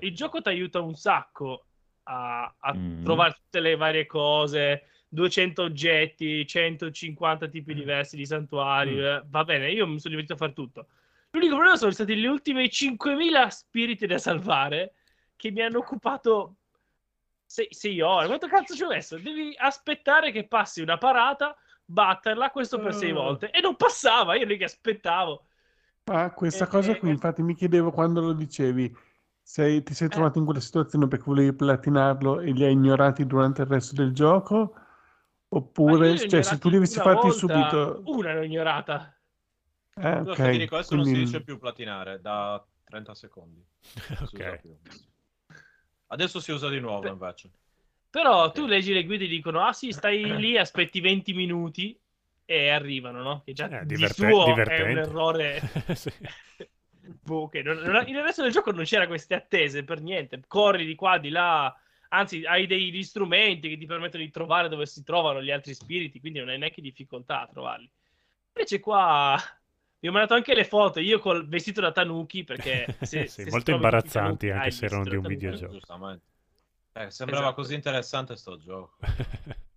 il 0.00 0.14
gioco 0.14 0.40
ti 0.40 0.48
aiuta 0.48 0.80
un 0.80 0.94
sacco 0.94 1.66
a, 2.04 2.52
a 2.58 2.74
Mm. 2.74 3.04
trovare 3.04 3.34
tutte 3.34 3.60
le 3.60 3.76
varie 3.76 4.06
cose, 4.06 4.84
200 5.12 5.62
oggetti, 5.62 6.46
150 6.46 7.46
tipi 7.48 7.74
diversi 7.74 8.16
di 8.16 8.24
santuari. 8.24 8.94
Mm. 8.94 8.98
eh, 8.98 9.22
Va 9.28 9.44
bene, 9.44 9.70
io 9.70 9.86
mi 9.86 9.98
sono 10.00 10.14
divertito 10.14 10.32
a 10.32 10.36
fare 10.36 10.54
tutto. 10.54 10.86
L'unico 11.32 11.52
problema 11.54 11.76
sono 11.76 11.90
stati 11.90 12.18
le 12.18 12.28
ultime 12.28 12.68
5.000 12.70 13.50
spiriti 13.50 14.06
da 14.06 14.16
salvare 14.18 14.94
che 15.36 15.50
mi 15.50 15.60
hanno 15.60 15.78
occupato 15.78 16.56
6 17.46 18.00
ore. 18.00 18.26
Quanto 18.26 18.46
cazzo 18.48 18.74
ci 18.74 18.82
ho 18.82 18.88
messo? 18.88 19.18
Devi 19.18 19.54
aspettare 19.58 20.32
che 20.32 20.46
passi 20.46 20.80
una 20.80 20.96
parata, 20.96 21.54
batterla, 21.84 22.50
questo 22.50 22.78
per 22.78 22.94
6 22.94 23.10
Eh. 23.10 23.12
volte. 23.12 23.50
E 23.50 23.60
non 23.60 23.76
passava, 23.76 24.34
io 24.36 24.46
lì 24.46 24.56
che 24.56 24.64
aspettavo. 24.64 25.44
Ma 26.04 26.30
questa 26.32 26.64
Eh, 26.64 26.68
cosa 26.68 26.92
eh, 26.92 26.98
qui, 26.98 27.08
eh. 27.10 27.12
infatti, 27.12 27.42
mi 27.42 27.54
chiedevo 27.54 27.90
quando 27.90 28.22
lo 28.22 28.32
dicevi, 28.32 28.94
sei- 29.42 29.82
ti 29.82 29.92
sei 29.92 30.08
trovato 30.08 30.38
in 30.38 30.44
quella 30.46 30.60
situazione 30.60 31.06
perché 31.06 31.24
volevi 31.26 31.54
platinarlo 31.54 32.40
e 32.40 32.50
li 32.52 32.64
hai 32.64 32.72
ignorati 32.72 33.26
durante 33.26 33.62
il 33.62 33.68
resto 33.68 33.94
del 33.94 34.12
gioco? 34.12 34.74
Oppure, 35.54 36.16
cioè, 36.28 36.42
se 36.42 36.58
tu 36.58 36.68
una 36.68 36.86
fatti 36.86 37.02
volta, 37.12 37.30
subito... 37.30 38.02
Una 38.06 38.32
l'ho 38.34 38.42
ignorata. 38.42 39.14
Eh, 39.94 40.22
Io 40.24 40.34
ti 40.34 40.50
dico, 40.56 40.64
ok, 40.64 40.72
adesso 40.72 40.94
non 40.94 41.04
si 41.04 41.10
quindi... 41.10 41.26
dice 41.26 41.42
più 41.42 41.58
platinare 41.58 42.20
da 42.20 42.64
30 42.84 43.14
secondi. 43.14 43.62
Ok. 44.22 44.60
Adesso 46.08 46.40
si 46.40 46.52
usa 46.52 46.68
di 46.68 46.80
nuovo 46.80 47.00
Beh, 47.00 47.08
invece. 47.10 47.50
Però 48.08 48.44
Ok. 48.44 48.54
tu 48.54 48.66
leggi 48.66 48.92
le 48.92 49.04
guide 49.04 49.24
e 49.24 49.28
dicono: 49.28 49.60
Ah, 49.66 49.72
sì, 49.72 49.92
stai 49.92 50.22
lì, 50.40 50.56
aspetti 50.56 51.00
20 51.00 51.32
minuti 51.34 51.98
e 52.44 52.68
arrivano, 52.70 53.22
no? 53.22 53.42
Che 53.44 53.52
già 53.52 53.68
Eh, 53.68 53.80
di 53.86 53.94
diverte- 53.94 54.14
suo 54.28 54.44
è 54.44 54.48
divertente. 54.48 54.90
un 54.90 54.98
errore. 54.98 55.60
Sì. 55.94 56.12
boh, 57.22 57.48
che 57.48 57.62
non- 57.62 57.78
non- 57.78 58.04
nel 58.06 58.22
resto 58.22 58.42
del 58.42 58.52
gioco 58.52 58.70
non 58.72 58.84
c'era 58.84 59.06
queste 59.06 59.34
attese 59.34 59.84
per 59.84 60.00
niente. 60.00 60.40
Corri 60.46 60.86
di 60.86 60.94
qua, 60.94 61.18
di 61.18 61.28
là. 61.30 61.74
Anzi, 62.14 62.44
hai 62.44 62.66
degli 62.66 63.02
strumenti 63.02 63.70
che 63.70 63.78
ti 63.78 63.86
permettono 63.86 64.22
di 64.22 64.30
trovare 64.30 64.68
dove 64.68 64.84
si 64.84 65.02
trovano 65.02 65.42
gli 65.42 65.50
altri 65.50 65.72
spiriti, 65.72 66.20
quindi 66.20 66.40
non 66.40 66.50
hai 66.50 66.58
neanche 66.58 66.82
difficoltà 66.82 67.42
a 67.42 67.46
trovarli. 67.46 67.90
Invece 68.54 68.80
qua 68.80 69.38
vi 69.98 70.08
ho 70.08 70.12
mandato 70.12 70.34
anche 70.34 70.54
le 70.54 70.64
foto, 70.64 71.00
io 71.00 71.18
col 71.18 71.48
vestito 71.48 71.80
da 71.80 71.90
Tanuki, 71.90 72.44
perché 72.44 72.96
se, 73.00 73.26
Sì, 73.26 73.44
se 73.44 73.50
molto 73.50 73.70
imbarazzanti 73.70 74.48
Tanuki, 74.48 74.50
anche 74.50 74.70
se 74.72 74.84
erano 74.84 75.04
di 75.04 75.16
un 75.16 75.22
videogioco. 75.22 75.72
Giustamente. 75.72 76.24
Eh, 76.92 77.10
sembrava 77.10 77.46
Esatto. 77.46 77.62
così 77.62 77.74
interessante 77.74 78.36
sto 78.36 78.58
gioco. 78.58 78.96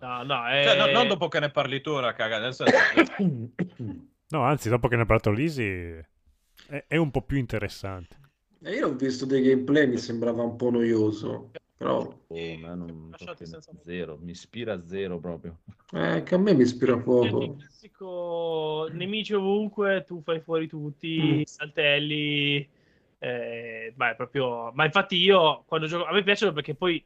No, 0.00 0.22
no, 0.22 0.44
Cioè, 0.44 0.76
no- 0.76 0.84
è... 0.84 0.92
non 0.92 1.08
dopo 1.08 1.26
che 1.26 1.40
ne 1.40 1.50
parli 1.50 1.80
tu, 1.80 1.90
ora 1.90 2.12
caga, 2.12 2.38
nel 2.38 2.54
senso... 2.54 2.72
No, 4.30 4.42
anzi, 4.42 4.68
dopo 4.68 4.86
che 4.86 4.94
ne 4.94 5.02
ha 5.02 5.06
parlato 5.06 5.32
Lisi, 5.32 5.64
è, 5.64 6.84
è 6.86 6.96
un 6.96 7.10
po' 7.10 7.22
più 7.22 7.36
interessante. 7.36 8.16
Eh, 8.62 8.74
io 8.74 8.88
ho 8.88 8.94
visto 8.94 9.24
dei 9.26 9.42
gameplay, 9.42 9.88
mi 9.88 9.98
sembrava 9.98 10.44
un 10.44 10.54
po' 10.54 10.70
noioso. 10.70 11.50
Però 11.78 12.16
Oh, 12.26 12.56
ma 12.56 12.74
non 12.74 13.14
senza- 13.16 13.60
zero, 13.80 14.18
mi 14.20 14.32
ispira 14.32 14.74
a 14.74 14.84
zero 14.84 15.18
proprio. 15.18 15.60
eh, 15.94 16.22
che 16.24 16.34
a 16.34 16.38
me 16.38 16.52
mi 16.52 16.62
ispira 16.62 16.94
Il 16.94 17.02
poco. 17.02 17.56
classico 17.56 18.88
nemici 18.92 19.32
ovunque, 19.32 20.04
tu 20.04 20.20
fai 20.22 20.40
fuori 20.40 20.66
tutti, 20.66 21.42
saltelli. 21.46 22.68
eh, 23.20 23.92
ma 23.96 24.10
è 24.10 24.14
proprio. 24.16 24.70
Ma 24.74 24.84
infatti, 24.84 25.16
io 25.16 25.64
quando 25.66 25.86
gioco. 25.86 26.04
A 26.04 26.12
me 26.12 26.22
piacciono 26.22 26.52
perché 26.52 26.74
poi 26.74 27.02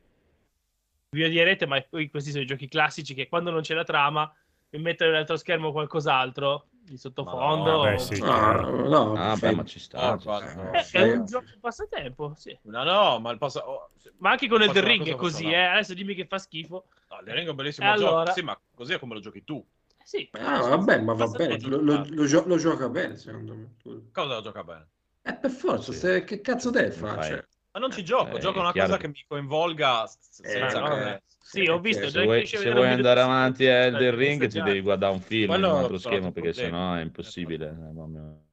vi 1.11 1.25
odierete, 1.25 1.67
ma 1.67 1.81
poi 1.83 2.09
questi 2.11 2.31
sono 2.31 2.43
i 2.43 2.47
giochi 2.47 2.69
classici 2.69 3.15
che 3.15 3.29
quando 3.29 3.51
non 3.51 3.61
c'è 3.61 3.75
la 3.75 3.85
trama 3.85 4.35
mi 4.71 4.81
mettono 4.81 5.11
nell'altro 5.11 5.37
schermo 5.37 5.71
qualcos'altro 5.73 6.69
di 6.85 6.97
sottofondo. 6.97 7.39
Madonna, 7.39 7.97
beh, 7.97 7.99
sì, 7.99 8.21
Ah, 8.23 8.61
no, 8.61 9.13
Ah, 9.15 9.37
beh, 9.37 9.53
ma 9.55 9.65
ci 9.65 9.79
sta, 9.79 10.13
Oh, 10.13 10.19
ci 10.19 10.29
sta. 10.29 10.55
no. 10.55 10.73
Eh, 10.73 10.91
è 10.91 11.13
un 11.13 11.27
gioco 11.27 11.47
passatempo, 11.61 12.35
sì. 12.37 12.59
No, 12.65 12.85
no, 12.85 13.19
ma 13.21 13.31
il 13.31 13.39
passa... 13.39 13.67
oh, 13.69 13.91
sì. 13.97 14.11
Ma 14.19 14.31
anche 14.31 14.49
con 14.49 14.63
Elden 14.63 14.85
Ring 14.85 15.07
è 15.09 15.15
così, 15.15 15.45
eh. 15.51 15.65
Adesso 15.65 15.95
dimmi 15.95 16.15
che 16.15 16.27
fa 16.27 16.39
schifo. 16.39 16.87
No, 17.11 17.21
il 17.21 17.33
Ring 17.33 17.47
è 17.47 17.51
un 17.51 17.57
bellissimo 17.57 17.89
E 17.89 17.97
gioco. 17.97 18.11
allora? 18.11 18.33
Sì, 18.33 18.43
ma 18.43 18.61
così 18.75 18.93
è 18.95 18.99
come 18.99 19.15
lo 19.15 19.21
giochi 19.21 19.45
tu. 19.45 19.65
Eh, 19.99 20.05
Sì. 20.05 20.29
Ah, 20.33 20.61
vabbè, 20.61 21.01
ma 21.03 21.13
va 21.15 21.27
bene, 21.29 21.59
lo, 21.61 21.81
lo- 21.81 22.05
lo 22.09 22.25
gio- 22.27 22.47
lo 22.47 22.57
gioca 22.57 22.89
bene, 22.89 23.17
secondo 23.17 23.55
me. 23.55 23.75
Cosa 24.13 24.35
lo 24.35 24.41
gioca 24.43 24.65
bene? 24.65 24.89
Eh, 25.25 25.35
per 25.37 25.51
forza, 25.51 25.93
Sì. 25.93 25.99
se- 25.99 26.25
che 26.25 26.41
cazzo 26.41 26.71
deve 26.71 26.91
fare? 26.91 27.49
Ma 27.73 27.81
non 27.81 27.91
ci 27.91 28.05
gioco, 28.05 28.37
Eh, 28.37 28.41
gioco 28.41 28.61
una 28.61 28.73
chiaro 28.73 28.89
cosa 28.91 29.01
che- 29.01 29.09
mi 29.09 29.25
coinvolga 29.27 30.05
Eh, 30.05 30.09
senza 30.29 30.79
no, 30.81 30.89
vabbè. 30.89 31.23
Sì, 31.41 31.67
ho 31.69 31.81
visto. 31.81 32.09
Se 32.09 32.23
vuoi, 32.25 32.47
se 32.47 32.59
vuoi 32.59 32.73
video 32.73 32.95
andare 32.95 33.21
di- 33.23 33.27
avanti 33.27 33.67
a 33.67 33.73
Elden 33.85 34.15
Ring 34.15 34.47
ti 34.47 34.61
devi 34.61 34.81
guardare 34.81 35.13
un 35.13 35.21
film 35.21 35.49
Quello 35.49 35.67
in 35.67 35.73
un 35.73 35.79
altro 35.79 35.99
schermo 35.99 36.33
perché 36.33 36.53
sennò 36.53 36.95
è 36.95 37.01
impossibile. 37.01 37.69
Eh, 37.69 38.51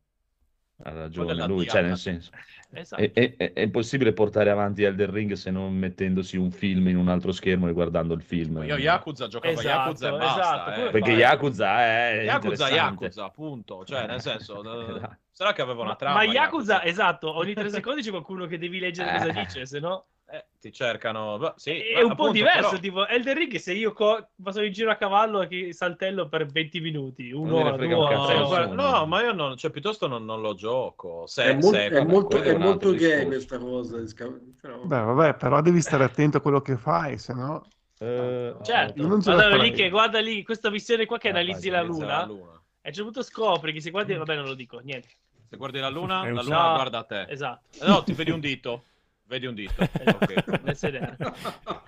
Ha 0.81 0.93
ragione 0.93 1.45
lui, 1.45 1.67
cioè 1.67 1.81
nel 1.81 1.97
senso 1.97 2.31
Esatto. 2.71 3.01
è, 3.01 3.11
è- 3.11 3.35
è- 3.51 3.61
impossibile 3.61 4.13
portare 4.13 4.49
avanti 4.49 4.83
Elden 4.83 5.11
Ring 5.11 5.33
se 5.33 5.51
non 5.51 5.73
mettendosi 5.75 6.37
un 6.37 6.51
film 6.51 6.87
in 6.87 6.95
un 6.95 7.09
altro 7.09 7.33
schermo 7.33 7.67
e 7.67 7.73
guardando 7.73 8.13
il 8.13 8.21
film. 8.21 8.63
Io 8.63 8.77
Yakuza 8.77 9.27
giocavo 9.27 9.59
Esatto, 9.59 9.67
a 9.67 9.83
Yakuza 9.83 10.07
e 10.07 10.11
basta. 10.11 10.39
esatto, 10.41 10.69
eh. 10.69 10.89
Perché 10.91 11.11
fai. 11.11 11.19
Yakuza 11.19 11.79
è 11.81 12.23
Yakuza. 12.23 12.69
Yakuza, 12.69 13.23
appunto. 13.25 13.83
Cioè, 13.83 14.07
nel 14.07 14.21
senso, 14.21 14.61
eh, 14.63 14.95
Esatto. 14.95 15.17
Sarà 15.39 15.53
che 15.53 15.61
aveva 15.61 15.79
una 15.83 15.91
Ma, 15.91 15.95
trama. 15.95 16.15
ma 16.17 16.23
Yakuza, 16.25 16.83
esatto, 16.83 17.33
ogni 17.33 17.53
tre 17.53 17.69
secondi 17.69 18.01
c'è 18.01 18.09
qualcuno 18.09 18.45
che 18.45 18.57
devi 18.57 18.77
leggere 18.77 19.09
cosa 19.13 19.27
Eh. 19.27 19.31
dice, 19.31 19.65
se 19.65 19.79
no 19.79 20.07
Eh, 20.31 20.45
ti 20.59 20.71
cercano. 20.73 21.37
beh, 21.37 21.53
sì, 21.55 21.71
è 21.79 21.93
beh, 21.95 22.01
un 22.01 22.07
po' 22.09 22.11
appunto, 22.23 22.31
diverso. 22.33 22.69
però- 22.71 22.81
Tipo 22.81 23.07
Elden 23.07 23.35
Ring, 23.37 23.55
se 23.55 23.71
io 23.73 23.93
co- 23.93 24.31
passo 24.43 24.61
in 24.61 24.71
giro 24.73 24.91
a 24.91 24.95
cavallo 24.95 25.41
e 25.41 25.47
che 25.47 25.73
saltello 25.73 26.27
per 26.27 26.45
20 26.45 26.81
minuti, 26.81 27.31
un'ora, 27.31 27.71
due 27.77 27.85
un 27.85 27.93
ore, 27.93 28.67
No, 28.67 28.73
no, 28.73 29.05
ma 29.05 29.21
io 29.23 29.31
non, 29.31 29.55
cioè, 29.55 29.71
piuttosto 29.71 30.07
non, 30.07 30.25
non 30.25 30.41
lo 30.41 30.53
gioco. 30.55 31.25
Se, 31.25 31.43
è, 31.45 31.53
mol- 31.53 31.73
se- 31.73 31.85
è 31.87 31.89
vabbè, 31.91 32.05
molto, 32.11 32.37
è 32.37 32.41
è 32.43 32.57
molto 32.57 32.91
discorso. 32.91 33.25
questa 33.27 33.57
cosa. 33.59 34.03
però- 34.61 34.77
Beh, 34.83 35.01
vabbè, 35.01 35.35
però 35.35 35.61
devi 35.61 35.79
stare 35.81 36.03
attento 36.03 36.37
a 36.37 36.41
quello 36.41 36.61
che 36.61 36.75
fai, 36.75 37.17
se 37.17 37.33
no... 37.33 37.65
Eh, 38.01 38.55
Certo, 38.61 39.07
non 39.07 39.21
farei. 39.21 39.59
lì 39.61 39.71
che 39.71 39.89
guarda 39.89 40.19
lì 40.19 40.43
questa 40.43 40.69
missione 40.69 41.05
qua 41.05 41.17
che 41.17 41.29
Ah, 41.29 41.31
analizzi 41.31 41.69
vai, 41.69 41.79
la 41.79 41.85
luna. 41.85 42.05
la 42.05 42.25
luna. 42.25 42.51
E 42.81 42.87
a 42.87 42.87
un 42.89 42.93
certo 42.93 43.03
punto 43.03 43.23
scopri 43.23 43.73
che 43.73 43.81
se 43.81 43.89
guardi, 43.89 44.13
vabbè, 44.13 44.35
non 44.35 44.45
lo 44.45 44.53
dico, 44.53 44.79
niente. 44.79 45.09
Se 45.49 45.57
guardi 45.57 45.79
la 45.79 45.89
luna, 45.89 46.23
la 46.23 46.41
luna 46.43 46.67
No, 46.67 46.73
guarda 46.75 46.99
a 46.99 47.03
te. 47.03 47.25
Esatto, 47.29 47.83
Eh, 47.83 47.87
No, 47.87 48.03
ti 48.03 48.13
vedi 48.13 48.29
un 48.31 48.39
dito. 48.39 48.83
Vedi 49.25 49.45
un 49.47 49.55
dito. 49.55 49.73
Ok. 50.05 50.61
nel 50.63 50.75
sedere. 50.75 51.17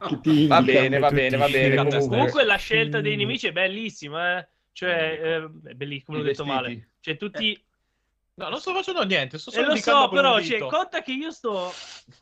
Che 0.07 0.19
ti 0.21 0.47
Va 0.47 0.61
bene, 0.61 0.97
va 0.99 1.11
bene, 1.11 1.37
va 1.37 1.47
bene. 1.47 1.99
Comunque, 1.99 2.43
la 2.43 2.55
scelta 2.55 3.01
dei 3.01 3.15
Mm. 3.15 3.19
nemici 3.19 3.47
è 3.47 3.51
bellissima, 3.51 4.39
eh. 4.39 4.47
Cioè, 4.73 5.19
eh, 5.21 5.69
è 5.69 5.73
bellissimo, 5.73 6.17
l'ho 6.17 6.23
detto 6.23 6.45
male. 6.45 6.89
Cioè, 7.01 7.17
tutti... 7.17 7.63
No, 8.33 8.49
non 8.49 8.59
sto 8.59 8.73
facendo 8.73 9.03
niente. 9.03 9.37
Sto 9.37 9.49
E 9.49 9.53
solo 9.53 9.65
lo 9.67 9.71
indicando 9.73 10.01
so, 10.03 10.09
però, 10.09 10.41
cioè, 10.41 10.59
conta 10.59 11.01
che 11.01 11.11
io 11.11 11.31
sto 11.31 11.71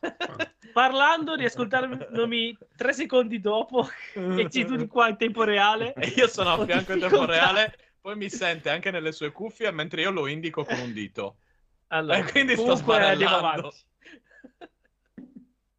parlando, 0.74 1.34
riascoltandomi 1.36 2.58
tre 2.76 2.92
secondi 2.92 3.40
dopo 3.40 3.88
e 4.14 4.48
ci 4.50 4.64
tu 4.66 4.76
di 4.76 4.86
qua 4.86 5.08
in 5.08 5.16
tempo 5.16 5.44
reale. 5.44 5.94
E 5.94 6.08
io 6.16 6.26
sono 6.28 6.52
a 6.52 6.64
fianco 6.66 6.92
in 6.92 7.00
tempo 7.00 7.24
reale. 7.24 7.74
Poi 8.00 8.16
mi 8.16 8.30
sente 8.30 8.70
anche 8.70 8.90
nelle 8.90 9.12
sue 9.12 9.30
cuffie 9.30 9.70
mentre 9.70 10.00
io 10.02 10.10
lo 10.10 10.26
indico 10.26 10.64
con 10.64 10.78
un 10.78 10.92
dito. 10.92 11.36
Allora, 11.92 12.18
E 12.18 12.30
quindi 12.30 12.54
sto 12.56 12.70
avanti. 12.70 13.68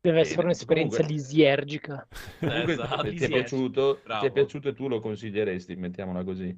Deve 0.02 0.16
Bene, 0.16 0.20
essere 0.20 0.42
un'esperienza 0.44 0.98
comunque- 0.98 1.16
lisiergica. 1.16 2.08
Comunque 2.40 2.74
Esatto. 2.74 3.02
ti 3.04 3.16
è 3.16 3.28
piaciuto, 3.30 4.02
ti 4.02 4.26
è 4.26 4.32
piaciuto 4.32 4.68
e 4.70 4.74
tu 4.74 4.88
lo 4.90 5.00
consiglieresti, 5.00 5.76
mettiamola 5.78 6.24
così. 6.26 6.58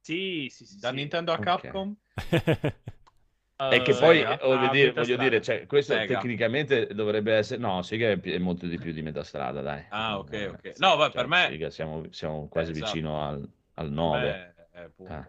Sì, 0.00 0.48
sì, 0.50 0.64
sì. 0.64 0.78
Da 0.80 0.88
sì. 0.88 0.94
Nintendo 0.96 1.32
a. 1.32 1.38
Capcom? 1.38 1.94
e 2.14 3.82
che 3.82 3.90
Eh, 3.90 3.96
poi, 3.98 4.16
Sega? 4.18 4.38
voglio 4.42 4.70
dire, 4.70 4.92
voglio 4.92 5.16
dire, 5.18 5.40
cioè, 5.42 5.66
questo 5.66 5.92
Sega. 5.92 6.16
tecnicamente 6.18 6.86
dovrebbe 6.94 7.34
essere... 7.34 7.60
No, 7.60 7.82
Sega 7.82 8.08
è, 8.08 8.18
è 8.20 8.38
molto 8.38 8.66
di 8.66 8.78
più 8.78 8.92
di 8.92 9.02
metà 9.02 9.22
strada, 9.22 9.60
dai. 9.60 9.84
Ah, 9.90 10.18
ok, 10.18 10.32
Eh, 10.32 10.48
ok. 10.48 10.72
No, 10.78 10.96
beh, 10.96 11.10
per 11.10 11.26
me- 11.28 11.46
Sega 11.50 11.70
siamo, 11.70 12.06
siamo 12.10 12.48
quasi 12.48 12.70
esatto. 12.72 12.86
vicino 12.92 13.22
al, 13.24 13.48
al 13.74 13.90
9. 13.92 14.54
Beh, 14.56 14.57
eh, 14.80 14.84
appunto. 14.84 15.12
Ah. 15.12 15.28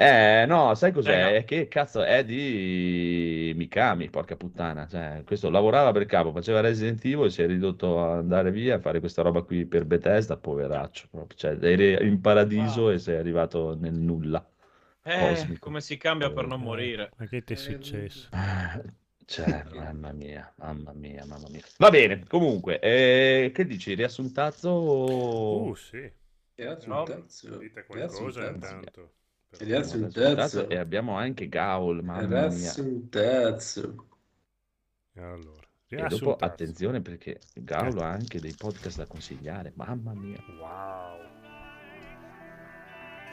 Eh, 0.00 0.44
no, 0.46 0.74
sai 0.76 0.92
cos'è? 0.92 1.10
Sega. 1.10 1.36
È 1.38 1.44
che 1.44 1.66
cazzo 1.66 2.02
è 2.04 2.24
di 2.24 3.52
Mikami, 3.56 4.08
porca 4.10 4.36
puttana. 4.36 4.86
Cioè, 4.86 5.22
questo 5.24 5.50
lavorava 5.50 5.90
per 5.90 6.06
capo, 6.06 6.30
faceva 6.32 6.60
Resident 6.60 7.04
Evil, 7.04 7.30
si 7.32 7.42
è 7.42 7.46
ridotto 7.46 8.00
a 8.00 8.18
andare 8.18 8.52
via 8.52 8.76
a 8.76 8.80
fare 8.80 9.00
questa 9.00 9.22
roba 9.22 9.42
qui 9.42 9.66
per 9.66 9.84
Bethesda, 9.86 10.36
poveraccio. 10.36 11.08
proprio. 11.10 11.36
Cioè, 11.36 11.58
eri 11.60 12.06
in 12.06 12.20
paradiso 12.20 12.82
Wow. 12.82 12.92
e 12.92 12.98
sei 13.00 13.16
arrivato 13.16 13.76
nel 13.76 13.94
nulla. 13.94 14.48
Eh, 15.02 15.18
Cosmico. 15.30 15.58
come 15.58 15.80
si 15.80 15.96
cambia 15.96 16.30
per 16.30 16.46
non 16.46 16.60
morire? 16.60 17.10
Ma 17.16 17.26
che 17.26 17.42
ti 17.42 17.54
è 17.54 17.56
successo? 17.56 18.28
Ah, 18.30 18.80
Cioè, 19.28 19.64
mamma 19.74 20.12
mia, 20.12 20.50
mamma 20.56 20.92
mia, 20.94 21.24
mamma 21.26 21.48
mia. 21.50 21.60
Va 21.78 21.90
bene, 21.90 22.24
comunque, 22.26 22.78
eh, 22.80 23.50
che 23.52 23.66
dici? 23.66 23.94
Riassuntazzo? 23.94 24.70
Uh, 24.70 25.74
sì. 25.74 26.10
Ragazzi, 26.58 26.88
No, 26.88 26.98
un 26.98 27.04
terzo. 27.04 27.56
Dite 27.56 27.84
qualcosa 27.86 28.40
terzo. 28.40 28.54
intanto. 28.54 29.10
Ragazzi, 29.50 29.96
un 29.96 30.12
terzo. 30.12 30.68
E 30.68 30.76
abbiamo 30.76 31.16
anche 31.16 31.48
Gaul, 31.48 32.02
mamma 32.02 32.20
mia. 32.26 32.40
Ragazzi, 32.40 32.80
un 32.80 33.08
terzo. 33.08 34.06
Allora, 35.16 35.66
E 35.88 36.06
dopo 36.08 36.36
attenzione 36.36 37.00
perché 37.00 37.38
Gaul 37.54 37.98
ha 38.00 38.08
anche 38.10 38.40
dei 38.40 38.54
podcast 38.56 38.98
da 38.98 39.06
consigliare, 39.06 39.72
mamma 39.76 40.12
mia. 40.14 40.42
Wow. 40.58 41.26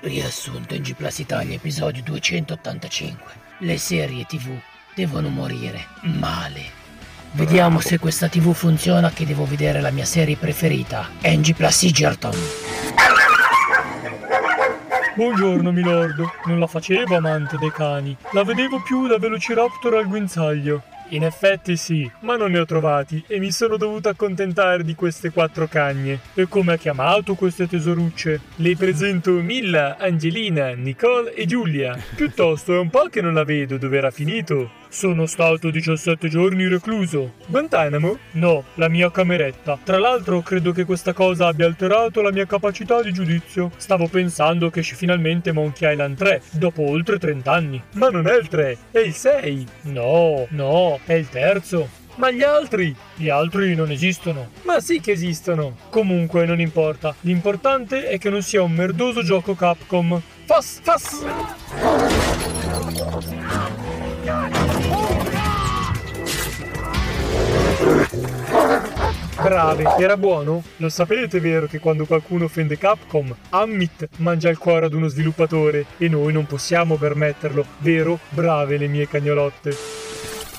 Riassunto 0.01 0.75
in 0.75 0.83
G 0.83 0.93
Plus 0.93 1.17
Italia, 1.19 1.55
episodio 1.55 2.03
285. 2.03 3.33
Le 3.59 3.77
serie 3.77 4.23
TV 4.25 4.55
devono 4.93 5.29
morire 5.29 5.79
male. 6.03 6.83
Vediamo 7.31 7.79
se 7.81 7.97
questa 7.97 8.29
TV 8.29 8.53
funziona 8.53 9.09
che 9.09 9.25
devo 9.25 9.45
vedere 9.45 9.81
la 9.81 9.91
mia 9.91 10.05
serie 10.05 10.37
preferita, 10.37 11.09
NG 11.23 11.53
Plus 11.55 11.83
Egerton. 11.83 12.33
Buongiorno, 15.15 15.71
milord. 15.71 16.21
Non 16.47 16.59
la 16.59 16.67
facevo 16.67 17.15
amante 17.15 17.55
dei 17.57 17.71
cani. 17.71 18.17
La 18.33 18.43
vedevo 18.43 18.81
più 18.81 19.07
da 19.07 19.17
Velociraptor 19.17 19.95
al 19.95 20.09
guinzaglio. 20.09 20.83
In 21.09 21.23
effetti 21.23 21.77
sì, 21.77 22.09
ma 22.21 22.35
non 22.35 22.51
ne 22.51 22.59
ho 22.59 22.65
trovati 22.65 23.23
e 23.25 23.39
mi 23.39 23.49
sono 23.51 23.77
dovuto 23.77 24.09
accontentare 24.09 24.83
di 24.83 24.93
queste 24.93 25.29
quattro 25.29 25.67
cagne. 25.67 26.19
E 26.33 26.49
come 26.49 26.73
ha 26.73 26.77
chiamato 26.77 27.35
queste 27.35 27.65
tesorucce? 27.65 28.41
Le 28.55 28.75
presento 28.75 29.31
Milla, 29.31 29.95
Angelina, 29.97 30.73
Nicole 30.73 31.33
e 31.33 31.45
Giulia. 31.45 31.97
Piuttosto 32.13 32.73
è 32.73 32.77
un 32.77 32.89
po' 32.89 33.07
che 33.09 33.21
non 33.21 33.35
la 33.35 33.45
vedo 33.45 33.77
dove 33.77 33.97
era 33.97 34.11
finito. 34.11 34.83
Sono 34.95 35.25
stato 35.25 35.71
17 35.71 36.29
giorni 36.29 36.69
recluso. 36.69 37.33
Guantanamo? 37.47 38.17
No, 38.31 38.63
la 38.75 38.87
mia 38.87 39.11
cameretta. 39.11 39.77
Tra 39.83 39.99
l'altro 39.99 40.39
credo 40.39 40.71
che 40.71 40.85
questa 40.85 41.11
cosa 41.11 41.47
abbia 41.47 41.65
alterato 41.65 42.21
la 42.21 42.31
mia 42.31 42.45
capacità 42.45 43.01
di 43.01 43.11
giudizio. 43.11 43.71
Stavo 43.75 44.07
pensando 44.07 44.69
che 44.69 44.79
esce 44.79 44.95
finalmente 44.95 45.51
Monkey 45.51 45.91
Island 45.91 46.15
3, 46.15 46.41
dopo 46.51 46.89
oltre 46.89 47.19
30 47.19 47.51
anni. 47.51 47.83
Ma 47.95 48.07
non 48.07 48.25
è 48.25 48.37
il 48.37 48.47
3, 48.47 48.77
è 48.91 48.99
il 48.99 49.11
6. 49.11 49.65
No, 49.81 50.47
no, 50.51 50.97
è 51.03 51.11
il 51.11 51.27
terzo. 51.27 51.89
Ma 52.15 52.31
gli 52.31 52.43
altri? 52.43 52.95
Gli 53.15 53.27
altri 53.27 53.75
non 53.75 53.91
esistono. 53.91 54.51
Ma 54.61 54.79
sì 54.79 55.01
che 55.01 55.11
esistono. 55.11 55.75
Comunque 55.89 56.45
non 56.45 56.61
importa. 56.61 57.13
L'importante 57.19 58.07
è 58.07 58.17
che 58.17 58.29
non 58.29 58.41
sia 58.41 58.61
un 58.61 58.71
merdoso 58.71 59.23
gioco 59.23 59.55
Capcom. 59.55 60.21
Fas, 60.45 60.79
fas! 60.81 61.25
Brave, 69.35 69.95
era 69.99 70.17
buono? 70.17 70.63
Lo 70.77 70.89
sapete 70.89 71.39
vero 71.39 71.67
che 71.67 71.79
quando 71.79 72.05
qualcuno 72.05 72.45
offende 72.45 72.77
Capcom, 72.79 73.35
Ammit 73.49 74.07
mangia 74.17 74.49
il 74.49 74.57
cuore 74.57 74.87
ad 74.87 74.93
uno 74.93 75.07
sviluppatore 75.07 75.85
e 75.99 76.09
noi 76.09 76.33
non 76.33 76.47
possiamo 76.47 76.95
permetterlo, 76.95 77.63
vero? 77.79 78.17
Brave 78.29 78.77
le 78.77 78.87
mie 78.87 79.07
cagnolotte. 79.07 79.77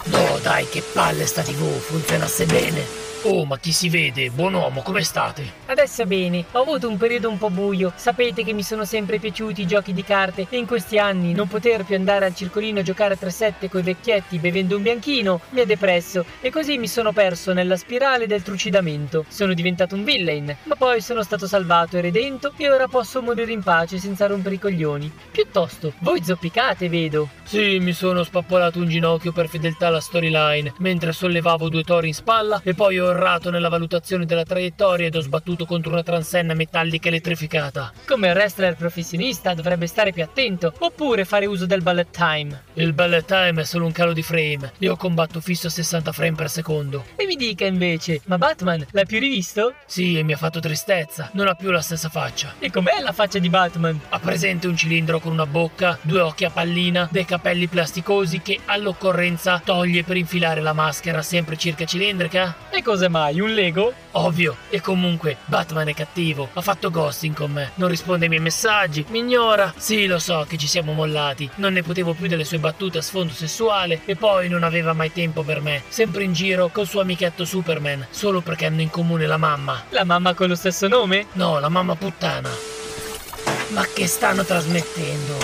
No, 0.05 0.39
dai, 0.41 0.69
che 0.69 0.85
palle 0.93 1.27
sta 1.27 1.43
TV, 1.43 1.69
funzionasse 1.69 2.47
bene. 2.47 3.06
Oh, 3.29 3.45
ma 3.45 3.59
chi 3.59 3.73
si 3.73 3.89
vede? 3.89 4.31
Buon 4.31 4.55
uomo, 4.55 4.83
come 4.83 5.03
state? 5.03 5.65
Adesso 5.67 6.07
bene, 6.07 6.45
ho 6.53 6.61
avuto 6.61 6.89
un 6.89 6.97
periodo 6.97 7.29
un 7.29 7.39
po' 7.39 7.51
buio. 7.51 7.93
Sapete 7.97 8.45
che 8.45 8.53
mi 8.53 8.63
sono 8.63 8.85
sempre 8.85 9.19
piaciuti 9.19 9.63
i 9.63 9.67
giochi 9.67 9.93
di 9.93 10.05
carte 10.05 10.47
e 10.49 10.57
in 10.57 10.65
questi 10.65 10.97
anni 10.97 11.33
non 11.33 11.49
poter 11.49 11.85
più 11.85 11.97
andare 11.97 12.25
al 12.25 12.37
circolino 12.37 12.79
a 12.79 12.83
giocare 12.85 13.15
a 13.15 13.19
3-7 13.21 13.69
coi 13.69 13.83
vecchietti 13.83 14.39
bevendo 14.39 14.77
un 14.77 14.83
bianchino 14.83 15.41
mi 15.51 15.61
ha 15.61 15.67
depresso 15.67 16.25
e 16.41 16.51
così 16.51 16.79
mi 16.79 16.87
sono 16.87 17.13
perso 17.13 17.53
nella 17.53 17.77
spirale 17.77 18.29
del 18.29 18.45
trucidamento. 18.45 19.25
Sono 19.27 19.55
diventato 19.55 19.97
un 19.97 20.05
villain, 20.05 20.57
ma 20.63 20.77
poi 20.77 21.01
sono 21.01 21.25
stato 21.25 21.49
salvato 21.49 21.97
e 21.97 22.03
redento 22.03 22.53
e 22.57 22.71
ora 22.71 22.87
posso 22.87 23.23
morire 23.23 23.51
in 23.51 23.65
pace 23.65 23.99
senza 23.99 24.29
rompere 24.29 24.55
i 24.55 24.61
coglioni. 24.61 25.13
Piuttosto, 25.33 25.95
voi 25.99 26.23
zoppicate, 26.23 26.89
vedo. 26.89 27.29
Sì, 27.43 27.79
mi 27.81 27.93
sono 27.93 28.23
spappolato 28.23 28.79
un 28.79 28.89
ginocchio 28.89 29.33
per 29.33 29.49
fedeltà 29.49 29.89
alla 29.89 30.01
storyline, 30.01 30.75
mentre 30.79 31.13
sollevavo 31.13 31.69
due 31.69 31.83
tori 31.83 32.09
in 32.09 32.15
spalla 32.15 32.61
e 32.63 32.75
poi 32.75 33.01
ho 33.01 33.15
errato 33.17 33.51
nella 33.51 33.69
valutazione 33.69 34.27
della 34.27 34.45
traiettoria 34.45 35.07
ed 35.07 35.17
ho 35.17 35.21
sbattuto 35.21 35.67
contro 35.67 35.91
una 35.91 36.03
transenna 36.03 36.55
metallica 36.55 37.09
elettrificata. 37.09 37.93
Come 38.07 38.31
wrestler 38.31 38.77
professionista 38.77 39.55
dovrebbe 39.55 39.87
stare 39.87 40.13
più 40.13 40.23
attento, 40.23 40.73
oppure 40.79 41.25
fare 41.25 41.47
uso 41.47 41.67
del 41.67 41.83
bullet 41.83 42.11
time. 42.11 42.63
Il 42.75 42.93
ballet 42.93 43.25
time 43.25 43.63
è 43.63 43.65
solo 43.65 43.87
un 43.87 43.93
calo 43.93 44.13
di 44.13 44.23
frame, 44.23 44.73
io 44.79 44.97
combatto 44.97 45.41
fisso 45.41 45.67
a 45.67 45.71
60 45.71 46.13
frame 46.13 46.37
per 46.37 46.51
secondo. 46.51 47.05
E 47.17 47.27
mi 47.27 47.37
dica 47.37 47.65
invece, 47.65 48.21
ma 48.27 48.39
Batman 48.39 48.87
l'hai 48.91 49.07
più 49.07 49.19
rivisto? 49.19 49.75
Sì, 49.87 50.19
e 50.19 50.23
mi 50.23 50.33
ha 50.33 50.37
fatto 50.37 50.61
tristezza, 50.61 51.31
non 51.33 51.49
ha 51.49 51.55
più 51.55 51.71
la 51.71 51.81
stessa 51.81 52.09
faccia. 52.09 52.55
E 52.59 52.71
com'è 52.71 53.01
la 53.01 53.13
faccia 53.13 53.39
di 53.39 53.49
Batman? 53.49 53.99
Ha 54.11 54.19
presente 54.19 54.67
un 54.67 54.77
cilindro 54.77 55.19
con 55.19 55.33
una 55.33 55.47
bocca, 55.47 55.99
due 56.03 56.21
occhi 56.21 56.45
a 56.45 56.51
pallina, 56.51 57.09
dei 57.11 57.25
capelli 57.25 57.67
plasticosi 57.67 58.41
che 58.43 58.61
all'occorrenza 58.65 59.61
toglie 59.65 60.05
per 60.05 60.17
infilare 60.17 60.61
la 60.61 60.73
maschera 60.73 61.23
sempre 61.23 61.57
circa 61.57 61.85
cilindrica? 61.85 62.55
E 62.71 62.83
cosa 62.97 63.11
mai? 63.11 63.39
Un 63.41 63.53
Lego? 63.53 63.93
Ovvio, 64.13 64.57
e 64.71 64.81
comunque 64.81 65.37
Batman 65.45 65.89
è 65.89 65.95
cattivo, 65.95 66.49
ha 66.55 66.63
fatto 66.63 66.91
ghosting 66.91 67.35
con 67.35 67.53
me, 67.53 67.73
non 67.75 67.91
risponde 67.91 68.25
ai 68.25 68.31
miei 68.31 68.41
messaggi, 68.41 69.05
mi 69.11 69.19
ignora. 69.19 69.75
Sì, 69.77 70.07
lo 70.07 70.19
so 70.19 70.47
che 70.49 70.57
ci 70.57 70.67
siamo 70.67 70.95
mollati, 70.95 71.51
non 71.57 71.75
ne 71.75 71.83
potevo 71.83 72.15
più 72.15 72.27
delle 72.27 72.45
sue 72.45 72.59
battute 72.59 72.99
a 72.99 73.03
sfondo 73.03 73.35
sessuale 73.35 74.01
e 74.07 74.17
poi 74.17 74.49
non 74.49 74.63
aveva 74.63 74.95
mai 74.95 75.13
tempo 75.13 75.43
per 75.43 75.61
me, 75.61 75.83
sempre 75.89 76.25
in 76.25 76.33
giro 76.33 76.71
col 76.73 76.89
suo 76.89 77.03
amichetto 77.03 77.45
Superman, 77.45 78.07
solo 78.09 78.41
perché 78.41 78.65
hanno 78.65 78.81
in 78.81 78.89
comune 78.89 79.27
la 79.27 79.37
mamma. 79.37 79.85
La 79.91 80.05
mamma 80.05 80.33
con 80.33 80.49
lo 80.49 80.55
stesso 80.55 80.89
nome? 80.89 81.27
No, 81.33 81.59
la 81.59 81.69
mamma 81.69 81.97
puttana. 81.97 82.49
Ma 83.69 83.87
che 83.93 84.07
stanno 84.07 84.43
trasmettendo? 84.43 85.37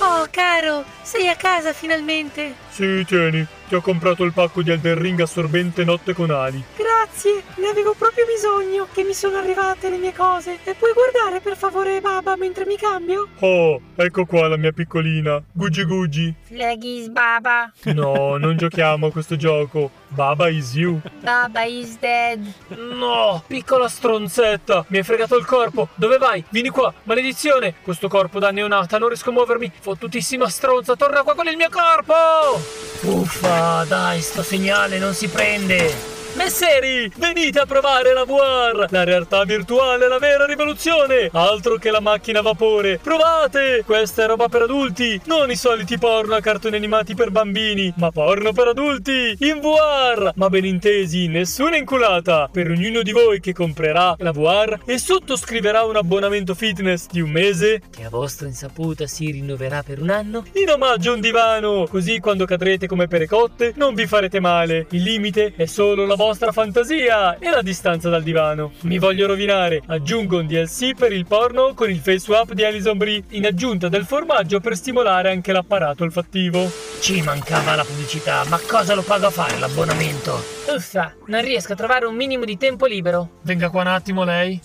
Oh, 0.00 0.26
caro, 0.30 0.84
sei 1.08 1.26
a 1.28 1.36
casa 1.36 1.72
finalmente. 1.72 2.54
Sì, 2.68 3.02
tieni, 3.06 3.44
ti 3.66 3.74
ho 3.74 3.80
comprato 3.80 4.24
il 4.24 4.34
pacco 4.34 4.60
di 4.60 4.70
Elden 4.70 4.98
Ring 4.98 5.18
assorbente 5.20 5.82
notte 5.82 6.12
con 6.12 6.30
ali. 6.30 6.62
Grazie, 6.76 7.42
ne 7.56 7.68
avevo 7.68 7.94
proprio 7.96 8.26
bisogno 8.26 8.86
che 8.92 9.04
mi 9.04 9.14
sono 9.14 9.38
arrivate 9.38 9.88
le 9.88 9.96
mie 9.96 10.12
cose. 10.12 10.58
E 10.64 10.74
puoi 10.74 10.92
guardare 10.92 11.40
per 11.40 11.56
favore 11.56 12.02
Baba 12.02 12.36
mentre 12.36 12.66
mi 12.66 12.76
cambio? 12.76 13.28
Oh, 13.38 13.80
ecco 13.94 14.26
qua 14.26 14.48
la 14.48 14.58
mia 14.58 14.72
piccolina. 14.72 15.42
Gugi 15.50 15.84
Gugi. 15.84 16.34
Flegis 16.42 17.08
Baba. 17.08 17.72
No, 17.84 18.36
non 18.36 18.58
giochiamo 18.58 19.06
a 19.06 19.10
questo 19.10 19.36
gioco. 19.36 19.90
Baba 20.08 20.48
is 20.48 20.74
you. 20.74 21.00
Baba 21.20 21.64
is 21.64 21.98
dead. 21.98 22.40
No, 22.76 23.42
piccola 23.46 23.88
stronzetta, 23.88 24.84
mi 24.88 24.98
hai 24.98 25.04
fregato 25.04 25.36
il 25.36 25.44
corpo. 25.46 25.88
Dove 25.94 26.18
vai? 26.18 26.44
Vieni 26.50 26.68
qua, 26.68 26.92
maledizione. 27.04 27.74
Questo 27.82 28.08
corpo 28.08 28.38
da 28.38 28.50
neonata, 28.50 28.98
non 28.98 29.08
riesco 29.08 29.30
a 29.30 29.32
muovermi. 29.32 29.72
Fottutissima 29.80 30.48
stronza, 30.48 30.96
torna 30.98 31.22
qua 31.22 31.34
con 31.34 31.46
il 31.46 31.56
mio 31.56 31.68
corpo. 31.70 32.60
Uffa, 33.02 33.84
dai, 33.84 34.20
sto 34.20 34.42
segnale 34.42 34.98
non 34.98 35.14
si 35.14 35.28
prende. 35.28 36.17
Messeri, 36.34 37.10
venite 37.16 37.58
a 37.58 37.66
provare 37.66 38.12
la 38.12 38.24
VR! 38.24 38.86
La 38.90 39.02
realtà 39.02 39.44
virtuale 39.44 40.04
è 40.04 40.08
la 40.08 40.18
vera 40.18 40.46
rivoluzione! 40.46 41.28
Altro 41.32 41.76
che 41.76 41.90
la 41.90 42.00
macchina 42.00 42.38
a 42.38 42.42
vapore! 42.42 42.98
Provate! 43.02 43.82
Questa 43.84 44.22
è 44.22 44.26
roba 44.26 44.48
per 44.48 44.62
adulti! 44.62 45.20
Non 45.24 45.50
i 45.50 45.56
soliti 45.56 45.98
porno 45.98 46.34
a 46.36 46.40
cartoni 46.40 46.76
animati 46.76 47.14
per 47.14 47.30
bambini, 47.30 47.92
ma 47.96 48.10
porno 48.12 48.52
per 48.52 48.68
adulti! 48.68 49.36
In 49.40 49.60
VR! 49.60 50.30
Ma 50.36 50.48
ben 50.48 50.64
intesi, 50.64 51.26
nessuna 51.26 51.76
inculata! 51.76 52.48
Per 52.52 52.70
ognuno 52.70 53.02
di 53.02 53.10
voi 53.10 53.40
che 53.40 53.52
comprerà 53.52 54.14
la 54.18 54.30
VR 54.30 54.78
e 54.84 54.98
sottoscriverà 54.98 55.82
un 55.84 55.96
abbonamento 55.96 56.54
fitness 56.54 57.06
di 57.10 57.20
un 57.20 57.30
mese, 57.30 57.82
Che 57.90 58.04
a 58.04 58.10
vostra 58.10 58.46
insaputa 58.46 59.06
si 59.08 59.30
rinnoverà 59.30 59.82
per 59.82 60.00
un 60.00 60.10
anno? 60.10 60.44
in 60.52 60.70
omaggio 60.70 61.14
un 61.14 61.20
divano! 61.20 61.86
Così 61.88 62.20
quando 62.20 62.44
cadrete 62.44 62.86
come 62.86 63.08
perecotte 63.08 63.72
non 63.76 63.94
vi 63.94 64.06
farete 64.06 64.38
male. 64.40 64.86
Il 64.90 65.02
limite 65.02 65.52
è 65.56 65.64
solo 65.66 66.06
la 66.06 66.14
vostra 66.18 66.50
fantasia 66.50 67.38
e 67.38 67.48
la 67.48 67.62
distanza 67.62 68.08
dal 68.08 68.24
divano. 68.24 68.72
Mi 68.80 68.98
voglio 68.98 69.28
rovinare. 69.28 69.80
Aggiungo 69.86 70.38
un 70.38 70.48
DLC 70.48 70.92
per 70.94 71.12
il 71.12 71.24
porno 71.24 71.74
con 71.74 71.88
il 71.88 72.00
face 72.00 72.18
swap 72.18 72.54
di 72.54 72.64
Alison 72.64 72.98
Brie 72.98 73.22
in 73.30 73.46
aggiunta 73.46 73.88
del 73.88 74.04
formaggio 74.04 74.58
per 74.58 74.74
stimolare 74.74 75.30
anche 75.30 75.52
l'apparato 75.52 76.02
olfattivo. 76.02 76.68
Ci 77.00 77.22
mancava 77.22 77.76
la 77.76 77.84
pubblicità, 77.84 78.44
ma 78.48 78.58
cosa 78.66 78.94
lo 78.94 79.02
pago 79.02 79.26
a 79.26 79.30
fare 79.30 79.58
l'abbonamento? 79.58 80.44
Uffa, 80.74 81.14
non 81.26 81.40
riesco 81.40 81.74
a 81.74 81.76
trovare 81.76 82.04
un 82.04 82.16
minimo 82.16 82.44
di 82.44 82.56
tempo 82.58 82.86
libero. 82.86 83.38
Venga 83.42 83.70
qua 83.70 83.82
un 83.82 83.86
attimo 83.86 84.24
lei. 84.24 84.60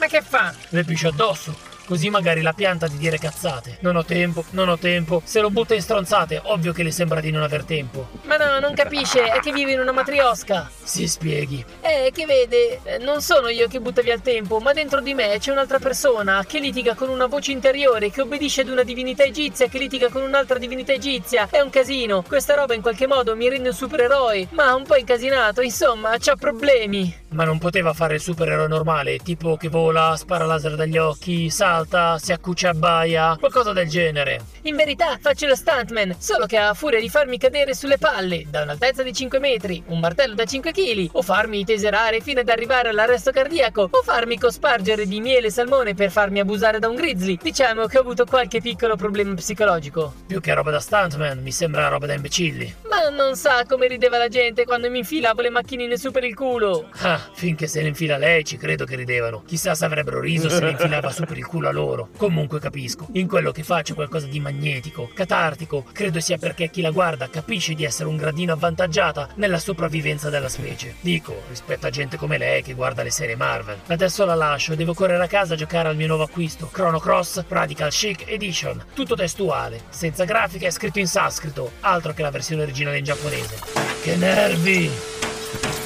Ma 0.00 0.06
che 0.06 0.22
fa? 0.22 0.52
Le 0.70 0.82
piscio 0.82 1.08
addosso. 1.08 1.69
Così 1.90 2.08
magari 2.08 2.40
la 2.40 2.52
pianta 2.52 2.86
di 2.86 2.96
dire 2.98 3.18
cazzate. 3.18 3.78
Non 3.80 3.96
ho 3.96 4.04
tempo, 4.04 4.44
non 4.50 4.68
ho 4.68 4.78
tempo. 4.78 5.22
Se 5.24 5.40
lo 5.40 5.50
butta 5.50 5.74
in 5.74 5.82
stronzate, 5.82 6.40
ovvio 6.44 6.72
che 6.72 6.84
le 6.84 6.92
sembra 6.92 7.18
di 7.18 7.32
non 7.32 7.42
aver 7.42 7.64
tempo. 7.64 8.06
Ma 8.26 8.36
no, 8.36 8.60
non 8.60 8.74
capisce, 8.74 9.24
è 9.24 9.40
che 9.40 9.50
vive 9.50 9.72
in 9.72 9.80
una 9.80 9.90
matriosca. 9.90 10.70
Si 10.84 11.08
spieghi. 11.08 11.64
Eh, 11.80 12.12
che 12.14 12.26
vede, 12.26 12.78
eh, 12.84 12.98
non 12.98 13.20
sono 13.22 13.48
io 13.48 13.66
che 13.66 13.80
butta 13.80 14.02
via 14.02 14.14
il 14.14 14.22
tempo, 14.22 14.60
ma 14.60 14.72
dentro 14.72 15.00
di 15.00 15.14
me 15.14 15.38
c'è 15.40 15.50
un'altra 15.50 15.80
persona 15.80 16.44
che 16.46 16.60
litiga 16.60 16.94
con 16.94 17.08
una 17.08 17.26
voce 17.26 17.50
interiore, 17.50 18.12
che 18.12 18.20
obbedisce 18.20 18.60
ad 18.60 18.68
una 18.68 18.84
divinità 18.84 19.24
egizia, 19.24 19.66
che 19.66 19.78
litiga 19.78 20.10
con 20.10 20.22
un'altra 20.22 20.58
divinità 20.58 20.92
egizia. 20.92 21.48
È 21.50 21.58
un 21.58 21.70
casino. 21.70 22.22
Questa 22.22 22.54
roba 22.54 22.72
in 22.72 22.82
qualche 22.82 23.08
modo 23.08 23.34
mi 23.34 23.48
rende 23.48 23.70
un 23.70 23.74
supereroe, 23.74 24.46
ma 24.50 24.74
un 24.74 24.84
po' 24.84 24.94
incasinato, 24.94 25.60
insomma, 25.60 26.14
c'ha 26.20 26.36
problemi. 26.36 27.12
Ma 27.30 27.42
non 27.42 27.58
poteva 27.58 27.92
fare 27.92 28.14
il 28.14 28.20
supereroe 28.20 28.68
normale, 28.68 29.18
tipo 29.18 29.56
che 29.56 29.68
vola, 29.68 30.14
spara 30.16 30.46
laser 30.46 30.76
dagli 30.76 30.98
occhi, 30.98 31.50
salta, 31.80 32.18
si 32.18 32.32
accuccia 32.32 32.68
e 32.68 32.70
abbaia, 32.70 33.36
qualcosa 33.38 33.72
del 33.72 33.88
genere. 33.88 34.40
In 34.62 34.76
verità 34.76 35.18
faccio 35.20 35.46
lo 35.46 35.54
stuntman, 35.54 36.16
solo 36.18 36.46
che 36.46 36.58
a 36.58 36.74
furia 36.74 37.00
di 37.00 37.08
farmi 37.08 37.38
cadere 37.38 37.74
sulle 37.74 37.98
palle 37.98 38.44
da 38.48 38.62
un'altezza 38.62 39.02
di 39.02 39.12
5 39.12 39.38
metri, 39.38 39.82
un 39.86 39.98
martello 39.98 40.34
da 40.34 40.44
5 40.44 40.72
kg, 40.72 41.08
o 41.12 41.22
farmi 41.22 41.64
teserare 41.64 42.20
fino 42.20 42.40
ad 42.40 42.48
arrivare 42.48 42.90
all'arresto 42.90 43.30
cardiaco, 43.30 43.88
o 43.90 44.02
farmi 44.02 44.38
cospargere 44.38 45.06
di 45.06 45.20
miele 45.20 45.46
e 45.46 45.50
salmone 45.50 45.94
per 45.94 46.10
farmi 46.10 46.40
abusare 46.40 46.78
da 46.78 46.88
un 46.88 46.96
grizzly, 46.96 47.38
diciamo 47.40 47.86
che 47.86 47.98
ho 47.98 48.02
avuto 48.02 48.24
qualche 48.26 48.60
piccolo 48.60 48.96
problema 48.96 49.34
psicologico. 49.34 50.14
Più 50.26 50.40
che 50.40 50.52
roba 50.52 50.70
da 50.70 50.80
stuntman, 50.80 51.40
mi 51.40 51.52
sembra 51.52 51.88
roba 51.88 52.06
da 52.06 52.14
imbecilli. 52.14 52.74
Ma 52.88 53.08
non 53.08 53.36
sa 53.36 53.64
come 53.66 53.86
rideva 53.86 54.18
la 54.18 54.28
gente 54.28 54.64
quando 54.64 54.90
mi 54.90 54.98
infilavo 54.98 55.40
le 55.40 55.50
macchinine 55.50 55.96
su 55.96 56.10
per 56.10 56.24
il 56.24 56.34
culo. 56.34 56.88
Ah, 57.00 57.20
finché 57.32 57.66
se 57.66 57.80
ne 57.80 57.88
infila 57.88 58.18
lei 58.18 58.44
ci 58.44 58.58
credo 58.58 58.84
che 58.84 58.96
ridevano. 58.96 59.42
Chissà 59.46 59.74
se 59.74 59.84
avrebbero 59.84 60.20
riso 60.20 60.48
se 60.50 60.60
ne 60.60 60.70
infilava 60.70 61.10
su 61.10 61.24
per 61.24 61.38
il 61.38 61.46
culo 61.46 61.68
a 61.70 61.72
loro. 61.72 62.10
Comunque 62.16 62.60
capisco, 62.60 63.08
in 63.12 63.26
quello 63.26 63.50
che 63.52 63.62
faccio 63.62 63.94
qualcosa 63.94 64.26
di 64.26 64.40
magnetico, 64.40 65.10
catartico, 65.14 65.84
credo 65.92 66.20
sia 66.20 66.36
perché 66.36 66.68
chi 66.70 66.80
la 66.82 66.90
guarda 66.90 67.30
capisce 67.30 67.74
di 67.74 67.84
essere 67.84 68.08
un 68.08 68.16
gradino 68.16 68.52
avvantaggiata 68.52 69.30
nella 69.36 69.58
sopravvivenza 69.58 70.28
della 70.28 70.48
specie. 70.48 70.96
Dico, 71.00 71.42
rispetto 71.48 71.86
a 71.86 71.90
gente 71.90 72.16
come 72.16 72.38
lei 72.38 72.62
che 72.62 72.74
guarda 72.74 73.02
le 73.02 73.10
serie 73.10 73.36
Marvel. 73.36 73.78
Adesso 73.86 74.24
la 74.24 74.34
lascio, 74.34 74.74
devo 74.74 74.94
correre 74.94 75.24
a 75.24 75.28
casa 75.28 75.54
a 75.54 75.56
giocare 75.56 75.88
al 75.88 75.96
mio 75.96 76.06
nuovo 76.06 76.24
acquisto, 76.24 76.68
Chrono 76.70 76.98
Cross 76.98 77.44
Radical 77.48 77.90
Chic 77.90 78.24
Edition. 78.28 78.84
Tutto 78.94 79.14
testuale, 79.14 79.82
senza 79.88 80.24
grafica 80.24 80.66
e 80.66 80.70
scritto 80.70 80.98
in 80.98 81.06
sanscrito, 81.06 81.72
altro 81.80 82.12
che 82.12 82.22
la 82.22 82.30
versione 82.30 82.62
originale 82.62 82.98
in 82.98 83.04
giapponese. 83.04 83.58
Che 84.02 84.16
nervi! 84.16 85.29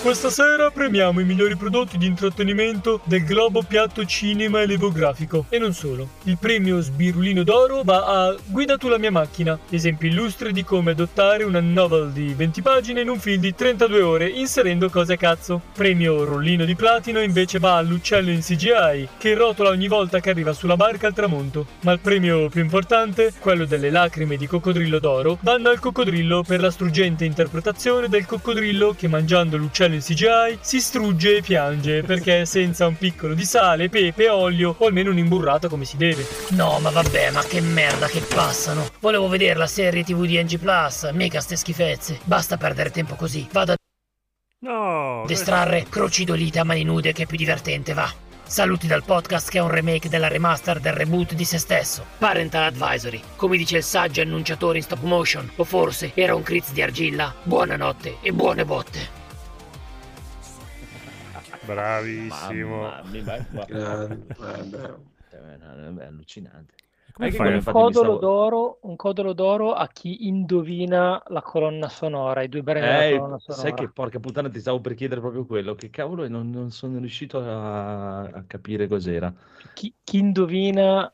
Questa 0.04 0.28
sera 0.28 0.70
premiamo 0.70 1.20
i 1.20 1.24
migliori 1.24 1.56
prodotti 1.56 1.96
di 1.96 2.04
intrattenimento 2.04 3.00
del 3.04 3.24
Globo 3.24 3.62
Piatto 3.62 4.04
Cinema 4.04 4.60
e 4.60 4.66
Levografico. 4.66 5.46
E 5.48 5.58
non 5.58 5.72
solo. 5.72 6.06
Il 6.24 6.36
premio 6.38 6.82
Sbirulino 6.82 7.42
d'Oro 7.42 7.80
va 7.84 8.04
a 8.04 8.36
Guida 8.44 8.76
tu 8.76 8.88
la 8.88 8.98
mia 8.98 9.10
macchina. 9.10 9.58
Esempi 9.70 10.08
illustri 10.08 10.52
di 10.52 10.62
come 10.62 10.90
adottare 10.90 11.44
una 11.44 11.60
novel 11.60 12.12
di 12.12 12.34
20 12.34 12.60
pagine 12.60 13.00
in 13.00 13.08
un 13.08 13.18
film 13.18 13.40
di 13.40 13.54
32 13.54 14.02
ore 14.02 14.28
inserendo 14.28 14.90
cose 14.90 15.14
a 15.14 15.16
cazzo. 15.16 15.62
Premio 15.72 16.22
Rollino 16.24 16.66
di 16.66 16.74
Platino 16.74 17.22
invece 17.22 17.58
va 17.58 17.78
all'uccello 17.78 18.30
in 18.30 18.42
CGI 18.42 19.08
che 19.16 19.32
rotola 19.32 19.70
ogni 19.70 19.88
volta 19.88 20.20
che 20.20 20.28
arriva 20.28 20.52
sulla 20.52 20.76
barca 20.76 21.06
al 21.06 21.14
tramonto. 21.14 21.64
Ma 21.80 21.92
il 21.92 22.00
premio 22.00 22.50
più 22.50 22.60
importante, 22.60 23.32
quello 23.38 23.64
delle 23.64 23.88
lacrime 23.88 24.36
di 24.36 24.46
coccodrillo 24.46 24.98
d'oro, 24.98 25.38
vanno 25.40 25.70
al 25.70 25.80
coccodrillo 25.80 26.42
per 26.42 26.60
la 26.60 26.70
struggente 26.70 27.24
interpretazione 27.24 28.10
del 28.10 28.26
coccodrillo 28.26 28.94
che 28.94 29.08
mangiando 29.08 29.53
l'uccello 29.56 29.94
in 29.94 30.00
CGI 30.00 30.58
si 30.60 30.80
strugge 30.80 31.36
e 31.36 31.42
piange 31.42 32.02
perché 32.02 32.44
senza 32.46 32.86
un 32.86 32.96
piccolo 32.96 33.34
di 33.34 33.44
sale, 33.44 33.88
pepe, 33.88 34.28
olio 34.28 34.74
o 34.76 34.86
almeno 34.86 35.10
un'imburrata 35.10 35.68
come 35.68 35.84
si 35.84 35.96
deve. 35.96 36.26
No, 36.50 36.78
ma 36.80 36.90
vabbè, 36.90 37.30
ma 37.30 37.42
che 37.42 37.60
merda 37.60 38.06
che 38.06 38.20
passano. 38.20 38.88
Volevo 39.00 39.28
vedere 39.28 39.58
la 39.58 39.66
serie 39.66 40.04
TV 40.04 40.24
di 40.24 40.42
NG 40.42 40.58
Plus, 40.58 41.10
mica 41.12 41.40
ste 41.40 41.56
schifezze. 41.56 42.18
Basta 42.24 42.56
perdere 42.56 42.90
tempo 42.90 43.14
così. 43.14 43.46
Vado 43.50 43.72
a 43.72 43.76
No! 44.64 45.24
Destrarre 45.26 45.84
croci 45.90 46.24
d'olite 46.24 46.58
a 46.58 46.64
mani 46.64 46.84
nude 46.84 47.12
che 47.12 47.24
è 47.24 47.26
più 47.26 47.36
divertente, 47.36 47.92
va. 47.92 48.10
Saluti 48.46 48.86
dal 48.86 49.04
podcast 49.04 49.50
che 49.50 49.58
è 49.58 49.62
un 49.62 49.70
remake 49.70 50.08
della 50.08 50.28
remaster 50.28 50.80
del 50.80 50.92
reboot 50.92 51.34
di 51.34 51.44
se 51.44 51.58
stesso. 51.58 52.04
Parental 52.18 52.64
Advisory, 52.64 53.20
come 53.36 53.56
dice 53.56 53.78
il 53.78 53.82
saggio 53.82 54.22
annunciatore 54.22 54.78
in 54.78 54.84
stop 54.84 55.02
motion, 55.02 55.50
o 55.56 55.64
forse 55.64 56.12
era 56.14 56.34
un 56.34 56.42
Critz 56.42 56.72
di 56.72 56.82
argilla. 56.82 57.34
Buonanotte 57.42 58.18
e 58.22 58.32
buone 58.32 58.64
botte. 58.64 59.23
Bravissimo. 61.64 62.78
Mamma 62.78 63.02
vabbè. 63.02 64.94
Eh, 65.30 66.02
È 66.02 66.06
allucinante. 66.06 66.74
Come 67.12 67.30
fai? 67.30 67.54
un 67.54 67.62
codolo, 67.62 67.90
stavo- 67.92 68.18
d'oro, 68.18 68.78
un 68.82 68.96
codolo 68.96 69.32
d'oro 69.32 69.72
a 69.72 69.86
chi 69.88 70.26
indovina 70.26 71.22
la 71.28 71.42
colonna 71.42 71.88
sonora, 71.88 72.42
i 72.42 72.48
due 72.48 72.62
brani 72.62 72.80
della 72.80 73.04
Eh, 73.04 73.10
colonna 73.12 73.38
sonora. 73.38 73.68
sai 73.68 73.74
che 73.74 73.88
porca 73.88 74.18
puttana 74.18 74.48
ti 74.48 74.58
stavo 74.58 74.80
per 74.80 74.94
chiedere 74.94 75.20
proprio 75.20 75.46
quello, 75.46 75.74
che 75.76 75.90
cavolo 75.90 76.24
e 76.24 76.28
non, 76.28 76.50
non 76.50 76.70
sono 76.72 76.98
riuscito 76.98 77.38
a, 77.38 78.22
a 78.22 78.44
capire 78.46 78.88
cos'era. 78.88 79.32
Chi, 79.74 79.94
chi 80.02 80.18
indovina, 80.18 81.12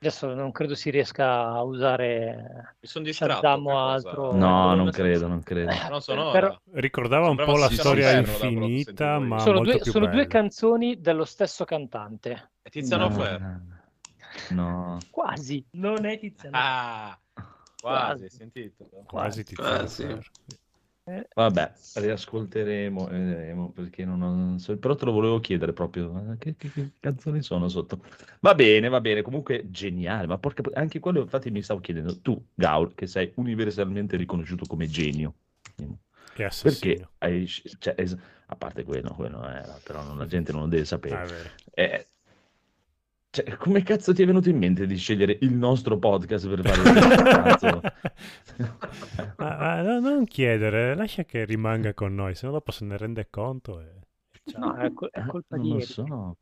adesso 0.00 0.32
non 0.32 0.52
credo 0.52 0.74
si 0.74 0.90
riesca 0.90 1.48
a 1.48 1.62
usare 1.62 2.76
Mi 2.80 2.88
sono 2.88 3.04
distratto. 3.04 3.46
Altro. 3.76 4.32
No, 4.36 4.74
non 4.74 4.90
credo, 4.90 5.26
non 5.26 5.42
credo. 5.42 5.72
Non 5.88 6.00
sonora. 6.00 6.30
Però- 6.30 6.60
Ricordava 6.72 7.28
un 7.28 7.36
po' 7.36 7.56
la 7.56 7.68
storia 7.70 8.12
infinita, 8.12 9.18
ma 9.18 9.38
sono 9.40 9.56
molto 9.56 9.72
due, 9.72 9.80
più 9.80 9.92
sono 9.92 10.06
due 10.06 10.26
canzoni 10.26 11.00
dello 11.00 11.24
stesso 11.24 11.64
cantante. 11.64 12.50
È 12.62 12.68
Tiziano 12.70 13.08
No. 13.08 13.14
Ferro. 13.14 13.60
No, 14.50 14.98
Quasi. 15.10 15.64
Non 15.72 16.04
è 16.04 16.18
Tiziano. 16.18 16.56
Ah, 16.58 17.18
quasi, 17.80 18.22
hai 18.24 18.30
sentito? 18.30 18.88
Quasi 19.06 19.42
ti 19.44 19.54
Ah, 19.58 19.86
sì. 19.86 20.06
Vabbè, 21.34 21.72
riascolteremo 21.94 23.08
e 23.08 23.18
vedremo 23.18 23.70
perché 23.72 24.04
non, 24.04 24.22
ho- 24.22 24.34
non 24.34 24.58
so, 24.58 24.76
però 24.78 24.94
te 24.94 25.04
lo 25.04 25.12
volevo 25.12 25.40
chiedere 25.40 25.72
proprio, 25.72 26.32
eh, 26.32 26.38
che, 26.38 26.56
che- 26.56 26.70
che 26.70 26.90
canzoni 27.00 27.42
sono 27.42 27.68
sotto? 27.68 28.02
Va 28.40 28.54
bene, 28.54 28.88
va 28.88 29.00
bene, 29.00 29.22
comunque 29.22 29.70
geniale, 29.70 30.26
ma 30.26 30.38
porca, 30.38 30.62
anche 30.74 31.00
quello 31.00 31.20
infatti 31.22 31.50
mi 31.50 31.62
stavo 31.62 31.80
chiedendo, 31.80 32.20
tu 32.20 32.40
Gaul, 32.54 32.94
che 32.94 33.06
sei 33.06 33.32
universalmente 33.36 34.16
riconosciuto 34.16 34.66
come 34.66 34.88
genio, 34.88 35.34
perché 36.60 37.08
hai, 37.18 37.46
cioè, 37.46 37.94
es- 37.96 38.16
a 38.46 38.56
parte 38.56 38.82
quello, 38.84 39.14
quello 39.14 39.42
è, 39.46 39.62
però 39.82 40.02
non- 40.02 40.18
la 40.18 40.26
gente 40.26 40.52
non 40.52 40.62
lo 40.62 40.66
deve 40.68 40.84
sapere. 40.84 41.16
Ah, 41.16 41.22
è 41.24 41.26
vero. 41.26 41.50
Eh, 41.74 42.06
cioè, 43.30 43.56
come 43.56 43.82
cazzo 43.82 44.12
ti 44.14 44.22
è 44.22 44.26
venuto 44.26 44.48
in 44.48 44.58
mente 44.58 44.86
di 44.86 44.96
scegliere 44.96 45.38
il 45.42 45.52
nostro 45.54 45.98
podcast 45.98 46.48
per 46.48 46.62
fare 46.66 46.82
questo 46.92 47.24
cazzo? 47.24 47.80
Ma- 49.36 49.56
ma 49.56 49.82
no- 49.82 50.00
non 50.00 50.24
chiedere, 50.24 50.94
lascia 50.94 51.24
che 51.24 51.44
rimanga 51.44 51.94
con 51.94 52.14
noi, 52.14 52.34
se 52.34 52.46
no 52.46 52.52
dopo 52.52 52.70
se 52.72 52.84
ne 52.84 52.96
rende 52.96 53.28
conto. 53.30 53.80
E... 53.80 54.00
No, 54.56 54.74
è, 54.76 54.92
col- 54.92 55.10
è 55.12 55.24
colpa 55.24 55.56
Non 55.56 55.66
di 55.66 55.68
lo 55.68 55.78
Eric. 55.78 55.86
so. 55.86 56.36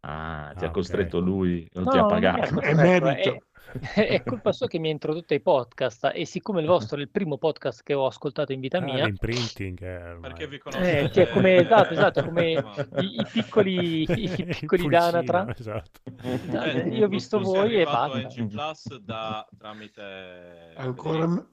Ah, 0.00 0.54
ti 0.56 0.64
Ah, 0.64 0.68
ha 0.68 0.70
costretto 0.70 1.18
ok. 1.18 1.24
lui, 1.24 1.68
non 1.74 1.84
No, 1.84 1.90
ti 1.90 1.98
ha 1.98 2.02
non 2.04 2.06
pagato. 2.06 2.60
È 2.60 2.74
costretto, 2.74 2.74
merito. 2.74 3.42
È, 3.94 4.22
colpa 4.24 4.52
sua 4.52 4.66
che 4.66 4.78
mi 4.78 4.88
ha 4.88 4.90
introdotto 4.90 5.34
ai 5.34 5.40
podcast 5.40 6.10
e 6.14 6.24
siccome 6.24 6.60
il 6.60 6.66
vostro 6.66 6.96
è 6.96 7.00
il 7.00 7.08
primo 7.10 7.36
podcast 7.38 7.82
che 7.82 7.94
ho 7.94 8.06
ascoltato 8.06 8.52
in 8.52 8.60
vita 8.60 8.78
Ah, 8.78 8.82
mia, 8.82 9.04
l'imprinting 9.04 9.80
è 9.80 10.02
ormai. 10.12 10.20
Perché 10.30 10.48
vi 10.48 10.56
eh, 10.56 10.58
conoscete? 10.58 11.08
che 11.10 11.22
è 11.28 11.32
come, 11.32 11.56
esatto, 11.56 11.92
esatto, 11.92 12.24
come 12.24 12.52
i, 13.00 13.14
i 13.18 13.26
piccoli, 13.30 14.02
i 14.08 14.44
piccoli 14.46 14.88
Danatra. 14.88 15.46
esatto. 15.56 16.00
Eh, 16.22 16.40
Eh, 16.52 16.88
io 16.88 17.04
ho 17.06 17.08
visto 17.08 17.38
voi 17.40 17.74
e 17.74 17.82
arrivato 17.82 18.12
a 18.14 18.20
basta. 18.22 18.42
NG 18.42 18.48
Plus 18.50 18.96
da, 19.00 19.48
tramite 19.58 20.72
Ancora, 20.76 21.26
me- 21.26 21.46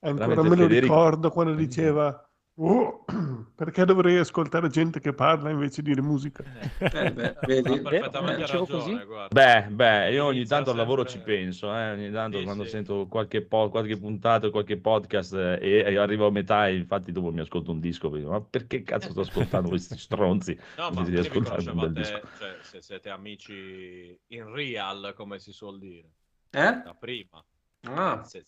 ancora 0.00 0.34
Tramite 0.34 0.42
me 0.42 0.48
lo 0.56 0.62
Federico. 0.62 0.80
ricordo 0.94 1.30
quando 1.30 1.54
diceva 1.54 2.25
"Oh, 2.58 3.04
perché 3.54 3.84
dovrei 3.84 4.16
ascoltare 4.16 4.68
gente 4.68 4.98
che 5.00 5.12
parla 5.12 5.50
invece 5.50 5.82
di 5.82 5.90
dire 5.90 6.00
musica? 6.00 6.42
Eh, 6.78 7.12
beh, 7.12 7.36
Ha 7.38 7.46
vedi? 7.46 7.80
perfettamente 7.80 8.36
dicevo 8.42 8.66
ragione. 8.66 9.06
Beh, 9.28 9.66
beh, 9.70 10.12
io 10.12 10.24
ogni 10.24 10.46
tanto 10.46 10.70
al 10.70 10.76
lavoro 10.76 11.04
ci 11.04 11.12
sempre- 11.18 11.36
penso, 11.36 11.74
eh, 11.74 11.90
ogni 11.92 12.10
tanto 12.10 12.38
Sì, 12.38 12.44
quando 12.44 12.64
sì. 12.64 12.70
sento 12.70 13.06
qualche, 13.08 13.42
po- 13.42 13.68
qualche 13.68 13.98
puntata, 13.98 14.50
qualche 14.50 14.78
podcast 14.78 15.34
eh, 15.34 15.58
e, 15.60 15.96
arrivo 15.98 16.26
a 16.26 16.30
metà 16.30 16.68
e 16.68 16.76
infatti 16.76 17.12
dopo 17.12 17.30
mi 17.30 17.40
ascolto 17.40 17.72
un 17.72 17.80
disco, 17.80 18.08
perché, 18.08 18.26
ma 18.26 18.40
perché 18.40 18.82
cazzo 18.82 19.10
sto 19.10 19.20
ascoltando 19.20 19.68
questi 19.68 19.98
stronzi? 19.98 20.58
No, 20.76 20.90
ma 20.92 21.02
di 21.04 21.16
ascoltare 21.16 21.70
un 21.70 21.78
bel 21.78 21.92
disco. 21.92 22.20
cioè, 22.38 22.56
se 22.62 22.80
siete 22.80 23.10
amici 23.10 24.18
in 24.28 24.50
real, 24.50 25.12
come 25.14 25.38
si 25.38 25.52
suol 25.52 25.78
dire, 25.78 26.08
Eh? 26.50 26.80
da 26.82 26.94
prima. 26.98 27.44
Ah, 27.88 28.22
Se- 28.24 28.44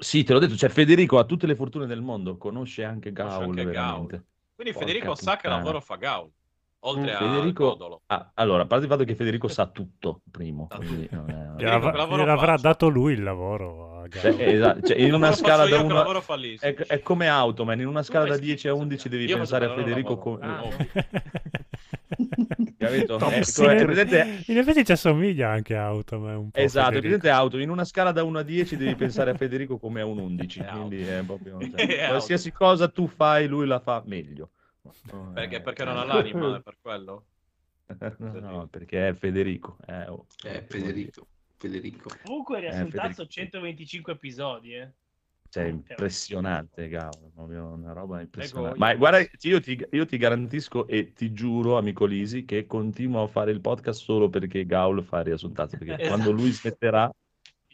Sì, 0.00 0.22
te 0.22 0.32
l'ho 0.32 0.38
detto, 0.38 0.56
cioè 0.56 0.68
Federico 0.68 1.18
ha 1.18 1.24
tutte 1.24 1.46
le 1.46 1.56
fortune 1.56 1.86
del 1.86 2.00
mondo, 2.00 2.36
conosce 2.36 2.84
anche 2.84 3.12
Conosce 3.12 3.38
Gaul 3.38 3.48
anche 3.58 3.64
veramente. 3.64 4.16
Gaul. 4.16 4.24
Quindi 4.54 4.72
Porca 4.72 4.86
Federico 4.86 5.14
sa 5.16 5.30
che 5.32 5.36
puttana. 5.42 5.56
lavoro 5.56 5.80
fa 5.80 5.96
Gaul, 5.96 6.30
oltre 6.80 7.02
Mm, 7.02 7.14
a 7.14 7.18
Federico, 7.18 8.00
ah, 8.06 8.30
allora, 8.34 8.62
a 8.62 8.66
parte 8.66 8.84
il 8.84 8.90
fatto 8.90 9.04
che 9.04 9.14
Federico 9.16 9.48
sa 9.48 9.66
tutto, 9.66 10.22
primo, 10.30 10.68
Sa 10.70 10.76
quindi 10.78 11.08
non 11.10 11.28
è- 11.30 11.32
faccio? 12.46 12.62
dato 12.62 12.88
lui 12.88 13.12
il 13.14 13.22
lavoro 13.24 14.00
a 14.02 14.08
Cioè, 14.08 14.30
Gaul. 14.30 14.40
esatto, 14.40 14.82
cioè, 14.86 14.98
in 14.98 15.14
una 15.14 15.32
scala 15.32 15.64
da 15.64 15.68
io, 15.70 15.76
che 15.78 15.82
uno 15.82 15.94
lavoro 15.96 16.20
fa 16.20 16.34
lì, 16.36 16.56
è, 16.56 16.74
sì, 16.74 16.82
è 16.86 17.00
come 17.02 17.28
Automan, 17.28 17.80
in 17.80 17.86
una 17.88 18.02
scala 18.04 18.26
da 18.26 18.34
schifo, 18.34 18.46
10 18.46 18.68
a 18.68 18.74
11 18.74 19.02
sappiamo. 19.02 19.16
devi 19.18 19.30
Io 19.32 19.38
pensare 19.38 19.64
a 19.64 19.74
Federico 19.74 20.16
come... 20.18 20.38
Ah, 20.46 20.62
Capito? 22.90 23.16
Top 23.16 23.30
È- 23.30 23.38
è 23.40 23.84
presente- 23.84 24.42
In 24.46 24.58
effetti 24.58 24.84
ci 24.84 24.92
assomiglia 24.92 25.50
anche 25.50 25.76
a 25.76 25.86
Automan 25.86 26.36
un 26.36 26.50
po'. 26.50 26.58
Esatto, 26.58 26.96
è 26.96 27.00
presente 27.00 27.28
auto, 27.28 27.58
in 27.58 27.70
una 27.70 27.84
scala 27.84 28.12
da 28.12 28.22
1 28.22 28.38
a 28.38 28.42
10 28.42 28.76
devi 28.76 28.94
pensare 28.94 29.30
a 29.30 29.34
Federico 29.34 29.78
come 29.78 30.00
a 30.00 30.06
un 30.06 30.18
11, 30.18 30.60
È 30.60 30.64
auto. 30.64 30.86
quindi 30.86 31.02
è 31.06 31.22
proprio... 31.24 31.58
cioè, 31.76 31.86
È 31.86 32.08
qualsiasi 32.08 32.52
cosa 32.52 32.88
tu 32.88 33.06
fai, 33.06 33.46
lui 33.46 33.66
la 33.66 33.80
fa 33.80 34.02
meglio. 34.06 34.50
Perché, 35.34 35.56
eh, 35.56 35.60
perché 35.60 35.84
non 35.84 35.98
ha 35.98 36.04
l'anima, 36.04 36.56
è 36.56 36.62
per 36.62 36.76
quello? 36.80 37.24
No, 38.18 38.32
no, 38.40 38.66
perché 38.68 39.08
è 39.08 39.14
Federico. 39.14 39.76
eh, 39.86 40.06
oh. 40.08 40.26
eh, 40.44 40.64
Federico. 40.68 41.26
Federico. 41.56 42.10
Comunque 42.24 42.60
Federico. 42.60 43.26
125 43.26 44.12
episodi, 44.12 44.74
eh. 44.74 44.90
Cioè, 45.50 45.64
impressionante, 45.64 46.88
cavolo, 46.88 47.32
una 47.72 47.92
roba 47.92 48.20
impressionante. 48.20 48.70
Ego, 48.76 48.78
Ma 48.78 48.92
io- 48.92 48.98
guarda, 48.98 49.18
io 49.40 49.60
ti, 49.60 49.86
io 49.90 50.04
ti 50.06 50.16
garantisco 50.18 50.86
e 50.86 51.12
ti 51.14 51.32
giuro, 51.32 51.78
amico 51.78 52.04
Lisi, 52.04 52.44
che 52.44 52.66
continuo 52.66 53.22
a 53.22 53.26
fare 53.28 53.50
il 53.50 53.60
podcast 53.60 54.02
solo 54.02 54.28
perché 54.28 54.66
Gaul 54.66 55.02
fa 55.02 55.22
riassuntato, 55.22 55.76
perché 55.78 55.94
Esatto. 55.94 56.08
quando 56.08 56.30
lui 56.32 56.50
smetterà, 56.50 57.10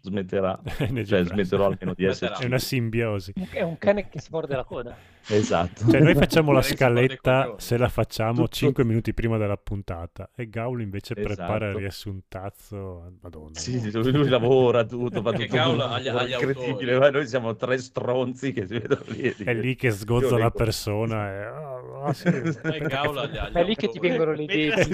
smetterà, 0.01 0.61
NG 0.89 1.03
cioè 1.05 1.25
smetterò 1.25 1.65
almeno 1.67 1.95
di 1.95 2.05
Smetterà. 2.05 2.11
esserci. 2.11 2.43
È 2.43 2.47
una 2.47 2.59
simbiosi. 2.59 3.33
È 3.51 3.63
un 3.63 3.77
cane 3.79 4.09
che 4.09 4.21
si 4.21 4.29
morde 4.31 4.55
la 4.55 4.65
coda. 4.65 4.97
Esatto. 5.29 5.91
Cioè, 5.91 6.01
noi 6.01 6.15
facciamo 6.15 6.53
la 6.53 6.61
si 6.63 6.75
scaletta 6.75 7.55
se 7.59 7.77
la 7.79 7.89
facciamo 7.89 8.43
Tutto- 8.43 8.49
5 8.57 8.85
minuti 8.85 9.15
prima 9.15 9.39
della 9.39 9.57
puntata 9.57 10.31
e 10.37 10.49
Gaul 10.51 10.83
invece 10.83 11.15
prepara 11.15 11.57
il 11.57 11.63
Esatto. 11.63 11.79
riassuntazzo. 11.79 13.13
Madonna. 13.23 13.59
Sì, 13.59 13.79
sì, 13.81 13.91
lui, 13.93 14.13
lui 14.13 14.29
lavora 14.29 14.85
tutto, 14.85 15.23
fa 15.23 15.33
tutto 15.33 15.47
Gaul 15.47 15.81
agli- 15.81 16.09
agli 16.09 16.33
incredibile, 16.33 16.99
ma 16.99 17.11
noi 17.11 17.27
siamo 17.27 17.57
tre 17.57 17.79
stronzi 17.79 18.53
che 18.53 18.67
si 18.67 18.79
vedono 18.79 19.03
lì. 19.07 19.35
È 19.45 19.55
lì 19.55 19.75
che 19.77 19.91
sgozza 19.91 20.37
leggo- 20.37 20.51
persona 20.51 21.31
e... 21.31 21.45
ah, 22.05 22.13
sì. 22.13 22.31
Gaul 22.31 23.19
agli- 23.19 23.37
agli 23.39 23.53
È 23.53 23.63
lì 23.65 23.75
che 23.77 23.89
ti 23.89 23.99
vengono 23.99 24.33
le 24.33 24.43
idee. 24.43 24.87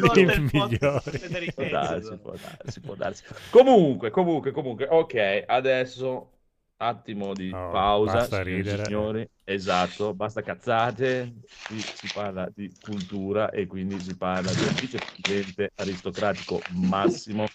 Migliori. 0.53 1.53
darsi, 1.71 2.19
può 2.23 2.33
darsi, 2.35 2.81
può 2.81 2.95
darsi. 2.95 3.25
Comunque, 3.51 4.11
comunque, 4.11 4.51
comunque, 4.53 4.87
ok, 4.89 5.45
adesso 5.47 6.31
attimo 6.81 7.35
di 7.35 7.53
Oh, 7.53 7.59
pausa, 7.69 8.19
basta 8.19 8.45
signori 8.45 8.79
signori. 8.79 9.29
Esatto, 9.45 10.15
basta 10.15 10.43
cazzate, 10.43 11.35
qui 11.67 11.89
si 11.93 12.09
parla 12.11 12.49
di 12.55 12.73
cultura 12.81 13.51
e 13.51 13.67
quindi 13.67 14.01
si 14.01 14.17
parla 14.17 14.55
del 14.55 14.77
vicepresidente 14.77 15.71
aristocratico 15.75 16.65
Massimo 16.69 17.47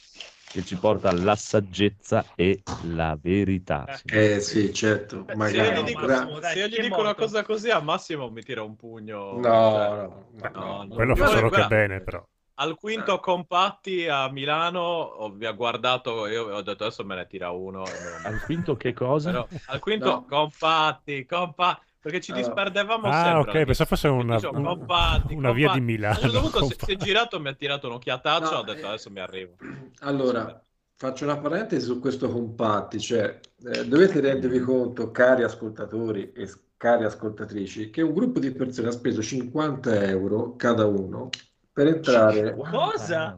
che 0.51 0.63
ci 0.63 0.77
porta 0.77 1.11
la 1.11 1.35
saggezza 1.35 2.31
e 2.35 2.63
la 2.81 3.17
verità. 3.21 3.89
Eh 4.07 4.39
sì, 4.41 4.73
certo, 4.73 5.25
Se 5.25 5.57
io 5.57 5.71
gli 5.71 5.83
dico, 5.83 6.05
Massimo, 6.07 6.39
dai, 6.39 6.53
se 6.53 6.59
io 6.59 6.67
gli 6.67 6.79
dico 6.79 7.01
una 7.01 7.15
cosa 7.15 7.43
così, 7.43 7.69
a 7.69 7.79
Massimo 7.81 8.29
mi 8.29 8.41
tira 8.43 8.63
un 8.63 8.75
pugno. 8.75 9.41
No, 9.41 9.69
cioè, 9.71 9.89
no, 9.97 10.27
no, 10.31 10.49
no, 10.53 10.83
no. 10.83 10.95
Quello 10.95 11.15
fa 11.15 11.27
solo 11.27 11.49
che 11.49 11.65
bene, 11.65 12.01
però. 12.01 12.25
Al 12.57 12.75
quinto 12.75 13.19
compatti 13.19 14.07
a 14.07 14.29
Milano 14.31 14.79
ho, 14.81 15.31
vi 15.31 15.45
ha 15.45 15.51
guardato, 15.51 16.25
io 16.27 16.45
ho 16.53 16.61
detto 16.61 16.83
adesso 16.85 17.03
me 17.03 17.15
ne 17.15 17.27
tira 17.27 17.51
uno. 17.51 17.83
Al 18.23 18.39
quinto 18.41 18.75
che 18.75 18.93
cosa? 18.93 19.31
Però, 19.31 19.47
al 19.65 19.79
quinto 19.79 20.23
No. 20.23 20.25
compatti, 20.25 21.25
compa, 21.25 21.81
perché 21.99 22.21
ci 22.21 22.31
Allora. 22.31 22.33
disperdevamo 22.33 23.11
Ah, 23.11 23.11
sempre. 23.11 23.59
ok, 23.59 23.65
pensavo 23.65 23.89
fosse 23.89 24.07
una, 24.07 24.37
Dicevo, 24.37 24.53
un- 24.53 24.63
compatti, 24.63 25.37
una 25.37 25.51
via 25.51 25.69
di 25.69 25.79
compatti. 25.79 25.81
Milano. 25.81 26.13
A 26.13 26.15
un 26.15 26.21
certo 26.21 26.39
punto 26.41 26.61
si, 26.63 26.75
è 26.85 26.95
girato, 26.95 27.39
mi 27.39 27.49
ha 27.49 27.53
tirato 27.55 27.87
un'occhiataccia, 27.87 28.57
No, 28.57 28.59
ho 28.59 28.63
detto 28.63 28.87
eh, 28.87 28.87
adesso 28.87 29.09
mi 29.11 29.19
arrivo. 29.19 29.59
Allora, 29.99 30.61
faccio 30.95 31.23
una 31.25 31.37
parentesi 31.39 31.85
su 31.85 31.99
questo 31.99 32.29
compatti, 32.29 32.99
cioè 32.99 33.39
eh, 33.65 33.85
dovete 33.87 34.19
rendervi 34.19 34.59
conto, 34.59 35.11
cari 35.11 35.43
ascoltatori 35.43 36.31
e 36.33 36.47
cari 36.77 37.05
ascoltatrici, 37.05 37.89
che 37.89 38.01
un 38.01 38.13
gruppo 38.13 38.39
di 38.39 38.51
persone 38.51 38.89
ha 38.89 38.91
speso 38.91 39.21
50 39.21 40.03
euro 40.05 40.55
cada 40.55 40.85
uno 40.85 41.29
per 41.75 41.87
entrare... 41.87 42.55
Cosa? 42.55 43.37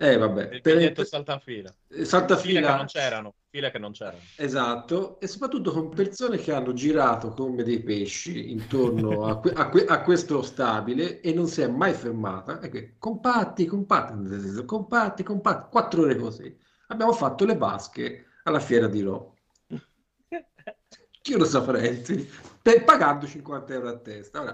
Eh, 0.00 0.16
vabbè, 0.16 0.60
per 0.60 0.74
biglietto 0.74 1.00
ent- 1.00 1.10
saltafila. 1.10 1.74
eh, 1.88 2.04
saltafila 2.04 2.60
che 2.60 2.76
non 2.76 2.86
c'erano. 2.86 3.34
File 3.50 3.70
che 3.70 3.78
non 3.78 3.92
c'erano. 3.92 4.20
Esatto, 4.36 5.18
e 5.18 5.26
soprattutto 5.26 5.72
con 5.72 5.88
persone 5.88 6.36
che 6.36 6.52
hanno 6.52 6.72
girato 6.74 7.30
come 7.30 7.64
dei 7.64 7.82
pesci 7.82 8.52
intorno 8.52 9.24
a, 9.24 9.40
que- 9.40 9.52
a 9.52 9.68
que- 9.70 9.86
a 9.86 10.02
questo 10.02 10.42
stabile 10.42 11.20
e 11.20 11.32
non 11.32 11.48
si 11.48 11.62
è 11.62 11.66
mai 11.66 11.94
fermata. 11.94 12.60
E 12.60 12.68
che, 12.68 12.94
compatti, 12.98 13.64
compatti, 13.64 14.64
compatti, 14.64 15.22
compatti, 15.24 15.68
quattro 15.70 16.02
ore 16.02 16.14
così. 16.16 16.56
Abbiamo 16.88 17.12
fatto 17.12 17.44
le 17.44 17.56
vasche 17.56 18.26
alla 18.44 18.60
fiera 18.60 18.86
di 18.86 19.00
Rho. 19.00 19.34
Io 21.24 21.36
lo 21.38 21.44
saprei, 21.44 22.04
sì, 22.04 22.28
pagando 22.84 23.26
50 23.26 23.72
euro 23.72 23.88
a 23.88 23.98
testa. 23.98 24.42
Ora, 24.42 24.50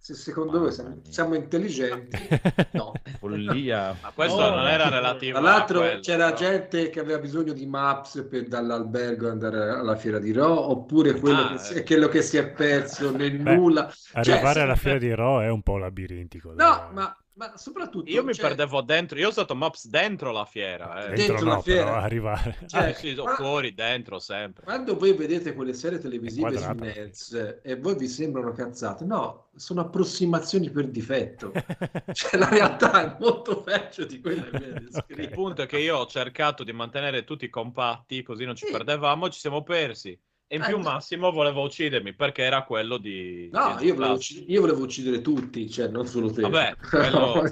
se 0.00 0.14
secondo 0.14 0.58
voi 0.60 0.72
siamo, 0.72 1.00
siamo 1.08 1.34
intelligenti, 1.34 2.16
no. 2.72 2.92
Follia. 3.18 3.96
Ma 4.00 4.10
questo 4.14 4.36
Oh. 4.42 4.50
non 4.54 4.66
era 4.66 4.88
relativo 4.88 5.38
Tra 5.38 5.48
l'altro 5.50 5.80
quello, 5.80 6.00
c'era 6.00 6.32
però. 6.32 6.36
gente 6.36 6.88
che 6.90 7.00
aveva 7.00 7.18
bisogno 7.18 7.52
di 7.52 7.66
maps 7.66 8.26
per 8.28 8.46
dall'albergo 8.48 9.28
andare 9.28 9.70
alla 9.70 9.96
fiera 9.96 10.18
di 10.18 10.32
Ro, 10.32 10.70
oppure 10.70 11.18
quello, 11.18 11.42
Ah, 11.42 11.52
che, 11.52 11.58
si, 11.58 11.74
eh. 11.74 11.82
quello 11.84 12.08
che 12.08 12.22
si 12.22 12.36
è 12.38 12.48
perso 12.50 13.10
nel 13.14 13.38
Beh, 13.38 13.54
nulla. 13.56 13.90
Cioè, 13.90 14.34
Arrivare 14.34 14.54
se- 14.54 14.60
alla 14.60 14.76
fiera 14.76 14.98
di 14.98 15.12
Ro 15.12 15.42
è 15.42 15.48
un 15.50 15.62
po' 15.62 15.76
labirintico. 15.78 16.52
dai. 16.54 16.66
No, 16.66 16.90
ma, 16.92 17.16
ma 17.38 17.56
soprattutto... 17.56 18.10
Io 18.10 18.24
mi 18.24 18.34
cioè, 18.34 18.48
perdevo 18.48 18.80
dentro, 18.82 19.16
io 19.18 19.26
ho 19.26 19.30
usato 19.30 19.54
Maps 19.54 19.86
dentro 19.86 20.32
la 20.32 20.44
fiera. 20.44 21.04
Eh. 21.04 21.14
Dentro, 21.14 21.26
dentro 21.26 21.44
no, 21.46 21.54
la 21.54 21.60
fiera. 21.62 21.84
però 21.84 21.96
arrivare. 21.96 22.56
Cioè, 22.66 22.88
Ah, 22.88 22.92
sì, 22.92 23.10
o 23.16 23.24
ma- 23.24 23.34
fuori, 23.34 23.72
dentro, 23.74 24.18
sempre. 24.18 24.64
Quando 24.64 24.96
voi 24.98 25.12
vedete 25.12 25.54
quelle 25.54 25.72
serie 25.72 25.98
televisive 25.98 26.58
su. 26.58 26.70
Nets 26.72 27.60
e 27.62 27.76
voi 27.76 27.96
vi 27.96 28.08
sembrano 28.08 28.52
cazzate, 28.52 29.04
no, 29.04 29.48
sono 29.54 29.80
approssimazioni 29.82 30.68
per 30.70 30.88
difetto. 30.88 31.52
Cioè, 32.12 32.36
la 32.38 32.48
realtà 32.48 33.14
è 33.14 33.16
molto 33.20 33.60
peggio 33.62 34.04
di 34.04 34.20
quella 34.20 34.42
che 34.42 34.58
viene 34.58 34.80
descritta. 34.90 35.22
Il 35.22 35.30
punto 35.30 35.62
è 35.62 35.66
che 35.66 35.78
io 35.78 35.96
ho 35.98 36.06
cercato 36.06 36.64
di 36.64 36.72
mantenere 36.72 37.22
tutti 37.24 37.48
compatti, 37.48 38.22
così 38.22 38.44
non 38.44 38.56
ci 38.56 38.66
Sì. 38.66 38.72
perdevamo, 38.72 39.28
ci 39.30 39.38
siamo 39.38 39.62
persi. 39.62 40.18
E 40.50 40.56
in 40.56 40.62
più 40.62 40.78
no. 40.78 40.82
Massimo 40.84 41.30
voleva 41.30 41.60
uccidermi 41.60 42.14
perché 42.14 42.42
era 42.42 42.62
quello 42.62 42.96
di... 42.96 43.50
No, 43.52 43.76
di 43.78 43.84
io 43.88 43.94
volevo, 43.94 44.14
uccidere, 44.14 44.46
io 44.50 44.60
volevo 44.62 44.82
uccidere 44.82 45.20
tutti, 45.20 45.68
cioè 45.70 45.88
non 45.88 46.06
solo 46.06 46.30
te. 46.32 46.40
Vabbè, 46.40 46.74
quello- 46.88 47.42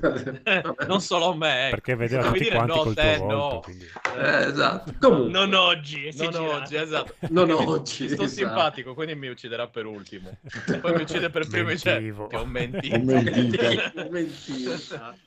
non 0.88 1.00
solo 1.02 1.34
me. 1.34 1.64
ecco. 1.66 1.70
Perché 1.76 1.94
vedeva 1.94 2.22
tutti 2.28 2.38
dire 2.38 2.54
quanti 2.54 2.74
no, 2.74 2.82
col 2.82 2.94
tuo 2.94 3.02
te, 3.02 3.16
volto. 3.18 3.34
no. 3.34 3.60
quindi- 3.62 3.84
Eh, 3.84 4.46
esatto. 4.46 4.92
Comunque, 4.98 5.30
Non 5.30 5.52
oggi. 5.52 6.10
Non 6.16 6.34
oggi, 6.36 6.76
esatto. 6.76 7.14
Non 7.28 7.50
oggi, 7.50 8.08
Sto 8.08 8.22
esatto. 8.22 8.28
simpatico, 8.28 8.94
quindi 8.94 9.14
mi 9.14 9.28
ucciderà 9.28 9.68
per 9.68 9.84
ultimo. 9.84 10.38
Poi 10.80 10.94
mi 10.94 11.02
uccide 11.02 11.28
per 11.28 11.46
primo 11.48 11.68
e 11.68 11.78
Mentivo. 11.84 12.28
che 12.28 12.36
ho 12.36 12.46
mentito. 12.46 12.96
Ho 12.96 14.08
mentito. 14.08 14.72
Esatto. 14.72 15.18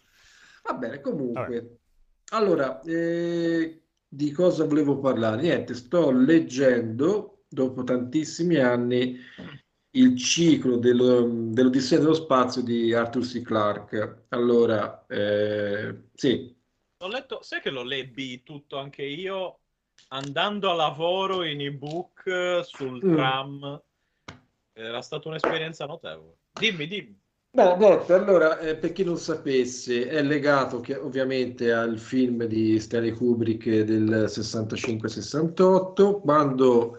Va 0.64 0.74
bene, 0.74 1.02
comunque. 1.02 1.44
Vabbè. 1.44 1.64
Allora, 2.32 2.82
eh, 2.82 3.82
di 4.08 4.32
cosa 4.32 4.66
volevo 4.66 4.98
parlare? 4.98 5.40
Niente, 5.44 5.76
sto 5.76 6.10
leggendo, 6.12 7.39
dopo 7.50 7.84
tantissimi 7.84 8.58
anni, 8.58 9.18
il 9.92 10.16
ciclo 10.18 10.78
dello- 10.78 11.28
dell'Odissea 11.28 11.98
dello 11.98 12.14
spazio 12.14 12.62
di 12.62 12.94
Arthur 12.94 13.24
C. 13.26 13.42
Clarke. 13.42 14.26
Allora, 14.30 15.06
eh, 15.08 16.04
sì, 16.14 16.56
L'ho 17.02 17.08
letto, 17.08 17.42
sai 17.42 17.62
che 17.62 17.70
lo 17.70 17.82
lebbi 17.84 18.44
tutto 18.44 18.78
anche 18.78 19.04
io 19.04 19.60
andando 20.10 20.70
a 20.70 20.74
lavoro 20.76 21.44
in 21.44 21.62
ebook 21.62 22.24
eh, 22.26 22.62
sul 22.66 23.02
Mm. 23.04 23.14
tram. 23.16 23.82
Era 24.74 25.02
stata 25.02 25.30
un'esperienza 25.30 25.86
notevole. 25.86 26.40
Dimmi, 26.52 26.88
dimmi. 26.88 27.18
Beh, 27.52 27.78
niente, 27.78 28.14
allora, 28.14 28.60
eh, 28.60 28.76
per 28.76 28.92
chi 28.92 29.04
non 29.04 29.18
sapesse, 29.18 30.08
è 30.08 30.22
legato 30.22 30.82
che, 30.82 30.96
ovviamente 30.96 31.72
al 31.72 31.98
film 31.98 32.44
di 32.44 32.80
Stanley 32.80 33.12
Kubrick 33.12 33.68
del 33.84 34.26
65-68, 34.28 36.20
quando 36.20 36.99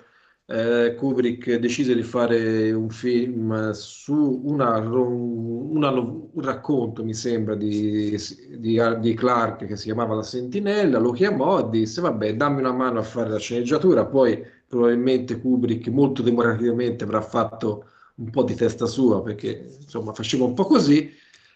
eh, 0.51 0.94
Kubrick 0.97 1.55
decise 1.56 1.94
di 1.94 2.02
fare 2.02 2.72
un 2.72 2.90
film 2.90 3.70
su 3.72 4.40
una, 4.44 4.78
una- 4.78 5.90
un 5.90 6.31
racconto, 6.43 7.05
mi 7.05 7.14
sembra, 7.14 7.55
di, 7.55 8.16
di, 8.59 8.78
di 9.01 9.14
Clark 9.14 9.66
che 9.66 9.77
si 9.77 9.85
chiamava 9.85 10.14
La 10.16 10.22
Sentinella, 10.22 10.98
lo 10.98 11.12
chiamò 11.12 11.60
e 11.60 11.68
disse, 11.70 12.01
vabbè, 12.01 12.35
dammi 12.36 12.60
una 12.60 12.72
mano 12.72 12.98
a 12.98 13.02
fare 13.02 13.28
la 13.31 13.39
sceneggiatura, 13.39 14.06
poi 14.06 14.43
probabilmente 14.66 15.40
Kubrick 15.40 15.89
molto 15.89 16.22
demorativamente 16.22 17.05
avrà 17.05 17.20
fatto 17.20 17.85
un 18.16 18.31
po' 18.31 18.43
di 18.43 18.55
testa 18.55 18.86
sua 18.86 19.22
perché 19.22 19.77
insomma 19.81 20.12
faceva 20.12 20.44
un 20.44 20.55
po' 20.55 20.64
così, 20.66 21.10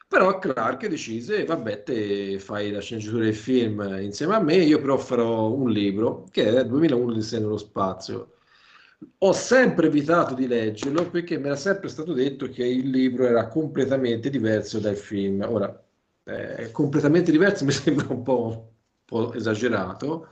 però 0.08 0.38
Clark 0.38 0.86
decise, 0.86 1.44
vabbè, 1.44 1.82
te 1.82 2.38
fai 2.38 2.70
la 2.70 2.80
sceneggiatura 2.80 3.24
del 3.24 3.34
film 3.34 3.98
insieme 4.02 4.34
a 4.34 4.40
me, 4.40 4.56
io 4.56 4.80
però 4.80 4.96
farò 4.98 5.50
un 5.50 5.70
libro 5.70 6.26
che 6.30 6.46
è 6.56 6.64
2001 6.66 7.12
di 7.12 7.22
Sé 7.22 7.38
nello 7.40 7.56
spazio. 7.56 8.28
Ho 9.18 9.32
sempre 9.32 9.86
evitato 9.86 10.34
di 10.34 10.46
leggerlo 10.46 11.08
perché 11.10 11.38
mi 11.38 11.46
era 11.46 11.56
sempre 11.56 11.88
stato 11.88 12.12
detto 12.12 12.48
che 12.48 12.64
il 12.64 12.90
libro 12.90 13.26
era 13.26 13.48
completamente 13.48 14.30
diverso 14.30 14.78
dal 14.78 14.96
film. 14.96 15.44
Ora, 15.48 15.82
eh, 16.24 16.70
completamente 16.70 17.30
diverso 17.30 17.64
mi 17.66 17.72
sembra 17.72 18.06
un 18.08 18.22
po', 18.22 18.46
un 18.46 18.62
po' 19.04 19.32
esagerato. 19.34 20.28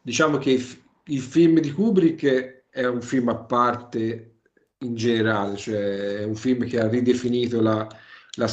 Diciamo 0.00 0.38
che 0.38 0.50
il, 0.52 0.82
il 1.04 1.20
film 1.20 1.60
di 1.60 1.72
Kubrick 1.72 2.64
è 2.70 2.84
un 2.86 3.00
film 3.02 3.28
a 3.28 3.36
parte 3.36 4.34
in 4.78 4.94
generale, 4.94 5.56
cioè 5.56 6.18
è 6.18 6.24
un 6.24 6.34
film 6.34 6.66
che 6.66 6.80
ha 6.80 6.88
ridefinito 6.88 7.60
la, 7.60 7.86
la 8.36 8.50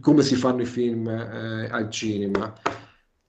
come 0.00 0.22
si 0.22 0.34
fanno 0.34 0.62
i 0.62 0.66
film 0.66 1.08
eh, 1.08 1.68
al 1.70 1.90
cinema. 1.90 2.52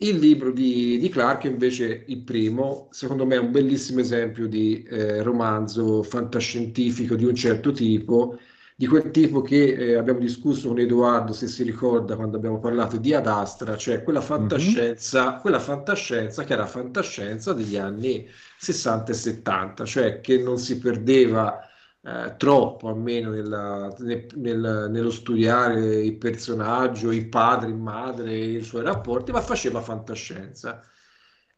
Il 0.04 0.18
libro 0.18 0.52
di, 0.52 0.98
di 0.98 1.10
Clark, 1.10 1.44
invece, 1.44 2.06
il 2.08 2.24
primo, 2.24 2.88
secondo 2.90 3.24
me 3.24 3.36
è 3.36 3.40
un 3.40 3.52
bellissimo 3.52 4.00
esempio 4.00 4.48
di 4.48 4.82
eh, 4.84 5.22
romanzo 5.22 6.02
fantascientifico 6.02 7.16
di 7.16 7.24
un 7.24 7.36
certo 7.36 7.72
tipo, 7.72 8.40
di 8.76 8.88
quel 8.88 9.12
tipo 9.12 9.42
che 9.42 9.74
eh, 9.76 9.96
abbiamo 9.96 10.18
discusso 10.18 10.70
con 10.70 10.80
Edoardo, 10.80 11.34
se 11.34 11.46
si 11.46 11.62
ricorda, 11.62 12.16
quando 12.16 12.38
abbiamo 12.38 12.58
parlato 12.60 12.98
di 12.98 13.14
Ad 13.14 13.28
Astra, 13.28 13.78
cioè 13.78 14.02
quella 14.02 14.22
fantascienza, 14.22 15.36
quella 15.36 15.60
fantascienza 15.60 16.44
che 16.46 16.54
era 16.54 16.66
fantascienza 16.66 17.54
degli 17.54 17.78
anni 17.78 18.28
60 18.58 19.12
e 19.12 19.16
70, 19.16 19.86
cioè 19.86 20.20
che 20.20 20.40
non 20.40 20.58
si 20.58 20.80
perdeva 20.80 21.60
eh, 22.04 22.36
troppo, 22.38 22.88
almeno 22.90 23.30
nella- 23.30 23.94
nel- 24.00 24.28
nel- 24.36 24.88
nello 24.90 25.12
studiare 25.12 26.02
il 26.04 26.18
personaggio, 26.18 27.12
il 27.12 27.28
padre, 27.30 27.70
il 27.70 27.76
madre, 27.76 28.38
i 28.38 28.64
suoi 28.64 28.84
rapporti, 28.84 29.32
ma 29.32 29.42
faceva 29.42 29.82
fantascienza. 29.82 30.84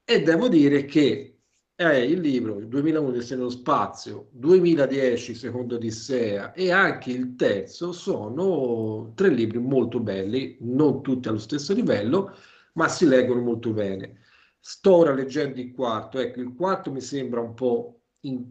E 0.05 0.21
devo 0.21 0.47
dire 0.49 0.85
che 0.85 1.37
è 1.75 1.87
il 1.95 2.19
libro 2.19 2.59
il 2.59 2.67
2001 2.67 3.11
di 3.17 3.25
nello 3.29 3.49
spazio, 3.49 4.27
2010 4.31 5.33
secondo 5.33 5.75
Odissea 5.75 6.51
e 6.53 6.71
anche 6.71 7.11
il 7.11 7.35
terzo 7.35 7.91
sono 7.91 9.11
tre 9.15 9.29
libri 9.29 9.57
molto 9.59 9.99
belli, 9.99 10.57
non 10.61 11.01
tutti 11.01 11.27
allo 11.29 11.39
stesso 11.39 11.73
livello, 11.73 12.35
ma 12.73 12.87
si 12.89 13.05
leggono 13.07 13.41
molto 13.41 13.71
bene. 13.71 14.19
Sto 14.59 14.95
ora 14.97 15.13
leggendo 15.13 15.59
il 15.59 15.73
quarto, 15.73 16.19
ecco, 16.19 16.39
il 16.41 16.53
quarto 16.55 16.91
mi 16.91 17.01
sembra 17.01 17.41
un 17.41 17.53
po' 17.53 18.01
in 18.21 18.43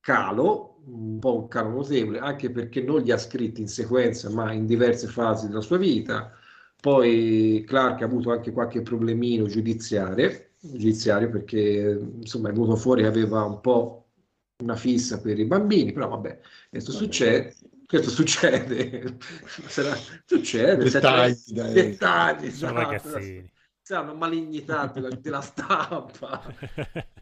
calo, 0.00 0.73
un 0.86 1.18
po' 1.18 1.36
un 1.40 1.48
calo 1.48 1.70
notevole, 1.70 2.18
anche 2.18 2.50
perché 2.50 2.82
non 2.82 3.02
li 3.02 3.10
ha 3.10 3.18
scritti 3.18 3.60
in 3.60 3.68
sequenza, 3.68 4.30
ma 4.30 4.52
in 4.52 4.66
diverse 4.66 5.06
fasi 5.06 5.48
della 5.48 5.60
sua 5.60 5.78
vita. 5.78 6.32
Poi 6.80 7.64
Clark 7.66 8.02
ha 8.02 8.04
avuto 8.04 8.30
anche 8.30 8.52
qualche 8.52 8.82
problemino 8.82 9.46
giudiziario, 9.46 10.48
giudiziario 10.60 11.30
perché 11.30 11.98
insomma 12.20 12.50
è 12.50 12.52
venuto 12.52 12.76
fuori 12.76 13.02
che 13.02 13.08
aveva 13.08 13.42
un 13.44 13.60
po' 13.60 14.08
una 14.62 14.76
fissa 14.76 15.20
per 15.20 15.38
i 15.38 15.44
bambini, 15.46 15.92
però 15.92 16.08
vabbè, 16.08 16.38
questo 16.70 16.92
succede, 16.92 17.54
questo 17.86 18.10
succede, 18.10 19.16
sarà- 19.66 19.96
succede, 20.26 20.84
Dettagli, 20.84 21.34
cioè, 21.54 21.72
dettagli, 21.72 22.50
Sono 22.50 22.78
esatto, 22.78 23.10
ragazzini. 23.10 23.50
sarà 23.82 24.00
una 24.00 24.14
malignità 24.14 24.86
della, 24.86 25.08
della 25.08 25.40
stampa. 25.40 26.42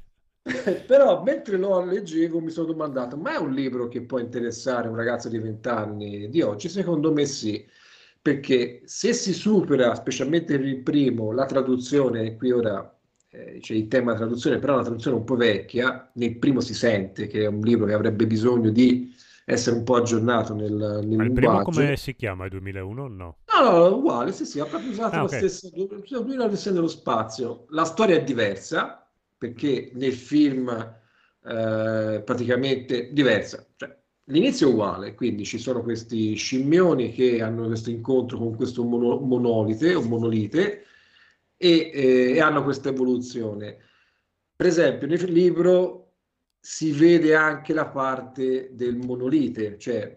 Però 0.86 1.22
mentre 1.22 1.56
lo 1.56 1.84
leggevo 1.84 2.40
mi 2.40 2.50
sono 2.50 2.66
domandato, 2.66 3.16
ma 3.16 3.34
è 3.34 3.38
un 3.38 3.52
libro 3.52 3.86
che 3.88 4.02
può 4.02 4.18
interessare 4.18 4.88
un 4.88 4.96
ragazzo 4.96 5.28
di 5.28 5.38
20 5.38 5.68
anni 5.68 6.28
di 6.28 6.42
oggi? 6.42 6.68
Secondo 6.68 7.12
me 7.12 7.26
sì, 7.26 7.64
perché 8.20 8.82
se 8.84 9.12
si 9.12 9.32
supera, 9.32 9.94
specialmente 9.94 10.56
per 10.56 10.66
il 10.66 10.82
primo, 10.82 11.30
la 11.32 11.46
traduzione, 11.46 12.36
qui 12.36 12.50
ora 12.50 12.92
eh, 13.30 13.58
c'è 13.60 13.74
il 13.74 13.86
tema 13.86 14.14
traduzione, 14.14 14.58
però 14.58 14.72
è 14.72 14.76
una 14.76 14.84
traduzione 14.84 15.16
un 15.16 15.24
po' 15.24 15.36
vecchia, 15.36 16.10
nel 16.14 16.36
primo 16.38 16.60
si 16.60 16.74
sente 16.74 17.28
che 17.28 17.42
è 17.42 17.46
un 17.46 17.60
libro 17.60 17.86
che 17.86 17.92
avrebbe 17.94 18.26
bisogno 18.26 18.70
di 18.70 19.14
essere 19.44 19.76
un 19.76 19.84
po' 19.84 19.96
aggiornato 19.96 20.54
nel, 20.54 20.72
nel 20.72 21.16
Ma 21.18 21.24
il 21.24 21.32
primo 21.32 21.62
come 21.62 21.96
si 21.96 22.14
chiama? 22.16 22.44
Il 22.44 22.50
2001? 22.50 23.06
No. 23.08 23.36
No, 23.54 23.70
no, 23.70 23.96
uguale, 23.96 24.32
sì, 24.32 24.44
sì, 24.44 24.60
ha 24.60 24.64
proprio 24.64 24.90
usato 24.90 25.16
Ah, 25.16 25.18
la 25.18 25.24
ok. 25.24 25.36
stessa, 25.36 25.68
lui 25.74 26.34
la 26.36 26.48
versione 26.48 26.76
dello 26.76 26.88
spazio. 26.88 27.66
La 27.68 27.84
storia 27.84 28.16
è 28.16 28.24
diversa, 28.24 29.01
perché 29.42 29.90
nel 29.94 30.12
film 30.12 30.68
eh, 30.68 32.22
praticamente 32.24 33.12
diversa, 33.12 33.66
cioè 33.74 34.00
L'inizio 34.26 34.68
è 34.68 34.72
uguale, 34.72 35.14
quindi 35.14 35.44
ci 35.44 35.58
sono 35.58 35.82
questi 35.82 36.34
scimmioni 36.34 37.12
che 37.12 37.42
hanno 37.42 37.66
questo 37.66 37.90
incontro 37.90 38.38
con 38.38 38.54
questo 38.54 38.84
mono- 38.84 39.18
monolite 39.18 39.96
o 39.96 40.02
monolite 40.02 40.84
e, 41.56 41.90
eh, 41.92 42.32
e 42.34 42.40
hanno 42.40 42.62
questa 42.62 42.90
evoluzione. 42.90 43.78
Per 44.54 44.66
esempio, 44.66 45.08
nel 45.08 45.24
libro 45.30 46.12
si 46.60 46.92
vede 46.92 47.34
anche 47.34 47.74
la 47.74 47.86
parte 47.86 48.70
del 48.74 48.96
monolite, 48.96 49.76
cioè 49.76 50.16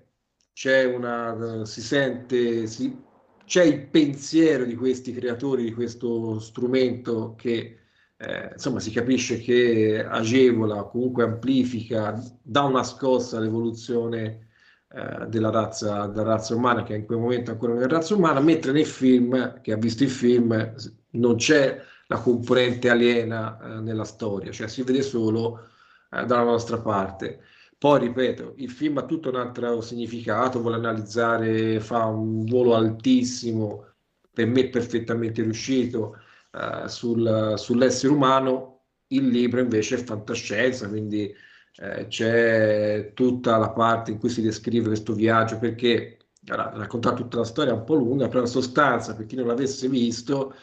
c'è 0.53 0.85
una, 0.85 1.65
si 1.65 1.81
sente, 1.81 2.67
si, 2.67 2.95
c'è 3.43 3.63
il 3.63 3.87
pensiero 3.87 4.65
di 4.65 4.75
questi 4.75 5.13
creatori 5.13 5.63
di 5.63 5.73
questo 5.73 6.39
strumento 6.39 7.33
che 7.35 7.79
eh, 8.17 8.49
insomma 8.53 8.79
si 8.79 8.91
capisce 8.91 9.39
che 9.39 10.05
agevola, 10.07 10.83
comunque 10.83 11.23
amplifica, 11.23 12.21
dà 12.41 12.63
una 12.63 12.83
scossa 12.83 13.37
all'evoluzione 13.37 14.47
eh, 14.89 15.25
della 15.27 15.49
razza, 15.49 16.07
della 16.07 16.23
razza 16.23 16.55
umana, 16.55 16.83
che 16.83 16.95
in 16.95 17.05
quel 17.05 17.19
momento 17.19 17.51
ancora 17.51 17.73
non 17.73 17.83
è 17.83 17.87
razza 17.87 18.15
umana, 18.15 18.39
mentre 18.39 18.71
nel 18.71 18.85
film, 18.85 19.61
che 19.61 19.73
ha 19.73 19.77
visto 19.77 20.03
il 20.03 20.09
film, 20.09 20.73
non 21.11 21.35
c'è 21.35 21.81
la 22.07 22.17
componente 22.19 22.89
aliena 22.89 23.59
eh, 23.59 23.81
nella 23.81 24.03
storia, 24.05 24.51
cioè 24.51 24.67
si 24.67 24.83
vede 24.83 25.01
solo 25.01 25.67
eh, 26.11 26.25
dalla 26.25 26.43
nostra 26.43 26.79
parte. 26.79 27.41
Poi 27.77 27.99
ripeto, 27.99 28.53
il 28.57 28.69
film 28.69 28.97
ha 28.97 29.05
tutto 29.05 29.29
un 29.29 29.35
altro 29.35 29.81
significato, 29.81 30.61
vuole 30.61 30.77
analizzare, 30.77 31.79
fa 31.79 32.05
un 32.05 32.45
volo 32.45 32.75
altissimo, 32.75 33.85
per 34.31 34.47
me 34.47 34.69
perfettamente 34.69 35.41
riuscito, 35.41 36.17
eh, 36.55 36.87
sul, 36.87 37.53
sull'essere 37.57 38.13
umano, 38.13 38.83
il 39.07 39.27
libro 39.27 39.59
invece 39.59 39.95
è 39.95 40.03
fantascienza, 40.03 40.87
quindi 40.87 41.33
eh, 41.77 42.07
c'è 42.07 43.11
tutta 43.13 43.57
la 43.57 43.71
parte 43.71 44.11
in 44.11 44.17
cui 44.19 44.29
si 44.29 44.41
descrive 44.41 44.87
questo 44.87 45.13
viaggio, 45.13 45.59
perché 45.59 46.17
allora, 46.47 46.71
raccontare 46.75 47.15
tutta 47.15 47.37
la 47.37 47.43
storia 47.43 47.73
è 47.73 47.75
un 47.75 47.83
po' 47.83 47.95
lunga, 47.95 48.27
però 48.27 48.41
la 48.41 48.47
sostanza, 48.47 49.15
per 49.15 49.25
chi 49.25 49.35
non 49.35 49.47
l'avesse 49.47 49.89
visto, 49.89 50.53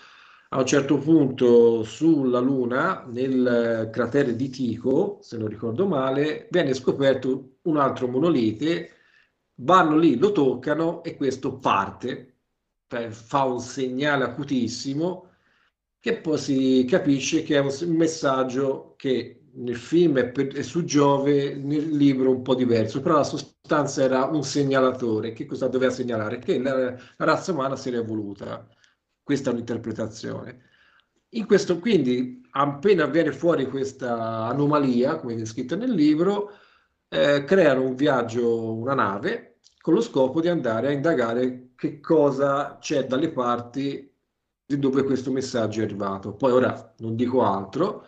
a 0.50 0.58
un 0.58 0.66
certo 0.66 0.98
punto 0.98 1.82
sulla 1.82 2.38
Luna, 2.38 3.04
nel 3.08 3.88
cratere 3.92 4.36
di 4.36 4.48
Tycho, 4.50 5.18
se 5.22 5.38
non 5.38 5.48
ricordo 5.48 5.86
male, 5.86 6.48
viene 6.50 6.74
scoperto 6.74 7.58
un 7.62 7.76
altro 7.78 8.06
monolite, 8.08 8.90
vanno 9.56 9.96
lì, 9.96 10.16
lo 10.18 10.32
toccano 10.32 11.02
e 11.02 11.16
questo 11.16 11.58
parte, 11.58 12.36
eh, 12.88 13.10
fa 13.10 13.44
un 13.44 13.60
segnale 13.60 14.24
acutissimo 14.24 15.31
che 16.02 16.16
poi 16.16 16.36
si 16.36 16.84
capisce 16.88 17.44
che 17.44 17.54
è 17.54 17.60
un 17.60 17.94
messaggio 17.94 18.94
che 18.96 19.42
nel 19.52 19.76
film 19.76 20.18
è, 20.18 20.28
per, 20.30 20.48
è, 20.48 20.62
su 20.62 20.82
Giove, 20.82 21.54
nel 21.54 21.90
libro 21.90 22.28
un 22.32 22.42
po' 22.42 22.56
diverso, 22.56 23.00
però 23.00 23.18
la 23.18 23.22
sostanza 23.22 24.02
era 24.02 24.24
un 24.24 24.42
segnalatore. 24.42 25.32
Che 25.32 25.46
cosa 25.46 25.68
doveva 25.68 25.92
segnalare? 25.92 26.40
Che 26.40 26.58
la, 26.58 26.74
la 26.90 26.96
razza 27.18 27.52
umana 27.52 27.76
si 27.76 27.88
era 27.90 27.98
evoluta. 27.98 28.66
Questa 29.22 29.50
è 29.50 29.52
un'interpretazione. 29.52 30.62
In 31.34 31.46
questo, 31.46 31.78
quindi, 31.78 32.42
appena 32.50 33.06
viene 33.06 33.30
fuori 33.30 33.68
questa 33.68 34.46
anomalia, 34.46 35.20
come 35.20 35.34
è 35.34 35.36
descritta 35.36 35.76
nel 35.76 35.92
libro, 35.92 36.50
eh, 37.08 37.44
creano 37.44 37.84
un 37.84 37.94
viaggio, 37.94 38.72
una 38.74 38.94
nave, 38.94 39.58
con 39.80 39.94
lo 39.94 40.00
scopo 40.00 40.40
di 40.40 40.48
andare 40.48 40.88
a 40.88 40.90
indagare 40.90 41.74
che 41.76 42.00
cosa 42.00 42.78
c'è 42.80 43.06
dalle 43.06 43.30
parti 43.30 44.11
di 44.74 44.78
dove 44.78 45.02
questo 45.04 45.30
messaggio 45.30 45.80
è 45.80 45.84
arrivato. 45.84 46.32
Poi 46.34 46.52
ora 46.52 46.94
non 46.98 47.14
dico 47.16 47.42
altro, 47.42 48.06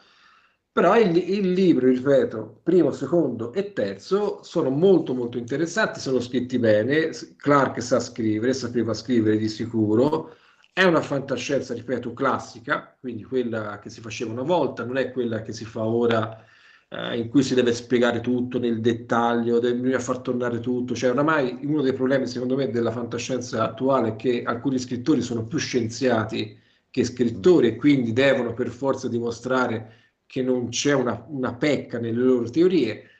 però 0.72 0.98
il, 0.98 1.16
il, 1.16 1.52
libro, 1.52 1.86
ripeto, 1.88 2.60
primo, 2.62 2.90
secondo 2.90 3.52
e 3.52 3.72
terzo 3.72 4.42
sono 4.42 4.70
molto 4.70 5.14
molto 5.14 5.38
interessanti, 5.38 6.00
sono 6.00 6.20
scritti 6.20 6.58
bene, 6.58 7.10
Clark 7.36 7.80
sa 7.80 8.00
scrivere, 8.00 8.52
sapeva 8.54 8.92
scrivere 8.92 9.36
di 9.36 9.48
sicuro, 9.48 10.34
è 10.72 10.82
una 10.82 11.00
fantascienza, 11.00 11.74
ripeto, 11.74 12.12
classica, 12.12 12.96
quindi 12.98 13.22
quella 13.22 13.78
che 13.78 13.90
si 13.90 14.00
faceva 14.00 14.32
una 14.32 14.42
volta, 14.42 14.84
non 14.84 14.96
è 14.96 15.12
quella 15.12 15.42
che 15.42 15.52
si 15.52 15.64
fa 15.64 15.84
ora 15.84 16.44
eh, 16.88 17.18
in 17.18 17.28
cui 17.28 17.42
si 17.42 17.54
deve 17.54 17.72
spiegare 17.72 18.20
tutto 18.20 18.58
nel 18.58 18.80
dettaglio, 18.80 19.58
deve, 19.58 19.78
bisogna 19.78 19.98
far 19.98 20.18
tornare 20.18 20.60
tutto, 20.60 20.94
cioè 20.94 21.10
oramai 21.10 21.58
uno 21.62 21.82
dei 21.82 21.92
problemi 21.92 22.26
secondo 22.26 22.56
me 22.56 22.70
della 22.70 22.92
fantascienza 22.92 23.62
attuale 23.62 24.10
è 24.10 24.16
che 24.16 24.42
alcuni 24.44 24.78
scrittori 24.78 25.22
sono 25.22 25.46
più 25.46 25.58
scienziati 25.58 26.60
che 26.90 27.04
scrittori 27.04 27.68
e 27.68 27.76
quindi 27.76 28.12
devono 28.12 28.54
per 28.54 28.68
forza 28.68 29.08
dimostrare 29.08 30.02
che 30.26 30.42
non 30.42 30.68
c'è 30.68 30.92
una, 30.92 31.24
una 31.28 31.54
pecca 31.54 31.98
nelle 31.98 32.22
loro 32.22 32.48
teorie. 32.48 33.10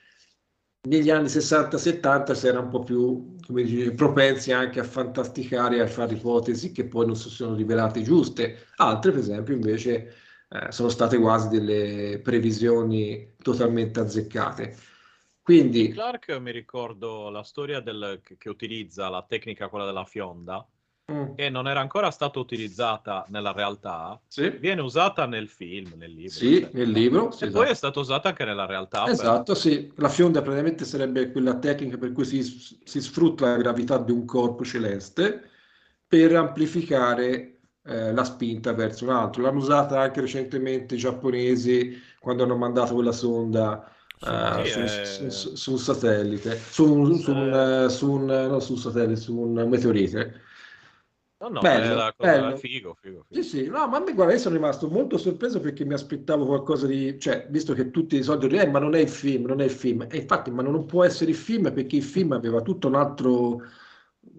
Negli 0.89 1.11
anni 1.11 1.27
60-70 1.27 2.33
si 2.33 2.47
era 2.47 2.61
un 2.61 2.69
po' 2.69 2.83
più 2.83 3.35
dice, 3.49 3.93
propensi 3.93 4.53
anche 4.53 4.81
a 4.81 4.85
fantasticare 4.85 5.81
a 5.81 5.87
fare 5.87 6.15
ipotesi 6.15 6.73
che 6.73 6.85
poi 6.85 7.07
non 7.07 7.17
si 7.17 7.31
sono 7.31 7.55
rivelate 7.55 8.03
giuste. 8.03 8.67
Altre, 8.77 9.11
per 9.11 9.21
esempio, 9.21 9.55
invece 9.55 10.13
eh, 10.55 10.71
sono 10.71 10.89
state 10.89 11.19
quasi 11.19 11.49
delle 11.49 12.21
previsioni 12.23 13.35
totalmente 13.43 13.99
azzeccate. 13.99 14.77
Quindi, 15.43 15.89
Clark 15.91 16.31
mi 16.39 16.53
ricordo 16.53 17.29
la 17.29 17.43
storia 17.43 17.81
del, 17.81 18.21
che, 18.23 18.49
utilizza 18.49 19.09
la 19.09 19.25
tecnica, 19.29 19.69
quella 19.69 19.85
della 19.85 20.05
fionda, 20.05 20.67
Mm. 21.13 21.35
che 21.35 21.51
non 21.51 21.69
era 21.69 21.81
ancora 21.81 22.11
stata 22.11 22.39
utilizzata 22.39 23.27
nella 23.29 23.53
realtà, 23.53 24.19
Sì. 24.27 24.49
viene 24.49 24.81
usata 24.81 25.27
nel 25.27 25.49
film, 25.51 25.93
nel 25.97 26.13
libro. 26.15 26.31
Sì, 26.31 26.55
eccetera. 26.57 26.79
nel 26.79 26.91
libro, 26.93 27.31
sì, 27.31 27.45
e 27.45 27.49
poi 27.49 27.57
esatto. 27.59 27.73
è 27.73 27.75
stata 27.75 28.01
usata 28.01 28.29
anche 28.29 28.45
nella 28.47 28.65
realtà. 28.65 29.03
per- 29.03 29.13
Esatto, 29.13 29.55
sì. 29.55 29.93
La 29.97 30.09
fionda 30.09 30.41
praticamente 30.41 30.87
sarebbe 30.87 31.31
quella 31.31 31.59
tecnica 31.59 31.99
per 31.99 32.13
cui 32.13 32.25
si, 32.25 32.43
si 32.43 33.01
sfrutta 33.03 33.49
la 33.51 33.57
gravità 33.59 33.99
di 33.99 34.13
un 34.13 34.25
corpo 34.25 34.65
celeste 34.65 35.51
per 36.07 36.35
amplificare 36.35 37.54
eh, 37.87 38.13
la 38.13 38.25
spinta 38.25 38.73
verso 38.73 39.05
un 39.05 39.11
altro. 39.11 39.43
L'hanno 39.43 39.59
usata 39.59 40.01
anche 40.01 40.21
recentemente 40.21 40.95
i 40.95 40.99
giapponesi 40.99 42.01
quando 42.21 42.45
hanno 42.45 42.57
mandato 42.57 42.95
quella 42.95 43.13
sonda 43.13 43.89
eh, 44.21 44.65
su, 44.67 44.81
è- 44.81 45.05
su- 45.05 45.29
su- 45.31 45.55
su 45.55 45.71
un 45.73 45.79
satellite, 45.79 46.57
su 46.59 46.93
un, 46.93 47.15
su 47.19 47.31
un, 47.33 47.53
eh, 47.87 47.89
su 47.91 48.11
un- 48.13 48.25
no, 48.25 48.61
su 48.61 48.73
un 48.73 48.79
satellite, 48.79 49.21
su 49.21 49.37
un 49.39 49.69
meteorite. 49.69 50.43
No, 51.41 51.49
no, 51.51 51.61
Bello, 51.61 52.13
bello. 52.19 52.57
figo, 52.57 52.95
figo, 53.03 53.25
figo. 53.29 53.43
Sì, 53.43 53.43
sì, 53.43 53.67
no, 53.67 53.87
ma 53.89 53.97
a 53.99 54.01
me 54.01 54.15
guarda, 54.15 54.33
io 54.33 54.39
sono 54.39 54.55
rimasto 54.55 54.89
molto 54.89 55.19
sorpreso 55.19 55.61
perché 55.61 55.85
mi 55.85 55.93
aspettavo 55.93 56.47
qualcosa 56.47 56.87
di, 56.87 57.19
cioè, 57.19 57.47
visto 57.51 57.75
che 57.75 57.91
tutti 57.91 58.17
i 58.17 58.23
soldi, 58.23 58.47
eh, 58.57 58.67
ma 58.69 58.79
non 58.79 58.95
è 58.95 59.01
il 59.01 59.09
film, 59.09 59.47
non 59.47 59.61
è 59.61 59.65
il 59.65 59.71
film, 59.71 60.07
e 60.09 60.17
infatti, 60.19 60.51
ma 60.51 60.63
non 60.63 60.87
può 60.87 61.05
essere 61.05 61.31
il 61.33 61.37
film 61.37 61.73
perché 61.73 61.97
il 61.97 62.03
film 62.05 62.33
aveva 62.33 62.63
tutto 62.63 62.87
un 62.89 62.95
altro 62.95 63.61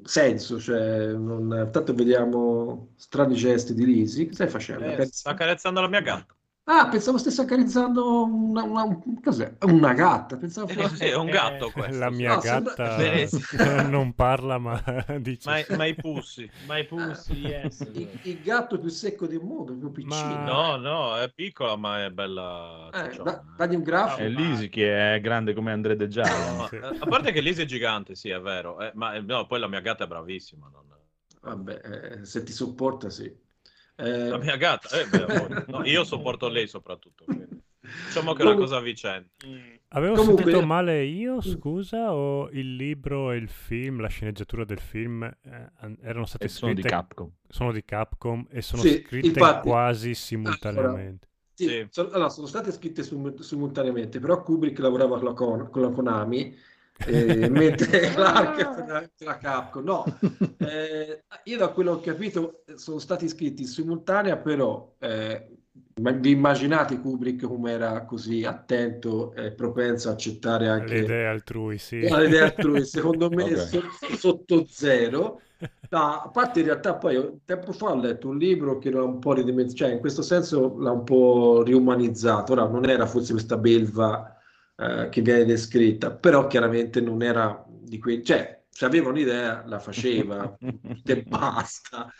senso, 0.06 0.60
cioè, 0.60 1.14
non, 1.14 1.70
tanto 1.72 1.94
vediamo 1.94 2.94
strani 2.96 3.36
gesti 3.36 3.74
di 3.74 3.86
Lisi, 3.86 4.28
che 4.28 4.34
stai 4.34 4.48
facendo? 4.48 4.86
Eh, 4.86 5.06
sta 5.06 5.32
accarezzando 5.32 5.82
la 5.82 5.88
mia 5.88 6.02
gatta. 6.02 6.36
Ah, 6.68 6.88
pensavo 6.90 7.20
stesse 7.20 7.42
accarezzando 7.42 8.24
una, 8.26 8.64
una, 8.64 9.00
cos'è? 9.24 9.56
Una 9.66 9.94
gatta, 9.94 10.36
pensavo 10.36 10.68
Eh, 10.68 10.74
fosse... 10.74 11.12
è 11.12 11.16
un 11.16 11.28
gatto 11.28 11.70
questo. 11.70 11.96
La 12.00 12.10
mia 12.10 12.34
No, 12.34 12.42
sembra- 12.42 12.74
gatta 12.74 12.96
Benissimo. 12.98 13.82
non 13.88 14.14
parla, 14.16 14.58
ma 14.58 14.82
dice... 15.20 15.48
Ma, 15.48 15.60
i- 15.60 15.66
ma 15.78 15.86
i 15.86 15.94
pussi. 15.94 16.50
Ma 16.66 16.78
i 16.80 16.86
pussi, 16.86 17.34
yes. 17.34 17.82
Il, 17.94 18.20
il 18.24 18.42
gatto 18.42 18.80
più 18.80 18.90
secco 18.90 19.28
del 19.28 19.42
mondo, 19.44 19.76
più 19.78 19.92
piccino. 19.92 20.44
No, 20.44 20.76
no, 20.78 21.18
è 21.18 21.32
piccola, 21.32 21.76
ma 21.76 22.04
è 22.04 22.10
bella. 22.10 22.90
Eh, 22.92 23.16
da- 23.22 23.44
dagli 23.56 23.76
un 23.76 23.84
grafico. 23.84 24.22
È 24.22 24.28
Lisi 24.28 24.68
che 24.70 25.16
è 25.16 25.22
grande 25.22 25.54
come 25.54 25.72
Andrea 25.72 25.96
De 25.96 26.08
Giallo. 26.08 26.68
Eh, 26.72 26.78
a 27.00 27.06
parte 27.06 27.32
che 27.32 27.42
Lisi 27.42 27.62
è 27.62 27.66
gigante, 27.66 28.16
sì, 28.16 28.30
è 28.30 28.40
vero. 28.42 28.80
eh, 28.82 28.92
ma 28.96 29.14
eh, 29.14 29.22
no, 29.22 29.46
poi 29.46 29.60
la 29.60 29.68
mia 29.68 29.82
gatta 29.82 30.06
è 30.06 30.08
bravissima. 30.08 30.68
non- 30.72 30.84
Vabbè, 31.42 31.82
eh, 32.22 32.26
se 32.26 32.42
ti 32.42 32.52
sopporta, 32.52 33.12
sì. 33.12 33.32
Eh, 33.98 34.28
La 34.30 34.38
mia 34.38 34.58
gatta, 34.58 34.90
eh, 35.00 35.08
beh. 35.08 35.66
No, 35.72 35.86
io 35.86 36.04
sopporto 36.04 36.48
lei 36.50 36.68
soprattutto. 36.68 37.24
quindi. 37.26 37.64
Diciamo 38.08 38.34
che 38.34 38.42
è 38.42 38.46
una 38.46 38.56
cosa 38.56 38.78
a 38.78 38.82
vicenda. 38.82 39.28
Avevo 39.90 40.16
Comunque- 40.16 40.44
sentito 40.44 40.66
male 40.66 41.04
io, 41.04 41.40
scusa, 41.40 42.14
o 42.14 42.50
il 42.50 42.76
libro 42.76 43.32
e 43.32 43.38
il 43.38 43.48
film, 43.48 44.02
la 44.02 44.08
sceneggiatura 44.08 44.66
del 44.66 44.80
film 44.80 45.24
eh, 45.24 45.72
an- 45.78 45.98
erano 46.02 46.26
state 46.26 46.46
E 46.46 46.48
sono 46.50 46.74
di 46.74 46.82
scritte... 46.82 46.96
Capcom. 46.96 47.32
Sono 47.48 47.72
di 47.72 47.86
Capcom 47.86 48.46
e 48.50 48.62
sono 48.62 48.82
Sì, 48.82 49.04
scritte 49.06 49.28
infatti. 49.28 49.68
quasi 49.70 50.14
simultaneamente. 50.16 51.28
Sì, 51.54 51.68
Sì. 51.68 51.88
sono, 51.92 52.10
allora, 52.10 52.30
sono 52.30 52.48
state 52.48 52.72
scritte 52.72 53.04
sim- 53.04 53.40
simultaneamente, 53.40 54.20
però 54.20 54.42
Kubrick 54.42 54.80
lavorava 54.80 55.18
con 55.34 55.58
la, 55.60 55.66
con 55.70 55.82
la 55.84 55.90
Konami, 55.90 56.54
eh, 57.04 57.50
mentre 57.50 58.00
Clark 58.14 59.18
la, 59.20 59.38
Capcom. 59.38 59.84
No, 59.84 60.20
eh, 60.60 61.26
io 61.44 61.58
da 61.58 61.70
quello 61.70 62.00
che 62.00 62.10
ho 62.12 62.14
capito 62.14 62.64
sono 62.76 63.00
stati 63.00 63.28
scritti 63.28 63.64
in 63.64 63.68
simultanea, 63.68 64.38
però 64.38 64.96
eh, 65.00 65.50
vi 65.96 66.32
immaginate 66.32 67.00
Kubrick 67.00 67.46
come 67.48 67.72
era 67.72 68.06
così 68.06 68.44
attento 68.44 69.34
e 69.34 69.52
propenso 69.54 70.10
a 70.10 70.14
accettare 70.14 70.68
Le 70.68 70.70
anche 70.70 70.96
idee 71.00 71.28
altrui, 71.28 71.78
sì. 71.78 72.06
altrui? 72.08 72.84
Secondo 72.86 73.30
me 73.30 73.44
Ok. 73.44 73.58
so- 73.58 73.82
sotto 74.18 74.66
zero. 74.68 75.42
No, 75.90 76.22
a 76.22 76.30
parte 76.30 76.60
in 76.60 76.66
realtà 76.66 76.96
poi 76.98 77.42
tempo 77.46 77.72
fa 77.72 77.92
ho 77.92 77.96
letto 77.96 78.28
un 78.30 78.38
libro 78.38 78.78
che 78.80 78.90
l'ha 78.90 79.04
un 79.04 79.20
po' 79.20 79.34
ridimensionato, 79.34 79.76
cioè 79.86 79.94
in 79.94 80.00
questo 80.00 80.22
senso 80.22 80.78
l'ha 80.80 80.92
un 80.92 81.04
po' 81.04 81.64
riumanizzato. 81.64 82.52
Ora 82.54 82.68
non 82.68 82.90
era 82.90 83.06
forse 83.06 83.32
questa 83.34 83.58
belva 83.58 84.35
eh, 84.78 85.10
che 85.10 85.22
viene 85.22 85.46
descritta, 85.46 86.12
però 86.12 86.48
chiaramente 86.48 87.02
non 87.02 87.22
era 87.22 87.64
di 87.68 87.98
quei... 88.00 88.24
cioè, 88.24 88.64
se 88.70 88.86
aveva 88.86 89.10
un'idea 89.10 89.64
la 89.66 89.80
faceva 89.80 90.58
e 90.60 91.24
basta. 91.24 92.12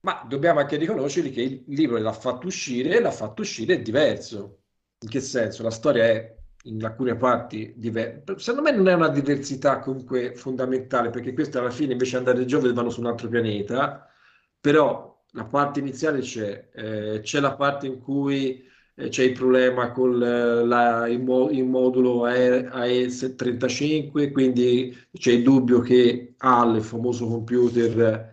Ma 0.00 0.24
dobbiamo 0.28 0.60
anche 0.60 0.76
riconoscere 0.76 1.30
che 1.30 1.42
il 1.42 1.64
libro 1.68 1.98
l'ha 1.98 2.12
fatto 2.12 2.46
uscire 2.46 2.96
e 2.96 3.00
l'ha 3.00 3.10
fatto 3.10 3.42
uscire 3.42 3.80
diverso. 3.82 4.60
In 5.00 5.08
che 5.08 5.20
senso? 5.20 5.62
La 5.62 5.70
storia 5.70 6.04
è 6.04 6.36
in 6.64 6.82
alcune 6.84 7.16
parti 7.16 7.74
diversa. 7.76 8.38
Secondo 8.38 8.70
me 8.70 8.76
non 8.76 8.88
è 8.88 8.94
una 8.94 9.08
diversità 9.08 9.80
comunque 9.80 10.34
fondamentale, 10.34 11.10
perché 11.10 11.32
questo 11.32 11.58
alla 11.58 11.70
fine 11.70 11.92
invece 11.92 12.16
andare 12.16 12.42
a 12.42 12.44
Giove 12.44 12.72
vanno 12.72 12.90
su 12.90 13.00
un 13.00 13.06
altro 13.06 13.28
pianeta, 13.28 14.06
però 14.60 15.22
la 15.32 15.44
parte 15.44 15.80
iniziale 15.80 16.20
c'è, 16.20 16.70
eh, 16.72 17.20
c'è 17.22 17.40
la 17.40 17.54
parte 17.54 17.86
in 17.86 17.98
cui 17.98 18.64
c'è 19.08 19.24
il 19.24 19.32
problema 19.32 19.90
con 19.92 20.18
la, 20.18 21.06
il, 21.08 21.20
mo- 21.22 21.50
il 21.50 21.64
modulo 21.64 22.24
AE35, 22.24 24.30
quindi 24.32 24.96
c'è 25.12 25.32
il 25.32 25.42
dubbio 25.42 25.80
che 25.80 26.34
HAL, 26.38 26.76
il 26.76 26.82
famoso 26.82 27.26
computer 27.26 28.32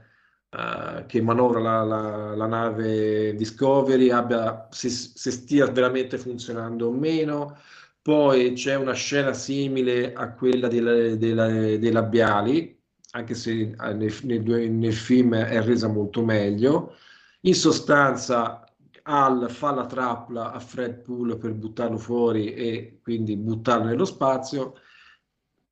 eh, 0.49 1.05
che 1.07 1.21
manovra 1.21 1.59
la, 1.59 1.83
la- 1.83 2.35
la 2.35 2.45
nave 2.47 3.33
Discovery, 3.35 4.09
abbia, 4.09 4.67
se, 4.71 4.89
se 4.89 5.31
stia 5.31 5.65
veramente 5.67 6.17
funzionando 6.17 6.87
o 6.87 6.91
meno. 6.91 7.57
Poi 8.01 8.53
c'è 8.53 8.75
una 8.75 8.93
scena 8.93 9.31
simile 9.33 10.13
a 10.13 10.33
quella 10.33 10.67
dei 10.67 11.91
labiali, 11.91 12.79
anche 13.11 13.35
se 13.35 13.51
eh, 13.79 13.93
nel, 13.93 14.13
nel 14.23 14.41
nel 14.71 14.93
film 14.93 15.35
è 15.35 15.61
resa 15.63 15.87
molto 15.87 16.23
meglio. 16.23 16.95
In 17.41 17.53
sostanza, 17.55 18.60
Hal 19.11 19.49
fa 19.49 19.71
la 19.71 19.85
trappola 19.85 20.53
a 20.53 20.59
Fred 20.59 21.01
Poole 21.01 21.35
per 21.37 21.53
buttarlo 21.53 21.97
fuori 21.97 22.53
e 22.53 22.99
quindi 23.03 23.35
buttarlo 23.35 23.85
nello 23.85 24.05
spazio. 24.05 24.75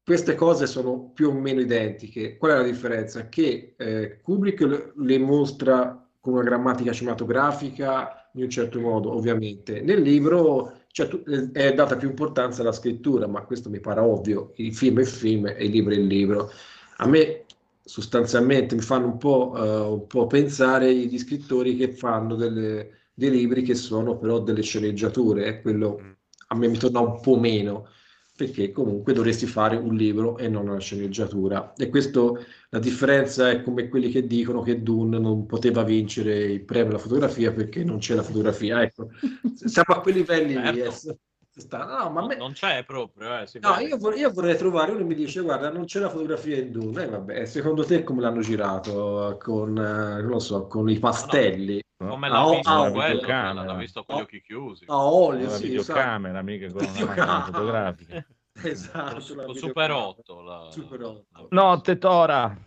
Queste 0.03 0.35
cose 0.35 0.65
sono 0.67 1.11
più 1.13 1.29
o 1.29 1.33
meno 1.33 1.61
identiche. 1.61 2.35
Qual 2.37 2.51
è 2.51 2.55
la 2.55 2.63
differenza? 2.63 3.29
Che 3.29 3.75
eh, 3.77 4.19
Kubrick 4.21 4.91
le- 4.95 5.19
mostra 5.19 6.05
con 6.19 6.33
una 6.33 6.43
grammatica 6.43 6.91
cinematografica 6.91 8.29
in 8.33 8.43
un 8.43 8.49
certo 8.49 8.79
modo, 8.79 9.13
ovviamente. 9.15 9.81
Nel 9.81 10.01
libro 10.01 10.81
cioè, 10.91 11.07
eh, 11.27 11.51
è 11.51 11.73
data 11.73 11.95
più 11.95 12.09
importanza 12.09 12.61
alla 12.61 12.71
scrittura, 12.71 13.27
ma 13.27 13.43
questo 13.43 13.69
mi 13.69 13.79
pare 13.79 13.99
ovvio. 14.01 14.51
Il 14.55 14.73
film 14.75 14.97
è 14.97 15.01
il 15.01 15.07
film 15.07 15.45
e 15.47 15.63
il 15.65 15.71
libro 15.71 15.93
è 15.93 15.97
il 15.97 16.07
libro. 16.07 16.51
A 16.97 17.07
me 17.07 17.45
sostanzialmente 17.83 18.75
mi 18.75 18.81
fanno 18.81 19.05
un 19.07 19.17
po', 19.17 19.53
eh, 19.55 19.79
un 19.91 20.07
po' 20.07 20.27
pensare 20.27 20.93
gli 20.93 21.17
scrittori 21.17 21.75
che 21.75 21.91
fanno 21.93 22.35
delle- 22.35 23.08
dei 23.19 23.29
libri 23.29 23.61
che 23.61 23.75
sono 23.75 24.17
però 24.17 24.39
delle 24.39 24.63
sceneggiature, 24.63 25.45
e 25.45 25.61
quello 25.61 26.15
a 26.47 26.55
me 26.55 26.67
mi 26.69 26.77
torna 26.77 27.01
un 27.01 27.19
po' 27.19 27.37
meno, 27.37 27.89
perché 28.35 28.71
comunque 28.71 29.11
dovresti 29.11 29.45
fare 29.45 29.75
un 29.75 29.93
libro 29.95 30.37
e 30.37 30.47
non 30.47 30.69
una 30.69 30.79
sceneggiatura. 30.79 31.73
E 31.75 31.89
questo, 31.89 32.43
la 32.69 32.79
differenza 32.79 33.49
è 33.51 33.61
come 33.61 33.89
quelli 33.89 34.09
che 34.09 34.25
dicono 34.25 34.61
che 34.61 34.81
Dune 34.81 35.19
non 35.19 35.45
poteva 35.45 35.83
vincere 35.83 36.45
il 36.45 36.63
premio 36.63 36.91
alla 36.91 36.99
fotografia 36.99 37.51
perché 37.51 37.83
non 37.83 37.97
c'è 37.97 38.15
la 38.15 38.23
fotografia. 38.23 38.81
Ecco, 38.81 39.09
siamo 39.53 39.93
a 39.93 40.01
quei 40.01 40.13
livelli 40.13 40.57
lì. 40.57 40.77
Certo. 40.77 41.19
Eh. 41.59 41.61
Sta- 41.61 41.85
no, 41.85 42.09
ma 42.09 42.25
me- 42.25 42.35
Non 42.35 42.53
c'è 42.53 42.83
proprio, 42.85 43.37
eh, 43.39 43.47
No, 43.61 43.77
io, 43.79 43.97
vor- 43.97 44.15
io 44.17 44.31
vorrei 44.31 44.57
trovare 44.57 44.91
uno 44.91 44.99
che 44.99 45.05
mi 45.05 45.15
dice: 45.15 45.41
Guarda, 45.41 45.69
non 45.71 45.85
c'è 45.85 45.99
la 45.99 46.09
fotografia 46.09 46.57
in 46.57 46.71
Dune. 46.71 47.03
Eh, 47.03 47.07
vabbè, 47.09 47.45
secondo 47.45 47.83
te 47.85 48.03
come 48.03 48.21
l'hanno 48.21 48.41
girato? 48.41 49.37
Con, 49.39 49.77
eh, 49.77 50.21
non 50.21 50.27
lo 50.27 50.39
so, 50.39 50.67
con 50.67 50.89
i 50.89 50.97
pastelli? 50.99 51.81
Come 51.97 52.27
A 52.27 52.29
l'ha 52.31 52.47
o- 52.47 52.51
visto 52.55 52.69
a- 52.69 52.83
la 52.83 52.91
quello, 52.91 53.63
l'ha 53.63 53.73
visto 53.75 54.03
con 54.03 54.17
gli 54.17 54.21
occhi 54.21 54.41
chiusi. 54.41 54.85
a 54.87 54.97
olio, 55.05 55.47
Una 55.47 55.55
sì, 55.55 55.67
videocamera, 55.67 56.41
mica 56.41 56.67
con 56.67 56.77
una 56.81 56.91
Videocamera. 56.91 57.25
macchina 57.25 57.57
fotografica. 57.57 58.25
Esatto, 58.61 59.09
Con 59.09 59.13
la 59.13 59.21
Super 59.21 59.45
videocamera. 59.53 59.97
8. 60.07 60.41
La... 60.41 60.67
Super 60.71 61.01
8. 61.03 61.47
Notte 61.49 61.97
Tora. 61.97 62.57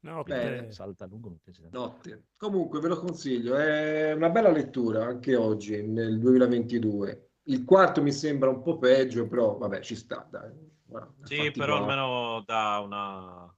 No, 0.00 0.22
Bene. 0.22 0.70
Salta 0.70 1.06
lungo. 1.06 1.34
Notte. 1.70 2.24
Comunque 2.36 2.80
ve 2.80 2.88
lo 2.88 2.98
consiglio, 2.98 3.56
è 3.56 4.12
una 4.12 4.28
bella 4.28 4.50
lettura 4.50 5.04
anche 5.06 5.34
oggi, 5.36 5.82
nel 5.82 6.18
2022. 6.18 7.30
Il 7.46 7.64
quarto 7.64 8.02
mi 8.02 8.12
sembra 8.12 8.48
un 8.48 8.62
po' 8.62 8.78
peggio, 8.78 9.26
però 9.28 9.56
vabbè, 9.56 9.80
ci 9.80 9.94
sta, 9.94 10.26
dai. 10.30 10.50
Guarda, 10.86 11.12
Sì, 11.26 11.50
però 11.50 11.78
buoni. 11.78 11.92
almeno 11.92 12.42
dà 12.46 12.78
una 12.84 13.54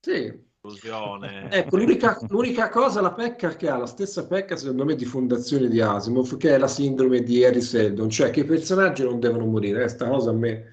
Sì. 0.00 0.44
Ecco, 1.48 1.76
l'unica, 1.76 2.18
l'unica 2.28 2.68
cosa, 2.70 3.00
la 3.00 3.12
pecca 3.12 3.54
che 3.54 3.68
ha, 3.68 3.76
la 3.76 3.86
stessa 3.86 4.26
pecca 4.26 4.56
secondo 4.56 4.84
me 4.84 4.96
di 4.96 5.04
fondazione 5.04 5.68
di 5.68 5.80
Asimov, 5.80 6.36
che 6.38 6.54
è 6.54 6.58
la 6.58 6.66
sindrome 6.66 7.22
di 7.22 7.44
Harry 7.44 7.60
Seldon, 7.60 8.10
cioè 8.10 8.30
che 8.30 8.40
i 8.40 8.44
personaggi 8.44 9.04
non 9.04 9.20
devono 9.20 9.44
morire. 9.44 9.84
Eh, 9.84 9.88
sta 9.88 10.08
cosa 10.08 10.30
a 10.30 10.34
me, 10.34 10.68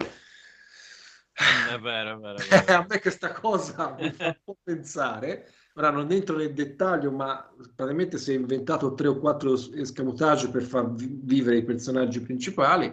È 1.70 1.78
vero, 1.80 2.16
è 2.16 2.18
vero. 2.18 2.38
È 2.38 2.48
vero. 2.66 2.80
a 2.82 2.86
me 2.88 3.00
questa 3.00 3.32
cosa 3.34 3.96
mi 4.00 4.12
fa 4.12 4.26
un 4.28 4.36
po' 4.44 4.58
pensare. 4.64 5.48
Ora 5.76 5.90
non 5.90 6.12
entro 6.12 6.38
nel 6.38 6.54
dettaglio, 6.54 7.12
ma 7.12 7.52
praticamente 7.76 8.20
si 8.20 8.32
è 8.32 8.36
inventato 8.36 8.94
tre 8.94 9.08
o 9.08 9.18
quattro 9.18 9.54
escamotage 9.54 10.50
per 10.50 10.62
far 10.62 10.92
vi- 10.92 11.20
vivere 11.24 11.58
i 11.58 11.64
personaggi 11.64 12.22
principali. 12.22 12.86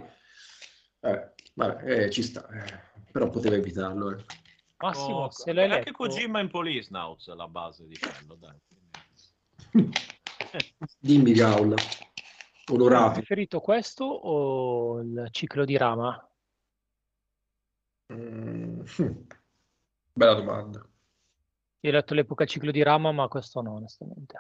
Eh, 1.01 1.33
vabbè, 1.55 2.05
eh, 2.05 2.11
ci 2.11 2.23
sta, 2.23 2.49
eh, 2.49 3.03
però 3.13 3.29
poteva 3.29 3.57
evitarlo. 3.57 4.17
eh. 4.17 4.25
Massimo, 4.79 5.25
Oh, 5.25 5.31
se 5.31 5.53
l'hai 5.53 5.65
anche 5.65 5.77
letto... 5.77 5.93
Kojima 5.93 6.41
in 6.41 6.49
Policenauts 6.49 7.29
è 7.29 7.35
la 7.35 7.49
base 7.49 7.87
di 7.87 7.99
quello, 7.99 8.35
dai. 8.37 8.57
Dimmi, 10.99 11.33
Gaul, 11.33 11.75
Hai 11.75 11.79
onorato. 12.71 13.13
preferito 13.13 13.61
questo 13.61 14.05
o 14.05 15.01
il 15.01 15.29
ciclo 15.33 15.67
di 15.67 15.77
Rama? 15.77 16.27
Mm, 18.15 18.81
hm. 18.97 19.27
Bella 20.15 20.35
domanda. 20.35 20.83
Io 21.83 21.91
ho 21.91 21.95
letto 21.95 22.15
l'epoca 22.15 22.45
ciclo 22.45 22.71
di 22.71 22.83
Rama, 22.83 23.11
ma 23.13 23.29
questo 23.29 23.63
no, 23.63 23.75
onestamente. 23.75 24.37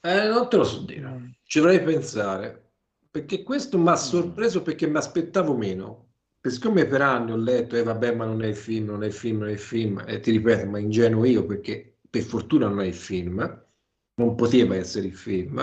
Eh, 0.00 0.28
non 0.28 0.48
te 0.48 0.56
lo 0.56 0.64
so 0.64 0.80
dire, 0.82 1.38
ci 1.44 1.60
dovrei 1.60 1.80
pensare, 1.82 2.70
perché 3.10 3.44
questo 3.44 3.78
mi 3.78 3.88
ha 3.88 3.96
sorpreso 3.96 4.62
perché 4.62 4.86
mi 4.88 4.96
aspettavo 4.96 5.56
meno. 5.56 6.08
Per 6.40 6.50
siccome 6.50 6.86
per 6.86 7.02
anni 7.02 7.30
ho 7.30 7.36
letto, 7.36 7.76
e 7.76 7.84
vabbè, 7.84 8.16
ma 8.16 8.24
non 8.24 8.42
è 8.42 8.48
il 8.48 8.56
film, 8.56 8.86
non 8.86 9.04
è 9.04 9.06
il 9.06 9.12
film, 9.12 9.38
non 9.38 9.48
è 9.48 9.52
il 9.52 9.58
film, 9.60 10.02
e 10.04 10.18
ti 10.18 10.32
ripeto, 10.32 10.66
ma 10.68 10.80
ingenuo 10.80 11.24
io 11.24 11.46
perché 11.46 11.98
per 12.10 12.22
fortuna 12.22 12.66
non 12.66 12.80
è 12.80 12.86
il 12.86 12.94
film, 12.94 13.64
non 14.14 14.34
poteva 14.34 14.74
essere 14.74 15.06
il 15.06 15.14
film, 15.14 15.60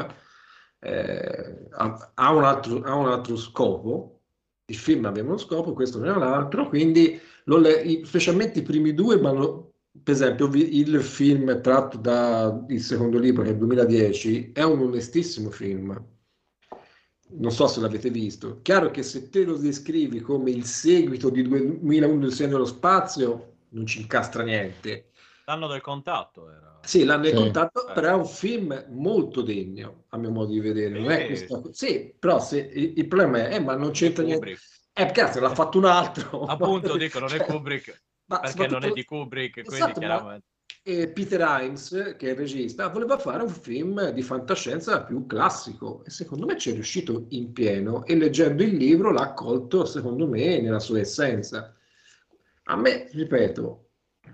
eh, 0.80 1.68
ha, 1.72 2.12
ha 2.14 2.34
un 2.34 2.44
altro, 2.46 2.82
ha 2.84 2.96
un 2.96 3.10
altro 3.10 3.36
scopo, 3.36 4.22
il 4.68 4.78
film 4.78 5.04
aveva 5.04 5.28
uno 5.28 5.38
scopo, 5.38 5.74
questo 5.74 6.00
ne 6.00 6.10
ha 6.10 6.16
un 6.16 6.24
altro, 6.24 6.70
quindi 6.70 7.20
le- 7.44 8.06
specialmente 8.06 8.60
i 8.60 8.64
primi 8.64 8.94
due, 8.94 9.20
ma 9.20 9.32
lo- 9.32 9.69
per 10.04 10.14
esempio 10.14 10.50
il 10.54 11.02
film 11.02 11.62
tratto 11.62 11.98
dal 11.98 12.66
secondo 12.78 13.18
libro, 13.20 13.44
che 13.44 13.50
è 13.50 13.52
il 13.54 13.58
2010, 13.58 14.52
è 14.54 14.64
un 14.64 14.80
onestissimo 14.82 15.50
film. 15.50 16.02
Non 17.32 17.52
so 17.52 17.68
se 17.68 17.80
l'avete 17.80 18.10
visto. 18.10 18.60
Chiaro 18.64 18.90
che 18.90 19.04
se 19.04 19.30
te 19.30 19.44
lo 19.44 19.56
descrivi 19.56 20.20
come 20.20 20.50
il 20.50 20.66
seguito 20.66 21.30
di 21.30 21.44
2001 21.44 22.20
del 22.22 22.34
segno 22.34 22.54
dello 22.54 22.66
spazio, 22.66 23.54
non 23.70 23.86
ci 23.86 24.02
incastra 24.02 24.42
niente. 24.44 25.12
L'anno 25.46 25.68
del 25.68 25.82
contatto 25.82 26.50
era. 26.50 26.80
Sì, 26.84 27.04
l'hanno 27.04 27.26
Sì. 27.26 27.34
contatto, 27.36 27.88
Eh. 27.88 27.94
però 27.94 28.10
è 28.10 28.14
un 28.16 28.26
film 28.26 28.86
molto 28.90 29.42
degno, 29.42 30.06
a 30.10 30.18
mio 30.18 30.32
modo 30.32 30.52
di 30.52 30.60
vedere. 30.60 30.98
Non 31.00 31.12
è 31.12 31.20
Sì. 31.20 31.26
questa... 31.28 31.62
Sì, 31.72 32.16
però 32.18 32.40
se, 32.40 32.60
il, 32.74 32.94
il 32.98 33.08
problema 33.08 33.48
è, 33.48 33.56
eh, 33.56 33.60
ma 33.60 33.76
non 33.76 33.92
c'entra 33.92 34.24
niente. 34.24 34.58
Eh, 34.94 35.12
cazzo, 35.12 35.40
l'ha 35.40 35.54
fatto 35.54 35.78
un 35.78 35.86
altro. 35.86 36.46
Appunto, 36.46 36.98
dico, 36.98 37.20
non 37.20 37.30
è 37.32 37.38
Cioè, 37.38 37.46
Kubrick, 37.46 38.02
ma 38.30 38.40
perché 38.40 38.68
non 38.68 38.84
è 38.84 38.92
di 38.92 39.04
Kubrick, 39.04 39.64
quindi 39.64 39.76
Esatto, 39.76 40.00
ma- 40.00 40.06
chiaramente... 40.08 40.46
e 40.84 41.10
Peter 41.10 41.40
Himes, 41.42 42.16
che 42.18 42.28
è 42.28 42.32
il 42.32 42.38
regista, 42.38 42.88
voleva 42.88 43.18
fare 43.18 43.42
un 43.42 43.50
film 43.50 44.10
di 44.12 44.22
fantascienza 44.22 45.04
più 45.04 45.26
classico 45.26 46.04
e 46.06 46.12
secondo 46.12 46.46
me 46.46 46.58
ci 46.58 46.70
è 46.70 46.74
riuscito 46.74 47.26
in 47.30 47.52
pieno 47.52 48.06
e 48.06 48.16
leggendo 48.16 48.64
il 48.64 48.76
libro 48.76 49.12
l'ha 49.12 49.24
accolto, 49.24 49.84
secondo 49.86 50.28
me, 50.28 50.62
nella 50.62 50.80
sua 50.80 51.00
essenza. 51.00 51.76
A 52.64 52.76
me, 52.76 53.10
ripeto, 53.12 53.90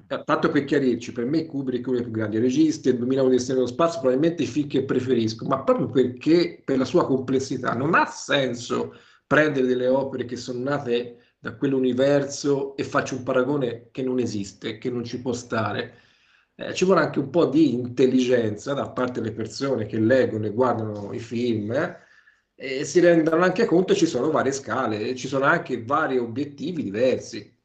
eh, 0.07 0.23
tanto 0.26 0.49
per 0.49 0.65
chiarirci, 0.65 1.13
per 1.13 1.26
me 1.26 1.45
Kubrick 1.45 1.85
è 1.85 1.88
uno 1.88 1.97
dei 1.97 2.03
più 2.05 2.13
grandi 2.13 2.38
registi, 2.38 2.89
il 2.89 2.97
2001 2.97 3.30
di 3.30 3.45
nello 3.47 3.65
spazio 3.65 4.01
probabilmente 4.01 4.43
i 4.43 4.47
film 4.47 4.67
che 4.67 4.84
preferisco, 4.84 5.45
ma 5.45 5.63
proprio 5.63 5.88
perché 5.88 6.61
per 6.65 6.77
la 6.77 6.85
sua 6.85 7.05
complessità 7.05 7.73
non 7.73 7.95
ha 7.95 8.05
senso 8.05 8.93
prendere 9.26 9.65
delle 9.65 9.88
opere 9.88 10.26
che 10.26 10.35
sono 10.35 10.59
nate 10.59 11.24
da 11.45 11.55
quell'universo 11.55 12.76
e 12.76 12.84
faccio 12.84 13.15
un 13.15 13.22
paragone 13.22 13.89
che 13.91 14.01
non 14.01 14.17
esiste, 14.17 14.80
che 14.80 14.89
non 14.89 15.03
ci 15.03 15.22
può 15.22 15.31
stare. 15.31 15.99
Eh, 16.55 16.73
ci 16.73 16.85
vuole 16.85 17.01
anche 17.01 17.19
un 17.19 17.30
po' 17.30 17.45
di 17.45 17.72
intelligenza 17.72 18.73
da 18.73 18.89
parte 18.89 19.22
delle 19.22 19.31
persone 19.31 19.85
che 19.85 19.99
leggono 19.99 20.47
e 20.47 20.51
guardano 20.51 21.13
i 21.13 21.19
film 21.19 21.72
eh, 21.72 21.97
e 22.55 22.84
si 22.84 22.99
rendono 22.99 23.43
anche 23.43 23.65
conto 23.65 23.93
che 23.93 23.99
ci 23.99 24.07
sono 24.07 24.31
varie 24.31 24.51
scale, 24.53 25.15
ci 25.15 25.27
sono 25.27 25.45
anche 25.45 25.84
vari 25.84 26.17
obiettivi 26.17 26.81
diversi. 26.81 27.55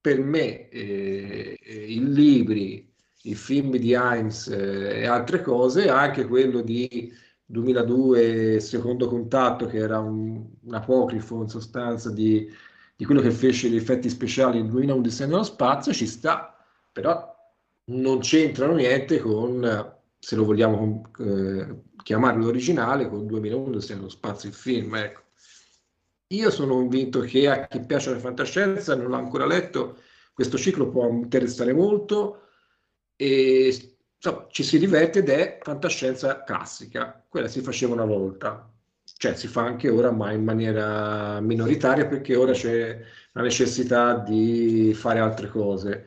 Per 0.00 0.20
me, 0.20 0.68
eh, 0.68 1.58
eh, 1.60 1.92
i 1.92 2.12
libri, 2.12 2.88
i 3.22 3.34
film 3.34 3.76
di 3.76 3.90
Himes 3.94 4.46
eh, 4.46 5.00
e 5.00 5.06
altre 5.06 5.42
cose, 5.42 5.88
anche 5.88 6.24
quello 6.24 6.60
di, 6.60 7.12
2002 7.50 8.60
Secondo 8.60 9.08
Contatto, 9.08 9.66
che 9.66 9.78
era 9.78 9.98
un, 9.98 10.44
un 10.62 10.74
apocrifo 10.74 11.42
in 11.42 11.48
sostanza 11.48 12.10
di, 12.10 12.48
di 12.96 13.04
quello 13.04 13.20
che 13.20 13.32
fece 13.32 13.68
gli 13.68 13.76
effetti 13.76 14.08
speciali 14.08 14.58
in 14.58 14.68
2001 14.68 15.00
Odissea 15.00 15.26
nello 15.26 15.42
spazio, 15.42 15.92
ci 15.92 16.06
sta, 16.06 16.56
però 16.92 17.28
non 17.86 18.20
c'entrano 18.20 18.74
niente 18.74 19.18
con, 19.18 19.96
se 20.18 20.36
lo 20.36 20.44
vogliamo 20.44 21.10
eh, 21.18 21.82
chiamare 22.02 22.38
l'originale, 22.38 23.08
con 23.08 23.26
2001 23.26 23.66
Odissea 23.66 23.96
nello 23.96 24.08
spazio, 24.08 24.48
il 24.48 24.54
film, 24.54 24.94
ecco. 24.94 25.22
Io 26.28 26.50
sono 26.50 26.74
convinto 26.74 27.20
che 27.20 27.48
a 27.48 27.66
chi 27.66 27.80
piace 27.80 28.10
la 28.10 28.20
fantascienza, 28.20 28.94
non 28.94 29.10
l'ha 29.10 29.16
ancora 29.16 29.46
letto, 29.46 29.98
questo 30.32 30.56
ciclo 30.56 30.88
può 30.88 31.08
interessare 31.08 31.72
molto 31.72 32.42
e 33.16 33.98
insomma, 34.22 34.46
ci 34.50 34.62
si 34.62 34.78
diverte 34.78 35.20
ed 35.20 35.30
è 35.30 35.58
fantascienza 35.62 36.44
classica. 36.44 37.24
Quella 37.26 37.48
si 37.48 37.62
faceva 37.62 37.94
una 37.94 38.04
volta, 38.04 38.70
cioè 39.16 39.34
si 39.34 39.48
fa 39.48 39.64
anche 39.64 39.88
ora, 39.88 40.10
ma 40.10 40.30
in 40.32 40.44
maniera 40.44 41.40
minoritaria 41.40 42.06
perché 42.06 42.36
ora 42.36 42.52
c'è 42.52 43.00
la 43.32 43.42
necessità 43.42 44.18
di 44.18 44.92
fare 44.94 45.20
altre 45.20 45.48
cose. 45.48 46.06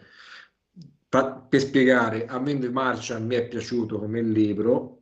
Pa- 1.10 1.44
per 1.50 1.60
spiegare, 1.60 2.28
a 2.28 2.40
me 2.40 2.58
The 2.58 2.70
Martian 2.70 3.26
mi 3.26 3.36
è 3.36 3.48
piaciuto 3.48 4.00
come 4.00 4.22
libro, 4.22 5.02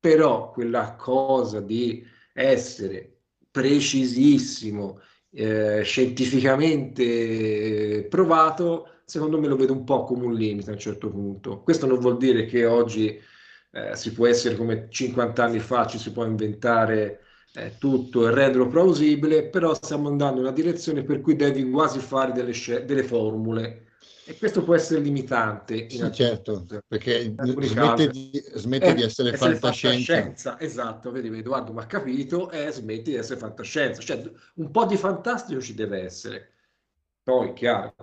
però 0.00 0.50
quella 0.50 0.94
cosa 0.96 1.60
di 1.60 2.04
essere 2.32 3.18
precisissimo, 3.50 5.00
eh, 5.30 5.82
scientificamente 5.82 8.06
provato, 8.08 8.97
secondo 9.08 9.38
me 9.40 9.46
lo 9.48 9.56
vedo 9.56 9.72
un 9.72 9.84
po' 9.84 10.04
come 10.04 10.24
un 10.26 10.34
limite 10.34 10.70
a 10.70 10.72
un 10.74 10.78
certo 10.78 11.10
punto. 11.10 11.62
Questo 11.62 11.86
non 11.86 11.98
vuol 11.98 12.16
dire 12.18 12.44
che 12.46 12.66
oggi 12.66 13.18
eh, 13.72 13.96
si 13.96 14.12
può 14.12 14.26
essere 14.26 14.56
come 14.56 14.86
50 14.90 15.44
anni 15.44 15.58
fa, 15.60 15.86
ci 15.86 15.98
si 15.98 16.12
può 16.12 16.24
inventare 16.24 17.20
eh, 17.52 17.76
tutto 17.78 18.26
e 18.28 18.30
renderlo 18.34 18.68
plausibile, 18.68 19.48
però 19.48 19.74
stiamo 19.74 20.08
andando 20.08 20.36
in 20.40 20.46
una 20.46 20.52
direzione 20.54 21.02
per 21.04 21.20
cui 21.20 21.36
devi 21.36 21.68
quasi 21.70 21.98
fare 22.00 22.32
delle, 22.32 22.52
scel- 22.52 22.84
delle 22.84 23.02
formule. 23.02 23.84
E 24.24 24.36
questo 24.36 24.62
può 24.62 24.74
essere 24.74 25.00
limitante. 25.00 25.74
in 25.74 25.86
Sì, 25.90 25.98
alcuni- 26.02 26.12
certo, 26.12 26.66
perché 26.86 27.34
smette 27.60 28.08
di, 28.10 28.30
smette 28.54 28.92
di 28.94 29.02
Eh, 29.02 29.02
essere 29.02 29.32
fantascienza. 29.56 30.58
Esatto, 30.60 31.10
vedi, 31.10 31.28
Edoardo 31.36 31.72
mi 31.72 31.80
ha 31.80 31.86
capito 31.86 32.50
e 32.50 32.70
smetti 32.70 33.10
di 33.10 33.16
essere 33.16 33.38
fantascienza. 33.38 34.00
Cioè, 34.02 34.30
un 34.56 34.70
po' 34.70 34.84
di 34.86 34.96
fantastico 34.96 35.60
ci 35.60 35.74
deve 35.74 36.02
essere. 36.02 36.52
Poi, 37.28 37.52
chiaro, 37.52 37.94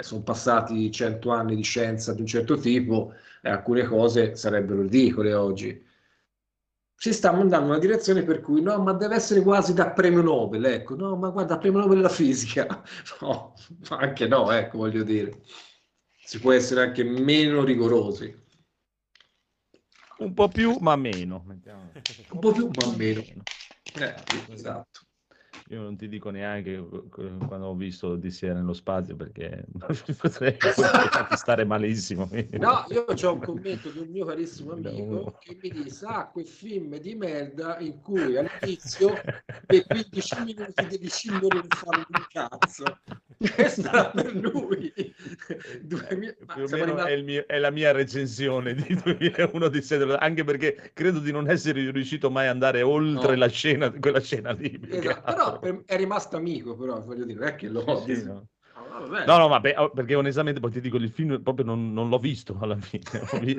sono 0.00 0.22
passati 0.22 0.90
cento 0.90 1.30
anni 1.30 1.56
di 1.56 1.62
scienza 1.62 2.12
di 2.12 2.20
un 2.20 2.26
certo 2.26 2.58
tipo 2.58 3.14
e 3.40 3.48
alcune 3.48 3.82
cose 3.84 4.36
sarebbero 4.36 4.82
ridicole 4.82 5.32
oggi. 5.32 5.82
Si 6.94 7.14
sta 7.14 7.30
andando 7.30 7.64
in 7.64 7.70
una 7.70 7.78
direzione 7.78 8.24
per 8.24 8.42
cui 8.42 8.60
no, 8.60 8.78
ma 8.82 8.92
deve 8.92 9.14
essere 9.14 9.40
quasi 9.40 9.72
da 9.72 9.92
premio 9.92 10.20
Nobel, 10.20 10.66
ecco, 10.66 10.94
no, 10.96 11.16
ma 11.16 11.30
guarda, 11.30 11.56
premio 11.56 11.80
Nobel 11.80 11.96
della 11.96 12.10
fisica. 12.10 12.84
No, 13.22 13.54
anche 13.88 14.28
no, 14.28 14.50
ecco, 14.52 14.76
voglio 14.76 15.02
dire. 15.02 15.40
Si 16.22 16.38
può 16.38 16.52
essere 16.52 16.82
anche 16.82 17.04
meno 17.04 17.64
rigorosi. 17.64 18.38
Un 20.18 20.34
po' 20.34 20.48
più, 20.48 20.76
ma 20.80 20.94
meno. 20.96 21.42
Un 21.46 22.38
po' 22.38 22.52
più, 22.52 22.68
ma 22.68 22.96
meno. 22.96 23.22
Eh, 23.94 24.14
esatto. 24.50 25.00
Io 25.68 25.80
non 25.80 25.96
ti 25.96 26.08
dico 26.08 26.30
neanche 26.30 26.84
quando 27.46 27.66
ho 27.66 27.74
visto 27.74 28.08
Odissea 28.08 28.52
nello 28.52 28.72
spazio 28.72 29.16
perché 29.16 29.64
potrei 30.20 30.56
stare 31.34 31.64
malissimo. 31.64 32.28
No, 32.50 32.84
io 32.90 33.04
ho 33.06 33.32
un 33.32 33.40
commento 33.40 33.88
di 33.90 33.98
un 34.00 34.08
mio 34.08 34.24
carissimo 34.26 34.72
amico 34.72 35.38
che 35.40 35.56
mi 35.62 35.70
dice: 35.70 36.04
Ah, 36.06 36.28
quel 36.30 36.46
film 36.46 36.98
di 36.98 37.14
merda 37.14 37.78
in 37.78 38.00
cui 38.00 38.36
all'inizio 38.36 39.14
per 39.66 39.86
15 39.86 40.42
minuti 40.44 40.86
devi 40.86 41.08
scendere 41.08 41.54
non 41.54 41.68
fare 41.68 42.06
un 42.08 42.24
cazzo. 42.30 42.84
Questa 43.42 44.10
per 44.10 44.34
lui. 44.36 44.92
Meno 45.88 46.82
arrivati- 46.82 47.12
è, 47.12 47.22
mio- 47.22 47.44
è 47.46 47.58
la 47.58 47.70
mia 47.70 47.90
recensione 47.92 48.74
di 48.74 48.94
2001 49.02 49.68
di 49.68 49.82
Sedro, 49.82 50.16
anche 50.16 50.44
perché 50.44 50.90
credo 50.92 51.18
di 51.18 51.32
non 51.32 51.48
essere 51.50 51.90
riuscito 51.90 52.30
mai 52.30 52.44
ad 52.46 52.52
andare 52.52 52.82
oltre 52.82 53.32
No. 53.32 53.38
la 53.38 53.48
scena, 53.48 53.90
quella 53.90 54.20
scena 54.20 54.52
lì. 54.52 54.78
Esatto, 54.88 55.22
però 55.22 55.51
è 55.60 55.96
rimasto 55.96 56.36
amico, 56.36 56.76
però 56.76 57.00
voglio 57.00 57.24
dire, 57.24 57.38
non 57.38 57.48
è 57.48 57.54
che 57.54 57.68
lo 57.68 57.84
Sì, 57.96 58.22
no. 58.24 58.46
Ah. 58.74 59.24
No, 59.26 59.38
no, 59.38 59.48
ma 59.48 59.60
pe- 59.60 59.74
oh, 59.76 59.90
perché 59.90 60.14
onestamente 60.14 60.60
poi 60.60 60.70
ti 60.70 60.80
dico, 60.80 60.96
il 60.96 61.10
film 61.10 61.42
proprio 61.42 61.64
non, 61.66 61.92
non 61.92 62.08
l'ho 62.08 62.18
visto 62.18 62.56
alla 62.60 62.76
fine. 62.76 63.02
Vi- 63.40 63.56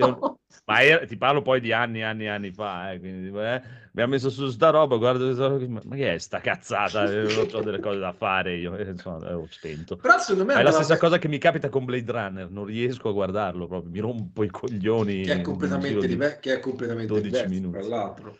Ma 0.65 0.81
era- 0.81 1.05
ti 1.05 1.17
parlo 1.17 1.41
poi 1.41 1.59
di 1.59 1.71
anni 1.71 1.99
e 1.99 2.03
anni 2.03 2.23
e 2.25 2.27
anni 2.29 2.51
fa, 2.51 2.91
eh, 2.93 2.99
quindi 2.99 3.27
eh, 3.37 3.61
mi 3.91 4.01
ha 4.01 4.07
messo 4.07 4.29
su 4.29 4.49
sta 4.49 4.69
roba, 4.69 4.95
roba, 4.95 5.67
ma 5.67 5.81
ma 5.83 5.95
che 5.95 6.13
è 6.13 6.17
sta 6.19 6.39
cazzata? 6.39 7.09
Eh, 7.11 7.47
Ho 7.53 7.61
delle 7.61 7.79
cose 7.79 7.99
da 7.99 8.13
fare 8.13 8.55
io, 8.55 8.75
eh, 8.75 8.89
insomma, 8.89 9.29
eh, 9.29 9.33
ho 9.33 9.47
spento. 9.49 9.97
Però 9.97 10.17
secondo 10.19 10.45
me 10.45 10.59
è 10.59 10.63
la 10.63 10.71
stessa 10.71 10.93
be- 10.93 10.99
cosa 10.99 11.17
che 11.17 11.27
mi 11.27 11.37
capita 11.37 11.69
con 11.69 11.85
Blade 11.85 12.11
Runner, 12.11 12.49
non 12.49 12.65
riesco 12.65 13.09
a 13.09 13.11
guardarlo 13.11 13.67
proprio, 13.67 13.91
mi 13.91 13.99
rompo 13.99 14.43
i 14.43 14.49
coglioni. 14.49 15.23
che 15.23 15.33
è 15.33 15.41
completamente, 15.41 16.07
diver- 16.07 16.39
che 16.39 16.53
è 16.53 16.59
completamente 16.59 17.13
12 17.13 17.29
diverso, 17.29 17.49
minuti. 17.49 17.77
tra 17.77 17.87
l'altro. 17.87 18.37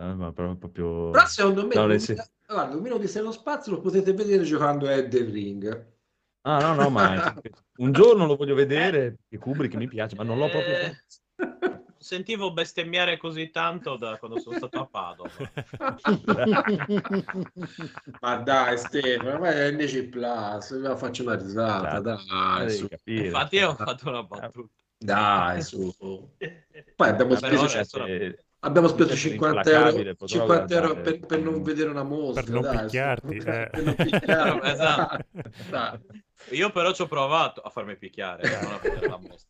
Ah, 0.00 0.14
ma 0.14 0.32
proprio, 0.32 0.56
proprio... 0.56 1.10
Però 1.10 1.26
secondo 1.26 1.66
me, 1.66 1.74
No, 1.74 1.86
2000 1.86 1.98
sen- 1.98 2.24
guarda, 2.46 2.64
il 2.64 2.70
2001 2.70 3.10
nello 3.14 3.32
spazio 3.32 3.72
lo 3.72 3.80
potete 3.80 4.14
vedere 4.14 4.44
giocando 4.44 4.86
a 4.86 4.92
Elden 4.92 5.30
Ring. 5.30 5.86
Ah, 6.42 6.58
no, 6.58 6.74
no, 6.74 6.88
ma 6.88 7.34
un 7.76 7.92
giorno 7.92 8.26
lo 8.26 8.36
voglio 8.36 8.54
vedere, 8.54 9.18
che 9.28 9.36
Kubrick 9.36 9.74
mi 9.74 9.88
piace, 9.88 10.16
ma 10.16 10.22
non 10.22 10.38
l'ho 10.38 10.48
proprio 10.48 10.78
Eh. 10.78 10.96
Sentivo 11.98 12.50
bestemmiare 12.50 13.18
così 13.18 13.50
tanto 13.50 13.96
da 13.96 14.16
quando 14.16 14.38
sono 14.38 14.56
stato 14.56 14.78
a 14.78 14.86
Padova. 14.86 15.28
Ma 18.22 18.36
dai, 18.36 18.78
Stefano, 18.78 19.38
ma 19.38 19.50
è 19.50 19.70
NC 19.70 20.08
Plus, 20.08 20.70
io 20.82 20.96
faccio 20.96 21.22
una 21.22 21.34
risata, 21.34 22.00
dai, 22.00 22.70
su. 22.70 22.88
capire. 22.88 23.26
Infatti 23.26 23.60
ho 23.60 23.74
fatto 23.74 24.08
una 24.08 24.22
battuta. 24.22 24.72
Dai, 24.96 25.60
su. 25.60 25.94
Poi 26.96 27.08
abbiamo 27.08 27.34
Però 27.34 27.46
speso, 27.46 27.64
adesso 27.66 27.98
abbiamo 28.60 28.88
speso 28.88 29.14
Certo, 29.14 29.16
50 29.16 29.70
euro, 29.70 29.88
implacabile, 29.88 30.16
potrò 30.16 30.38
50 30.38 30.74
euro 30.74 31.00
per, 31.00 31.24
per 31.24 31.40
non 31.40 31.62
vedere 31.62 31.90
una 31.90 32.02
mostra. 32.02 32.42
Per 32.42 32.52
non 32.52 32.62
dai, 32.62 32.78
picchiarti, 32.78 33.36
eh. 33.44 33.68
Per 33.70 33.82
non 33.82 33.98
picchiarmi, 33.98 34.60
Esatto. 34.68 35.24
dai. 35.54 36.00
Io 36.50 36.70
però 36.70 36.92
ci 36.92 37.02
ho 37.02 37.06
provato 37.06 37.60
a 37.60 37.70
farmi 37.70 37.96
picchiare, 37.96 38.48
eh, 38.50 38.58
non 38.60 38.72
a 38.72 38.78
vedere 38.78 39.06
la 39.06 39.18
mostra. 39.18 39.48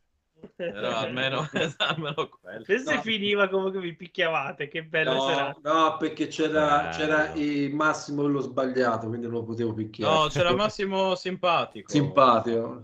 Però 0.56 0.96
almeno, 0.96 1.48
almeno 1.78 2.28
quello. 2.40 2.64
Questo 2.64 2.94
No. 2.94 3.00
finiva 3.02 3.48
come 3.48 3.70
che 3.70 3.78
vi 3.80 3.94
picchiavate, 3.94 4.68
che 4.68 4.84
bella 4.84 5.14
No, 5.14 5.20
serata. 5.20 5.56
no, 5.62 5.96
perché 5.98 6.26
c'era, 6.28 6.80
Bello. 6.82 6.96
c'era 6.96 7.32
il 7.34 7.74
Massimo 7.74 8.22
quello 8.22 8.40
sbagliato, 8.40 9.08
quindi 9.08 9.26
non 9.26 9.36
lo 9.36 9.44
potevo 9.44 9.72
picchiare. 9.74 10.12
No, 10.14 10.26
c'era 10.28 10.54
Massimo 10.54 11.14
simpatico. 11.14 11.90
Simpatico. 11.90 12.82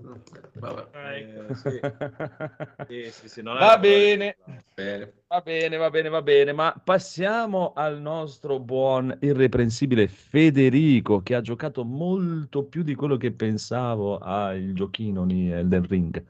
Vabbè. 0.54 0.88
Eh, 1.48 1.54
sì. 1.54 1.80
Sì, 2.86 3.10
sì, 3.12 3.28
sì, 3.28 3.42
non 3.42 3.58
Va 3.58 3.78
bene. 3.78 4.36
Bene. 4.74 5.12
Va 5.28 5.40
bene, 5.40 5.76
va 5.76 5.90
bene, 5.90 6.08
va 6.08 6.22
bene, 6.22 6.52
ma 6.52 6.72
passiamo 6.84 7.72
al 7.74 8.00
nostro 8.00 8.60
buon 8.60 9.16
irreprensibile 9.20 10.06
Federico 10.06 11.20
che 11.20 11.34
ha 11.34 11.40
giocato 11.40 11.84
molto 11.84 12.62
più 12.64 12.82
di 12.84 12.94
quello 12.94 13.16
che 13.16 13.32
pensavo 13.32 14.18
al 14.18 14.72
giochino 14.72 15.26
di 15.26 15.50
Elden 15.50 15.86
Ring. 15.88 16.24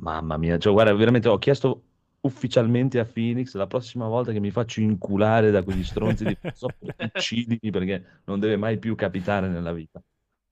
Mamma 0.00 0.36
mia, 0.36 0.58
cioè 0.58 0.72
guarda, 0.72 0.92
veramente 0.94 1.28
ho 1.28 1.38
chiesto 1.38 1.82
ufficialmente 2.20 2.98
a 2.98 3.04
Phoenix 3.04 3.54
la 3.54 3.66
prossima 3.66 4.08
volta 4.08 4.32
che 4.32 4.40
mi 4.40 4.50
faccio 4.50 4.80
inculare 4.80 5.50
da 5.50 5.62
quegli 5.62 5.84
stronzi 5.84 6.24
di 6.24 6.30
Microsoft, 6.30 6.76
uccidimi 7.14 7.70
perché 7.70 8.20
non 8.24 8.40
deve 8.40 8.56
mai 8.56 8.78
più 8.78 8.94
capitare 8.94 9.48
nella 9.48 9.72
vita. 9.72 10.02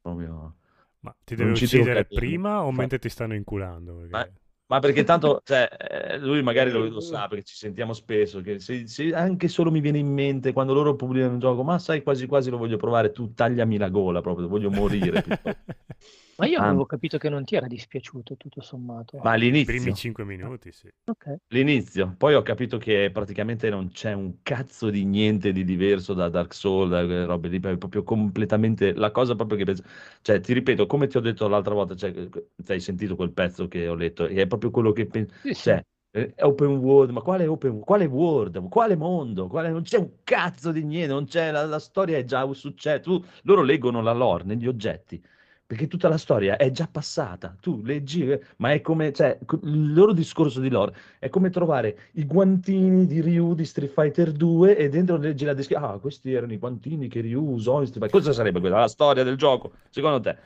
Proprio... 0.01 0.57
Ma 1.01 1.15
ti 1.25 1.35
deve 1.35 1.51
uccidere 1.51 2.05
prima 2.05 2.63
o 2.63 2.71
Fa- 2.71 2.79
mentre 2.79 2.99
ti 3.01 3.09
stanno 3.09 3.35
inculando? 3.35 3.97
Perché- 3.97 4.13
Ma, 4.13 4.29
ma 4.67 4.79
perché 4.79 5.03
tanto, 5.03 5.41
cioè, 5.45 5.69
eh, 5.77 6.19
lui 6.19 6.41
magari 6.43 6.71
lo, 6.71 6.87
lo 6.89 7.01
sa 7.01 7.27
perché 7.27 7.45
ci 7.45 7.57
sentiamo 7.57 7.93
spesso, 7.93 8.41
che 8.41 8.61
se, 8.61 8.87
se 8.87 9.13
anche 9.13 9.49
solo 9.49 9.73
mi 9.73 9.81
viene 9.81 9.99
in 9.99 10.07
mente 10.13 10.53
quando 10.53 10.73
loro 10.73 10.95
pubblicano 10.95 11.33
un 11.33 11.41
gioco, 11.41 11.65
ma 11.65 11.81
sai, 11.81 12.03
quasi 12.03 12.27
quasi 12.27 12.49
lo 12.51 12.59
voglio 12.59 12.77
provare, 12.77 13.11
tu 13.11 13.35
tagliami 13.35 13.77
la 13.77 13.89
gola 13.89 14.21
proprio, 14.21 14.47
voglio 14.47 14.71
morire. 14.71 15.23
Ma 16.43 16.49
io 16.49 16.59
Ah. 16.59 16.67
avevo 16.67 16.87
capito 16.87 17.19
che 17.19 17.29
non 17.29 17.45
ti 17.45 17.55
era 17.55 17.69
dispiaciuto 17.69 18.37
tutto 18.37 18.61
sommato. 18.61 19.19
Ma 19.19 19.31
I 19.31 19.35
all'inizio, 19.35 19.73
primi 19.75 19.95
5 19.95 20.25
minuti, 20.25 20.73
sì. 20.73 20.89
Ok. 21.05 21.37
l'inizio, 21.53 22.15
poi 22.19 22.35
ho 22.35 22.43
capito 22.43 22.79
che 22.79 23.11
praticamente 23.13 23.71
non 23.71 23.91
c'è 23.91 24.13
un 24.13 24.43
cazzo 24.43 24.91
di 24.91 25.05
niente 25.05 25.53
di 25.53 25.63
diverso 25.63 26.15
da 26.15 26.29
Dark 26.29 26.53
Souls, 26.53 26.91
da 26.91 27.05
quelle 27.05 27.27
robe 27.27 27.49
lì, 27.49 27.61
è 27.61 27.77
proprio 27.77 28.03
completamente 28.03 28.93
la 28.93 29.13
cosa 29.13 29.37
proprio 29.37 29.57
che 29.59 29.65
penso, 29.65 29.85
cioè 30.23 30.41
ti 30.41 30.53
ripeto, 30.53 30.87
come 30.87 31.07
ti 31.07 31.17
ho 31.17 31.21
detto 31.21 31.47
l'altra 31.47 31.75
volta, 31.75 31.95
cioè, 31.95 32.13
hai 32.67 32.81
sentito 32.81 33.15
quel 33.15 33.33
pezzo 33.33 33.69
che 33.69 33.87
ho 33.87 33.95
letto, 33.95 34.27
e 34.27 34.35
è 34.43 34.47
proprio 34.49 34.71
quello 34.71 34.91
che 34.91 35.07
penso, 35.07 35.35
Sì, 35.43 35.55
sì. 35.55 35.63
cioè, 35.63 35.85
eh, 36.11 36.35
open 36.41 36.77
world, 36.79 37.11
ma 37.13 37.21
quale 37.21 37.47
open 37.47 37.79
quale 37.81 38.07
world, 38.07 38.69
quale 38.69 38.97
mondo, 38.97 39.47
quale- 39.47 39.71
non 39.71 39.83
c'è 39.83 39.99
un 39.99 40.11
cazzo 40.25 40.73
di 40.73 40.83
niente, 40.85 41.13
non 41.13 41.27
c'è, 41.27 41.51
la, 41.53 41.65
la 41.67 41.79
storia 41.79 42.19
è 42.19 42.25
già 42.25 42.51
successa, 42.53 42.99
tu, 43.01 43.23
loro 43.45 43.63
leggono 43.63 44.03
la 44.03 44.13
lore 44.13 44.45
negli 44.45 44.67
oggetti, 44.67 45.23
perché 45.73 45.89
tutta 45.89 46.09
la 46.09 46.19
storia 46.19 46.59
è 46.59 46.71
già 46.71 46.87
passata. 46.87 47.57
Tu 47.59 47.81
leggi, 47.83 48.31
eh, 48.31 48.43
ma 48.57 48.73
è 48.75 48.83
come, 48.83 49.11
cioè, 49.11 49.39
il 49.63 49.95
loro 49.95 50.13
discorso 50.13 50.61
di 50.61 50.69
lore 50.69 50.95
è 51.19 51.31
come 51.31 51.49
trovare 51.49 52.11
i 52.13 52.27
guantini 52.27 53.07
di 53.07 53.23
Ryu 53.23 53.55
di 53.55 53.65
Street 53.65 53.91
Fighter 53.91 54.33
2 54.33 54.77
e 54.77 54.91
dentro 54.91 55.17
leggi 55.17 55.47
la 55.47 55.55
descrizione. 55.55 55.95
Ah, 55.95 55.99
questi 55.99 56.31
erano 56.31 56.53
i 56.53 56.59
guantini 56.59 57.09
che 57.09 57.23
Ryu 57.23 57.43
usò 57.43 57.81
in 57.81 57.87
Street 57.87 58.05
Fighter. 58.05 58.21
Cosa 58.21 58.35
sarebbe 58.35 58.61
quella? 58.61 58.81
La 58.81 58.89
storia 58.89 59.23
del 59.23 59.37
gioco, 59.37 59.73
secondo 59.89 60.21
te? 60.21 60.37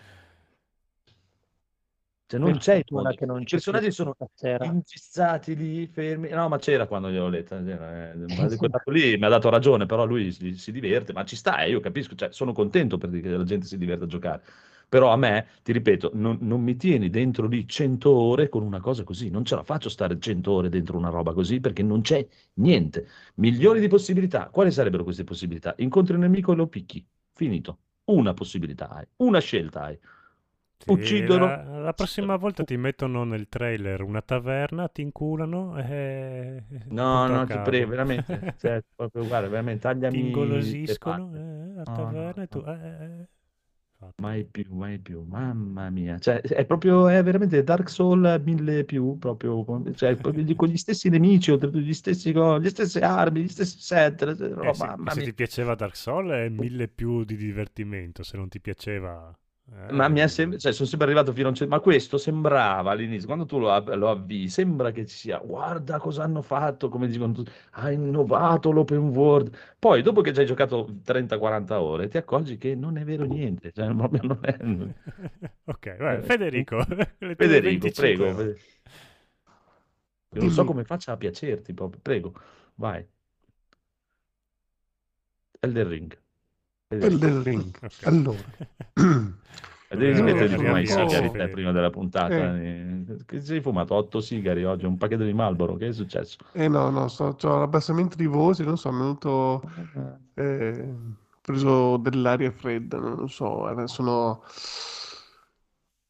Cioè, 2.28 2.38
non 2.38 2.58
c'è 2.58 2.74
il 2.76 2.84
modo. 2.90 3.10
che 3.10 3.26
non 3.26 3.40
I 3.40 3.46
personaggi 3.48 3.90
sono 3.90 4.14
ingessati 4.60 5.56
lì, 5.56 5.88
fermi. 5.88 6.28
No, 6.28 6.48
ma 6.48 6.58
c'era 6.58 6.86
quando 6.86 7.10
gliel'ho 7.10 7.28
letta. 7.28 7.58
eh, 7.58 8.12
dato 8.14 8.90
lì 8.92 9.16
mi 9.16 9.24
ha 9.24 9.28
dato 9.28 9.48
ragione, 9.48 9.86
però 9.86 10.04
lui 10.04 10.30
si, 10.30 10.56
si 10.56 10.70
diverte, 10.70 11.12
ma 11.12 11.24
ci 11.24 11.34
sta, 11.34 11.64
eh, 11.64 11.70
io 11.70 11.80
capisco, 11.80 12.14
cioè, 12.14 12.30
sono 12.30 12.52
contento 12.52 12.96
per 12.96 13.10
dire 13.10 13.30
che 13.30 13.36
la 13.36 13.42
gente 13.42 13.66
si 13.66 13.76
diverte 13.76 14.04
a 14.04 14.06
giocare. 14.06 14.42
Però 14.88 15.12
a 15.12 15.16
me, 15.16 15.46
ti 15.62 15.72
ripeto, 15.72 16.10
non, 16.14 16.38
non 16.42 16.62
mi 16.62 16.76
tieni 16.76 17.10
dentro 17.10 17.46
lì 17.48 17.66
100 17.66 18.10
ore 18.10 18.48
con 18.48 18.62
una 18.62 18.80
cosa 18.80 19.04
così. 19.04 19.30
Non 19.30 19.44
ce 19.44 19.54
la 19.56 19.62
faccio 19.64 19.88
stare 19.88 20.18
100 20.18 20.52
ore 20.52 20.68
dentro 20.68 20.96
una 20.96 21.08
roba 21.10 21.32
così 21.34 21.60
perché 21.60 21.82
non 21.82 22.00
c'è 22.02 22.26
niente. 22.54 23.06
Milioni 23.36 23.80
di 23.80 23.88
possibilità. 23.88 24.48
Quali 24.50 24.70
sarebbero 24.70 25.02
queste 25.04 25.24
possibilità? 25.24 25.74
Incontri 25.78 26.14
un 26.14 26.20
nemico 26.20 26.52
e 26.52 26.56
lo 26.56 26.68
picchi. 26.68 27.04
Finito. 27.32 27.78
Una 28.06 28.34
possibilità 28.34 28.88
hai, 28.90 29.06
una 29.16 29.40
scelta 29.40 29.82
hai. 29.82 29.98
Sì, 30.78 30.92
Uccidono. 30.92 31.46
La, 31.46 31.78
la 31.80 31.92
prossima 31.92 32.36
volta 32.36 32.62
ti 32.62 32.76
mettono 32.76 33.24
nel 33.24 33.48
trailer 33.48 34.02
una 34.02 34.22
taverna, 34.22 34.88
ti 34.88 35.02
inculano 35.02 35.76
e... 35.78 36.62
No, 36.88 37.26
no, 37.28 37.48
ti 37.48 37.58
prego, 37.60 37.90
veramente. 37.90 38.54
Cioè, 38.56 38.82
proprio, 38.94 39.26
guarda, 39.26 39.48
veramente, 39.48 39.80
tagliami 39.82 40.14
Ti 40.14 40.20
ingolosiscono 40.20 41.34
eh, 41.36 41.72
la 41.74 41.86
No, 41.86 41.92
taverna 41.92 42.42
no, 42.42 42.44
e 42.44 42.48
tu... 42.48 42.58
no. 42.58 42.66
eh, 42.66 43.04
eh, 43.04 43.28
eh. 44.00 44.12
Mai 44.16 44.44
più, 44.46 44.64
mai 44.74 44.98
più, 44.98 45.22
mamma 45.24 45.90
mia. 45.90 46.18
Cioè, 46.18 46.40
è 46.40 46.64
proprio, 46.64 47.06
è 47.08 47.22
veramente 47.22 47.62
Dark 47.62 47.88
Soul 47.90 48.40
mille 48.44 48.84
più, 48.84 49.18
proprio, 49.18 49.62
con- 49.64 49.94
cioè, 49.94 50.16
proprio 50.20 50.54
con 50.54 50.68
gli 50.68 50.76
stessi 50.76 51.08
nemici, 51.10 51.50
oltretutto 51.50 51.80
gli 51.80 51.92
stessi, 51.92 52.32
co- 52.32 52.58
gli 52.58 52.68
stesse 52.68 53.00
armi, 53.00 53.42
gli 53.42 53.48
stessi 53.48 53.78
set, 53.80 54.22
le- 54.22 54.36
Eh, 54.58 54.68
oh, 54.68 54.72
se, 54.72 54.94
se 55.06 55.22
ti 55.22 55.32
piaceva 55.34 55.74
Dark 55.74 55.96
Souls 55.96 56.30
è 56.30 56.48
mille 56.48 56.88
più 56.88 57.24
di 57.24 57.36
divertimento, 57.36 58.22
se 58.22 58.36
non 58.36 58.48
ti 58.48 58.60
piaceva... 58.60 59.34
eh, 59.72 59.92
Ma 59.92 60.08
mi 60.08 60.18
è 60.20 60.26
sem- 60.26 60.58
cioè, 60.58 60.72
sono 60.72 60.88
sempre 60.88 61.06
arrivato 61.06 61.32
fino 61.32 61.46
a 61.46 61.50
un 61.50 61.54
certo... 61.56 61.72
Ma 61.72 61.80
questo 61.80 62.18
sembrava 62.18 62.90
all'inizio, 62.90 63.26
quando 63.26 63.44
tu 63.46 63.58
lo, 63.60 63.70
av- 63.70 63.94
lo 63.94 64.10
avvii, 64.10 64.48
sembra 64.48 64.90
che 64.90 65.06
ci 65.06 65.16
sia, 65.16 65.38
guarda 65.38 65.98
cosa 65.98 66.24
hanno 66.24 66.42
fatto, 66.42 66.88
come 66.88 67.06
dicono 67.06 67.32
tutti, 67.32 67.52
ha 67.72 67.90
innovato 67.92 68.72
l'open 68.72 68.98
world. 69.10 69.56
Poi, 69.78 70.02
dopo 70.02 70.22
che 70.22 70.32
ci 70.34 70.40
hai 70.40 70.46
giocato 70.46 70.88
30-40 71.04 71.80
ore, 71.80 72.08
ti 72.08 72.16
accorgi 72.16 72.56
che 72.58 72.74
non 72.74 72.96
è 72.96 73.04
vero 73.04 73.24
niente. 73.24 73.70
Cioè, 73.72 73.86
non 73.88 74.38
è... 74.42 74.56
ok, 75.66 75.96
vai, 75.98 76.22
Eh, 76.22 76.22
Federico, 76.22 76.84
Federico, 77.36 77.90
25 77.90 77.92
prego. 77.92 78.28
ore. 78.28 78.34
Fede- 78.34 78.60
Io 80.34 80.40
non 80.40 80.50
so 80.52 80.62
come 80.64 80.84
faccia 80.84 81.10
a 81.12 81.16
piacerti 81.16 81.74
proprio. 81.74 82.00
Prego, 82.00 82.32
vai. 82.76 83.04
Elden 85.62 85.90
Ring. 85.90 86.16
Federico. 86.88 87.26
Elden 87.26 87.42
Ring. 87.42 87.78
Ok. 87.82 88.06
Allora, 88.06 88.38
Devi 89.88 90.10
Eh, 90.10 90.14
smettere 90.14 90.48
di 90.48 90.56
fumare 90.56 90.82
i 90.82 90.86
sigari 90.86 91.30
prima 91.30 91.72
della 91.72 91.90
puntata. 91.90 92.56
eh. 92.56 93.04
Che 93.24 93.40
sei 93.40 93.60
fumato? 93.60 93.94
Otto 93.94 94.20
sigari 94.20 94.64
oggi, 94.64 94.84
un 94.84 94.96
pacchetto 94.96 95.24
di 95.24 95.32
Marlboro. 95.32 95.76
Che 95.76 95.88
è 95.88 95.92
successo? 95.92 96.38
eh 96.52 96.68
no, 96.68 96.90
no, 96.90 97.08
sto, 97.08 97.34
c'ho 97.34 97.58
l'abbassamento 97.58 98.16
di 98.16 98.26
voce, 98.26 98.64
non 98.64 98.76
so, 98.78 98.90
mi 98.90 98.96
è 98.98 99.00
venuto, 99.00 99.62
eh, 100.34 100.80
ho 100.80 101.38
preso 101.40 101.96
dell'aria 101.98 102.50
fredda, 102.50 102.98
non 102.98 103.14
lo 103.16 103.26
so, 103.26 103.86
sono... 103.86 104.42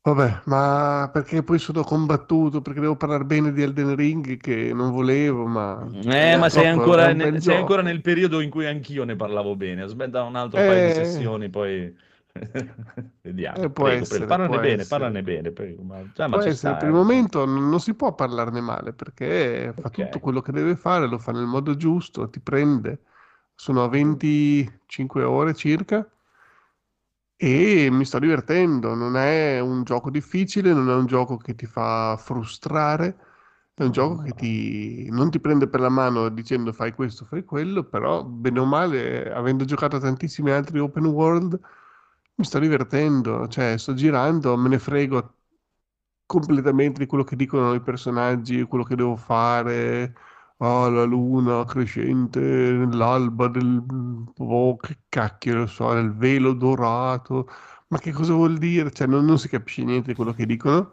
Vabbè, 0.07 0.43
ma 0.45 1.11
perché 1.13 1.43
poi 1.43 1.59
sono 1.59 1.83
combattuto, 1.83 2.63
perché 2.63 2.79
devo 2.79 2.95
parlare 2.95 3.25
bene 3.25 3.53
di 3.53 3.61
Elden 3.61 3.97
Ring 3.97 4.37
che 4.37 4.73
non 4.73 4.93
volevo, 4.93 5.47
ma 5.47 5.85
Eh, 6.05 6.37
ma 6.37 6.49
sei 6.49 6.69
ancora, 6.69 7.09
un 7.09 7.17
ne- 7.17 7.33
bel 7.33 7.43
sei 7.43 7.57
ancora 7.57 7.83
nel 7.83 8.01
periodo 8.03 8.39
in 8.39 8.49
cui 8.49 8.67
anch'io 8.67 9.03
ne 9.03 9.17
parlavo 9.17 9.57
bene. 9.57 9.83
Aspetta 9.83 10.23
un 10.23 10.37
altro 10.37 10.61
paio 10.61 10.81
di 10.81 10.91
Eh. 10.91 11.05
sessioni, 11.05 11.51
poi 11.51 11.93
vediamo. 13.23 13.57
Eh, 13.65 13.71
può 13.71 13.87
Prego, 13.87 14.03
essere. 14.05 14.27
Parlane 14.27 14.61
bene, 14.61 14.85
parlane 14.85 15.23
bene. 15.25 15.51
Prego. 15.51 15.83
Ma, 15.83 15.97
cioè, 16.15 16.29
ma 16.29 16.45
essere, 16.45 16.77
per 16.77 16.89
il 16.89 16.95
eh. 16.95 16.97
momento 16.97 17.45
non, 17.45 17.81
si 17.81 17.95
può 17.95 18.15
parlarne 18.15 18.61
male 18.61 18.93
perché 18.93 19.73
fa 19.77 19.89
Ok. 19.89 19.91
tutto 19.91 20.21
quello 20.21 20.41
che 20.41 20.53
deve 20.53 20.77
fare, 20.77 21.09
lo 21.09 21.19
fa 21.19 21.33
nel 21.33 21.47
modo 21.47 21.75
giusto, 21.75 22.31
ti 22.31 22.39
prende. 22.39 23.01
Sono 23.57 23.83
a 23.83 23.89
25 23.89 25.25
ore 25.25 25.53
circa 25.55 26.07
e 27.37 27.89
mi 27.91 28.05
sto 28.05 28.19
divertendo. 28.19 28.95
Non 28.95 29.17
è 29.17 29.61
un 29.61 29.85
gioco 29.85 30.11
difficile, 30.11 30.73
non 30.73 30.89
è 30.91 30.95
un 30.95 31.07
gioco 31.07 31.37
che 31.37 31.55
ti 31.55 31.67
fa 31.67 32.17
frustrare, 32.19 33.17
è 33.75 33.83
un 33.85 33.91
gioco 33.91 34.23
che 34.23 34.33
ti, 34.35 35.09
non 35.11 35.31
ti 35.31 35.41
prende 35.41 35.69
per 35.69 35.81
la 35.81 35.89
mano 35.91 36.29
dicendo 36.31 36.73
fai 36.73 36.93
questo, 36.95 37.25
fai 37.25 37.45
quello, 37.45 37.85
però 37.85 38.25
bene 38.25 38.61
o 38.61 38.65
male, 38.65 39.33
avendo 39.33 39.65
giocato 39.65 39.97
a 39.97 40.01
tantissimi 40.01 40.51
altri 40.51 40.79
open 40.79 41.05
world, 41.07 41.59
mi 42.37 42.45
sto 42.45 42.59
divertendo, 42.59 43.49
cioè 43.49 43.77
sto 43.79 43.95
girando, 43.95 44.57
me 44.57 44.69
ne 44.69 44.79
frego 44.79 45.35
completamente 46.27 47.01
di 47.01 47.07
quello 47.07 47.25
che 47.25 47.37
dicono 47.37 47.75
i 47.75 47.81
personaggi, 47.83 48.63
quello 48.65 48.85
che 48.85 48.97
devo 48.97 49.17
fare. 49.17 50.15
Oh, 50.59 50.89
la 50.89 51.03
luna 51.05 51.65
crescente 51.67 52.41
nell'alba 52.41 53.49
del... 53.49 53.85
Oh, 54.39 54.77
che 54.77 55.01
cacchio 55.09 55.55
lo 55.55 55.67
so, 55.67 55.93
nel 55.93 56.15
velo 56.15 56.55
dorato. 56.55 57.47
Ma 57.89 57.99
che 57.99 58.11
cosa 58.13 58.33
vuol 58.33 58.57
dire? 58.57 58.91
Cioè, 58.91 59.07
non, 59.07 59.25
non 59.27 59.39
si 59.39 59.49
capisce 59.49 59.85
niente 59.85 60.09
di 60.11 60.15
quello 60.15 60.33
che 60.33 60.47
dicono. 60.47 60.93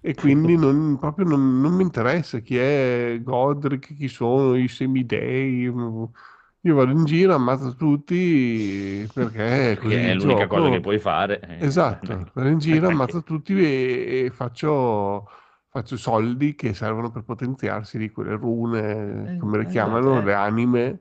E 0.00 0.14
quindi 0.16 0.56
non, 0.56 0.98
proprio 0.98 1.24
non, 1.26 1.60
non 1.60 1.72
mi 1.74 1.82
interessa 1.82 2.38
chi 2.40 2.56
è 2.56 3.20
Godric, 3.22 3.94
chi 3.96 4.08
sono 4.08 4.56
i 4.56 4.66
semidei. 4.68 5.62
Io 5.62 6.74
vado 6.74 6.90
in 6.90 7.04
giro, 7.04 7.34
ammazzo 7.34 7.74
tutti 7.76 9.08
perché 9.12 9.78
Che 9.78 10.10
è 10.10 10.14
l'unica 10.14 10.46
gioco. 10.46 10.46
cosa 10.46 10.68
che 10.70 10.80
puoi 10.80 10.98
fare. 10.98 11.40
eh. 11.40 11.66
Esatto, 11.66 12.30
vado 12.34 12.48
in 12.48 12.58
giro, 12.58 12.86
ammazzo 12.88 13.22
tutti 13.22 13.52
e, 13.54 14.24
e 14.26 14.30
faccio, 14.30 15.28
faccio 15.70 15.96
soldi 15.96 16.54
che 16.54 16.74
servono 16.74 17.10
per 17.10 17.22
potenziarsi 17.24 17.98
di 17.98 18.10
quelle 18.10 18.36
rune, 18.36 19.30
Eh, 19.30 19.36
come 19.38 19.58
le 19.58 19.66
esatto, 19.66 19.70
chiamano, 19.72 20.18
eh. 20.18 20.22
le 20.22 20.34
anime, 20.34 21.00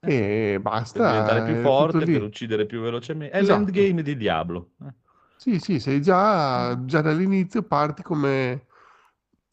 e 0.00 0.58
Per 0.60 0.62
basta. 0.62 1.02
diventare 1.02 1.42
più 1.42 1.54
forte, 1.56 2.06
per 2.06 2.22
uccidere 2.22 2.66
più 2.66 2.80
velocemente. 2.80 3.36
È 3.36 3.40
Esatto. 3.40 3.72
l'endgame 3.72 4.02
di 4.02 4.16
Diablo. 4.16 4.72
eh. 4.82 4.92
Sì, 5.38 5.58
sì, 5.60 5.78
sei 5.80 6.00
già, 6.02 6.84
già 6.84 7.00
dall'inizio 7.02 7.62
parti 7.62 8.02
come, 8.02 8.66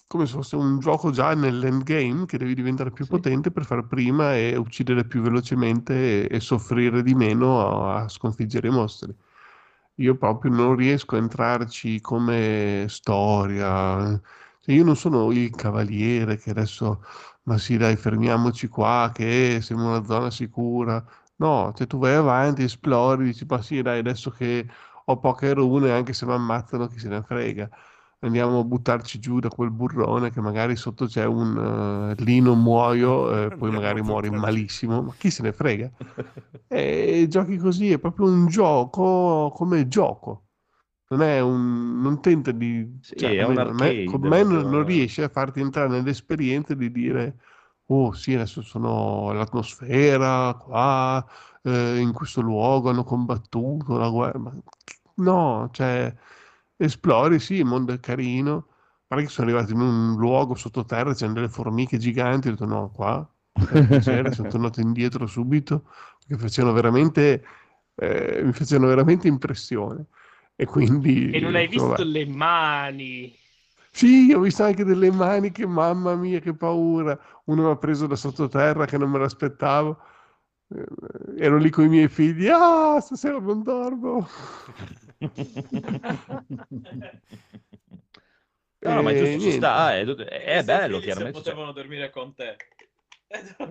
come 0.08 0.26
se 0.26 0.34
fosse 0.34 0.56
un 0.56 0.80
gioco 0.80 1.12
già 1.12 1.34
nell'endgame 1.36 2.26
che 2.26 2.38
devi 2.38 2.54
diventare 2.56 2.92
più 2.92 3.06
Sì. 3.06 3.12
potente 3.12 3.52
per 3.52 3.66
far 3.66 3.86
prima 3.88 4.36
e 4.36 4.56
uccidere 4.56 5.06
più 5.06 5.22
velocemente 5.22 6.28
e, 6.30 6.36
e 6.36 6.40
soffrire 6.40 7.04
di 7.04 7.14
meno 7.16 7.60
a, 7.92 8.04
a 8.04 8.08
sconfiggere 8.10 8.68
i 8.70 8.72
mostri. 8.72 9.14
Io 9.98 10.16
proprio 10.18 10.52
non 10.52 10.76
riesco 10.76 11.16
a 11.16 11.20
entrarci 11.20 12.02
come 12.02 12.86
storia. 12.90 14.20
Cioè, 14.64 14.74
io 14.76 14.84
non 14.86 14.96
sono 14.96 15.32
il 15.32 15.50
cavaliere 15.56 16.38
che 16.38 16.52
adesso, 16.52 17.04
ma 17.44 17.58
sì, 17.58 17.76
dai, 17.78 17.98
fermiamoci 17.98 18.68
qua, 18.70 19.12
che 19.14 19.60
siamo 19.62 19.84
in 19.84 19.88
una 19.90 20.04
zona 20.06 20.32
sicura. 20.32 21.04
No, 21.38 21.74
cioè 21.76 21.86
tu 21.88 21.98
vai 21.98 22.14
avanti, 22.16 22.64
esplori, 22.64 23.26
dici, 23.26 23.46
ma 23.48 23.62
sì, 23.62 23.82
dai, 23.82 24.00
adesso 24.00 24.30
che 24.32 24.66
ho 25.06 25.20
poche 25.20 25.54
rune, 25.54 25.92
anche 25.92 26.14
se 26.14 26.26
mi 26.26 26.32
ammazzano, 26.34 26.88
chi 26.88 26.98
se 27.00 27.10
ne 27.10 27.22
frega. 27.22 27.70
Andiamo 28.20 28.60
a 28.60 28.64
buttarci 28.64 29.20
giù 29.20 29.40
da 29.42 29.50
quel 29.50 29.70
burrone 29.70 30.32
che 30.32 30.40
magari 30.40 30.78
sotto 30.78 31.08
c'è 31.08 31.26
un 31.26 32.14
eh, 32.18 32.24
lì 32.24 32.40
non 32.40 32.62
muoio, 32.62 33.48
eh, 33.48 33.52
poi 33.52 33.70
Andiamo 33.70 33.72
magari 33.72 34.02
muori 34.02 34.30
malissimo, 34.30 35.02
ma 35.02 35.14
chi 35.18 35.30
se 35.30 35.44
ne 35.44 35.52
frega? 35.52 35.92
E 36.68 37.28
giochi 37.30 37.58
così, 37.58 37.92
è 37.92 38.00
proprio 38.00 38.28
un 38.28 38.48
gioco 38.48 39.52
come 39.54 39.88
gioco. 39.88 40.48
Non 41.10 41.22
è 41.22 41.40
un... 41.42 42.02
non 42.02 42.22
tenta 42.22 42.52
di... 42.52 42.98
Sì, 43.02 43.16
cioè, 43.18 43.38
è 43.38 43.44
un 43.44 43.58
almeno 43.58 43.84
arcade, 43.84 44.04
con 44.06 44.22
me 44.22 44.44
non, 44.44 44.70
non 44.70 44.84
riesce 44.84 45.24
a 45.24 45.30
farti 45.30 45.60
entrare 45.60 45.90
nell'esperienza 45.90 46.74
di 46.74 46.92
dire, 46.92 47.40
oh 47.88 48.14
sì, 48.14 48.34
adesso 48.34 48.62
sono 48.62 49.30
all'atmosfera, 49.30 50.56
qua, 50.56 51.24
eh, 51.62 52.00
in 52.00 52.14
questo 52.14 52.42
luogo 52.42 52.90
hanno 52.90 53.04
combattuto 53.04 53.98
la 53.98 54.10
guerra. 54.10 54.52
No, 55.16 55.70
cioè, 55.72 56.16
esplori, 56.78 57.40
sì, 57.40 57.56
il 57.56 57.66
mondo 57.66 57.94
è 57.94 58.00
carino. 58.00 58.68
Guarda 59.08 59.28
che 59.28 59.32
sono 59.32 59.48
arrivato 59.48 59.74
in 59.74 59.82
un 59.82 60.16
luogo 60.18 60.56
sottoterra, 60.56 61.14
c'erano 61.14 61.36
delle 61.36 61.50
formiche 61.50 62.00
giganti, 62.00 62.48
ho 62.48 62.52
detto 62.52 62.66
no, 62.66 62.90
qua, 62.90 63.30
sono 64.00 64.50
tornato 64.50 64.82
indietro 64.82 65.28
subito, 65.28 65.84
perché 66.26 66.42
facevano 66.42 66.74
veramente, 66.74 67.46
eh, 67.94 68.42
mi 68.44 68.54
facevano 68.54 68.88
veramente 68.88 69.28
impressione. 69.28 70.08
E 70.56 70.66
quindi, 70.66 71.36
E 71.36 71.40
non 71.40 71.56
hai 71.56 71.68
detto, 71.68 71.74
visto 71.76 72.04
le 72.04 72.26
mani. 72.26 73.14
Sì, 73.92 74.32
ho 74.34 74.40
visto 74.40 74.64
anche 74.64 74.84
delle 74.84 75.12
mani 75.12 75.52
che, 75.52 75.66
mamma 75.68 76.16
mia, 76.16 76.40
che 76.40 76.54
paura. 76.56 77.18
Uno 77.46 77.64
mi 77.66 77.70
ha 77.72 77.76
preso 77.78 78.08
da 78.08 78.16
sottoterra 78.16 78.86
che 78.86 78.98
non 78.98 79.10
me 79.12 79.20
l'aspettavo. 79.20 79.98
Eh, 80.70 80.86
Ero 81.46 81.58
lì 81.58 81.70
con 81.70 81.86
i 81.86 81.90
miei 81.90 82.08
figli. 82.08 82.48
Ah, 82.50 83.00
stasera 83.00 83.40
non 83.40 83.62
dormo. 83.64 84.28
No, 88.82 88.94
no, 88.96 89.02
ma 89.02 89.12
è 89.12 89.14
E 89.14 89.18
giusto, 89.38 89.40
ci 89.40 89.52
sta, 89.52 89.96
è, 89.96 90.04
è 90.06 90.58
Se 90.58 90.64
bello, 90.66 91.00
se 91.00 91.06
chiaramente. 91.06 91.42
cioè, 91.42 91.54
potevano 91.54 91.72
dormire 91.72 92.10
con 92.10 92.34
te. 92.34 92.58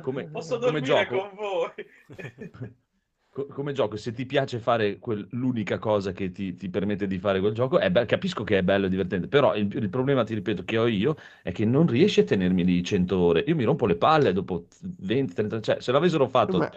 come, 0.02 0.24
Posso 0.30 0.56
come 0.56 0.80
dormire 0.80 0.82
gioco, 0.84 1.18
con 1.18 1.34
voi. 1.34 1.70
co- 3.32 3.46
come 3.46 3.72
gioco, 3.72 3.96
se 3.96 4.12
ti 4.12 4.26
piace 4.26 4.59
fare 4.60 4.98
quel- 4.98 5.26
l'unica 5.32 5.78
cosa 5.78 6.12
che 6.12 6.30
ti, 6.32 6.54
ti 6.56 6.68
permette 6.70 7.06
di 7.06 7.18
fare 7.18 7.40
quel 7.40 7.54
gioco, 7.54 7.78
è 7.78 7.90
be- 7.90 8.04
capisco 8.06 8.44
che 8.44 8.59
è 8.59 8.62
bello 8.62 8.86
e 8.86 8.88
divertente, 8.90 9.28
però 9.28 9.54
il, 9.56 9.74
il 9.74 9.88
problema, 9.88 10.24
ti 10.24 10.34
ripeto, 10.34 10.64
che 10.64 10.78
ho 10.78 10.86
io 10.86 11.16
è 11.42 11.52
che 11.52 11.64
non 11.64 11.86
riesci 11.86 12.20
a 12.20 12.24
tenermi 12.24 12.64
lì 12.64 12.82
100 12.84 13.18
ore. 13.18 13.40
Io 13.46 13.54
mi 13.56 13.64
rompo 13.64 13.86
le 13.86 13.96
palle 13.96 14.32
dopo 14.32 14.66
20, 14.82 15.34
30, 15.34 15.60
cioè 15.60 15.80
se 15.80 15.92
l'avessero 15.92 16.28
fatto 16.28 16.68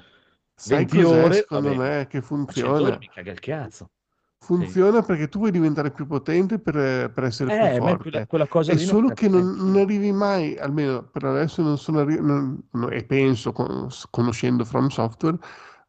sai 0.55 0.87
20 0.87 0.87
cos'è, 0.87 1.31
ore, 1.31 1.33
secondo 1.33 1.73
vabbè, 1.73 1.75
me, 1.75 2.07
che 2.09 2.21
100 2.51 2.83
ore 2.85 2.97
funziona? 2.97 2.99
mi 2.99 3.09
caga 3.09 3.31
il 3.31 3.39
cazzo. 3.39 3.91
Funziona 4.39 5.01
perché 5.01 5.27
tu 5.27 5.39
vuoi 5.39 5.51
diventare 5.51 5.91
più 5.91 6.05
potente 6.05 6.59
per, 6.59 7.11
per 7.11 7.23
essere 7.23 7.51
Eh, 7.51 7.53
più 7.53 7.69
ma 7.81 7.95
quella, 7.95 8.23
forte. 8.23 8.27
quella 8.27 8.47
cosa 8.47 8.73
È 8.73 8.77
solo 8.77 9.11
che 9.11 9.27
non, 9.27 9.55
non 9.55 9.75
arrivi 9.77 10.11
mai, 10.11 10.55
almeno 10.57 11.03
per 11.09 11.23
adesso 11.25 11.61
non 11.63 11.77
sono 11.77 11.99
arri- 11.99 12.19
non- 12.21 12.59
no, 12.73 12.89
e 12.89 13.03
penso, 13.05 13.51
con- 13.51 13.87
conoscendo 14.11 14.63
From 14.65 14.87
Software, 14.89 15.37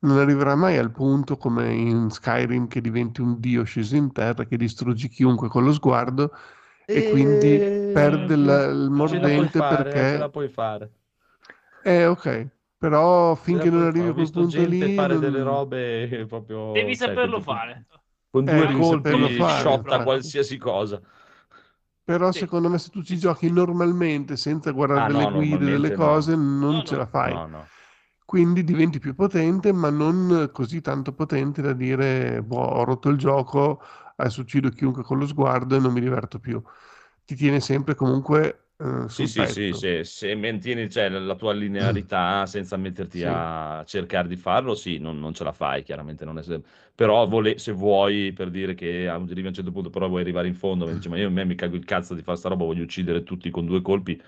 non 0.07 0.19
arriverà 0.19 0.55
mai 0.55 0.77
al 0.79 0.91
punto 0.93 1.37
come 1.37 1.73
in 1.75 2.11
Skyrim 2.11 2.67
che 2.69 2.81
diventi 2.81 3.21
un 3.21 3.39
dio 3.41 3.65
sceso 3.65 3.97
in 3.97 4.13
terra, 4.13 4.45
che 4.45 4.57
distruggi 4.57 5.09
chiunque 5.09 5.49
con 5.49 5.65
lo 5.65 5.73
sguardo 5.73 6.33
e 6.91 7.03
quindi 7.03 7.63
E... 7.63 7.91
perde 7.91 8.35
il, 8.35 8.71
il 8.85 8.91
Ce 9.03 9.19
la 9.19 9.31
puoi 9.31 9.49
mordente 9.49 9.49
fare, 9.49 10.05
ce 10.07 10.17
perché... 10.17 10.19
la 10.19 10.29
puoi 10.31 10.49
fare. 10.49 10.91
Eh, 11.83 12.07
ok, 12.07 12.49
però 12.79 13.35
finché 13.37 13.71
non 13.71 13.83
arrivi 13.85 14.09
a 14.09 14.13
quel 14.15 14.31
punto 14.31 14.65
lì... 14.65 14.85
fare 14.91 15.19
delle 15.19 15.43
non- 15.43 15.43
robe 15.43 16.27
proprio... 16.29 16.71
Devi 16.71 16.97
sai, 16.97 17.19
saperlo 17.19 17.41
con, 17.41 17.41
fare. 17.41 17.87
con 18.31 18.47
Eh, 18.47 18.49
due 18.49 18.69
saperlo 18.83 19.31
colpi 19.31 19.63
infatti. 19.75 20.03
qualsiasi 20.03 20.57
cosa. 20.59 21.01
Però 22.05 22.33
Sì. 22.33 22.41
secondo 22.41 22.71
me 22.71 22.79
se 22.79 22.89
tu 22.89 23.03
ci 23.03 23.19
giochi 23.19 23.51
normalmente 23.51 24.39
senza 24.39 24.71
guardare 24.71 25.03
Ah 25.03 25.07
delle 25.07 25.29
no, 25.29 25.31
guide, 25.31 25.69
delle 25.69 25.93
no. 25.93 25.93
cose, 25.93 26.35
non 26.35 26.81
No, 26.81 26.83
ce 26.83 26.97
no. 26.97 26.97
la 26.97 27.05
fai. 27.07 27.39
No, 27.39 27.47
no. 27.47 27.71
Quindi 28.27 28.65
diventi 28.65 28.99
più 28.99 29.15
potente, 29.15 29.73
ma 29.73 29.89
non 29.91 30.51
così 30.53 30.81
tanto 30.83 31.15
potente 31.15 31.63
da 31.63 31.73
dire, 31.73 32.43
boh, 32.43 32.57
ho 32.59 32.85
rotto 32.85 33.09
il 33.09 33.17
gioco, 33.19 33.81
adesso 34.17 34.43
uccido 34.43 34.69
chiunque 34.71 35.03
con 35.05 35.19
lo 35.19 35.27
sguardo 35.27 35.77
e 35.77 35.81
non 35.81 35.93
mi 35.93 36.01
diverto 36.01 36.41
più. 36.41 36.63
Ti 37.25 37.35
tiene 37.37 37.61
sempre 37.61 37.95
comunque 37.95 38.71
eh, 38.79 39.09
Sì, 39.09 39.27
sì, 39.29 39.47
sì, 39.47 39.73
pezzo. 39.73 39.73
se, 39.73 40.05
se 40.05 40.35
mantieni 40.35 40.91
cioè, 40.91 41.09
la 41.09 41.35
tua 41.37 41.55
linearità 41.55 42.45
senza 42.47 42.77
metterti 42.77 43.23
Sì. 43.23 43.27
a 43.27 43.83
cercare 43.87 44.29
di 44.29 44.37
farlo, 44.37 44.75
sì, 44.75 44.99
non, 44.99 45.19
non 45.19 45.33
ce 45.33 45.43
la 45.43 45.53
fai, 45.53 45.83
chiaramente 45.85 46.27
non 46.27 46.37
è 46.39 46.43
sem- 46.43 46.63
Però 46.95 47.27
vole- 47.27 47.57
se 47.57 47.73
vuoi, 47.73 48.33
per 48.35 48.51
dire 48.51 48.75
che 48.75 49.09
arrivi 49.09 49.45
a 49.45 49.49
un 49.49 49.55
certo 49.55 49.71
punto, 49.73 49.89
però 49.89 50.07
vuoi 50.09 50.21
arrivare 50.21 50.49
in 50.49 50.55
fondo, 50.55 50.87
dici, 50.93 51.09
ma 51.09 51.17
io 51.17 51.29
a 51.29 51.31
me 51.31 51.47
mi 51.47 51.55
cago 51.55 51.77
il 51.77 51.85
cazzo 51.87 52.15
di 52.15 52.21
fare 52.23 52.37
sta 52.37 52.51
roba, 52.51 52.65
voglio 52.65 52.83
uccidere 52.83 53.23
tutti 53.23 53.49
con 53.49 53.65
due 53.65 53.81
colpi, 53.81 54.21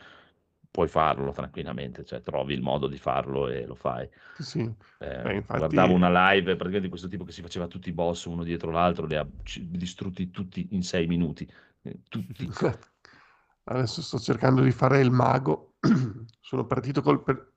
puoi 0.78 0.86
farlo 0.86 1.32
tranquillamente, 1.32 2.04
cioè 2.04 2.22
trovi 2.22 2.54
il 2.54 2.62
modo 2.62 2.86
di 2.86 2.98
farlo 2.98 3.48
e 3.48 3.66
lo 3.66 3.74
fai. 3.74 4.08
Sì. 4.38 4.60
Eh, 4.60 5.22
Beh, 5.22 5.34
infatti- 5.34 5.58
guardavo 5.58 5.92
una 5.92 6.30
live 6.30 6.54
praticamente 6.54 6.82
di 6.82 6.88
questo 6.88 7.08
tipo 7.08 7.24
che 7.24 7.32
si 7.32 7.42
faceva 7.42 7.66
tutti 7.66 7.88
i 7.88 7.92
boss 7.92 8.26
uno 8.26 8.44
dietro 8.44 8.70
l'altro, 8.70 9.04
li 9.04 9.16
ha 9.16 9.26
distrutti 9.62 10.30
tutti 10.30 10.68
in 10.70 10.84
sei 10.84 11.08
minuti. 11.08 11.52
Eh, 11.82 11.98
Tutti. 12.08 12.48
Adesso 13.64 14.02
sto 14.02 14.20
cercando 14.20 14.62
di 14.62 14.70
fare 14.70 15.00
il 15.00 15.10
mago. 15.10 15.74
Sono 16.38 16.64
partito 16.64 17.02
col... 17.02 17.24
per- 17.24 17.54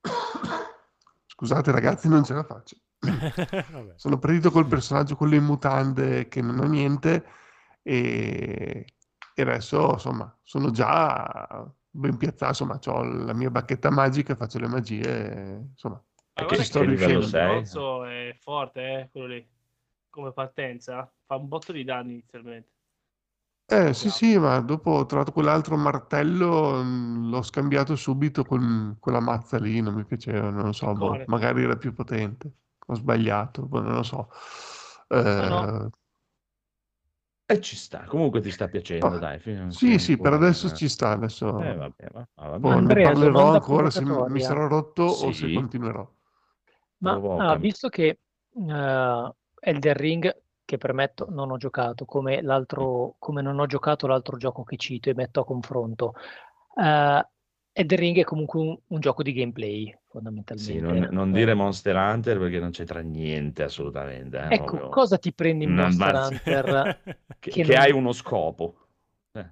Scusate 1.26 1.70
ragazzi, 1.70 2.08
non 2.08 2.24
ce 2.24 2.34
la 2.34 2.42
faccio. 2.42 2.76
Sono 3.94 4.18
partito 4.18 4.50
col 4.50 4.66
personaggio, 4.66 5.14
quello 5.14 5.36
in 5.36 5.44
mutande 5.44 6.26
che 6.26 6.42
non 6.42 6.58
ha 6.58 6.66
niente 6.66 7.24
e, 7.80 8.86
e 9.34 9.42
adesso 9.42 9.92
insomma 9.92 10.36
sono 10.42 10.72
già 10.72 11.72
ben 11.94 12.16
piazzato, 12.16 12.64
insomma 12.64 12.80
ho 12.84 13.02
la 13.04 13.32
mia 13.32 13.50
bacchetta 13.50 13.90
magica, 13.90 14.34
faccio 14.34 14.58
le 14.58 14.66
magie, 14.66 15.66
insomma 15.70 16.02
Ma 16.36 16.44
che- 16.46 16.64
sto 16.64 16.82
riuscendo. 16.82 18.04
è 18.04 18.36
forte, 18.40 18.80
eh, 19.00 19.08
quello 19.12 19.26
lì. 19.28 19.48
Come 20.10 20.32
partenza. 20.32 21.10
Fa 21.26 21.36
un 21.36 21.48
botto 21.48 21.72
di 21.72 21.84
danni 21.84 22.12
inizialmente. 22.14 22.68
Eh 23.66 23.94
sì 23.94 24.10
sì, 24.10 24.38
ma 24.38 24.60
dopo 24.60 24.90
ho 24.90 25.06
trovato 25.06 25.32
quell'altro 25.32 25.76
martello, 25.76 26.82
mh, 26.82 27.30
l'ho 27.30 27.42
scambiato 27.42 27.96
subito 27.96 28.44
con 28.44 28.96
quella 29.00 29.20
mazza 29.20 29.58
lì, 29.58 29.80
non 29.80 29.94
mi 29.94 30.04
piaceva, 30.04 30.50
non 30.50 30.66
lo 30.66 30.72
so, 30.72 30.92
boh, 30.92 31.22
magari 31.26 31.62
era 31.62 31.76
più 31.76 31.94
potente, 31.94 32.52
ho 32.86 32.94
sbagliato, 32.94 33.62
boh, 33.66 33.80
non 33.80 33.94
lo 33.94 34.02
so. 34.02 34.28
No, 35.08 35.48
no. 35.48 35.90
E 37.46 37.60
ci 37.60 37.76
sta, 37.76 38.04
comunque 38.04 38.40
ti 38.40 38.50
sta 38.50 38.68
piacendo, 38.68 39.06
Ah, 39.06 39.18
dai. 39.18 39.38
fino- 39.38 39.70
sì 39.70 39.98
sì, 39.98 40.12
in 40.12 40.20
per 40.20 40.32
adesso 40.32 40.68
eh. 40.68 40.74
ci 40.74 40.88
sta, 40.88 41.10
adesso 41.10 41.60
Eh, 41.60 41.74
vabbè, 41.74 42.06
va- 42.10 42.26
va- 42.58 42.74
Andrea, 42.74 43.12
parlerò 43.12 43.50
ancora 43.52 43.90
se 43.90 44.02
mi, 44.02 44.40
sarò 44.40 44.66
rotto 44.66 45.02
o 45.02 45.30
se 45.30 45.48
Sì. 45.48 45.52
continuerò. 45.52 46.10
Ma 46.98 47.20
ah, 47.36 47.56
visto 47.56 47.90
che 47.90 48.06
eh, 48.06 49.32
Elden 49.60 49.94
Ring, 49.94 50.42
che 50.64 50.78
premetto 50.78 51.26
non 51.28 51.50
ho 51.50 51.58
giocato, 51.58 52.06
come 52.06 52.40
l'altro, 52.40 53.16
come 53.18 53.42
non 53.42 53.58
ho 53.58 53.66
giocato 53.66 54.06
l'altro 54.06 54.38
gioco 54.38 54.64
che 54.64 54.78
cito 54.78 55.10
e 55.10 55.14
metto 55.14 55.40
a 55.40 55.44
confronto, 55.44 56.14
eh, 56.80 57.28
Elden 57.72 57.98
Ring 57.98 58.16
è 58.18 58.24
comunque 58.24 58.58
un, 58.60 58.78
un 58.86 59.00
gioco 59.00 59.22
di 59.22 59.34
gameplay, 59.34 59.94
Sì, 60.56 60.78
fondamentalmente. 60.80 60.80
non, 60.80 61.08
non 61.10 61.32
Eh, 61.32 61.32
dire 61.32 61.54
Monster 61.54 61.96
Hunter 61.96 62.38
perché 62.38 62.58
non 62.60 62.70
c'entra 62.70 63.00
niente 63.00 63.62
assolutamente. 63.64 64.38
eh, 64.38 64.52
ecco, 64.54 64.78
proprio- 64.78 64.88
cosa 64.88 65.18
ti 65.18 65.32
prendi 65.34 65.64
in 65.64 65.72
Monster 65.74 66.14
Hunter? 66.14 66.98
che, 67.40 67.58
che 67.58 67.60
che 67.60 67.76
non- 67.76 67.76
hai 67.76 67.92
uno 67.92 68.12
scopo. 68.12 68.88
Eh. 69.32 69.50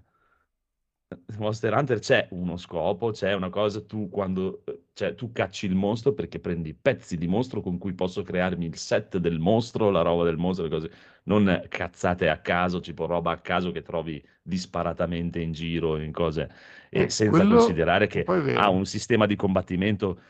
Monster 1.38 1.72
Hunter 1.74 1.98
c'è 1.98 2.28
uno 2.30 2.56
scopo, 2.56 3.10
c'è 3.10 3.34
una 3.34 3.50
cosa, 3.50 3.82
tu 3.84 4.08
quando, 4.08 4.64
cioè 4.94 5.14
tu 5.14 5.30
cacci 5.32 5.66
il 5.66 5.74
mostro 5.74 6.12
perché 6.14 6.40
prendi 6.40 6.74
pezzi 6.74 7.16
di 7.18 7.26
mostro 7.26 7.60
con 7.60 7.78
cui 7.78 7.92
posso 7.94 8.22
crearmi 8.22 8.64
il 8.66 8.76
set 8.76 9.18
del 9.18 9.38
mostro, 9.38 9.90
la 9.90 10.02
roba 10.02 10.24
del 10.24 10.36
mostro, 10.38 10.64
le 10.64 10.70
cose, 10.70 10.90
non 11.24 11.64
cazzate 11.68 12.28
a 12.28 12.38
caso, 12.38 12.80
tipo 12.80 13.06
roba 13.06 13.32
a 13.32 13.40
caso 13.40 13.70
che 13.72 13.82
trovi 13.82 14.22
disparatamente 14.42 15.40
in 15.40 15.52
giro, 15.52 15.98
in 16.00 16.12
cose, 16.12 16.50
e 16.90 17.02
Eh, 17.04 17.10
senza 17.10 17.46
considerare 17.46 18.06
che 18.06 18.26
ha 18.52 18.68
un 18.70 18.84
sistema 18.86 19.26
di 19.26 19.36
combattimento 19.36 20.20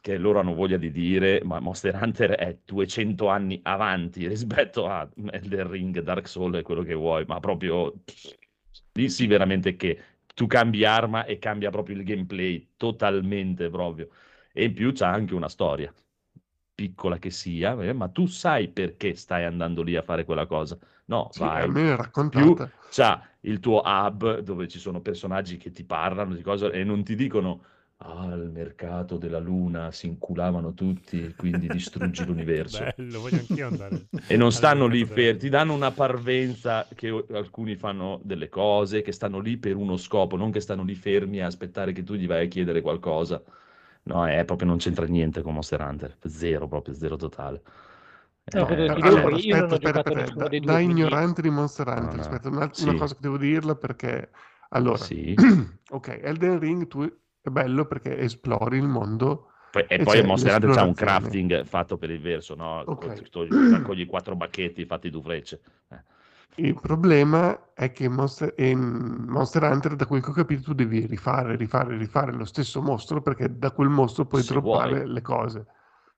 che 0.00 0.16
loro 0.18 0.40
hanno 0.40 0.54
voglia 0.54 0.76
di 0.76 0.90
dire, 0.90 1.40
ma 1.44 1.60
Monster 1.60 1.94
Hunter 2.00 2.30
è 2.32 2.58
200 2.64 3.28
anni 3.28 3.60
avanti 3.62 4.26
rispetto 4.28 4.86
a 4.88 5.08
Elden 5.30 5.68
Ring, 5.70 6.00
Dark 6.00 6.28
Souls 6.28 6.56
e 6.58 6.62
quello 6.62 6.82
che 6.82 6.94
vuoi, 6.94 7.24
ma 7.26 7.40
proprio 7.40 7.92
lì 8.92 9.08
sì 9.08 9.26
veramente 9.26 9.76
che 9.76 10.02
tu 10.34 10.46
cambi 10.46 10.84
arma 10.84 11.24
e 11.24 11.38
cambia 11.38 11.70
proprio 11.70 11.96
il 11.96 12.04
gameplay 12.04 12.74
totalmente 12.76 13.68
proprio. 13.70 14.08
E 14.52 14.64
in 14.64 14.74
più 14.74 14.92
c'ha 14.92 15.10
anche 15.10 15.34
una 15.34 15.48
storia, 15.48 15.92
piccola 16.74 17.18
che 17.18 17.30
sia, 17.30 17.80
eh, 17.82 17.92
ma 17.92 18.08
tu 18.08 18.26
sai 18.26 18.68
perché 18.68 19.14
stai 19.14 19.44
andando 19.44 19.82
lì 19.82 19.96
a 19.96 20.02
fare 20.02 20.24
quella 20.24 20.46
cosa. 20.46 20.78
No, 21.06 21.28
Sì, 21.32 21.40
vai. 21.40 21.68
Più 22.28 22.54
c'ha 22.90 23.26
il 23.40 23.58
tuo 23.60 23.82
hub 23.84 24.38
dove 24.40 24.68
ci 24.68 24.78
sono 24.78 25.00
personaggi 25.00 25.56
che 25.56 25.70
ti 25.70 25.84
parlano 25.84 26.34
di 26.34 26.42
cose 26.42 26.70
e 26.70 26.84
non 26.84 27.02
ti 27.02 27.14
dicono 27.14 27.64
al 27.98 28.50
mercato 28.50 29.16
della 29.18 29.38
luna 29.38 29.90
si 29.92 30.06
inculavano 30.06 30.74
tutti, 30.74 31.34
quindi 31.36 31.68
distruggi 31.68 32.24
l'universo. 32.24 32.94
Bello, 32.96 33.20
voglio 33.20 33.40
anch'io 33.40 33.66
andare. 33.66 34.06
E 34.30 34.36
non 34.36 34.52
stanno 34.52 34.86
lì 34.86 35.04
fermi, 35.06 35.38
ti 35.40 35.48
danno 35.48 35.72
una 35.72 35.90
parvenza 35.92 36.86
che 36.94 37.08
alcuni 37.30 37.76
fanno 37.76 38.20
delle 38.24 38.48
cose, 38.50 39.00
che 39.00 39.12
stanno 39.12 39.38
lì 39.38 39.56
per 39.56 39.74
uno 39.76 39.96
scopo, 39.96 40.36
non 40.36 40.50
che 40.50 40.60
stanno 40.60 40.82
lì 40.84 40.94
fermi 40.94 41.40
a 41.40 41.46
aspettare 41.46 41.92
che 41.92 42.02
tu 42.02 42.14
gli 42.14 42.26
vai 42.26 42.44
a 42.44 42.48
chiedere 42.48 42.82
qualcosa. 42.82 43.42
No, 44.04 44.26
è 44.26 44.44
proprio 44.44 44.68
non 44.68 44.76
c'entra 44.78 45.06
niente 45.06 45.40
con 45.42 45.54
Monster 45.54 45.80
Hunter, 45.80 46.16
zero 46.26 46.68
proprio, 46.68 46.94
zero 46.94 47.16
totale. 47.16 47.62
No, 48.50 48.66
Eh, 48.70 48.92
Allora, 49.00 49.22
perché 49.26 49.46
io 49.46 49.56
non 49.56 49.72
aspetta, 49.72 49.74
aspetta, 49.74 49.98
aspetta, 49.98 50.30
da, 50.32 50.50
da 50.58 50.78
ignorante 50.80 51.42
di 51.42 51.50
Monster 51.50 51.86
Hunter, 51.88 52.18
no. 52.18 52.18
aspetta, 52.20 52.48
una, 52.48 52.70
una 52.76 52.94
Sì, 52.94 52.94
cosa 52.94 53.14
che 53.14 53.20
devo 53.20 53.36
dirla 53.36 53.74
perché, 53.76 54.30
allora, 54.70 55.06
sì. 55.06 55.34
ok, 55.90 56.08
Elden 56.22 56.58
Ring 56.58 56.86
tu, 56.86 57.06
è 57.40 57.48
bello 57.50 57.86
perché 57.86 58.18
esplori 58.18 58.78
il 58.78 58.86
mondo 58.88 59.50
e 59.72 59.86
e 59.88 60.02
poi 60.02 60.22
Monster 60.24 60.54
Hunter 60.54 60.70
c'ha 60.70 60.82
un 60.82 60.94
crafting 60.94 61.64
fatto 61.64 61.98
per 61.98 62.10
il 62.10 62.20
verso, 62.20 62.54
no? 62.54 62.80
Ok. 62.86 63.28
Tu 63.30 63.46
raccogli 63.70 64.06
quattro 64.06 64.34
bacchetti, 64.34 64.84
fatti 64.86 65.10
due 65.10 65.22
frecce. 65.22 65.60
Eh. 65.90 66.02
Il 66.56 66.74
problema 66.74 67.72
è 67.74 67.92
che 67.92 68.08
Monster, 68.08 68.52
in 68.56 69.26
Monster 69.28 69.62
Hunter, 69.62 69.94
da 69.94 70.06
quel 70.06 70.22
che 70.22 70.30
ho 70.30 70.32
capito, 70.32 70.62
tu 70.62 70.72
devi 70.74 71.06
rifare, 71.06 71.54
rifare, 71.54 71.96
rifare 71.96 72.32
lo 72.32 72.44
stesso 72.44 72.82
mostro 72.82 73.22
perché 73.22 73.56
da 73.56 73.70
quel 73.70 73.88
mostro 73.88 74.24
puoi 74.24 74.42
Se 74.42 74.54
vuoi. 74.58 75.06
le 75.06 75.20
cose. 75.20 75.66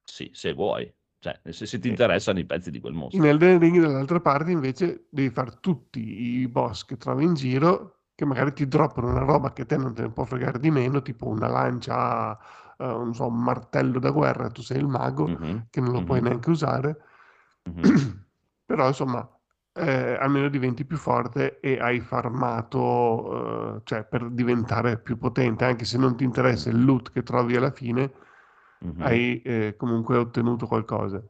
Sì, 0.05 0.31
se 0.33 0.53
vuoi. 0.55 0.91
Cioè, 1.19 1.39
se, 1.51 1.67
se 1.67 1.79
ti 1.79 1.83
Sì. 1.83 1.89
interessano 1.91 2.39
i 2.39 2.47
pezzi 2.47 2.71
di 2.71 2.81
quel 2.81 2.95
mostro. 2.95 3.21
In 3.23 3.27
Elden 3.29 3.59
Ring, 3.59 3.79
dall'altra 3.81 4.21
parte, 4.21 4.51
invece, 4.51 5.07
devi 5.11 5.29
fare 5.29 5.59
tutti 5.61 6.01
i 6.41 6.49
boss 6.49 6.85
che 6.87 6.97
trovi 6.97 7.25
in 7.25 7.35
giro, 7.35 8.00
che 8.21 8.27
magari 8.27 8.53
ti 8.53 8.69
droppano 8.69 9.09
una 9.09 9.21
roba 9.25 9.53
che 9.55 9.65
te 9.65 9.79
non 9.79 9.95
te 9.95 10.03
ne 10.03 10.11
può 10.13 10.25
fregare 10.25 10.59
di 10.59 10.71
meno, 10.71 11.01
tipo 11.01 11.27
una 11.27 11.49
lancia, 11.49 12.37
eh, 12.77 12.85
non 12.85 13.15
so, 13.15 13.27
un 13.29 13.43
martello 13.43 13.99
da 13.99 14.11
guerra, 14.11 14.51
tu 14.51 14.61
sei 14.61 14.77
il 14.79 14.87
mago, 14.87 15.39
Mhm, 15.39 15.67
che 15.71 15.81
non 15.81 15.93
lo 15.93 16.03
puoi 16.03 16.21
mhm, 16.21 16.21
neanche 16.21 16.51
usare. 16.51 16.99
mhm. 17.67 17.97
Però, 18.67 18.87
insomma, 18.89 19.27
eh, 19.73 20.17
almeno 20.21 20.49
diventi 20.51 20.85
più 20.85 20.99
forte 20.99 21.61
e 21.61 21.79
hai 21.81 22.01
farmato, 22.01 23.77
eh, 23.79 23.81
cioè 23.85 24.05
per 24.05 24.29
diventare 24.31 24.99
più 25.01 25.17
potente, 25.17 25.65
anche 25.65 25.87
se 25.87 25.97
non 25.97 26.15
ti 26.17 26.25
interessa 26.25 26.69
il 26.69 26.85
loot 26.85 27.11
che 27.13 27.23
trovi 27.23 27.57
alla 27.57 27.71
fine, 27.71 28.13
hai 28.99 29.41
eh, 29.43 29.77
comunque 29.79 30.17
ottenuto 30.19 30.67
qualcosa. 30.67 31.23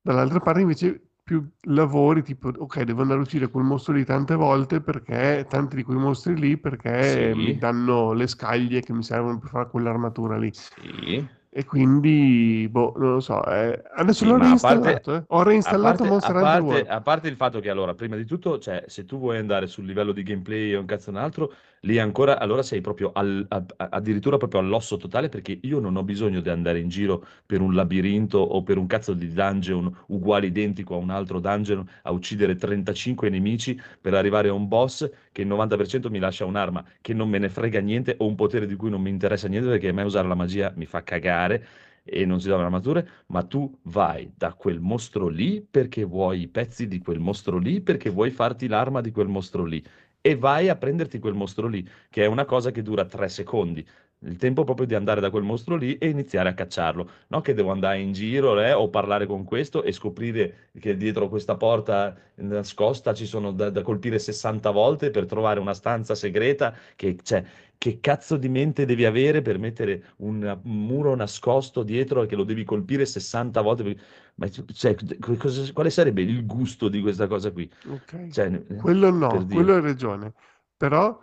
Dall'altra 0.00 0.40
parte 0.40 0.60
invece 0.62 1.07
più 1.28 1.46
lavori, 1.64 2.22
tipo, 2.22 2.48
ok, 2.48 2.84
devo 2.84 3.02
andare 3.02 3.18
a 3.20 3.22
uccidere 3.22 3.50
quel 3.50 3.64
mostro 3.64 3.92
lì 3.92 4.02
tante 4.02 4.34
volte 4.34 4.80
perché 4.80 5.44
tanti 5.46 5.76
di 5.76 5.82
quei 5.82 5.98
mostri 5.98 6.34
lì 6.38 6.56
perché 6.56 7.34
Sì. 7.34 7.38
mi 7.38 7.58
danno 7.58 8.14
le 8.14 8.26
scaglie 8.26 8.80
che 8.80 8.94
mi 8.94 9.02
servono 9.02 9.38
per 9.38 9.50
fare 9.50 9.68
quell'armatura 9.68 10.38
lì. 10.38 10.50
Sì. 10.54 11.22
E 11.50 11.64
quindi, 11.64 12.66
boh, 12.70 12.94
non 12.96 13.12
lo 13.12 13.20
so. 13.20 13.44
eh, 13.44 13.82
Adesso 13.96 14.24
Sì, 14.24 14.30
l'ho 14.30 14.38
reinstallato, 14.38 15.00
parte, 15.00 15.14
eh. 15.16 15.24
Ho 15.28 15.42
reinstallato 15.42 16.04
parte, 16.04 16.08
Monster 16.08 16.36
a 16.36 16.38
Hunter 16.38 16.50
parte, 16.52 16.64
World. 16.72 16.86
a 16.88 17.00
parte 17.02 17.28
il 17.28 17.36
fatto 17.36 17.60
che 17.60 17.68
allora, 17.70 17.94
prima 17.94 18.16
di 18.16 18.24
tutto, 18.24 18.58
cioè, 18.58 18.84
se 18.86 19.04
tu 19.04 19.18
vuoi 19.18 19.36
andare 19.38 19.66
sul 19.66 19.84
livello 19.84 20.12
di 20.12 20.22
gameplay 20.22 20.74
o 20.74 20.80
un 20.80 20.86
cazzo 20.86 21.10
un 21.10 21.16
altro, 21.16 21.52
lì 21.82 21.98
ancora, 21.98 22.38
allora 22.38 22.62
sei 22.62 22.80
proprio 22.80 23.12
al- 23.12 23.44
a- 23.48 23.64
addirittura 23.90 24.36
proprio 24.36 24.60
all'osso 24.60 24.96
totale 24.96 25.28
perché 25.28 25.58
io 25.62 25.78
non 25.80 25.96
ho 25.96 26.02
bisogno 26.02 26.40
di 26.40 26.48
andare 26.48 26.78
in 26.80 26.88
giro 26.88 27.24
per 27.46 27.60
un 27.60 27.74
labirinto 27.74 28.38
o 28.38 28.62
per 28.62 28.78
un 28.78 28.86
cazzo 28.86 29.14
di 29.14 29.32
dungeon 29.32 29.92
uguale 30.08 30.46
identico 30.46 30.94
a 30.94 30.98
un 30.98 31.10
altro 31.10 31.40
dungeon 31.40 31.86
a 32.02 32.10
uccidere 32.12 32.54
35 32.56 33.28
nemici 33.30 33.78
per 34.00 34.14
arrivare 34.14 34.48
a 34.48 34.52
un 34.52 34.68
boss 34.68 35.08
che 35.32 35.42
il 35.42 35.46
90% 35.48 36.10
mi 36.10 36.18
lascia 36.18 36.44
un'arma 36.44 36.84
che 37.00 37.14
non 37.14 37.28
me 37.28 37.38
ne 37.38 37.48
frega 37.48 37.80
niente 37.80 38.14
o 38.18 38.26
un 38.26 38.34
potere 38.34 38.66
di 38.66 38.74
cui 38.76 38.90
non 38.90 39.00
mi 39.02 39.10
interessa 39.10 39.48
niente 39.48 39.68
perché 39.68 39.88
a 39.88 39.92
me 39.92 40.02
usare 40.02 40.28
la 40.28 40.34
magia 40.34 40.72
mi 40.76 40.86
fa 40.86 41.02
cagare 41.02 41.66
e 42.10 42.24
non 42.24 42.40
si 42.40 42.48
danno 42.48 42.64
armature, 42.64 43.06
ma 43.26 43.42
tu 43.42 43.70
vai 43.82 44.32
da 44.34 44.54
quel 44.54 44.80
mostro 44.80 45.28
lì 45.28 45.60
perché 45.60 46.04
vuoi 46.04 46.42
i 46.42 46.48
pezzi 46.48 46.88
di 46.88 46.98
quel 47.00 47.18
mostro 47.18 47.58
lì, 47.58 47.80
perché 47.82 48.08
vuoi 48.08 48.30
farti 48.30 48.66
l'arma 48.66 49.00
di 49.02 49.10
quel 49.10 49.28
mostro 49.28 49.64
lì 49.64 49.82
e 50.20 50.36
vai 50.36 50.68
a 50.68 50.76
prenderti 50.76 51.18
quel 51.18 51.34
mostro 51.34 51.66
lì, 51.66 51.86
che 52.10 52.24
è 52.24 52.26
una 52.26 52.44
cosa 52.44 52.70
che 52.70 52.82
dura 52.82 53.04
tre 53.04 53.28
secondi. 53.28 53.86
Il 54.22 54.36
tempo 54.36 54.64
proprio 54.64 54.84
di 54.84 54.96
andare 54.96 55.20
da 55.20 55.30
quel 55.30 55.44
mostro 55.44 55.76
lì 55.76 55.96
e 55.96 56.08
iniziare 56.08 56.48
a 56.48 56.54
cacciarlo. 56.54 57.08
No 57.28 57.40
che 57.40 57.54
devo 57.54 57.70
andare 57.70 58.00
in 58.00 58.12
giro 58.12 58.60
eh, 58.60 58.72
o 58.72 58.88
parlare 58.90 59.26
con 59.26 59.44
questo 59.44 59.84
e 59.84 59.92
scoprire 59.92 60.70
che 60.80 60.96
dietro 60.96 61.28
questa 61.28 61.56
porta 61.56 62.16
nascosta 62.34 63.14
ci 63.14 63.26
sono 63.26 63.52
da, 63.52 63.70
da 63.70 63.82
colpire 63.82 64.18
60 64.18 64.70
volte 64.70 65.10
per 65.10 65.26
trovare 65.26 65.60
una 65.60 65.72
stanza 65.72 66.16
segreta 66.16 66.74
che, 66.96 67.16
cioè, 67.22 67.44
che 67.78 68.00
cazzo 68.00 68.36
di 68.36 68.48
mente 68.48 68.84
devi 68.84 69.04
avere 69.04 69.40
per 69.40 69.58
mettere 69.60 70.14
un, 70.16 70.58
muro 70.64 71.14
nascosto 71.14 71.84
dietro 71.84 72.22
e 72.22 72.26
che 72.26 72.34
lo 72.34 72.42
devi 72.42 72.64
colpire 72.64 73.06
60 73.06 73.60
volte? 73.60 73.96
Per- 74.38 74.64
Ma 74.64 74.72
cioè, 74.72 74.94
cosa- 75.36 75.72
quale 75.72 75.90
sarebbe 75.90 76.22
il 76.22 76.46
gusto 76.46 76.88
di 76.88 77.00
questa 77.00 77.26
cosa 77.26 77.50
qui? 77.52 77.70
Ok, 77.86 78.14
Cioè, 78.30 78.50
quello 78.76 79.10
per 79.10 79.16
no, 79.18 79.28
dire. 79.44 79.54
quello 79.54 79.74
hai 79.74 79.80
ragione. 79.80 80.32
Però 80.76 81.18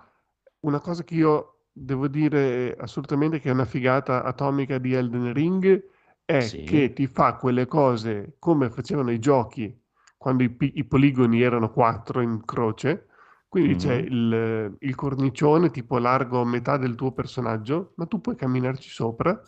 una 0.62 0.80
cosa 0.80 1.04
che 1.04 1.14
io 1.16 1.60
devo 1.72 2.08
dire 2.08 2.76
assolutamente 2.80 3.40
che 3.40 3.50
è 3.50 3.54
una 3.54 3.66
figata 3.66 4.24
atomica 4.24 4.78
di 4.78 4.94
Elden 4.94 5.34
Ring 5.34 5.84
è 6.26 6.40
Sì. 6.50 6.64
che 6.64 6.94
ti 6.94 7.08
fa 7.08 7.36
quelle 7.36 7.68
cose 7.68 8.36
come 8.40 8.70
facevano 8.70 9.12
i 9.12 9.20
giochi 9.20 9.78
quando 10.18 10.44
i, 10.44 10.56
i 10.60 10.86
poligoni 10.86 11.42
erano 11.42 11.72
quattro 11.72 12.22
in 12.22 12.44
croce. 12.46 13.08
Quindi 13.48 13.76
c'è 13.76 13.94
Mhm. 13.94 14.08
il, 14.08 14.76
il 14.80 14.96
cornicione 14.96 15.70
tipo 15.72 15.98
largo 15.98 16.44
metà 16.44 16.78
del 16.78 16.96
tuo 16.96 17.12
personaggio, 17.14 17.94
ma 17.96 18.06
tu 18.06 18.20
puoi 18.20 18.36
camminarci 18.36 18.90
sopra 18.90 19.40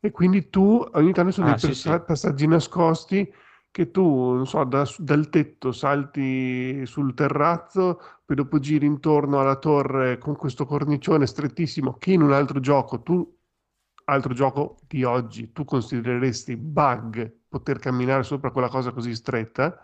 e 0.00 0.10
quindi 0.10 0.48
tu 0.48 0.86
ogni 0.92 1.12
tanto 1.12 1.30
sono 1.32 1.46
Ah, 1.48 1.58
dei 1.58 1.58
sì, 1.58 1.74
sì. 1.74 2.00
passaggi 2.04 2.46
nascosti 2.46 3.32
che 3.70 3.90
tu, 3.90 4.02
non 4.34 4.46
so, 4.46 4.64
da- 4.64 4.86
dal 4.98 5.28
tetto 5.28 5.72
salti 5.72 6.84
sul 6.86 7.14
terrazzo, 7.14 8.00
poi 8.24 8.36
dopo 8.36 8.58
giri 8.58 8.86
intorno 8.86 9.40
alla 9.40 9.56
torre 9.56 10.18
con 10.18 10.36
questo 10.36 10.64
cornicione 10.66 11.26
strettissimo 11.26 11.94
che 11.98 12.12
in 12.12 12.22
un 12.22 12.32
altro 12.32 12.58
gioco 12.60 13.02
tu, 13.02 13.38
altro 14.04 14.34
gioco 14.34 14.82
di 14.88 15.04
oggi, 15.04 15.52
tu 15.52 15.64
considereresti 15.64 16.56
bug 16.56 17.32
poter 17.48 17.78
camminare 17.78 18.22
sopra 18.24 18.50
quella 18.50 18.68
cosa 18.68 18.90
così 18.92 19.14
stretta. 19.14 19.78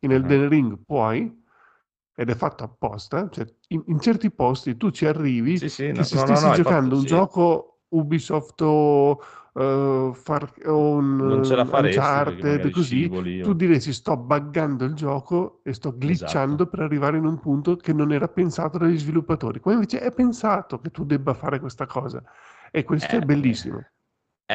In 0.00 0.12
Ah. 0.22 0.34
Elden 0.34 0.48
Ring 0.48 0.78
puoi, 0.84 1.42
ed 2.16 2.30
è 2.30 2.34
fatto 2.34 2.62
apposta, 2.64 3.28
cioè 3.30 3.44
in, 3.68 3.82
in 3.86 3.98
certi 4.00 4.30
posti 4.30 4.76
tu 4.76 4.90
ci 4.90 5.06
arrivi 5.06 5.60
Sì, 5.60 5.68
sì, 5.70 5.92
no, 5.92 6.04
se 6.04 6.16
no, 6.16 6.26
no, 6.26 6.38
stessi 6.38 6.40
no, 6.40 6.52
è 6.54 6.58
giocando 6.58 6.58
fatto, 6.60 6.96
un 6.96 7.04
sì. 7.04 7.06
gioco 7.06 7.80
Ubisoft 7.88 8.60
o, 8.62 9.20
eh, 9.54 10.10
Far- 10.14 10.52
un 10.66 11.16
Non 11.16 11.44
ce 11.44 11.54
la 11.56 11.62
eh, 11.62 11.66
faresti 11.66 11.98
Uncharted, 11.98 12.70
così, 12.70 12.96
scivoli 13.02 13.40
tu 13.42 13.52
diresti 13.54 13.92
sto 13.92 14.16
buggando 14.16 14.84
il 14.84 14.94
gioco 14.94 15.60
e 15.64 15.72
sto 15.72 15.94
glitchando 15.96 16.62
Esatto. 16.64 16.68
per 16.68 16.80
arrivare 16.80 17.18
in 17.18 17.24
un 17.24 17.38
punto 17.38 17.76
che 17.76 17.92
non 17.92 18.12
era 18.12 18.28
pensato 18.28 18.78
dagli 18.78 18.98
sviluppatori. 18.98 19.60
Qua 19.60 19.72
invece 19.74 20.00
è 20.00 20.12
pensato 20.12 20.78
che 20.80 20.90
tu 20.90 21.04
debba 21.04 21.34
fare 21.34 21.60
questa 21.60 21.86
cosa 21.86 22.22
e 22.70 22.84
questo 22.84 23.16
è 23.16 23.18
Eh, 23.18 23.24
bellissimo. 23.24 23.80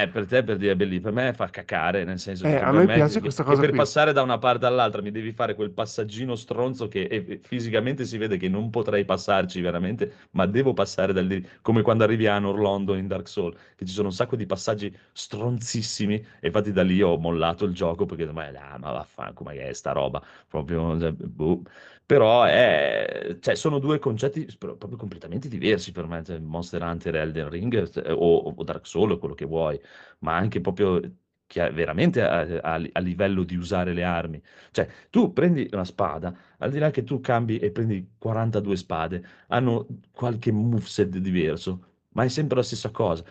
Eh, 0.03 0.07
per 0.09 0.25
te 0.27 0.43
per 0.43 0.57
dire 0.57 0.75
bellissimo, 0.75 1.11
per 1.11 1.23
me 1.23 1.33
fa 1.33 1.49
cacare, 1.49 2.03
nel 2.03 2.19
senso 2.19 2.45
Eh, 2.45 2.49
che 2.49 2.59
a 2.61 2.71
per 2.71 2.71
me 2.71 2.85
me 2.85 2.93
piace 2.93 3.19
che, 3.19 3.19
questa 3.21 3.43
cosa 3.43 3.61
per 3.61 3.73
passare 3.73 4.13
da 4.13 4.21
una 4.21 4.37
parte 4.37 4.65
all'altra 4.65 5.01
mi 5.01 5.11
devi 5.11 5.31
fare 5.33 5.55
quel 5.55 5.71
passaggino 5.71 6.35
stronzo 6.35 6.87
che 6.87 7.01
eh, 7.03 7.39
fisicamente 7.43 8.05
si 8.05 8.17
vede 8.17 8.37
che 8.37 8.47
non 8.47 8.69
potrei 8.69 9.03
passarci 9.03 9.59
veramente, 9.61 10.13
ma 10.31 10.45
devo 10.45 10.73
passare 10.73 11.11
dal 11.11 11.25
lì, 11.25 11.45
come 11.61 11.81
quando 11.81 12.03
arrivi 12.05 12.27
a 12.27 12.35
Anor 12.35 12.59
Londo 12.59 12.93
in 12.95 13.07
Dark 13.07 13.27
Souls, 13.27 13.57
che 13.75 13.85
ci 13.85 13.93
sono 13.93 14.07
un 14.07 14.13
sacco 14.13 14.35
di 14.37 14.45
passaggi 14.45 14.95
stronzissimi 15.11 16.15
e 16.39 16.47
infatti 16.47 16.71
da 16.71 16.83
lì 16.83 17.01
ho 17.01 17.17
mollato 17.17 17.65
il 17.65 17.73
gioco 17.73 18.05
perché 18.05 18.25
ma, 18.31 18.47
ah, 18.47 18.77
ma 18.77 18.91
vaffanculo, 18.91 19.49
ma 19.49 19.55
che 19.55 19.67
è 19.67 19.73
sta 19.73 19.91
roba? 19.91 20.23
Proprio, 20.47 20.97
cioè, 20.99 21.11
boh. 21.11 21.61
Però 22.09 22.43
è, 22.43 23.37
cioè, 23.39 23.53
sono 23.55 23.77
due 23.77 23.99
concetti 23.99 24.47
proprio 24.57 24.97
completamente 24.97 25.47
diversi 25.47 25.91
per 25.91 26.07
me, 26.07 26.23
cioè, 26.23 26.39
Monster 26.39 26.81
Hunter 26.81 27.15
e 27.15 27.19
Elden 27.19 27.49
Ring 27.49 27.73
eh, 28.03 28.11
o, 28.11 28.37
o 28.37 28.63
Dark 28.63 28.87
Souls, 28.87 29.19
quello 29.19 29.35
che 29.35 29.45
vuoi, 29.45 29.79
ma 30.19 30.35
anche 30.35 30.59
proprio 30.59 30.99
veramente 31.71 32.21
a, 32.23 32.39
a- 32.61 32.81
a 32.91 32.99
livello 32.99 33.43
di 33.43 33.55
usare 33.55 33.93
le 33.93 34.03
armi. 34.03 34.41
Cioè, 34.71 34.87
tu 35.11 35.33
prendi 35.33 35.67
una 35.71 35.85
spada, 35.85 36.35
al 36.57 36.71
di 36.71 36.79
là 36.79 36.89
che 36.91 37.03
tu 37.03 37.19
cambi 37.21 37.57
e 37.59 37.71
prendi 37.71 38.13
42 38.17 38.75
spade, 38.75 39.23
hanno 39.47 39.85
qualche 40.11 40.51
moveset 40.51 41.09
diverso, 41.17 41.83
ma 42.13 42.23
è 42.23 42.27
sempre 42.29 42.57
la 42.57 42.63
stessa 42.63 42.89
cosa. 42.91 43.23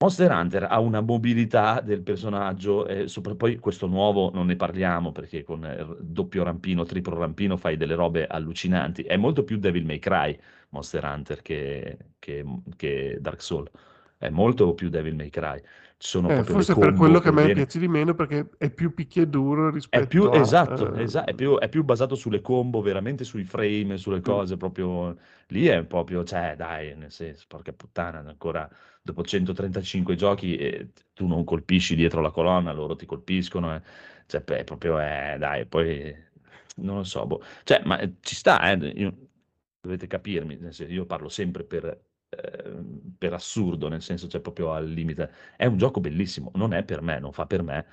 Monster 0.00 0.30
Hunter 0.30 0.62
ha 0.70 0.78
una 0.78 1.00
mobilità 1.00 1.80
del 1.80 2.02
personaggio, 2.02 2.86
e 2.86 3.08
sopra- 3.08 3.34
poi 3.34 3.56
questo 3.58 3.88
nuovo 3.88 4.30
non 4.32 4.46
ne 4.46 4.54
parliamo 4.54 5.10
perché 5.10 5.42
con 5.42 5.64
eh, 5.64 5.84
doppio 5.98 6.44
rampino, 6.44 6.84
triplo 6.84 7.18
rampino 7.18 7.56
fai 7.56 7.76
delle 7.76 7.96
robe 7.96 8.24
allucinanti. 8.28 9.02
È 9.02 9.16
molto 9.16 9.42
più 9.42 9.58
Devil 9.58 9.84
May 9.84 9.98
Cry 9.98 10.38
Monster 10.70 11.02
Hunter 11.02 11.42
che, 11.42 11.98
che- 12.20 12.44
che 12.76 13.18
Dark 13.20 13.42
Souls. 13.42 13.70
È 14.16 14.28
molto 14.28 14.72
più 14.74 14.88
Devil 14.88 15.16
May 15.16 15.30
Cry. 15.30 15.60
Sono 15.98 16.28
Eh, 16.30 16.44
forse 16.44 16.76
per 16.76 16.94
quello 16.94 17.20
che 17.20 17.28
a 17.28 17.32
me 17.32 17.42
viene- 17.42 17.54
piace 17.54 17.78
di 17.78 17.88
meno 17.88 18.14
perché 18.14 18.50
è 18.58 18.70
più 18.70 18.94
picchiaduro 18.94 19.70
È 19.90 20.02
rispetto 20.02 20.06
più, 20.06 20.28
a... 20.30 20.42
esatto, 20.42 20.92
eh, 20.94 21.02
esa- 21.02 21.24
è 21.24 21.34
più, 21.34 21.56
è 21.58 21.68
più 21.68 21.82
basato 21.82 22.14
sulle 22.14 22.40
combo, 22.42 22.82
veramente 22.82 23.24
sui 23.24 23.44
frame, 23.44 23.96
sulle 23.96 24.20
cose, 24.20 24.56
proprio 24.58 25.16
lì 25.48 25.66
è 25.66 25.82
proprio, 25.84 26.24
cioè 26.24 26.54
dai, 26.56 26.94
nel 26.94 27.10
senso, 27.10 27.46
porca 27.48 27.72
puttana, 27.72 28.18
ancora 28.18 28.68
dopo 29.02 29.22
135 29.24 30.14
giochi 30.14 30.56
eh, 30.56 30.90
tu 31.14 31.26
non 31.26 31.42
colpisci 31.44 31.94
dietro 31.94 32.20
la 32.20 32.30
colonna, 32.30 32.72
loro 32.72 32.96
ti 32.96 33.06
colpiscono, 33.06 33.74
eh. 33.74 33.82
Cioè, 34.26 34.44
è 34.44 34.64
proprio, 34.64 34.98
eh, 35.00 35.36
dai, 35.38 35.64
poi 35.66 36.14
non 36.76 36.96
lo 36.96 37.04
so, 37.04 37.26
boh. 37.26 37.42
Cioè, 37.64 37.82
ma 37.86 37.98
ci 38.20 38.34
sta, 38.34 38.70
eh, 38.72 38.76
io- 38.94 39.16
dovete 39.80 40.06
capirmi, 40.06 40.56
nel 40.56 40.74
senso, 40.74 40.92
io 40.92 41.06
parlo 41.06 41.28
sempre 41.30 41.64
per, 41.64 41.98
per 43.16 43.32
assurdo, 43.32 43.88
nel 43.88 44.02
senso, 44.02 44.28
cioè 44.28 44.40
proprio 44.40 44.72
al 44.72 44.88
limite. 44.88 45.30
È 45.56 45.66
un 45.66 45.76
gioco 45.78 46.00
bellissimo, 46.00 46.50
non 46.54 46.72
è 46.74 46.84
per 46.84 47.02
me, 47.02 47.18
non 47.18 47.32
fa 47.32 47.46
per 47.46 47.62
me, 47.62 47.86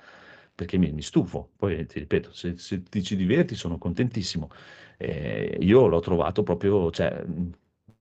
perché 0.54 0.76
mi, 0.78 0.92
mi 0.92 1.02
stufo. 1.02 1.50
Poi 1.56 1.86
ti 1.86 1.98
ripeto, 1.98 2.32
se, 2.32 2.56
se 2.58 2.82
ti 2.82 3.02
ci 3.02 3.16
diverti 3.16 3.54
sono 3.54 3.78
contentissimo. 3.78 4.50
Eh, 4.98 5.56
io 5.60 5.86
l'ho 5.86 6.00
trovato 6.00 6.42
proprio, 6.42 6.90
cioè, 6.90 7.22
mh, 7.24 7.50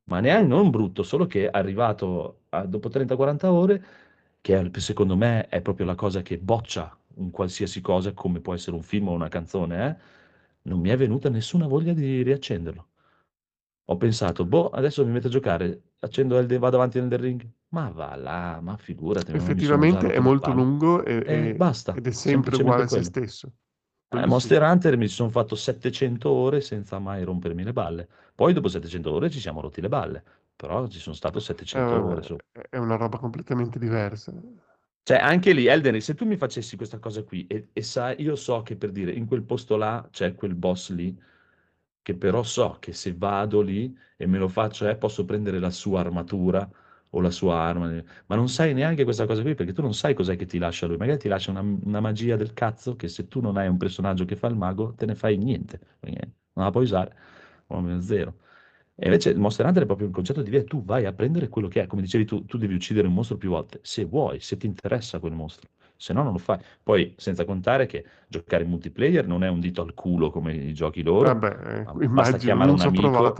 ma 0.05 0.19
neanche 0.19 0.47
non 0.47 0.69
brutto, 0.69 1.03
solo 1.03 1.25
che 1.25 1.49
arrivato 1.49 2.41
a- 2.49 2.65
dopo 2.65 2.89
30-40 2.89 3.51
ore, 3.51 3.83
che 4.41 4.57
è- 4.59 4.79
secondo 4.79 5.15
me 5.15 5.47
è 5.47 5.61
proprio 5.61 5.85
la 5.85 5.95
cosa 5.95 6.21
che 6.21 6.37
boccia 6.37 6.95
un 7.15 7.31
qualsiasi 7.31 7.81
cosa, 7.81 8.13
come 8.13 8.39
può 8.41 8.53
essere 8.53 8.75
un 8.75 8.83
film 8.83 9.07
o 9.07 9.13
una 9.13 9.29
canzone, 9.29 9.89
eh, 9.89 10.13
non 10.63 10.79
mi 10.79 10.89
è 10.89 10.97
venuta 10.97 11.29
nessuna 11.29 11.65
voglia 11.67 11.93
di 11.93 12.21
riaccenderlo. 12.23 12.87
Ho 13.87 13.97
pensato, 13.97 14.45
boh, 14.45 14.69
adesso 14.69 15.05
mi 15.05 15.11
metto 15.11 15.27
a 15.27 15.29
giocare, 15.29 15.81
accendo 16.05 16.37
Elden, 16.37 16.59
vado 16.59 16.77
avanti 16.77 16.99
nel 16.99 17.17
Ring, 17.17 17.45
ma 17.69 17.89
va 17.89 18.15
là, 18.15 18.59
ma 18.61 18.77
figurati, 18.77 19.31
effettivamente 19.31 20.11
è 20.13 20.19
molto 20.19 20.51
lungo 20.51 21.03
e, 21.03 21.23
E 21.25 21.49
e- 21.49 21.53
basta, 21.55 21.93
ed 21.93 22.07
è 22.07 22.11
sempre 22.11 22.55
uguale 22.55 22.83
a 22.83 22.87
se 22.87 23.03
stesso. 23.03 23.47
Eh, 23.47 23.51
Quello 24.07 24.23
sì. 24.25 24.29
Monster 24.29 24.61
Hunter 24.61 24.97
mi 24.97 25.07
sono 25.07 25.29
fatto 25.29 25.55
700 25.55 26.29
ore 26.29 26.61
senza 26.61 26.99
mai 26.99 27.23
rompermi 27.23 27.63
le 27.63 27.73
balle. 27.73 28.07
Poi 28.33 28.53
dopo 28.53 28.67
700 28.67 29.11
ore 29.11 29.29
ci 29.29 29.39
siamo 29.39 29.61
rotti 29.61 29.81
le 29.81 29.89
balle, 29.89 30.23
però 30.55 30.87
ci 30.87 30.99
sono 30.99 31.15
stato 31.15 31.39
700 31.39 31.95
ore 32.03 32.21
su. 32.21 32.35
Eh, 32.53 32.61
è 32.69 32.77
una 32.77 32.95
roba 32.95 33.17
completamente 33.17 33.79
diversa. 33.79 34.31
Cioè, 35.03 35.17
anche 35.17 35.53
lì, 35.53 35.67
Elden 35.67 36.01
se 36.01 36.15
tu 36.15 36.25
mi 36.25 36.35
facessi 36.35 36.75
questa 36.75 36.97
cosa 36.97 37.23
qui 37.23 37.45
e, 37.47 37.69
e 37.73 37.81
sai, 37.83 38.21
io 38.21 38.35
so 38.35 38.61
che 38.63 38.75
per 38.75 38.91
dire 38.91 39.11
in 39.11 39.27
quel 39.27 39.43
posto 39.43 39.77
là 39.77 40.07
c'è 40.11 40.33
quel 40.33 40.55
boss 40.55 40.91
lì, 40.91 41.15
che 42.05 42.15
però 42.15 42.43
so 42.43 42.77
che 42.79 42.93
se 42.93 43.15
vado 43.15 43.61
lì 43.61 43.97
e 44.15 44.27
me 44.27 44.37
lo 44.37 44.47
faccio, 44.47 44.87
eh, 44.87 44.95
posso 44.95 45.25
prendere 45.25 45.57
la 45.59 45.71
sua 45.71 46.01
armatura 46.01 46.69
o 47.09 47.19
la 47.19 47.31
sua 47.31 47.55
arma, 47.57 47.89
ma 48.27 48.35
non 48.35 48.47
sai 48.47 48.73
neanche 48.75 49.03
questa 49.03 49.25
cosa 49.25 49.41
qui 49.41 49.55
perché 49.55 49.73
tu 49.73 49.81
non 49.81 49.95
sai 49.95 50.13
cos'è 50.13 50.35
che 50.35 50.45
ti 50.45 50.59
lascia 50.59 50.85
lui, 50.85 50.97
magari 50.97 51.17
ti 51.17 51.27
lascia 51.27 51.49
una, 51.49 51.61
una 51.61 51.99
magia 52.01 52.35
del 52.35 52.53
cazzo 52.53 52.95
che 52.95 53.07
se 53.07 53.27
tu 53.27 53.41
non 53.41 53.57
hai 53.57 53.67
un 53.67 53.77
personaggio 53.77 54.23
che 54.25 54.35
fa 54.35 54.47
il 54.47 54.55
mago 54.55 54.93
te 54.93 55.05
ne 55.07 55.15
fai 55.15 55.35
niente, 55.37 55.79
non 56.53 56.65
la 56.65 56.69
puoi 56.71 56.83
usare, 56.83 57.15
o 57.67 57.75
almeno 57.77 57.99
zero. 58.01 58.35
E 58.95 59.05
invece 59.05 59.29
il 59.31 59.39
Monster 59.39 59.65
Hunter 59.65 59.83
è 59.83 59.85
proprio 59.87 60.07
un 60.07 60.13
concetto 60.13 60.41
di 60.43 60.49
via, 60.51 60.63
tu 60.63 60.83
vai 60.83 61.05
a 61.05 61.13
prendere 61.13 61.49
quello 61.49 61.67
che 61.67 61.81
è, 61.81 61.87
come 61.87 62.01
dicevi 62.03 62.25
tu, 62.25 62.45
tu 62.45 62.57
devi 62.57 62.75
uccidere 62.75 63.07
un 63.07 63.13
mostro 63.13 63.37
più 63.37 63.49
volte, 63.49 63.79
se 63.81 64.05
vuoi, 64.05 64.39
se 64.39 64.57
ti 64.57 64.67
interessa 64.67 65.19
quel 65.19 65.33
mostro, 65.33 65.69
se 65.97 66.13
no 66.13 66.23
non 66.23 66.33
lo 66.33 66.37
fai. 66.37 66.59
Poi, 66.81 67.13
senza 67.17 67.45
contare 67.45 67.85
che 67.85 68.05
giocare 68.27 68.63
in 68.63 68.69
multiplayer 68.69 69.27
non 69.27 69.43
è 69.43 69.47
un 69.47 69.59
dito 69.59 69.81
al 69.81 69.93
culo 69.93 70.29
come 70.29 70.53
i 70.53 70.73
giochi 70.73 71.03
loro, 71.03 71.33
Vabbè, 71.33 71.47
eh, 71.47 71.83
ma 71.83 71.93
basta 71.93 72.03
immagino, 72.03 72.37
chiamare 72.37 72.71
un 72.71 72.79
amico, 72.81 73.33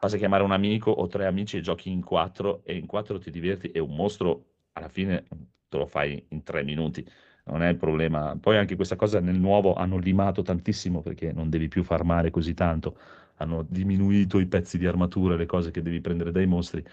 basta 0.00 0.16
chiamare 0.16 0.42
un 0.42 0.52
amico 0.52 0.90
o 0.90 1.06
tre 1.06 1.26
amici 1.26 1.56
e 1.58 1.60
giochi 1.60 1.90
in 1.90 2.02
quattro 2.02 2.62
e 2.64 2.76
in 2.76 2.86
quattro 2.86 3.18
ti 3.18 3.30
diverti 3.30 3.70
e 3.70 3.78
un 3.78 3.94
mostro 3.94 4.44
alla 4.72 4.88
fine 4.88 5.24
te 5.68 5.78
lo 5.78 5.86
fai 5.86 6.22
in 6.28 6.42
tre 6.42 6.62
minuti. 6.62 7.06
Non 7.44 7.62
è 7.62 7.68
il 7.68 7.76
problema. 7.76 8.36
Poi 8.40 8.56
anche 8.56 8.76
questa 8.76 8.94
cosa 8.94 9.18
nel 9.20 9.38
nuovo 9.38 9.74
hanno 9.74 9.96
limato 9.96 10.42
tantissimo 10.42 11.00
perché 11.00 11.32
non 11.32 11.50
devi 11.50 11.68
più 11.68 11.82
farmare 11.82 12.30
così 12.30 12.54
tanto. 12.54 12.96
Hanno 13.36 13.64
diminuito 13.68 14.38
i 14.38 14.46
pezzi 14.46 14.78
di 14.78 14.86
armatura, 14.86 15.34
le 15.34 15.46
cose 15.46 15.72
che 15.72 15.82
devi 15.82 16.00
prendere 16.00 16.30
dai 16.30 16.46
mostri. 16.46 16.84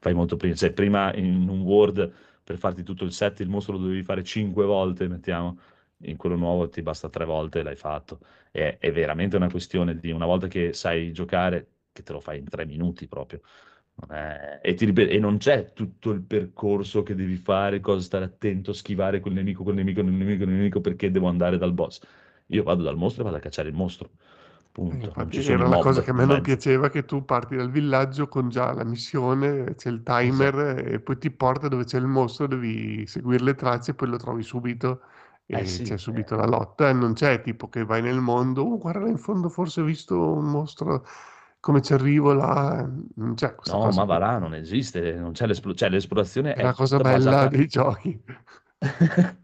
Fai 0.00 0.14
molto 0.14 0.36
prima. 0.36 0.54
Cioè, 0.54 0.72
prima 0.72 1.14
in 1.14 1.48
un 1.48 1.60
Word 1.60 2.12
per 2.44 2.58
farti 2.58 2.82
tutto 2.82 3.04
il 3.04 3.12
set 3.12 3.40
il 3.40 3.48
mostro 3.48 3.74
lo 3.74 3.78
dovevi 3.80 4.02
fare 4.02 4.22
cinque 4.22 4.64
volte, 4.64 5.08
mettiamo. 5.08 5.58
In 6.04 6.16
quello 6.16 6.34
nuovo 6.36 6.68
ti 6.68 6.82
basta 6.82 7.08
tre 7.08 7.24
volte 7.24 7.60
e 7.60 7.62
l'hai 7.62 7.76
fatto. 7.76 8.20
È, 8.50 8.76
è 8.80 8.90
veramente 8.92 9.36
una 9.36 9.48
questione 9.50 9.96
di 9.96 10.10
una 10.10 10.26
volta 10.26 10.48
che 10.48 10.72
sai 10.72 11.12
giocare, 11.12 11.68
che 11.92 12.02
te 12.02 12.12
lo 12.12 12.20
fai 12.20 12.38
in 12.38 12.48
tre 12.48 12.64
minuti 12.66 13.06
proprio. 13.08 13.40
È- 14.08 14.60
E, 14.62 14.74
ti 14.74 14.84
e 14.92 15.18
non 15.18 15.38
c'è 15.38 15.72
tutto 15.72 16.10
il 16.10 16.22
percorso 16.22 17.02
che 17.02 17.14
devi 17.14 17.36
fare, 17.36 17.80
cosa 17.80 18.00
stare 18.00 18.24
attento, 18.24 18.72
schivare 18.72 19.20
quel 19.20 19.34
nemico, 19.34 19.62
quel 19.62 19.74
nemico, 19.76 20.00
quel 20.02 20.12
nemico, 20.14 20.44
quel 20.44 20.54
nemico, 20.56 20.80
perché 20.80 21.10
devo 21.10 21.28
andare 21.28 21.58
dal 21.58 21.72
boss. 21.72 22.00
Io 22.48 22.62
vado 22.62 22.82
dal 22.82 22.96
mostro 22.96 23.22
e 23.22 23.24
vado 23.24 23.36
a 23.36 23.40
cacciare 23.40 23.68
il 23.68 23.74
mostro. 23.74 24.10
Punto. 24.72 25.06
Infatti 25.08 25.38
era 25.46 25.66
la 25.68 25.78
cosa 25.78 26.02
che 26.02 26.10
a 26.10 26.14
me 26.14 26.24
non 26.24 26.40
piaceva, 26.40 26.88
che 26.90 27.04
tu 27.04 27.24
parti 27.24 27.56
dal 27.56 27.70
villaggio 27.70 28.28
con 28.28 28.48
già 28.48 28.72
la 28.72 28.84
missione, 28.84 29.74
c'è 29.74 29.90
il 29.90 30.02
timer 30.02 30.54
Esatto. 30.54 30.78
e 30.78 31.00
poi 31.00 31.18
ti 31.18 31.30
porta 31.30 31.68
dove 31.68 31.84
c'è 31.84 31.98
il 31.98 32.06
mostro, 32.06 32.46
devi 32.46 33.06
seguire 33.06 33.42
le 33.44 33.54
tracce 33.54 33.90
e 33.92 33.94
poi 33.94 34.08
lo 34.08 34.16
trovi 34.16 34.42
subito 34.42 35.02
Eh 35.52 35.64
e 35.64 35.64
sì, 35.66 35.82
c'è 35.82 35.96
eh, 35.96 35.98
subito 35.98 36.36
la 36.36 36.46
lotta. 36.46 36.88
E 36.88 36.92
non 36.94 37.12
c'è 37.14 37.42
tipo 37.42 37.68
che 37.68 37.84
vai 37.84 38.02
nel 38.02 38.20
mondo, 38.20 38.62
oh, 38.62 38.78
guarda 38.78 39.00
là 39.00 39.08
in 39.08 39.18
fondo 39.18 39.48
forse 39.50 39.80
ho 39.82 39.84
visto 39.84 40.18
un 40.34 40.46
mostro, 40.50 41.04
come 41.60 41.82
ci 41.82 41.92
arrivo 41.92 42.32
là, 42.32 42.88
non 43.16 43.34
c'è 43.34 43.54
questa 43.54 43.76
No, 43.76 43.78
cosa 43.78 44.00
ma 44.00 44.04
va 44.04 44.18
là, 44.18 44.38
non 44.38 44.54
esiste, 44.54 45.14
non 45.14 45.32
c'è 45.32 45.46
l'esplo- 45.46 45.74
cioè, 45.74 45.88
l'esplorazione 45.88 46.56
È 46.56 46.62
è 46.62 46.62
la 46.62 46.72
cosa 46.72 46.98
bella 47.00 47.46
basata... 47.46 47.48
dei 47.48 47.66
giochi. 47.66 48.22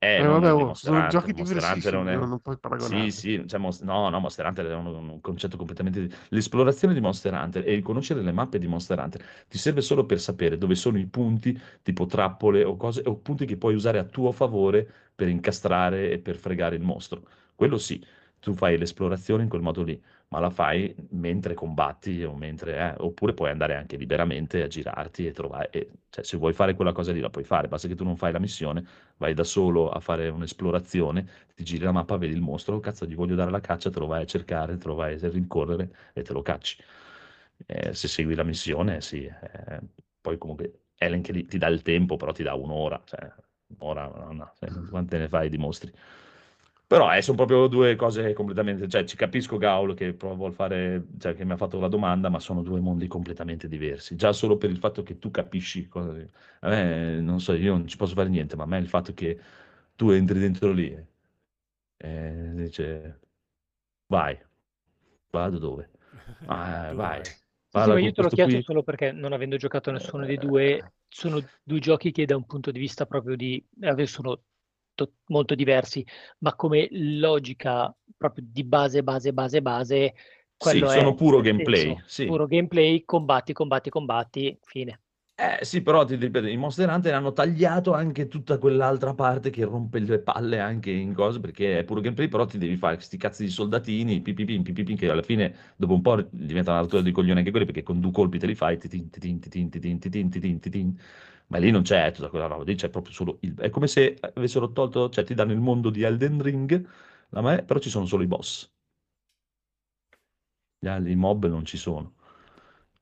Eh, 0.00 0.20
Eh, 0.20 0.22
non 0.22 0.38
vabbè, 0.40 0.52
di 0.52 0.52
oh, 0.52 0.74
sono 0.74 1.06
giochi 1.06 1.32
diversissimi, 1.32 2.04
non 2.04 2.08
è... 2.08 2.16
non, 2.16 2.28
non 2.28 2.40
puoi 2.40 2.58
Sì, 2.80 3.10
paragonarli. 3.10 3.10
sì, 3.10 3.44
cioè, 3.48 3.58
no, 3.82 4.08
no, 4.08 4.20
Monster 4.20 4.46
Hunter 4.46 4.66
è 4.66 4.74
un, 4.74 4.86
un 4.86 5.20
concetto 5.20 5.56
completamente... 5.56 6.08
L'esplorazione 6.28 6.94
di 6.94 7.00
Monster 7.00 7.32
Hunter 7.34 7.66
e 7.66 7.72
il 7.74 7.82
conoscere 7.82 8.22
le 8.22 8.30
mappe 8.32 8.58
di 8.60 8.68
Monster 8.68 8.98
Hunter 9.00 9.24
ti 9.48 9.58
serve 9.58 9.80
solo 9.80 10.06
per 10.06 10.20
sapere 10.20 10.58
dove 10.58 10.76
sono 10.76 10.98
i 10.98 11.06
punti, 11.06 11.58
tipo 11.82 12.06
trappole 12.06 12.62
o 12.64 12.76
cose, 12.76 13.02
o 13.04 13.16
punti 13.16 13.46
che 13.46 13.56
puoi 13.56 13.74
usare 13.74 13.98
a 13.98 14.04
tuo 14.04 14.30
favore 14.32 14.88
per 15.14 15.28
incastrare 15.28 16.12
e 16.12 16.18
per 16.20 16.36
fregare 16.36 16.76
il 16.76 16.82
mostro. 16.82 17.22
Quello 17.56 17.78
sì, 17.78 18.04
tu 18.38 18.54
fai 18.54 18.78
l'esplorazione 18.78 19.42
in 19.42 19.48
quel 19.48 19.62
modo 19.62 19.82
lì, 19.82 20.00
ma 20.28 20.40
la 20.40 20.50
fai 20.50 20.94
mentre 21.10 21.54
combatti 21.54 22.22
o 22.24 22.34
mentre... 22.34 22.76
eh, 22.78 22.94
oppure 22.98 23.32
puoi 23.34 23.50
andare 23.50 23.74
anche 23.76 23.96
liberamente 23.96 24.62
a 24.62 24.66
girarti 24.66 25.26
e 25.26 25.32
trovare... 25.32 25.70
e- 25.70 25.90
cioè, 26.10 26.24
se 26.24 26.36
vuoi 26.36 26.52
fare 26.52 26.74
quella 26.74 26.92
cosa 26.92 27.12
lì 27.12 27.20
la 27.20 27.30
puoi 27.30 27.44
fare, 27.44 27.68
basta 27.68 27.88
che 27.88 27.94
tu 27.94 28.04
non 28.04 28.16
fai 28.16 28.32
la 28.32 28.38
missione 28.38 28.84
vai 29.16 29.34
da 29.34 29.44
solo 29.44 29.90
a 29.90 30.00
fare 30.00 30.28
un'esplorazione, 30.28 31.26
ti 31.54 31.64
giri 31.64 31.84
la 31.84 31.92
mappa, 31.92 32.16
vedi 32.16 32.34
il 32.34 32.40
mostro, 32.40 32.78
cazzo, 32.80 33.04
gli 33.06 33.14
voglio 33.14 33.34
dare 33.34 33.50
la 33.50 33.60
caccia, 33.60 33.90
te 33.90 33.98
lo 33.98 34.06
vai 34.06 34.22
a 34.22 34.26
cercare, 34.26 34.76
te 34.76 34.86
lo 34.86 34.94
vai 34.94 35.14
a 35.20 35.28
rincorrere 35.28 35.90
e 36.12 36.22
te 36.22 36.32
lo 36.32 36.42
cacci. 36.42 36.82
Eh, 37.66 37.94
se 37.94 38.08
segui 38.08 38.34
la 38.34 38.44
missione, 38.44 39.00
sì. 39.00 39.24
eh, 39.24 39.80
poi 40.20 40.38
comunque 40.38 40.82
Ellen 40.96 41.22
che 41.22 41.44
ti 41.46 41.58
dà 41.58 41.66
il 41.68 41.82
tempo, 41.82 42.16
però 42.16 42.32
ti 42.32 42.42
dà 42.42 42.54
un'ora, 42.54 43.00
cioè 43.04 43.32
un'ora, 43.78 44.06
no, 44.08 44.32
no, 44.32 44.52
cioè, 44.58 44.70
quante 44.88 45.18
ne 45.18 45.28
fai 45.28 45.48
di 45.48 45.58
mostri? 45.58 45.92
Però 46.88 47.12
eh, 47.14 47.20
sono 47.22 47.36
proprio 47.36 47.66
due 47.68 47.96
cose 47.96 48.32
completamente, 48.32 48.88
cioè 48.88 49.04
ci 49.04 49.14
capisco 49.16 49.58
Gaul 49.58 49.94
che 49.94 50.12
vuol 50.14 50.54
fare, 50.54 51.06
cioè 51.18 51.34
che 51.34 51.44
mi 51.44 51.52
ha 51.52 51.56
fatto 51.58 51.78
la 51.78 51.88
domanda, 51.88 52.30
ma 52.30 52.40
sono 52.40 52.62
due 52.62 52.80
mondi 52.80 53.06
completamente 53.08 53.68
diversi. 53.68 54.16
Già 54.16 54.32
solo 54.32 54.56
per 54.56 54.70
il 54.70 54.78
fatto 54.78 55.02
che 55.02 55.18
tu 55.18 55.30
capisci 55.30 55.86
cosa... 55.86 56.12
A 56.60 56.68
me, 56.70 57.20
non 57.20 57.40
so, 57.40 57.52
io 57.52 57.72
non 57.76 57.86
ci 57.88 57.96
posso 57.98 58.14
fare 58.14 58.30
niente, 58.30 58.56
ma 58.56 58.64
a 58.64 58.66
me 58.66 58.78
il 58.78 58.88
fatto 58.88 59.12
che 59.14 59.38
tu 59.96 60.10
entri 60.10 60.38
dentro 60.40 60.72
lì 60.72 60.96
e 61.96 62.52
dice 62.54 63.20
vai, 64.08 64.38
vado 65.30 65.58
dove? 65.58 65.90
Ah, 66.46 66.92
vai, 66.94 67.22
Sì, 67.70 67.90
io 67.90 68.12
te 68.12 68.22
l'ho 68.22 68.30
chiesto 68.30 68.60
qui. 68.60 68.62
solo 68.62 68.82
perché 68.82 69.12
non 69.12 69.32
avendo 69.32 69.56
giocato 69.56 69.90
a 69.90 69.92
nessuno 69.92 70.24
dei 70.24 70.38
due, 70.38 70.92
sono 71.06 71.40
due 71.62 71.78
giochi 71.80 72.10
che 72.12 72.24
da 72.24 72.36
un 72.36 72.46
punto 72.46 72.70
di 72.70 72.78
vista 72.78 73.06
proprio 73.06 73.36
di... 73.36 73.64
eh, 73.80 74.06
sono 74.06 74.42
to- 75.04 75.12
molto 75.26 75.54
diversi, 75.54 76.04
ma 76.38 76.54
come 76.54 76.88
logica 76.90 77.94
proprio 78.16 78.44
di 78.48 78.64
base, 78.64 79.02
base, 79.02 79.32
base, 79.32 79.62
base, 79.62 80.14
Sì, 80.56 80.86
sono 80.86 81.14
puro 81.14 81.40
gameplay, 81.40 81.96
senso, 81.96 82.02
sì. 82.06 82.24
puro 82.24 82.46
gameplay, 82.46 83.04
combatti, 83.04 83.52
combatti, 83.52 83.90
combatti, 83.90 84.58
fine. 84.62 85.00
Eh 85.40 85.64
sì, 85.64 85.82
però 85.82 86.04
ti 86.04 86.16
ripeto, 86.16 86.48
i 86.48 86.56
Monster 86.56 86.88
Hunter 86.90 87.14
hanno 87.14 87.32
tagliato 87.32 87.92
anche 87.94 88.26
tutta 88.26 88.58
quell'altra 88.58 89.14
parte 89.14 89.50
che 89.50 89.62
rompe 89.64 90.00
le 90.00 90.18
palle 90.18 90.58
anche 90.58 90.90
in 90.90 91.14
cose, 91.14 91.38
perché 91.38 91.78
è 91.78 91.84
puro 91.84 92.00
gameplay, 92.00 92.26
però 92.26 92.44
ti 92.44 92.58
devi 92.58 92.76
fare 92.76 92.96
questi 92.96 93.16
cazzi 93.18 93.44
di 93.44 93.50
soldatini, 93.50 94.20
pipipin, 94.20 94.64
pipipin, 94.64 94.96
che 94.96 95.08
alla 95.08 95.22
fine 95.22 95.54
dopo 95.76 95.94
un 95.94 96.02
po' 96.02 96.20
diventano 96.28 96.72
una 96.78 96.80
rottura 96.84 97.02
di 97.02 97.12
coglioni 97.12 97.38
anche 97.38 97.52
quelli, 97.52 97.66
perché 97.66 97.84
con 97.84 98.00
due 98.00 98.10
colpi 98.10 98.38
te 98.40 98.46
li 98.46 98.56
fai, 98.56 98.78
titin, 98.78 99.10
titin, 99.10 99.38
titin, 99.38 99.70
titin, 99.70 99.98
titin, 100.00 100.28
titin, 100.30 100.58
titin. 100.58 100.98
Ma 101.48 101.58
lì 101.58 101.70
non 101.70 101.82
c'è 101.82 102.10
tutta 102.12 102.28
quella 102.30 102.46
roba, 102.46 102.64
lì 102.64 102.74
c'è 102.74 102.88
proprio 102.90 103.12
solo 103.14 103.38
il... 103.42 103.54
È 103.56 103.70
come 103.70 103.86
se 103.88 104.18
avessero 104.34 104.72
tolto, 104.72 105.08
cioè 105.10 105.24
ti 105.24 105.34
danno 105.34 105.52
il 105.52 105.60
mondo 105.60 105.90
di 105.90 106.02
Elden 106.02 106.40
Ring, 106.42 106.88
me- 107.30 107.62
però 107.64 107.78
ci 107.80 107.90
sono 107.90 108.06
solo 108.06 108.22
i 108.22 108.26
boss, 108.26 108.70
Gli 110.80 110.88
i 111.10 111.14
mob 111.14 111.46
non 111.46 111.64
ci 111.64 111.76
sono. 111.76 112.14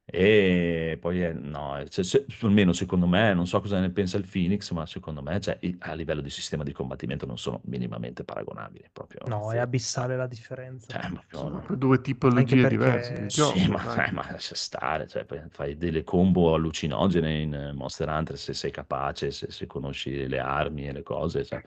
E 0.09 0.99
poi, 1.01 1.21
è- 1.21 1.33
no, 1.33 1.77
eh, 1.79 1.87
se- 1.91 2.25
almeno 2.43 2.73
secondo 2.73 3.07
me, 3.09 3.35
non 3.35 3.47
so 3.49 3.61
cosa 3.61 3.81
ne 3.81 3.91
pensa 3.91 4.17
il 4.17 4.27
Phoenix, 4.31 4.71
ma 4.71 4.87
secondo 4.87 5.21
me, 5.21 5.41
cioè, 5.41 5.59
a 5.81 5.95
livello 5.95 6.21
di 6.21 6.31
sistema 6.31 6.63
di 6.63 6.73
combattimento 6.73 7.27
non 7.27 7.39
sono 7.39 7.61
minimamente 7.65 8.23
paragonabili, 8.23 8.89
proprio 8.93 9.23
No, 9.27 9.49
è 9.49 9.55
zero. 9.55 9.63
abissale 9.63 10.17
la 10.17 10.29
differenza. 10.29 10.93
Cioè, 10.93 11.11
proprio- 11.11 11.39
Sono 11.39 11.51
proprio 11.57 11.77
due 11.77 12.01
tipologie 12.01 12.55
perché 12.63 12.69
diverse. 12.69 13.31
Sì, 13.31 13.67
ma, 13.69 14.07
eh, 14.07 14.13
ma 14.13 14.31
lascia 14.31 14.55
stare, 14.55 15.09
cioè, 15.09 15.25
poi 15.25 15.41
fai 15.49 15.77
delle 15.77 16.05
combo 16.05 16.55
allucinogene 16.55 17.41
in 17.41 17.55
eh, 17.55 17.73
Monster 17.73 18.09
Hunter 18.09 18.39
se 18.39 18.55
sei 18.55 18.71
capace, 18.71 19.33
se, 19.33 19.51
se 19.51 19.67
conosci 19.67 20.29
le 20.29 20.39
armi 20.39 20.87
e 20.87 20.93
le 20.93 21.03
cose, 21.03 21.45
cioè, 21.45 21.61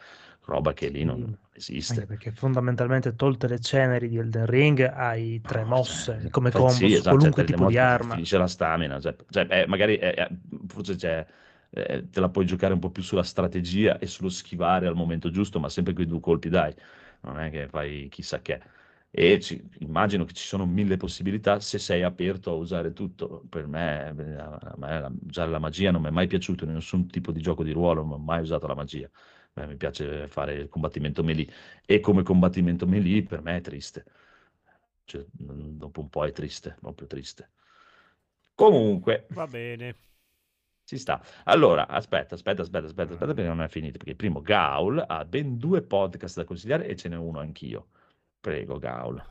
roba 0.50 0.74
che 0.74 0.90
lì 0.90 1.04
non 1.06 1.38
anche 1.88 2.06
esiste. 2.06 2.06
perché 2.06 2.32
fondamentalmente 2.32 3.16
tolte 3.16 3.48
le 3.48 3.60
ceneri 3.60 4.08
di 4.08 4.18
Elden 4.18 4.46
Ring 4.46 4.80
hai 4.80 5.44
tre 5.44 5.64
mosse 5.66 6.28
come 6.30 6.52
Fai- 6.52 6.64
combo 6.64 6.70
sì, 6.70 6.94
esatto, 6.94 7.06
qualunque 7.06 7.44
cioè, 7.46 7.46
tipo 7.46 7.66
di 7.66 7.78
arma. 7.78 8.16
Finisce 8.16 8.38
la 8.38 8.48
stamina, 8.48 9.00
cioè, 9.00 9.16
cioè, 9.30 9.48
eh, 9.50 9.68
magari 9.68 9.98
eh, 9.98 10.14
eh, 10.18 10.30
forse 10.68 10.96
c'è, 10.96 11.26
eh, 11.70 12.10
te 12.10 12.20
la 12.20 12.30
puoi 12.30 12.46
giocare 12.46 12.74
un 12.74 12.80
po' 12.80 12.90
più 12.92 13.04
sulla 13.04 13.24
strategia 13.24 14.00
e 14.00 14.08
sullo 14.08 14.30
schivare 14.30 14.88
al 14.88 14.96
momento 14.96 15.30
giusto, 15.30 15.60
ma 15.60 15.70
sempre 15.70 15.94
quei 15.94 16.08
due 16.08 16.20
colpi 16.20 16.50
dai, 16.50 16.74
non 17.22 17.40
è 17.40 17.50
che 17.52 17.68
fai 17.68 18.08
chissà 18.10 18.42
che. 18.42 18.62
E 19.12 19.40
ci- 19.40 19.62
immagino 19.80 20.24
che 20.26 20.34
ci 20.34 20.46
sono 20.46 20.66
mille 20.66 20.98
possibilità 20.98 21.60
se 21.60 21.78
sei 21.80 22.04
aperto 22.04 22.52
a 22.52 22.54
usare 22.56 22.94
tutto. 22.94 23.44
Per 23.50 23.66
me, 23.68 24.08
eh, 24.18 24.34
a 24.40 24.74
me 24.78 25.00
la- 25.00 25.12
usare 25.28 25.50
la 25.52 25.60
magia 25.60 25.92
non 25.92 26.02
mi 26.02 26.08
è 26.08 26.12
mai 26.12 26.28
piaciuto 26.28 26.64
in 26.66 26.74
nessun 26.74 27.08
tipo 27.08 27.32
di 27.32 27.42
gioco 27.42 27.64
di 27.64 27.72
ruolo, 27.72 28.02
non 28.04 28.14
ho 28.14 28.18
mai 28.18 28.42
usato 28.42 28.68
la 28.68 28.76
magia. 28.76 29.10
Me 29.54 29.66
mi 29.68 29.76
piace 29.76 30.28
fare 30.28 30.54
il 30.54 30.70
combattimento 30.70 31.24
melee 31.24 31.48
e 31.86 32.00
come 32.00 32.24
combattimento 32.24 32.86
melee 32.86 33.24
per 33.24 33.42
me 33.42 33.58
è 33.58 33.62
triste. 33.62 34.06
Cioè, 35.06 35.26
mm, 35.44 35.78
dopo 35.78 36.02
un 36.02 36.10
po' 36.10 36.26
è 36.26 36.32
triste, 36.32 36.76
proprio 36.80 37.08
triste. 37.08 37.50
Comunque, 38.56 39.26
Va 39.30 39.48
bene. 39.48 39.96
ci 40.84 40.98
sta. 40.98 41.22
Allora, 41.46 41.88
aspetta, 41.88 42.36
aspetta, 42.36 42.62
aspetta, 42.62 42.86
aspetta, 42.86 43.14
aspetta, 43.14 43.34
perché 43.34 43.50
non 43.50 43.62
è 43.62 43.68
finito. 43.70 43.94
Perché 43.98 44.12
il 44.12 44.16
primo 44.16 44.42
Gaul 44.42 45.04
ha 45.06 45.26
ben 45.26 45.58
due 45.58 45.82
podcast 45.82 46.38
da 46.38 46.44
consigliare 46.44 46.86
e 46.88 46.96
ce 46.96 47.10
n'è 47.10 47.16
uno 47.16 47.40
anch'io. 47.40 47.88
Prego, 48.40 48.78
Gaul. 48.78 49.24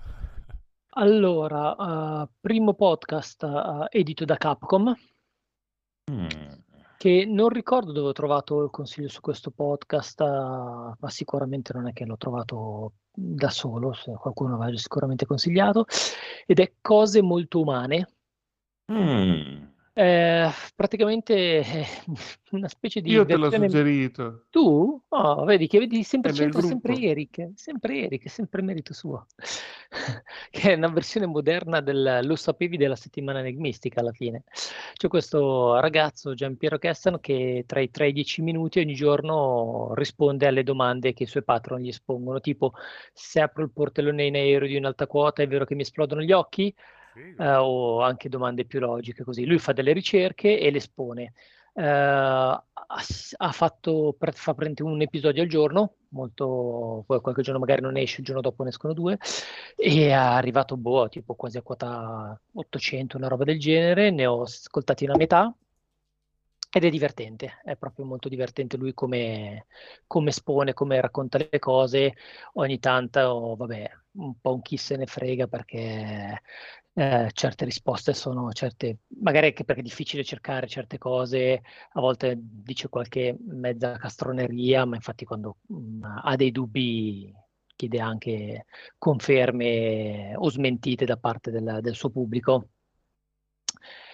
Allora, 0.93 2.23
eh, 2.25 2.29
primo 2.41 2.75
podcast 2.75 3.43
eh, 3.45 3.99
edito 3.99 4.25
da 4.25 4.37
Capcom, 4.37 4.95
Mm, 6.11 6.27
che 6.99 7.25
non 7.25 7.49
ricordo 7.49 7.93
dove 7.93 8.09
ho 8.09 8.13
trovato 8.13 8.65
il 8.65 8.71
consiglio 8.71 9.09
su 9.09 9.21
questo 9.21 9.53
podcast, 9.53 10.21
eh, 10.21 10.25
ma 10.25 11.09
sicuramente 11.09 11.73
non 11.73 11.87
è 11.87 11.93
che 11.93 12.05
l'ho 12.05 12.17
trovato 12.17 12.95
da 13.13 13.51
solo, 13.51 13.93
se 13.93 14.13
qualcuno 14.15 14.57
aveva 14.57 14.77
sicuramente 14.77 15.25
consigliato, 15.25 15.87
ed 16.45 16.59
è 16.59 16.73
Cose 16.81 17.23
molto 17.23 17.61
umane. 17.61 18.09
Mm. 18.93 19.65
Eh, 20.01 20.49
praticamente 20.77 21.35
eh, 21.35 21.87
una 22.53 22.69
specie 22.69 23.01
di 23.01 23.11
Io 23.11 23.27
te 23.27 23.35
l'ho 23.35 23.51
suggerito. 23.51 24.45
Tu? 24.49 25.03
Oh, 25.09 25.45
vedi 25.45 25.67
che 25.67 25.81
vedi 25.81 26.05
sempre 26.05 26.31
nel 26.31 26.39
c'entra 26.39 26.61
sempre. 26.61 27.01
Eric, 27.01 27.49
sempre 27.57 28.05
Eric, 28.05 28.31
sempre 28.31 28.63
merito 28.63 28.95
suo. 28.95 29.27
Che 30.51 30.73
è 30.73 30.75
una 30.75 30.89
versione 30.89 31.27
moderna 31.27 31.81
del 31.81 32.21
Lo 32.23 32.37
sapevi 32.37 32.77
della 32.77 32.95
settimana 32.95 33.41
enigmistica 33.41 33.99
alla 33.99 34.13
fine. 34.13 34.45
C'è 34.93 35.09
questo 35.09 35.81
ragazzo, 35.81 36.33
Giampiero 36.33 36.79
Kessan, 36.79 37.19
che 37.19 37.65
tra 37.67 37.81
i 37.81 37.91
3 37.91 38.05
e 38.05 38.09
i 38.11 38.13
10 38.13 38.43
minuti 38.43 38.79
ogni 38.79 38.95
giorno 38.95 39.95
risponde 39.95 40.47
alle 40.47 40.63
domande 40.63 41.13
che 41.13 41.25
i 41.25 41.27
suoi 41.27 41.43
patron 41.43 41.81
gli 41.81 41.89
espongono, 41.89 42.39
tipo 42.39 42.73
se 43.13 43.41
apro 43.41 43.65
il 43.65 43.73
portellone 43.73 44.27
in 44.27 44.37
aereo 44.37 44.69
di 44.69 44.77
un'alta 44.77 45.09
quota 45.09 45.43
è 45.43 45.49
vero 45.49 45.65
che 45.65 45.75
mi 45.75 45.83
esplodono 45.83 46.23
gli 46.23 46.33
occhi? 46.33 46.73
Eh, 47.39 47.55
o 47.57 48.01
anche 48.03 48.29
domande 48.29 48.65
più 48.65 48.81
logiche 48.81 49.25
così. 49.25 49.45
Lui 49.45 49.59
fa 49.59 49.73
delle 49.73 49.93
ricerche 49.93 50.59
e 50.59 50.71
le 50.71 50.79
espone. 50.79 51.33
Eh, 51.75 51.85
ha, 52.91 53.53
fatto 53.53 54.17
fa 54.19 54.55
un 54.81 55.01
episodio 55.01 55.43
al 55.43 55.49
giorno, 55.49 55.95
molto, 56.09 57.05
poi 57.07 57.21
qualche 57.21 57.43
giorno 57.43 57.61
magari 57.61 57.83
non 57.83 57.97
esce, 57.97 58.21
il 58.21 58.27
giorno 58.27 58.41
dopo 58.41 58.63
ne 58.63 58.71
escono 58.71 58.95
due, 58.95 59.19
e 59.77 60.09
è 60.09 60.13
arrivato 60.13 60.77
boh, 60.77 61.09
tipo 61.09 61.35
quasi 61.35 61.59
a 61.59 61.63
quota 61.63 62.39
800, 62.55 63.17
una 63.17 63.29
roba 63.29 63.45
del 63.45 63.59
genere, 63.59 64.11
ne 64.11 64.27
ho 64.27 64.43
ascoltati 64.43 65.05
una 65.05 65.17
metà. 65.17 65.55
Ed 66.71 66.85
è 66.85 66.91
divertente, 66.91 67.61
è 67.65 67.77
proprio 67.77 68.05
molto 68.05 68.29
divertente 68.29 68.77
lui 68.77 68.93
come, 68.93 69.67
come 70.07 70.29
espone, 70.29 70.75
come 70.75 71.01
racconta 71.01 71.39
le 71.39 71.59
cose. 71.59 72.15
Ogni 72.55 72.79
tanto, 72.79 73.21
oh, 73.21 73.57
vabbè, 73.57 73.91
un 74.13 74.39
po' 74.39 74.55
un 74.55 74.61
chi 74.63 74.77
se 74.77 74.97
ne 74.97 75.07
frega 75.07 75.47
perché 75.47 76.43
eh, 76.93 77.31
certe 77.33 77.65
risposte 77.65 78.13
sono 78.13 78.53
certe, 78.53 78.99
magari 79.21 79.47
anche 79.47 79.65
perché 79.65 79.81
è 79.81 79.85
difficile 79.85 80.25
cercare 80.25 80.67
certe 80.67 80.99
cose, 80.99 81.63
a 81.93 82.01
volte 82.01 82.35
dice 82.37 82.89
qualche 82.89 83.37
mezza 83.47 83.97
castroneria, 83.97 84.85
ma 84.85 84.97
infatti 84.97 85.25
quando 85.25 85.59
mm, 85.73 86.03
ha 86.25 86.37
dei 86.37 86.51
dubbi 86.51 87.33
chiede 87.77 88.01
anche 88.01 88.67
conferme 88.99 90.35
o 90.37 90.51
smentite 90.51 91.05
da 91.05 91.17
parte 91.17 91.51
del, 91.51 91.79
del 91.81 91.95
suo 91.95 92.11
pubblico. 92.11 92.69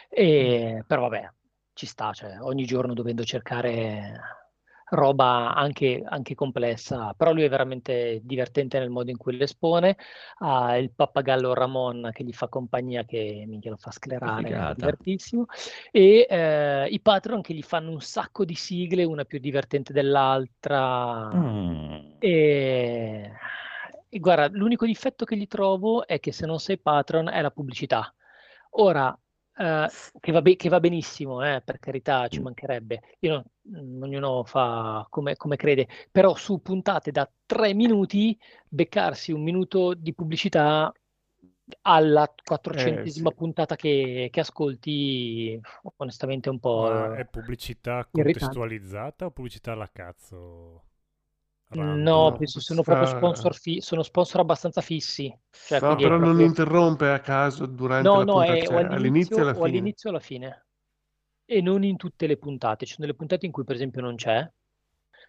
E, 0.09 0.85
però 0.87 1.09
vabbè, 1.09 1.33
ci 1.75 1.87
sta, 1.87 2.13
cioè, 2.13 2.41
ogni 2.41 2.65
giorno 2.65 2.95
dovendo 2.95 3.25
cercare 3.25 4.43
roba 4.91 5.55
anche, 5.55 6.03
anche 6.05 6.35
complessa, 6.35 7.15
però 7.17 7.33
lui 7.33 7.43
è 7.43 7.49
veramente 7.49 8.21
divertente 8.23 8.79
nel 8.79 8.91
modo 8.91 9.11
in 9.11 9.17
cui 9.17 9.37
l'espone. 9.37 9.97
Ha 10.39 10.77
il 10.77 10.93
pappagallo 10.93 11.53
Ramon 11.53 12.11
che 12.13 12.25
gli 12.25 12.33
fa 12.33 12.49
compagnia, 12.49 13.05
che 13.05 13.45
minchia 13.47 13.71
lo 13.71 13.77
fa 13.77 13.91
sclerare, 13.91 14.49
è 14.49 14.75
divertissimo. 14.75 15.47
E 15.91 16.27
eh, 16.29 16.87
i 16.89 17.01
patron 17.01 17.41
che 17.41 17.55
gli 17.55 17.63
fanno 17.63 17.91
un 17.91 18.01
sacco 18.01 18.45
di 18.45 18.55
sigle, 18.55 19.05
una 19.05 19.25
più 19.25 19.39
divertente 19.39 19.93
dell'altra. 19.93 21.35
Mm. 21.35 22.13
E, 22.19 23.33
e 24.09 24.19
guarda, 24.19 24.49
l'unico 24.57 24.87
difetto 24.87 25.25
che 25.25 25.37
gli 25.37 25.47
trovo 25.47 26.07
è 26.07 26.21
che 26.21 26.33
se 26.33 26.47
non 26.47 26.61
sei 26.61 26.79
patron 26.79 27.29
è 27.29 27.41
la 27.41 27.51
pubblicità. 27.51 28.15
Ora, 28.77 29.17
eh, 29.57 29.89
che 30.21 30.33
va, 30.33 30.43
be- 30.43 30.57
che 30.57 30.69
va 30.69 30.81
benissimo, 30.81 31.43
eh, 31.43 31.63
per 31.63 31.79
carità, 31.79 32.29
ci 32.29 32.41
mancherebbe. 32.43 33.01
Io 33.21 33.45
non- 33.65 33.85
mm, 33.99 34.03
ognuno 34.03 34.45
fa 34.45 35.07
come, 35.11 35.37
come 35.37 35.57
crede, 35.57 35.89
però 36.11 36.35
su 36.35 36.61
puntate 36.63 37.11
da 37.11 37.29
tre 37.47 37.75
minuti, 37.75 38.39
beccarsi 38.69 39.33
un 39.33 39.43
minuto 39.43 39.95
di 39.95 40.15
pubblicità 40.15 40.93
alla 41.83 42.33
quattrocentesima 42.43 43.31
sì. 43.31 43.33
puntata 43.33 43.77
che, 43.77 44.29
che 44.31 44.41
ascolti, 44.41 45.59
onestamente 45.97 46.49
è 46.49 46.53
un 46.53 46.61
po' 46.61 46.89
Ma 46.89 47.11
è 47.11 47.25
pubblicità 47.25 48.07
irritante. 48.13 48.63
contestualizzata 48.63 49.25
o 49.27 49.31
pubblicità 49.31 49.73
alla 49.73 49.91
cazzo? 49.91 50.83
No, 51.77 52.33
penso 52.37 52.61
siano 52.61 52.83
proprio 52.83 53.07
sponsor, 53.07 53.55
fi- 53.55 53.81
sono 53.81 54.03
sponsor 54.03 54.41
abbastanza 54.41 54.81
fissi. 54.81 55.33
Cioè, 55.65 55.81
No, 55.81 55.97
però 56.01 56.17
non 56.19 56.35
proprio- 56.37 56.47
interrompe 56.47 57.11
a 57.11 57.21
caso 57.21 57.67
durante 57.67 58.03
No, 58.05 58.19
la 58.19 58.25
no, 58.25 58.35
puntata, 58.35 58.59
è 58.59 58.67
o 58.69 58.79
cioè 58.79 58.85
all'inizio 58.87 59.37
e 59.39 59.41
alla 59.43 59.55
o 59.55 59.63
fine. 59.63 59.65
all'inizio 59.65 60.09
o 60.11 60.13
alla 60.13 60.21
fine. 60.21 60.67
E 61.47 61.61
non 61.61 61.83
in 61.85 61.97
tutte 61.97 62.27
le 62.27 62.37
puntate. 62.37 62.87
Ci 62.87 62.95
sono 62.95 63.07
delle 63.07 63.17
puntate 63.19 63.47
in 63.47 63.53
cui, 63.53 63.65
per 63.65 63.75
esempio, 63.77 64.01
non 64.01 64.17
c'è, 64.17 64.41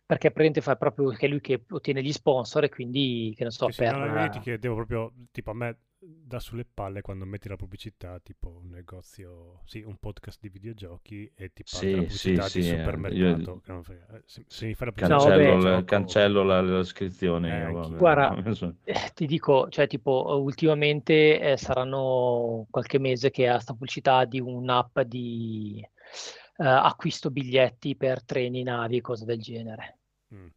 perché 0.06 0.32
praticamente 0.32 0.62
fa 0.62 0.76
proprio 0.76 1.10
che 1.10 1.26
è 1.26 1.30
lui 1.30 1.42
che 1.42 1.64
ottiene 1.70 2.02
gli 2.04 2.12
sponsor 2.12 2.64
e 2.66 2.70
quindi, 2.70 3.34
che 3.36 3.44
ne 3.44 3.52
so, 3.52 3.70
Sì, 3.70 3.72
sì, 3.72 3.86
no, 3.86 4.30
ti 4.30 4.40
per... 4.40 4.40
chiedevo 4.40 4.76
proprio, 4.76 5.14
tipo 5.32 5.50
a 5.52 5.54
me 5.54 5.78
dà 6.08 6.40
sulle 6.40 6.66
palle 6.66 7.02
quando 7.02 7.26
metti 7.26 7.48
la 7.48 7.56
pubblicità, 7.56 8.20
tipo 8.20 8.50
un 8.50 8.70
negozio, 8.70 9.62
sì, 9.66 9.82
un 9.82 9.98
podcast 9.98 10.40
di 10.42 10.50
videogiochi 10.50 11.32
e 11.36 11.52
ti 11.54 11.64
parte 11.64 11.96
la 11.96 12.04
Sì, 12.04 12.34
pubblicità 12.34 12.50
sì, 12.50 12.60
di 12.60 12.64
sì, 12.64 12.70
eh, 12.70 12.78
supermercato. 12.78 13.52
io- 13.52 13.60
che 13.62 13.72
non 13.72 13.84
frega. 13.84 14.08
Eh, 14.16 14.22
Se, 14.26 14.44
se 14.48 14.66
mi 14.66 14.74
fai 14.74 14.88
la 14.88 14.94
pubblicità 14.94 15.16
No. 15.16 15.24
Cancello, 15.26 15.58
la, 15.58 15.70
gioco, 15.72 15.86
cancello 15.86 16.44
la, 16.44 16.62
l'iscrizione. 16.62 17.62
Eh, 17.68 17.72
vabbè. 17.72 17.98
Guarda, 17.98 18.36
eh, 18.86 19.12
ti 19.14 19.26
dico, 19.26 19.70
cioè, 19.70 19.88
tipo, 19.88 20.40
ultimamente 20.42 21.40
eh, 21.40 21.58
saranno 21.58 22.66
qualche 22.70 23.00
mese 23.00 23.32
che 23.32 23.48
ha 23.48 23.60
sta 23.60 23.74
pubblicità 23.74 24.26
di 24.26 24.40
un'app 24.40 25.00
di 25.02 25.80
eh, 26.58 26.66
acquisto 26.66 27.32
biglietti 27.32 27.96
per 27.96 28.24
treni, 28.24 28.64
navi, 28.64 29.02
cose 29.02 29.26
del 29.26 29.40
genere. 29.40 30.00
Mm. 30.34 30.48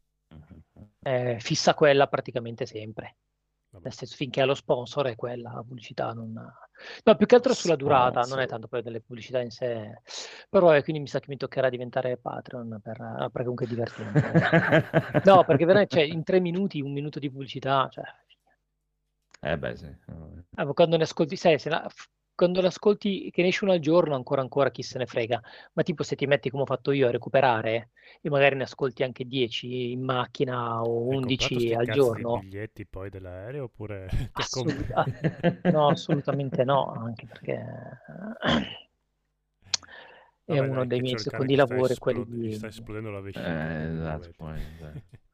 Eh, 1.00 1.36
fissa 1.40 1.74
quella 1.74 2.06
praticamente 2.06 2.66
sempre. 2.66 3.16
Nel 3.88 3.96
senso, 3.96 4.16
finché 4.16 4.42
è 4.42 4.44
lo 4.44 4.54
sponsor 4.54 5.06
è 5.06 5.16
quella 5.16 5.50
la 5.52 5.62
pubblicità. 5.62 6.12
Non... 6.12 6.32
No, 6.32 7.16
più 7.16 7.26
che 7.26 7.34
altro 7.34 7.54
sulla 7.54 7.74
durata, 7.74 8.20
non 8.22 8.38
è 8.38 8.46
tanto 8.46 8.68
poi 8.68 8.82
delle 8.82 9.00
pubblicità 9.00 9.40
in 9.40 9.50
sé. 9.50 10.02
Però 10.50 10.74
eh, 10.74 10.82
quindi 10.82 11.00
mi 11.00 11.08
sa 11.08 11.20
che 11.20 11.26
mi 11.28 11.38
toccherà 11.38 11.70
diventare 11.70 12.18
Patreon 12.18 12.80
per... 12.82 13.00
ah, 13.00 13.30
perché 13.30 13.48
comunque 13.48 13.64
è 13.64 13.68
divertente. 13.68 15.22
No, 15.24 15.44
perché 15.44 15.64
veramente, 15.64 15.96
cioè, 15.96 16.04
in 16.04 16.22
tre 16.22 16.38
minuti, 16.38 16.82
un 16.82 16.92
minuto 16.92 17.18
di 17.18 17.30
pubblicità, 17.30 17.88
cioè, 17.90 18.04
Eh 19.40 19.56
beh, 19.56 19.76
sì. 19.76 19.86
eh, 19.86 20.72
quando 20.74 20.96
ne 20.96 21.04
ascolti, 21.04 21.36
sai, 21.36 21.58
se 21.58 21.70
la- 21.70 21.90
quando 22.38 22.60
l'ascolti 22.60 23.32
che 23.32 23.42
ne 23.42 23.48
esce 23.48 23.64
uno 23.64 23.72
al 23.72 23.80
giorno, 23.80 24.14
ancora 24.14 24.40
ancora 24.42 24.70
chi 24.70 24.84
se 24.84 24.96
ne 24.98 25.06
frega. 25.06 25.42
Ma 25.72 25.82
tipo 25.82 26.04
se 26.04 26.14
ti 26.14 26.24
metti 26.24 26.50
come 26.50 26.62
ho 26.62 26.66
fatto 26.66 26.92
io 26.92 27.08
a 27.08 27.10
recuperare 27.10 27.90
e 28.20 28.30
magari 28.30 28.54
ne 28.54 28.62
ascolti 28.62 29.02
anche 29.02 29.24
10 29.24 29.90
in 29.90 30.04
macchina 30.04 30.80
o 30.80 31.08
Hai 31.10 31.18
comprato 31.18 31.58
11 31.58 31.58
sti 31.58 31.74
al 31.74 31.90
giorno, 31.90 32.34
di 32.34 32.40
biglietti 32.42 32.86
poi 32.86 33.10
dell'aereo 33.10 33.64
oppure 33.64 34.06
ti 34.32 34.40
ha 34.40 34.44
assolut- 34.44 34.76
comp- 34.76 34.96
ah, 34.96 35.70
no, 35.72 35.88
assolutamente 35.88 36.62
no, 36.62 36.92
anche 36.92 37.26
perché 37.26 37.56
è 40.44 40.58
Vabbè, 40.58 40.60
uno 40.60 40.84
dei 40.84 41.00
miei 41.00 41.18
secondi 41.18 41.56
lavori, 41.56 41.96
quelli 41.96 42.24
di... 42.24 42.54
sta 42.54 42.68
esplodendo 42.68 43.10
la 43.10 43.20
vescica. 43.20 43.80
Eh, 43.80 43.96
esatto, 43.96 44.30
poi, 44.36 44.54
dai. 44.78 45.02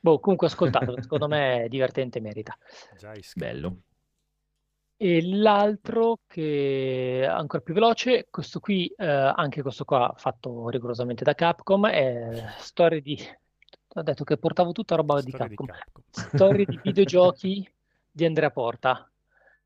Boh, 0.00 0.20
comunque 0.20 0.48
ascoltatelo, 0.48 1.00
secondo 1.00 1.28
me 1.28 1.64
è 1.64 1.68
divertente 1.68 2.20
merita. 2.20 2.54
Bello. 3.36 3.78
E 4.96 5.26
l'altro 5.26 6.20
che 6.26 7.20
è 7.22 7.24
ancora 7.26 7.62
più 7.62 7.74
veloce, 7.74 8.26
questo 8.30 8.60
qui, 8.60 8.86
eh, 8.96 9.04
anche 9.06 9.60
questo 9.62 9.84
qua 9.84 10.12
fatto 10.16 10.68
rigorosamente 10.68 11.24
da 11.24 11.34
Capcom, 11.34 11.86
è 11.88 12.44
storie 12.58 13.00
di... 13.00 13.18
Ho 13.96 14.02
detto 14.02 14.24
che 14.24 14.36
portavo 14.36 14.72
tutta 14.72 14.94
roba 14.96 15.20
di 15.20 15.30
Storia 15.30 15.48
di 15.48 15.54
Capcom. 15.56 15.76
Capcom. 15.76 16.02
Storie 16.10 16.64
di 16.64 16.78
videogiochi 16.82 17.68
di 18.10 18.24
Andrea 18.24 18.50
Porta, 18.50 19.08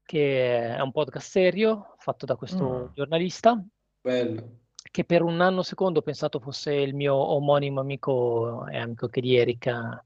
che 0.03 0.75
è 0.77 0.81
un 0.81 0.93
podcast 0.93 1.29
serio 1.31 1.95
fatto 1.99 2.25
da 2.27 2.37
questo 2.37 2.85
Ah. 2.87 2.91
giornalista, 2.95 3.63
Bello. 4.01 4.49
che 4.91 5.05
per 5.05 5.23
un 5.23 5.41
anno 5.41 5.63
secondo 5.63 5.99
ho 6.01 6.03
pensato 6.03 6.41
fosse 6.41 6.73
il 6.75 6.95
mio 6.95 7.15
omonimo 7.15 7.81
amico 7.81 8.67
e 8.67 8.79
amico 8.79 9.05
anche 9.05 9.21
di 9.21 9.37
Erika. 9.37 10.03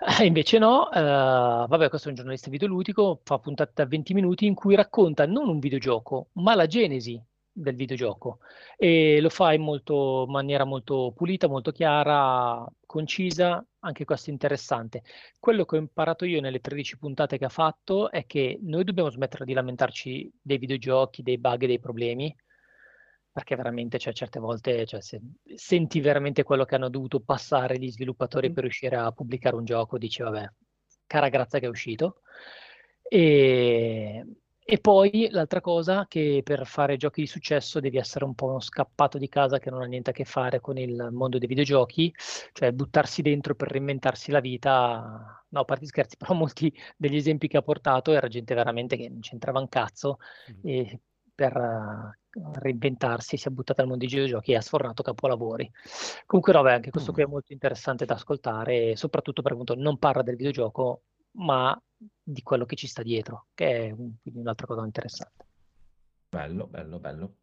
Eh, 0.00 0.26
invece 0.26 0.58
no, 0.58 0.90
eh, 0.92 1.00
vabbè, 1.00 1.88
questo 1.88 2.06
è 2.06 2.10
un 2.10 2.16
giornalista 2.16 2.50
videoludico, 2.50 3.20
fa 3.24 3.38
puntate 3.40 3.72
da 3.74 3.84
20 3.84 4.14
minuti 4.14 4.46
in 4.46 4.54
cui 4.54 4.76
racconta 4.76 5.26
non 5.26 5.48
un 5.48 5.58
videogioco, 5.58 6.28
ma 6.34 6.54
la 6.54 6.66
genesi 6.66 7.20
del 7.50 7.74
videogioco 7.74 8.38
e 8.76 9.20
lo 9.20 9.28
fa 9.28 9.52
in 9.54 9.62
molto, 9.62 10.24
maniera 10.28 10.62
molto 10.64 11.12
pulita, 11.16 11.48
molto 11.48 11.72
chiara, 11.72 12.64
concisa, 12.86 13.64
anche 13.80 14.04
questo 14.04 14.30
interessante. 14.30 15.02
Quello 15.40 15.64
che 15.64 15.74
ho 15.76 15.80
imparato 15.80 16.24
io 16.24 16.40
nelle 16.40 16.60
13 16.60 16.96
puntate 16.98 17.36
che 17.36 17.44
ha 17.46 17.48
fatto 17.48 18.10
è 18.12 18.24
che 18.24 18.60
noi 18.62 18.84
dobbiamo 18.84 19.10
smettere 19.10 19.44
di 19.44 19.52
lamentarci 19.52 20.32
dei 20.40 20.58
videogiochi, 20.58 21.24
dei 21.24 21.38
bug 21.38 21.66
dei 21.66 21.80
problemi, 21.80 22.32
perché 23.38 23.54
veramente, 23.56 23.98
cioè, 23.98 24.12
certe 24.12 24.40
volte, 24.40 24.84
cioè, 24.84 25.00
se 25.00 25.20
senti 25.54 26.00
veramente 26.00 26.42
quello 26.42 26.64
che 26.64 26.74
hanno 26.74 26.88
dovuto 26.88 27.20
passare 27.20 27.78
gli 27.78 27.88
sviluppatori 27.88 28.50
per 28.52 28.64
riuscire 28.64 28.96
a 28.96 29.12
pubblicare 29.12 29.54
un 29.54 29.64
gioco, 29.64 29.96
dici, 29.96 30.22
vabbè, 30.22 30.50
cara 31.06 31.28
grazia 31.28 31.60
che 31.60 31.66
è 31.66 31.68
uscito. 31.68 32.22
E, 33.02 34.24
E 34.70 34.78
poi 34.80 35.28
l'altra 35.30 35.60
cosa 35.62 36.06
che 36.06 36.42
per 36.44 36.66
fare 36.66 36.96
giochi 36.98 37.20
di 37.22 37.26
successo 37.26 37.80
devi 37.80 37.96
essere 37.96 38.24
un 38.24 38.34
po' 38.34 38.46
uno 38.46 38.60
scappato 38.60 39.16
di 39.16 39.28
casa 39.28 39.58
che 39.58 39.70
non 39.70 39.80
ha 39.82 39.86
niente 39.86 40.10
a 40.10 40.12
che 40.12 40.24
fare 40.26 40.60
con 40.60 40.76
il 40.76 41.08
mondo 41.12 41.38
dei 41.38 41.48
videogiochi, 41.48 42.12
cioè 42.52 42.72
buttarsi 42.72 43.22
dentro 43.22 43.54
per 43.54 43.68
reinventarsi 43.70 44.30
la 44.30 44.40
vita. 44.40 45.42
No, 45.50 45.60
a 45.60 45.64
parte 45.64 45.86
scherzi, 45.86 46.16
però 46.18 46.34
molti 46.34 46.72
degli 46.96 47.16
esempi 47.16 47.48
che 47.48 47.56
ha 47.56 47.62
portato 47.62 48.12
era 48.12 48.28
gente 48.28 48.54
veramente 48.54 48.96
che 48.96 49.08
non 49.08 49.20
c'entrava 49.20 49.60
un 49.60 49.68
cazzo 49.68 50.18
e 50.60 51.00
per 51.38 51.56
eh, 51.56 52.18
reinventarsi 52.54 53.36
si 53.36 53.46
è 53.46 53.50
buttata 53.52 53.82
al 53.82 53.86
mondo 53.86 54.04
dei 54.04 54.12
videogiochi 54.12 54.50
e 54.50 54.56
ha 54.56 54.60
sfornato 54.60 55.04
capolavori. 55.04 55.70
Comunque, 56.26 56.52
beh, 56.60 56.72
anche 56.72 56.90
questo 56.90 57.12
qui 57.12 57.22
è 57.22 57.26
molto 57.26 57.52
interessante 57.52 58.04
da 58.04 58.14
ascoltare, 58.14 58.96
soprattutto 58.96 59.40
perché 59.40 59.56
appunto 59.56 59.80
non 59.80 59.98
parla 59.98 60.22
del 60.22 60.34
videogioco, 60.34 61.02
ma 61.36 61.80
di 62.20 62.42
quello 62.42 62.64
che 62.64 62.74
ci 62.74 62.88
sta 62.88 63.04
dietro, 63.04 63.46
che 63.54 63.86
è 63.86 63.90
un- 63.92 64.16
quindi 64.20 64.40
un'altra 64.40 64.66
cosa 64.66 64.84
interessante. 64.84 65.46
Bello, 66.28 66.66
bello, 66.66 66.98
bello. 66.98 67.34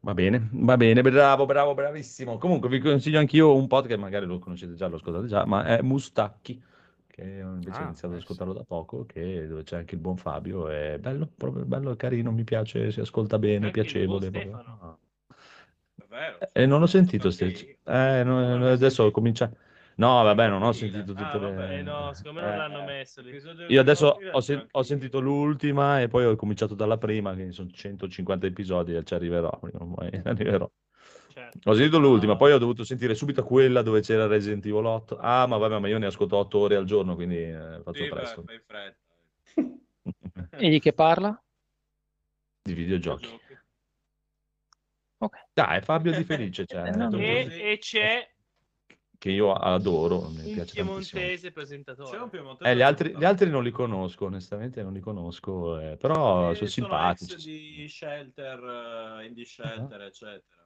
Va 0.00 0.12
bene, 0.12 0.48
va 0.50 0.76
bene, 0.76 1.00
bravo, 1.00 1.46
bravo, 1.46 1.74
bravissimo. 1.74 2.36
Comunque 2.36 2.68
vi 2.68 2.80
consiglio 2.80 3.20
anch'io 3.20 3.54
un 3.54 3.68
podcast, 3.68 4.00
magari 4.00 4.26
lo 4.26 4.40
conoscete 4.40 4.74
già, 4.74 4.88
lo 4.88 4.96
ascoltate 4.96 5.28
già, 5.28 5.44
ma 5.44 5.64
è 5.64 5.82
Mustacchi, 5.82 6.60
che 7.20 7.40
invece 7.40 7.82
ho 7.82 7.84
Ah, 7.84 7.86
iniziato 7.86 8.14
ad 8.14 8.20
eh, 8.20 8.22
ascoltarlo 8.22 8.52
da 8.52 8.64
poco, 8.64 9.04
che, 9.06 9.46
dove 9.46 9.62
c'è 9.62 9.76
anche 9.78 9.94
il 9.94 10.00
buon 10.00 10.16
Fabio, 10.16 10.68
è 10.68 10.98
bello, 10.98 11.26
proprio 11.36 11.64
bello, 11.64 11.94
carino, 11.96 12.32
mi 12.32 12.44
piace, 12.44 12.90
si 12.92 13.00
ascolta 13.00 13.38
bene, 13.38 13.70
Anche 13.70 13.70
piacevole. 13.70 14.30
proprio. 14.30 14.60
Stefano. 14.60 14.98
È 15.94 16.04
vero. 16.08 16.42
Eh, 16.54 16.66
non 16.66 16.82
ho 16.82 16.86
sentito 16.86 17.30
Ok. 17.30 17.30
ste... 17.30 17.46
Eh, 17.84 18.22
no, 18.24 18.38
Non 18.56 18.62
adesso 18.72 19.04
ho 19.04 19.10
cominciato... 19.10 19.56
No, 19.96 20.22
vabbè, 20.22 20.48
non 20.48 20.62
ho 20.62 20.72
sentito 20.72 21.12
Ah, 21.14 21.14
tutte 21.14 21.38
le... 21.38 21.48
vabbè, 21.54 21.82
no, 21.82 22.12
secondo 22.14 22.40
me 22.40 22.46
non 22.46 22.56
Eh, 22.56 22.56
l'hanno 22.56 22.82
messo. 22.82 23.22
Io 23.66 23.80
adesso 23.80 24.26
ho, 24.30 24.40
sen- 24.40 24.66
ho 24.72 24.82
sentito 24.82 25.20
l'ultima 25.20 26.00
e 26.00 26.08
poi 26.08 26.24
ho 26.24 26.36
cominciato 26.36 26.74
dalla 26.74 26.98
prima, 26.98 27.32
quindi 27.34 27.52
sono 27.52 27.70
150 27.70 28.46
episodi 28.46 28.94
e 28.94 29.04
ci 29.04 29.14
arriverò, 29.14 29.50
prima 29.60 29.78
o 29.84 29.94
poi 29.94 30.10
arriverò. 30.24 30.70
Certo. 31.40 31.70
Ho 31.70 31.74
sentito 31.74 31.98
l'ultima, 31.98 32.36
poi 32.36 32.52
ho 32.52 32.58
dovuto 32.58 32.84
sentire 32.84 33.14
subito 33.14 33.42
quella 33.42 33.80
dove 33.80 34.02
c'era 34.02 34.26
Resident 34.26 34.64
Evil 34.66 34.84
8. 34.84 35.16
Ah, 35.18 35.46
ma 35.46 35.56
vabbè, 35.56 35.78
ma 35.78 35.88
io 35.88 35.96
ne 35.98 36.06
ascolto 36.06 36.36
8 36.36 36.58
ore 36.58 36.76
al 36.76 36.84
giorno, 36.84 37.14
quindi 37.14 37.36
eh, 37.38 37.80
faccio 37.82 38.02
Sì, 38.04 38.08
beh, 38.08 38.14
presto. 38.14 38.42
fai 38.44 38.60
fretta. 38.60 38.98
E 40.56 40.68
di 40.68 40.78
che 40.80 40.92
parla? 40.92 41.42
Di 42.62 42.74
videogiochi. 42.74 43.26
Ok. 45.18 45.46
Dai, 45.52 45.80
Fabio 45.80 46.12
Di 46.12 46.24
Felice, 46.24 46.64
cioè, 46.68 46.90
no, 46.90 47.10
E, 47.18 47.72
e 47.72 47.78
c'è 47.78 48.28
che 49.18 49.30
io 49.30 49.52
adoro, 49.52 50.30
mi 50.30 50.50
piace 50.52 50.74
tantissimo. 50.74 51.20
piemontese 51.22 51.52
presentatore. 51.52 52.16
C'è 52.16 52.22
un 52.22 52.30
piemontese 52.30 52.70
Eh, 52.70 52.76
gli, 52.76 52.80
altri, 52.82 53.14
gli 53.16 53.24
altri 53.24 53.50
non 53.50 53.62
li 53.62 53.70
conosco, 53.70 54.26
onestamente 54.26 54.82
non 54.82 54.92
li 54.94 55.00
conosco, 55.00 55.78
eh, 55.78 55.96
però 55.96 56.50
Eh, 56.50 56.54
sono 56.54 56.68
sono 56.68 56.86
simpatici. 56.88 57.32
ex 57.34 57.44
di 57.44 57.86
Shelter, 57.88 59.18
eh, 59.20 59.26
Indie 59.26 59.44
Shelter, 59.44 60.00
eccetera. 60.02 60.59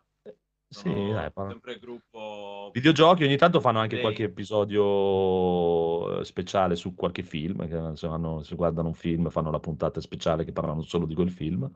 Sì, 0.75 1.11
dai, 1.11 1.31
parla- 1.33 1.53
sempre 1.53 1.79
gruppo 1.79 2.71
Videogiochi 2.73 3.25
ogni 3.25 3.37
tanto 3.37 3.61
fanno 3.61 3.79
anche 3.79 3.95
Dei- 3.95 4.01
qualche 4.03 4.25
episodio 4.25 6.21
eh, 6.21 6.25
speciale 6.25 6.75
su 6.77 6.95
qualche 6.95 7.23
film, 7.23 7.67
che 7.69 7.97
se, 7.97 8.07
hanno- 8.07 8.43
se 8.43 8.55
guardano 8.57 8.89
un 8.89 8.95
film 8.95 9.31
fanno 9.31 9.51
la 9.51 9.61
puntata 9.61 10.01
speciale 10.01 10.45
che 10.45 10.53
parlano 10.53 10.83
solo 10.83 11.07
di 11.07 11.15
quel 11.15 11.31
film. 11.31 11.71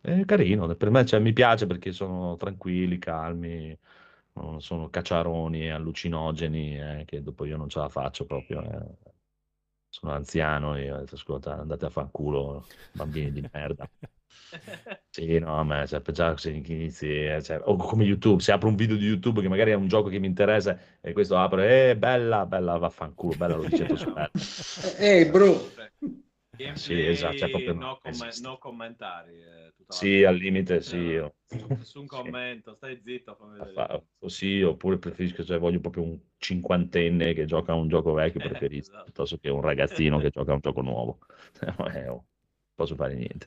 È 0.00 0.24
carino, 0.24 0.74
per 0.76 0.90
me 0.90 1.04
cioè, 1.04 1.20
mi 1.20 1.32
piace 1.34 1.66
perché 1.66 1.92
sono 1.92 2.36
tranquilli, 2.36 2.98
calmi, 2.98 3.76
non 4.34 4.62
sono 4.62 4.88
cacciaroni 4.88 5.62
e 5.64 5.70
allucinogeni, 5.70 6.78
eh, 6.80 7.04
che 7.06 7.22
dopo 7.22 7.44
io 7.44 7.56
non 7.58 7.68
ce 7.68 7.78
la 7.80 7.88
faccio 7.90 8.24
proprio. 8.24 8.62
eh. 8.62 9.08
Sono 9.88 10.12
anziano, 10.12 10.76
io, 10.78 10.96
detto, 10.98 11.16
ascolta, 11.16 11.58
andate 11.58 11.84
a 11.86 11.90
fanculo, 11.90 12.66
bambini 12.92 13.32
di 13.32 13.46
merda. 13.52 13.88
Sì, 15.12 15.38
no, 15.40 15.56
a 15.58 15.64
me, 15.64 15.86
cioè, 15.88 16.00
già 16.12 16.36
se 16.36 16.50
inizi, 16.52 17.08
eh, 17.08 17.42
cioè, 17.42 17.60
o 17.64 17.74
come 17.76 18.04
YouTube, 18.04 18.40
se 18.40 18.52
apro 18.52 18.68
un 18.68 18.76
video 18.76 18.96
di 18.96 19.06
YouTube 19.06 19.40
che 19.40 19.48
magari 19.48 19.72
è 19.72 19.74
un 19.74 19.88
gioco 19.88 20.08
che 20.08 20.20
mi 20.20 20.28
interessa 20.28 20.78
e 21.00 21.12
questo 21.12 21.36
apre, 21.36 21.90
eh, 21.90 21.96
bella, 21.96 22.46
bella, 22.46 22.78
vaffanculo, 22.78 23.34
bella, 23.34 23.56
lo 23.56 23.64
dice 23.64 23.86
bella. 23.86 24.30
Ehi, 25.00 25.24
bro. 25.30 25.68
gameplay, 26.56 26.74
Sì, 26.76 27.06
esatto, 27.06 27.36
cioè, 27.38 27.48
proprio 27.50 27.74
no, 27.74 27.98
come- 28.00 28.10
esiste. 28.28 28.48
no 28.48 28.58
commentari. 28.58 29.42
eh, 29.42 29.72
Sì, 29.88 30.22
al 30.22 30.36
limite 30.36 30.80
sì. 30.80 30.96
Eh, 30.96 31.12
io- 31.14 31.34
Nessun 31.68 32.06
commento, 32.06 32.74
stai 32.76 33.00
zitto, 33.02 33.36
vedere. 33.40 33.72
Fa- 33.72 34.02
Sì, 34.26 34.62
oppure 34.62 34.98
preferisco, 34.98 35.42
cioè 35.44 35.58
voglio 35.58 35.80
proprio 35.80 36.04
un 36.04 36.18
cinquantenne 36.38 37.32
che 37.34 37.46
gioca 37.46 37.72
a 37.72 37.74
un 37.74 37.88
gioco 37.88 38.12
vecchio, 38.12 38.40
Eh, 38.44 38.48
preferisco, 38.48 38.90
esatto. 38.92 39.04
piuttosto 39.04 39.38
che 39.38 39.48
un 39.48 39.60
ragazzino 39.60 40.20
che 40.20 40.30
gioca 40.30 40.52
a 40.52 40.54
un 40.54 40.60
gioco 40.60 40.82
nuovo. 40.82 41.18
Eh, 41.92 42.08
oh, 42.08 42.24
posso 42.80 42.94
fare 42.96 43.14
niente. 43.14 43.46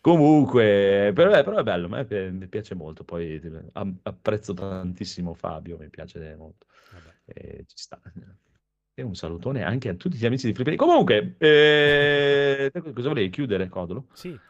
Comunque, 0.00 1.10
però, 1.14 1.30
è- 1.32 1.42
però 1.44 1.58
è 1.58 1.62
bello, 1.62 1.86
a 1.86 1.88
me 1.88 2.04
pi- 2.04 2.30
mi 2.30 2.46
piace 2.48 2.74
molto, 2.74 3.04
poi 3.04 3.34
eh, 3.40 3.70
apprezzo 4.02 4.54
tantissimo 4.54 5.34
Fabio, 5.34 5.76
mi 5.78 5.88
piace 5.88 6.34
molto. 6.36 6.66
Vabbè. 6.90 7.10
E 7.24 7.64
ci 7.66 7.76
sta. 7.76 8.00
E 8.94 9.02
un 9.02 9.14
salutone 9.14 9.62
anche 9.62 9.88
a 9.90 9.94
tutti 9.94 10.16
gli 10.16 10.26
amici 10.26 10.46
di 10.46 10.52
Play. 10.52 10.74
Comunque, 10.76 11.36
eh, 11.38 12.70
cosa 12.94 13.08
volevi 13.08 13.30
chiudere, 13.30 13.68
Codolo? 13.68 14.06
Sì, 14.12 14.40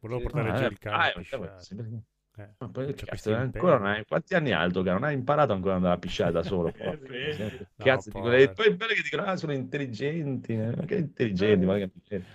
volevo 0.00 0.20
portare 0.20 0.50
Ah, 0.50 0.56
già 0.58 0.64
eh, 0.64 0.70
il 0.70 0.78
cane. 0.78 1.04
ah, 1.04 1.08
eh, 1.08 2.02
Eh, 2.38 2.48
Ma 2.58 2.68
poi, 2.68 2.94
cazzo, 2.94 3.34
ancora 3.34 3.76
non 3.76 3.86
hai, 3.88 4.04
quanti 4.06 4.34
anni 4.34 4.52
hai 4.52 4.62
Alto? 4.62 4.82
Che 4.82 4.90
non 4.90 5.02
hai 5.04 5.14
imparato 5.14 5.52
ancora 5.52 5.72
ad 5.72 5.78
andare 5.78 5.96
a 5.96 5.98
pisciare 5.98 6.32
da 6.32 6.42
solo. 6.42 6.72
No, 7.76 7.84
Cazzo, 7.84 8.10
dicono, 8.10 8.32
povero. 8.32 8.42
e 8.42 8.48
poi 8.50 8.74
bello 8.74 8.94
che 8.94 9.02
dicono, 9.02 9.24
ah, 9.24 9.36
sono 9.36 9.52
intelligenti. 9.52 10.52
eh, 10.54 10.74
Ma 10.76 10.84
che 10.84 10.94
intelligenti, 10.96 11.66
ma 11.66 11.74
che 11.76 11.82
intelligenti. 11.82 12.26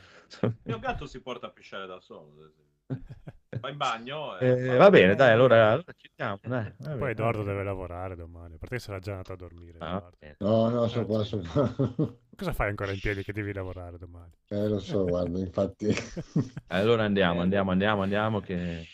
Il 0.42 0.58
mio 0.64 0.80
gatto 0.80 1.06
si 1.06 1.22
porta 1.22 1.48
a 1.48 1.50
pisciare 1.50 1.86
da 1.88 2.00
solo. 2.00 2.52
Va 3.60 3.70
in 3.70 3.78
bagno. 3.78 4.38
e 4.38 4.48
Eh, 4.50 4.66
fa- 4.68 4.78
va 4.78 4.90
bene, 4.90 5.16
dai, 5.16 5.32
allora, 5.32 5.72
allora 5.72 5.94
chiudiamo. 5.96 6.40
Dai, 6.42 6.74
Poi 7.00 7.12
Edoardo 7.12 7.44
deve 7.44 7.64
lavorare 7.64 8.16
domani. 8.16 8.58
Che 8.60 8.80
sarà 8.80 9.00
già 9.00 9.12
andato 9.12 9.34
a 9.34 9.36
dormire. 9.36 9.80
Ah. 9.80 10.04
No, 10.40 10.70
no, 10.70 10.88
sono 10.88 11.06
qua, 11.06 11.24
sono 11.24 11.42
qua. 11.42 11.74
Cosa 12.38 12.54
fai 12.54 12.70
ancora 12.70 12.92
in 12.92 13.00
piedi 13.00 13.24
che 13.24 13.34
devi 13.34 13.52
lavorare 13.52 13.98
domani? 13.98 14.32
Eh, 14.50 14.68
lo 14.68 14.80
so, 14.80 15.06
guarda, 15.06 15.40
infatti. 15.40 15.88
Allora 16.68 17.04
andiamo, 17.04 17.42
andiamo, 17.42 17.72
andiamo, 17.72 18.04
andiamo, 18.04 18.40
che 18.42 18.86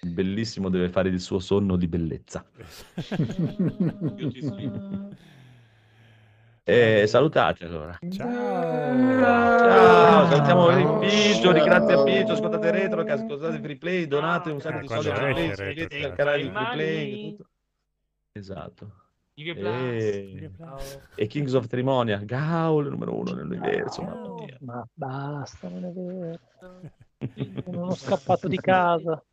il 0.00 0.10
bellissimo 0.10 0.68
deve 0.68 0.88
fare 0.88 1.08
il 1.08 1.20
suo 1.20 1.38
sonno 1.38 1.76
di 1.76 1.86
bellezza. 1.86 2.44
Io 4.16 4.28
ti 4.30 4.42
sfido. 4.42 5.08
E 6.68 7.06
salutate 7.06 7.64
allora. 7.64 7.98
Ciao! 8.10 9.20
Ciao, 9.20 10.26
salutiamo 10.28 10.68
il 10.68 10.98
Biggio, 10.98 11.52
grazie 11.52 11.94
a 11.94 12.02
Biggio, 12.02 12.32
ascoltate 12.34 12.70
Retro, 12.70 13.04
che 13.04 13.12
ascoltate 13.12 13.58
Free 13.58 13.78
Play, 13.78 14.06
donate 14.06 14.50
un 14.50 14.60
sacco 14.60 14.76
Eh, 14.76 14.80
di 14.82 14.86
quando 14.86 15.04
soldi 15.04 15.18
a 15.18 15.22
Free 15.22 15.32
Play, 15.32 15.48
iscrivetevi 15.48 16.04
al 16.04 16.14
canale 16.14 16.36
di 16.36 16.44
certo. 16.44 16.58
Free 16.58 16.72
Play, 16.74 17.30
tutto. 17.36 17.48
Esatto. 18.32 18.92
E... 19.32 20.50
blast. 20.54 21.08
e 21.14 21.26
Kings 21.26 21.54
of 21.54 21.66
Trimonia, 21.68 22.18
Gaul 22.18 22.90
numero 22.90 23.16
uno 23.16 23.32
nell'universo, 23.32 24.02
mamma 24.02 24.34
mia. 24.34 24.58
Ma 24.60 24.86
basta, 24.92 25.68
non 25.70 25.84
è 25.86 25.90
vero. 25.90 26.38
Non 27.72 27.88
ho 27.88 27.94
scappato 27.94 28.46
di 28.46 28.58
casa. 28.58 29.24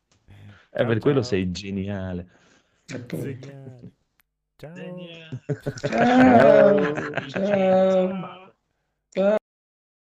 Eh, 0.71 0.85
per 0.85 0.87
Ciao, 0.93 0.99
quello 0.99 1.19
ciao. 1.19 1.29
sei 1.29 1.51
geniale. 1.51 2.27
Segnali. 2.85 3.93
Ciao! 4.57 4.73
Daniele. 4.75 5.39
Ciao, 7.27 7.43
ciao. 7.45 8.44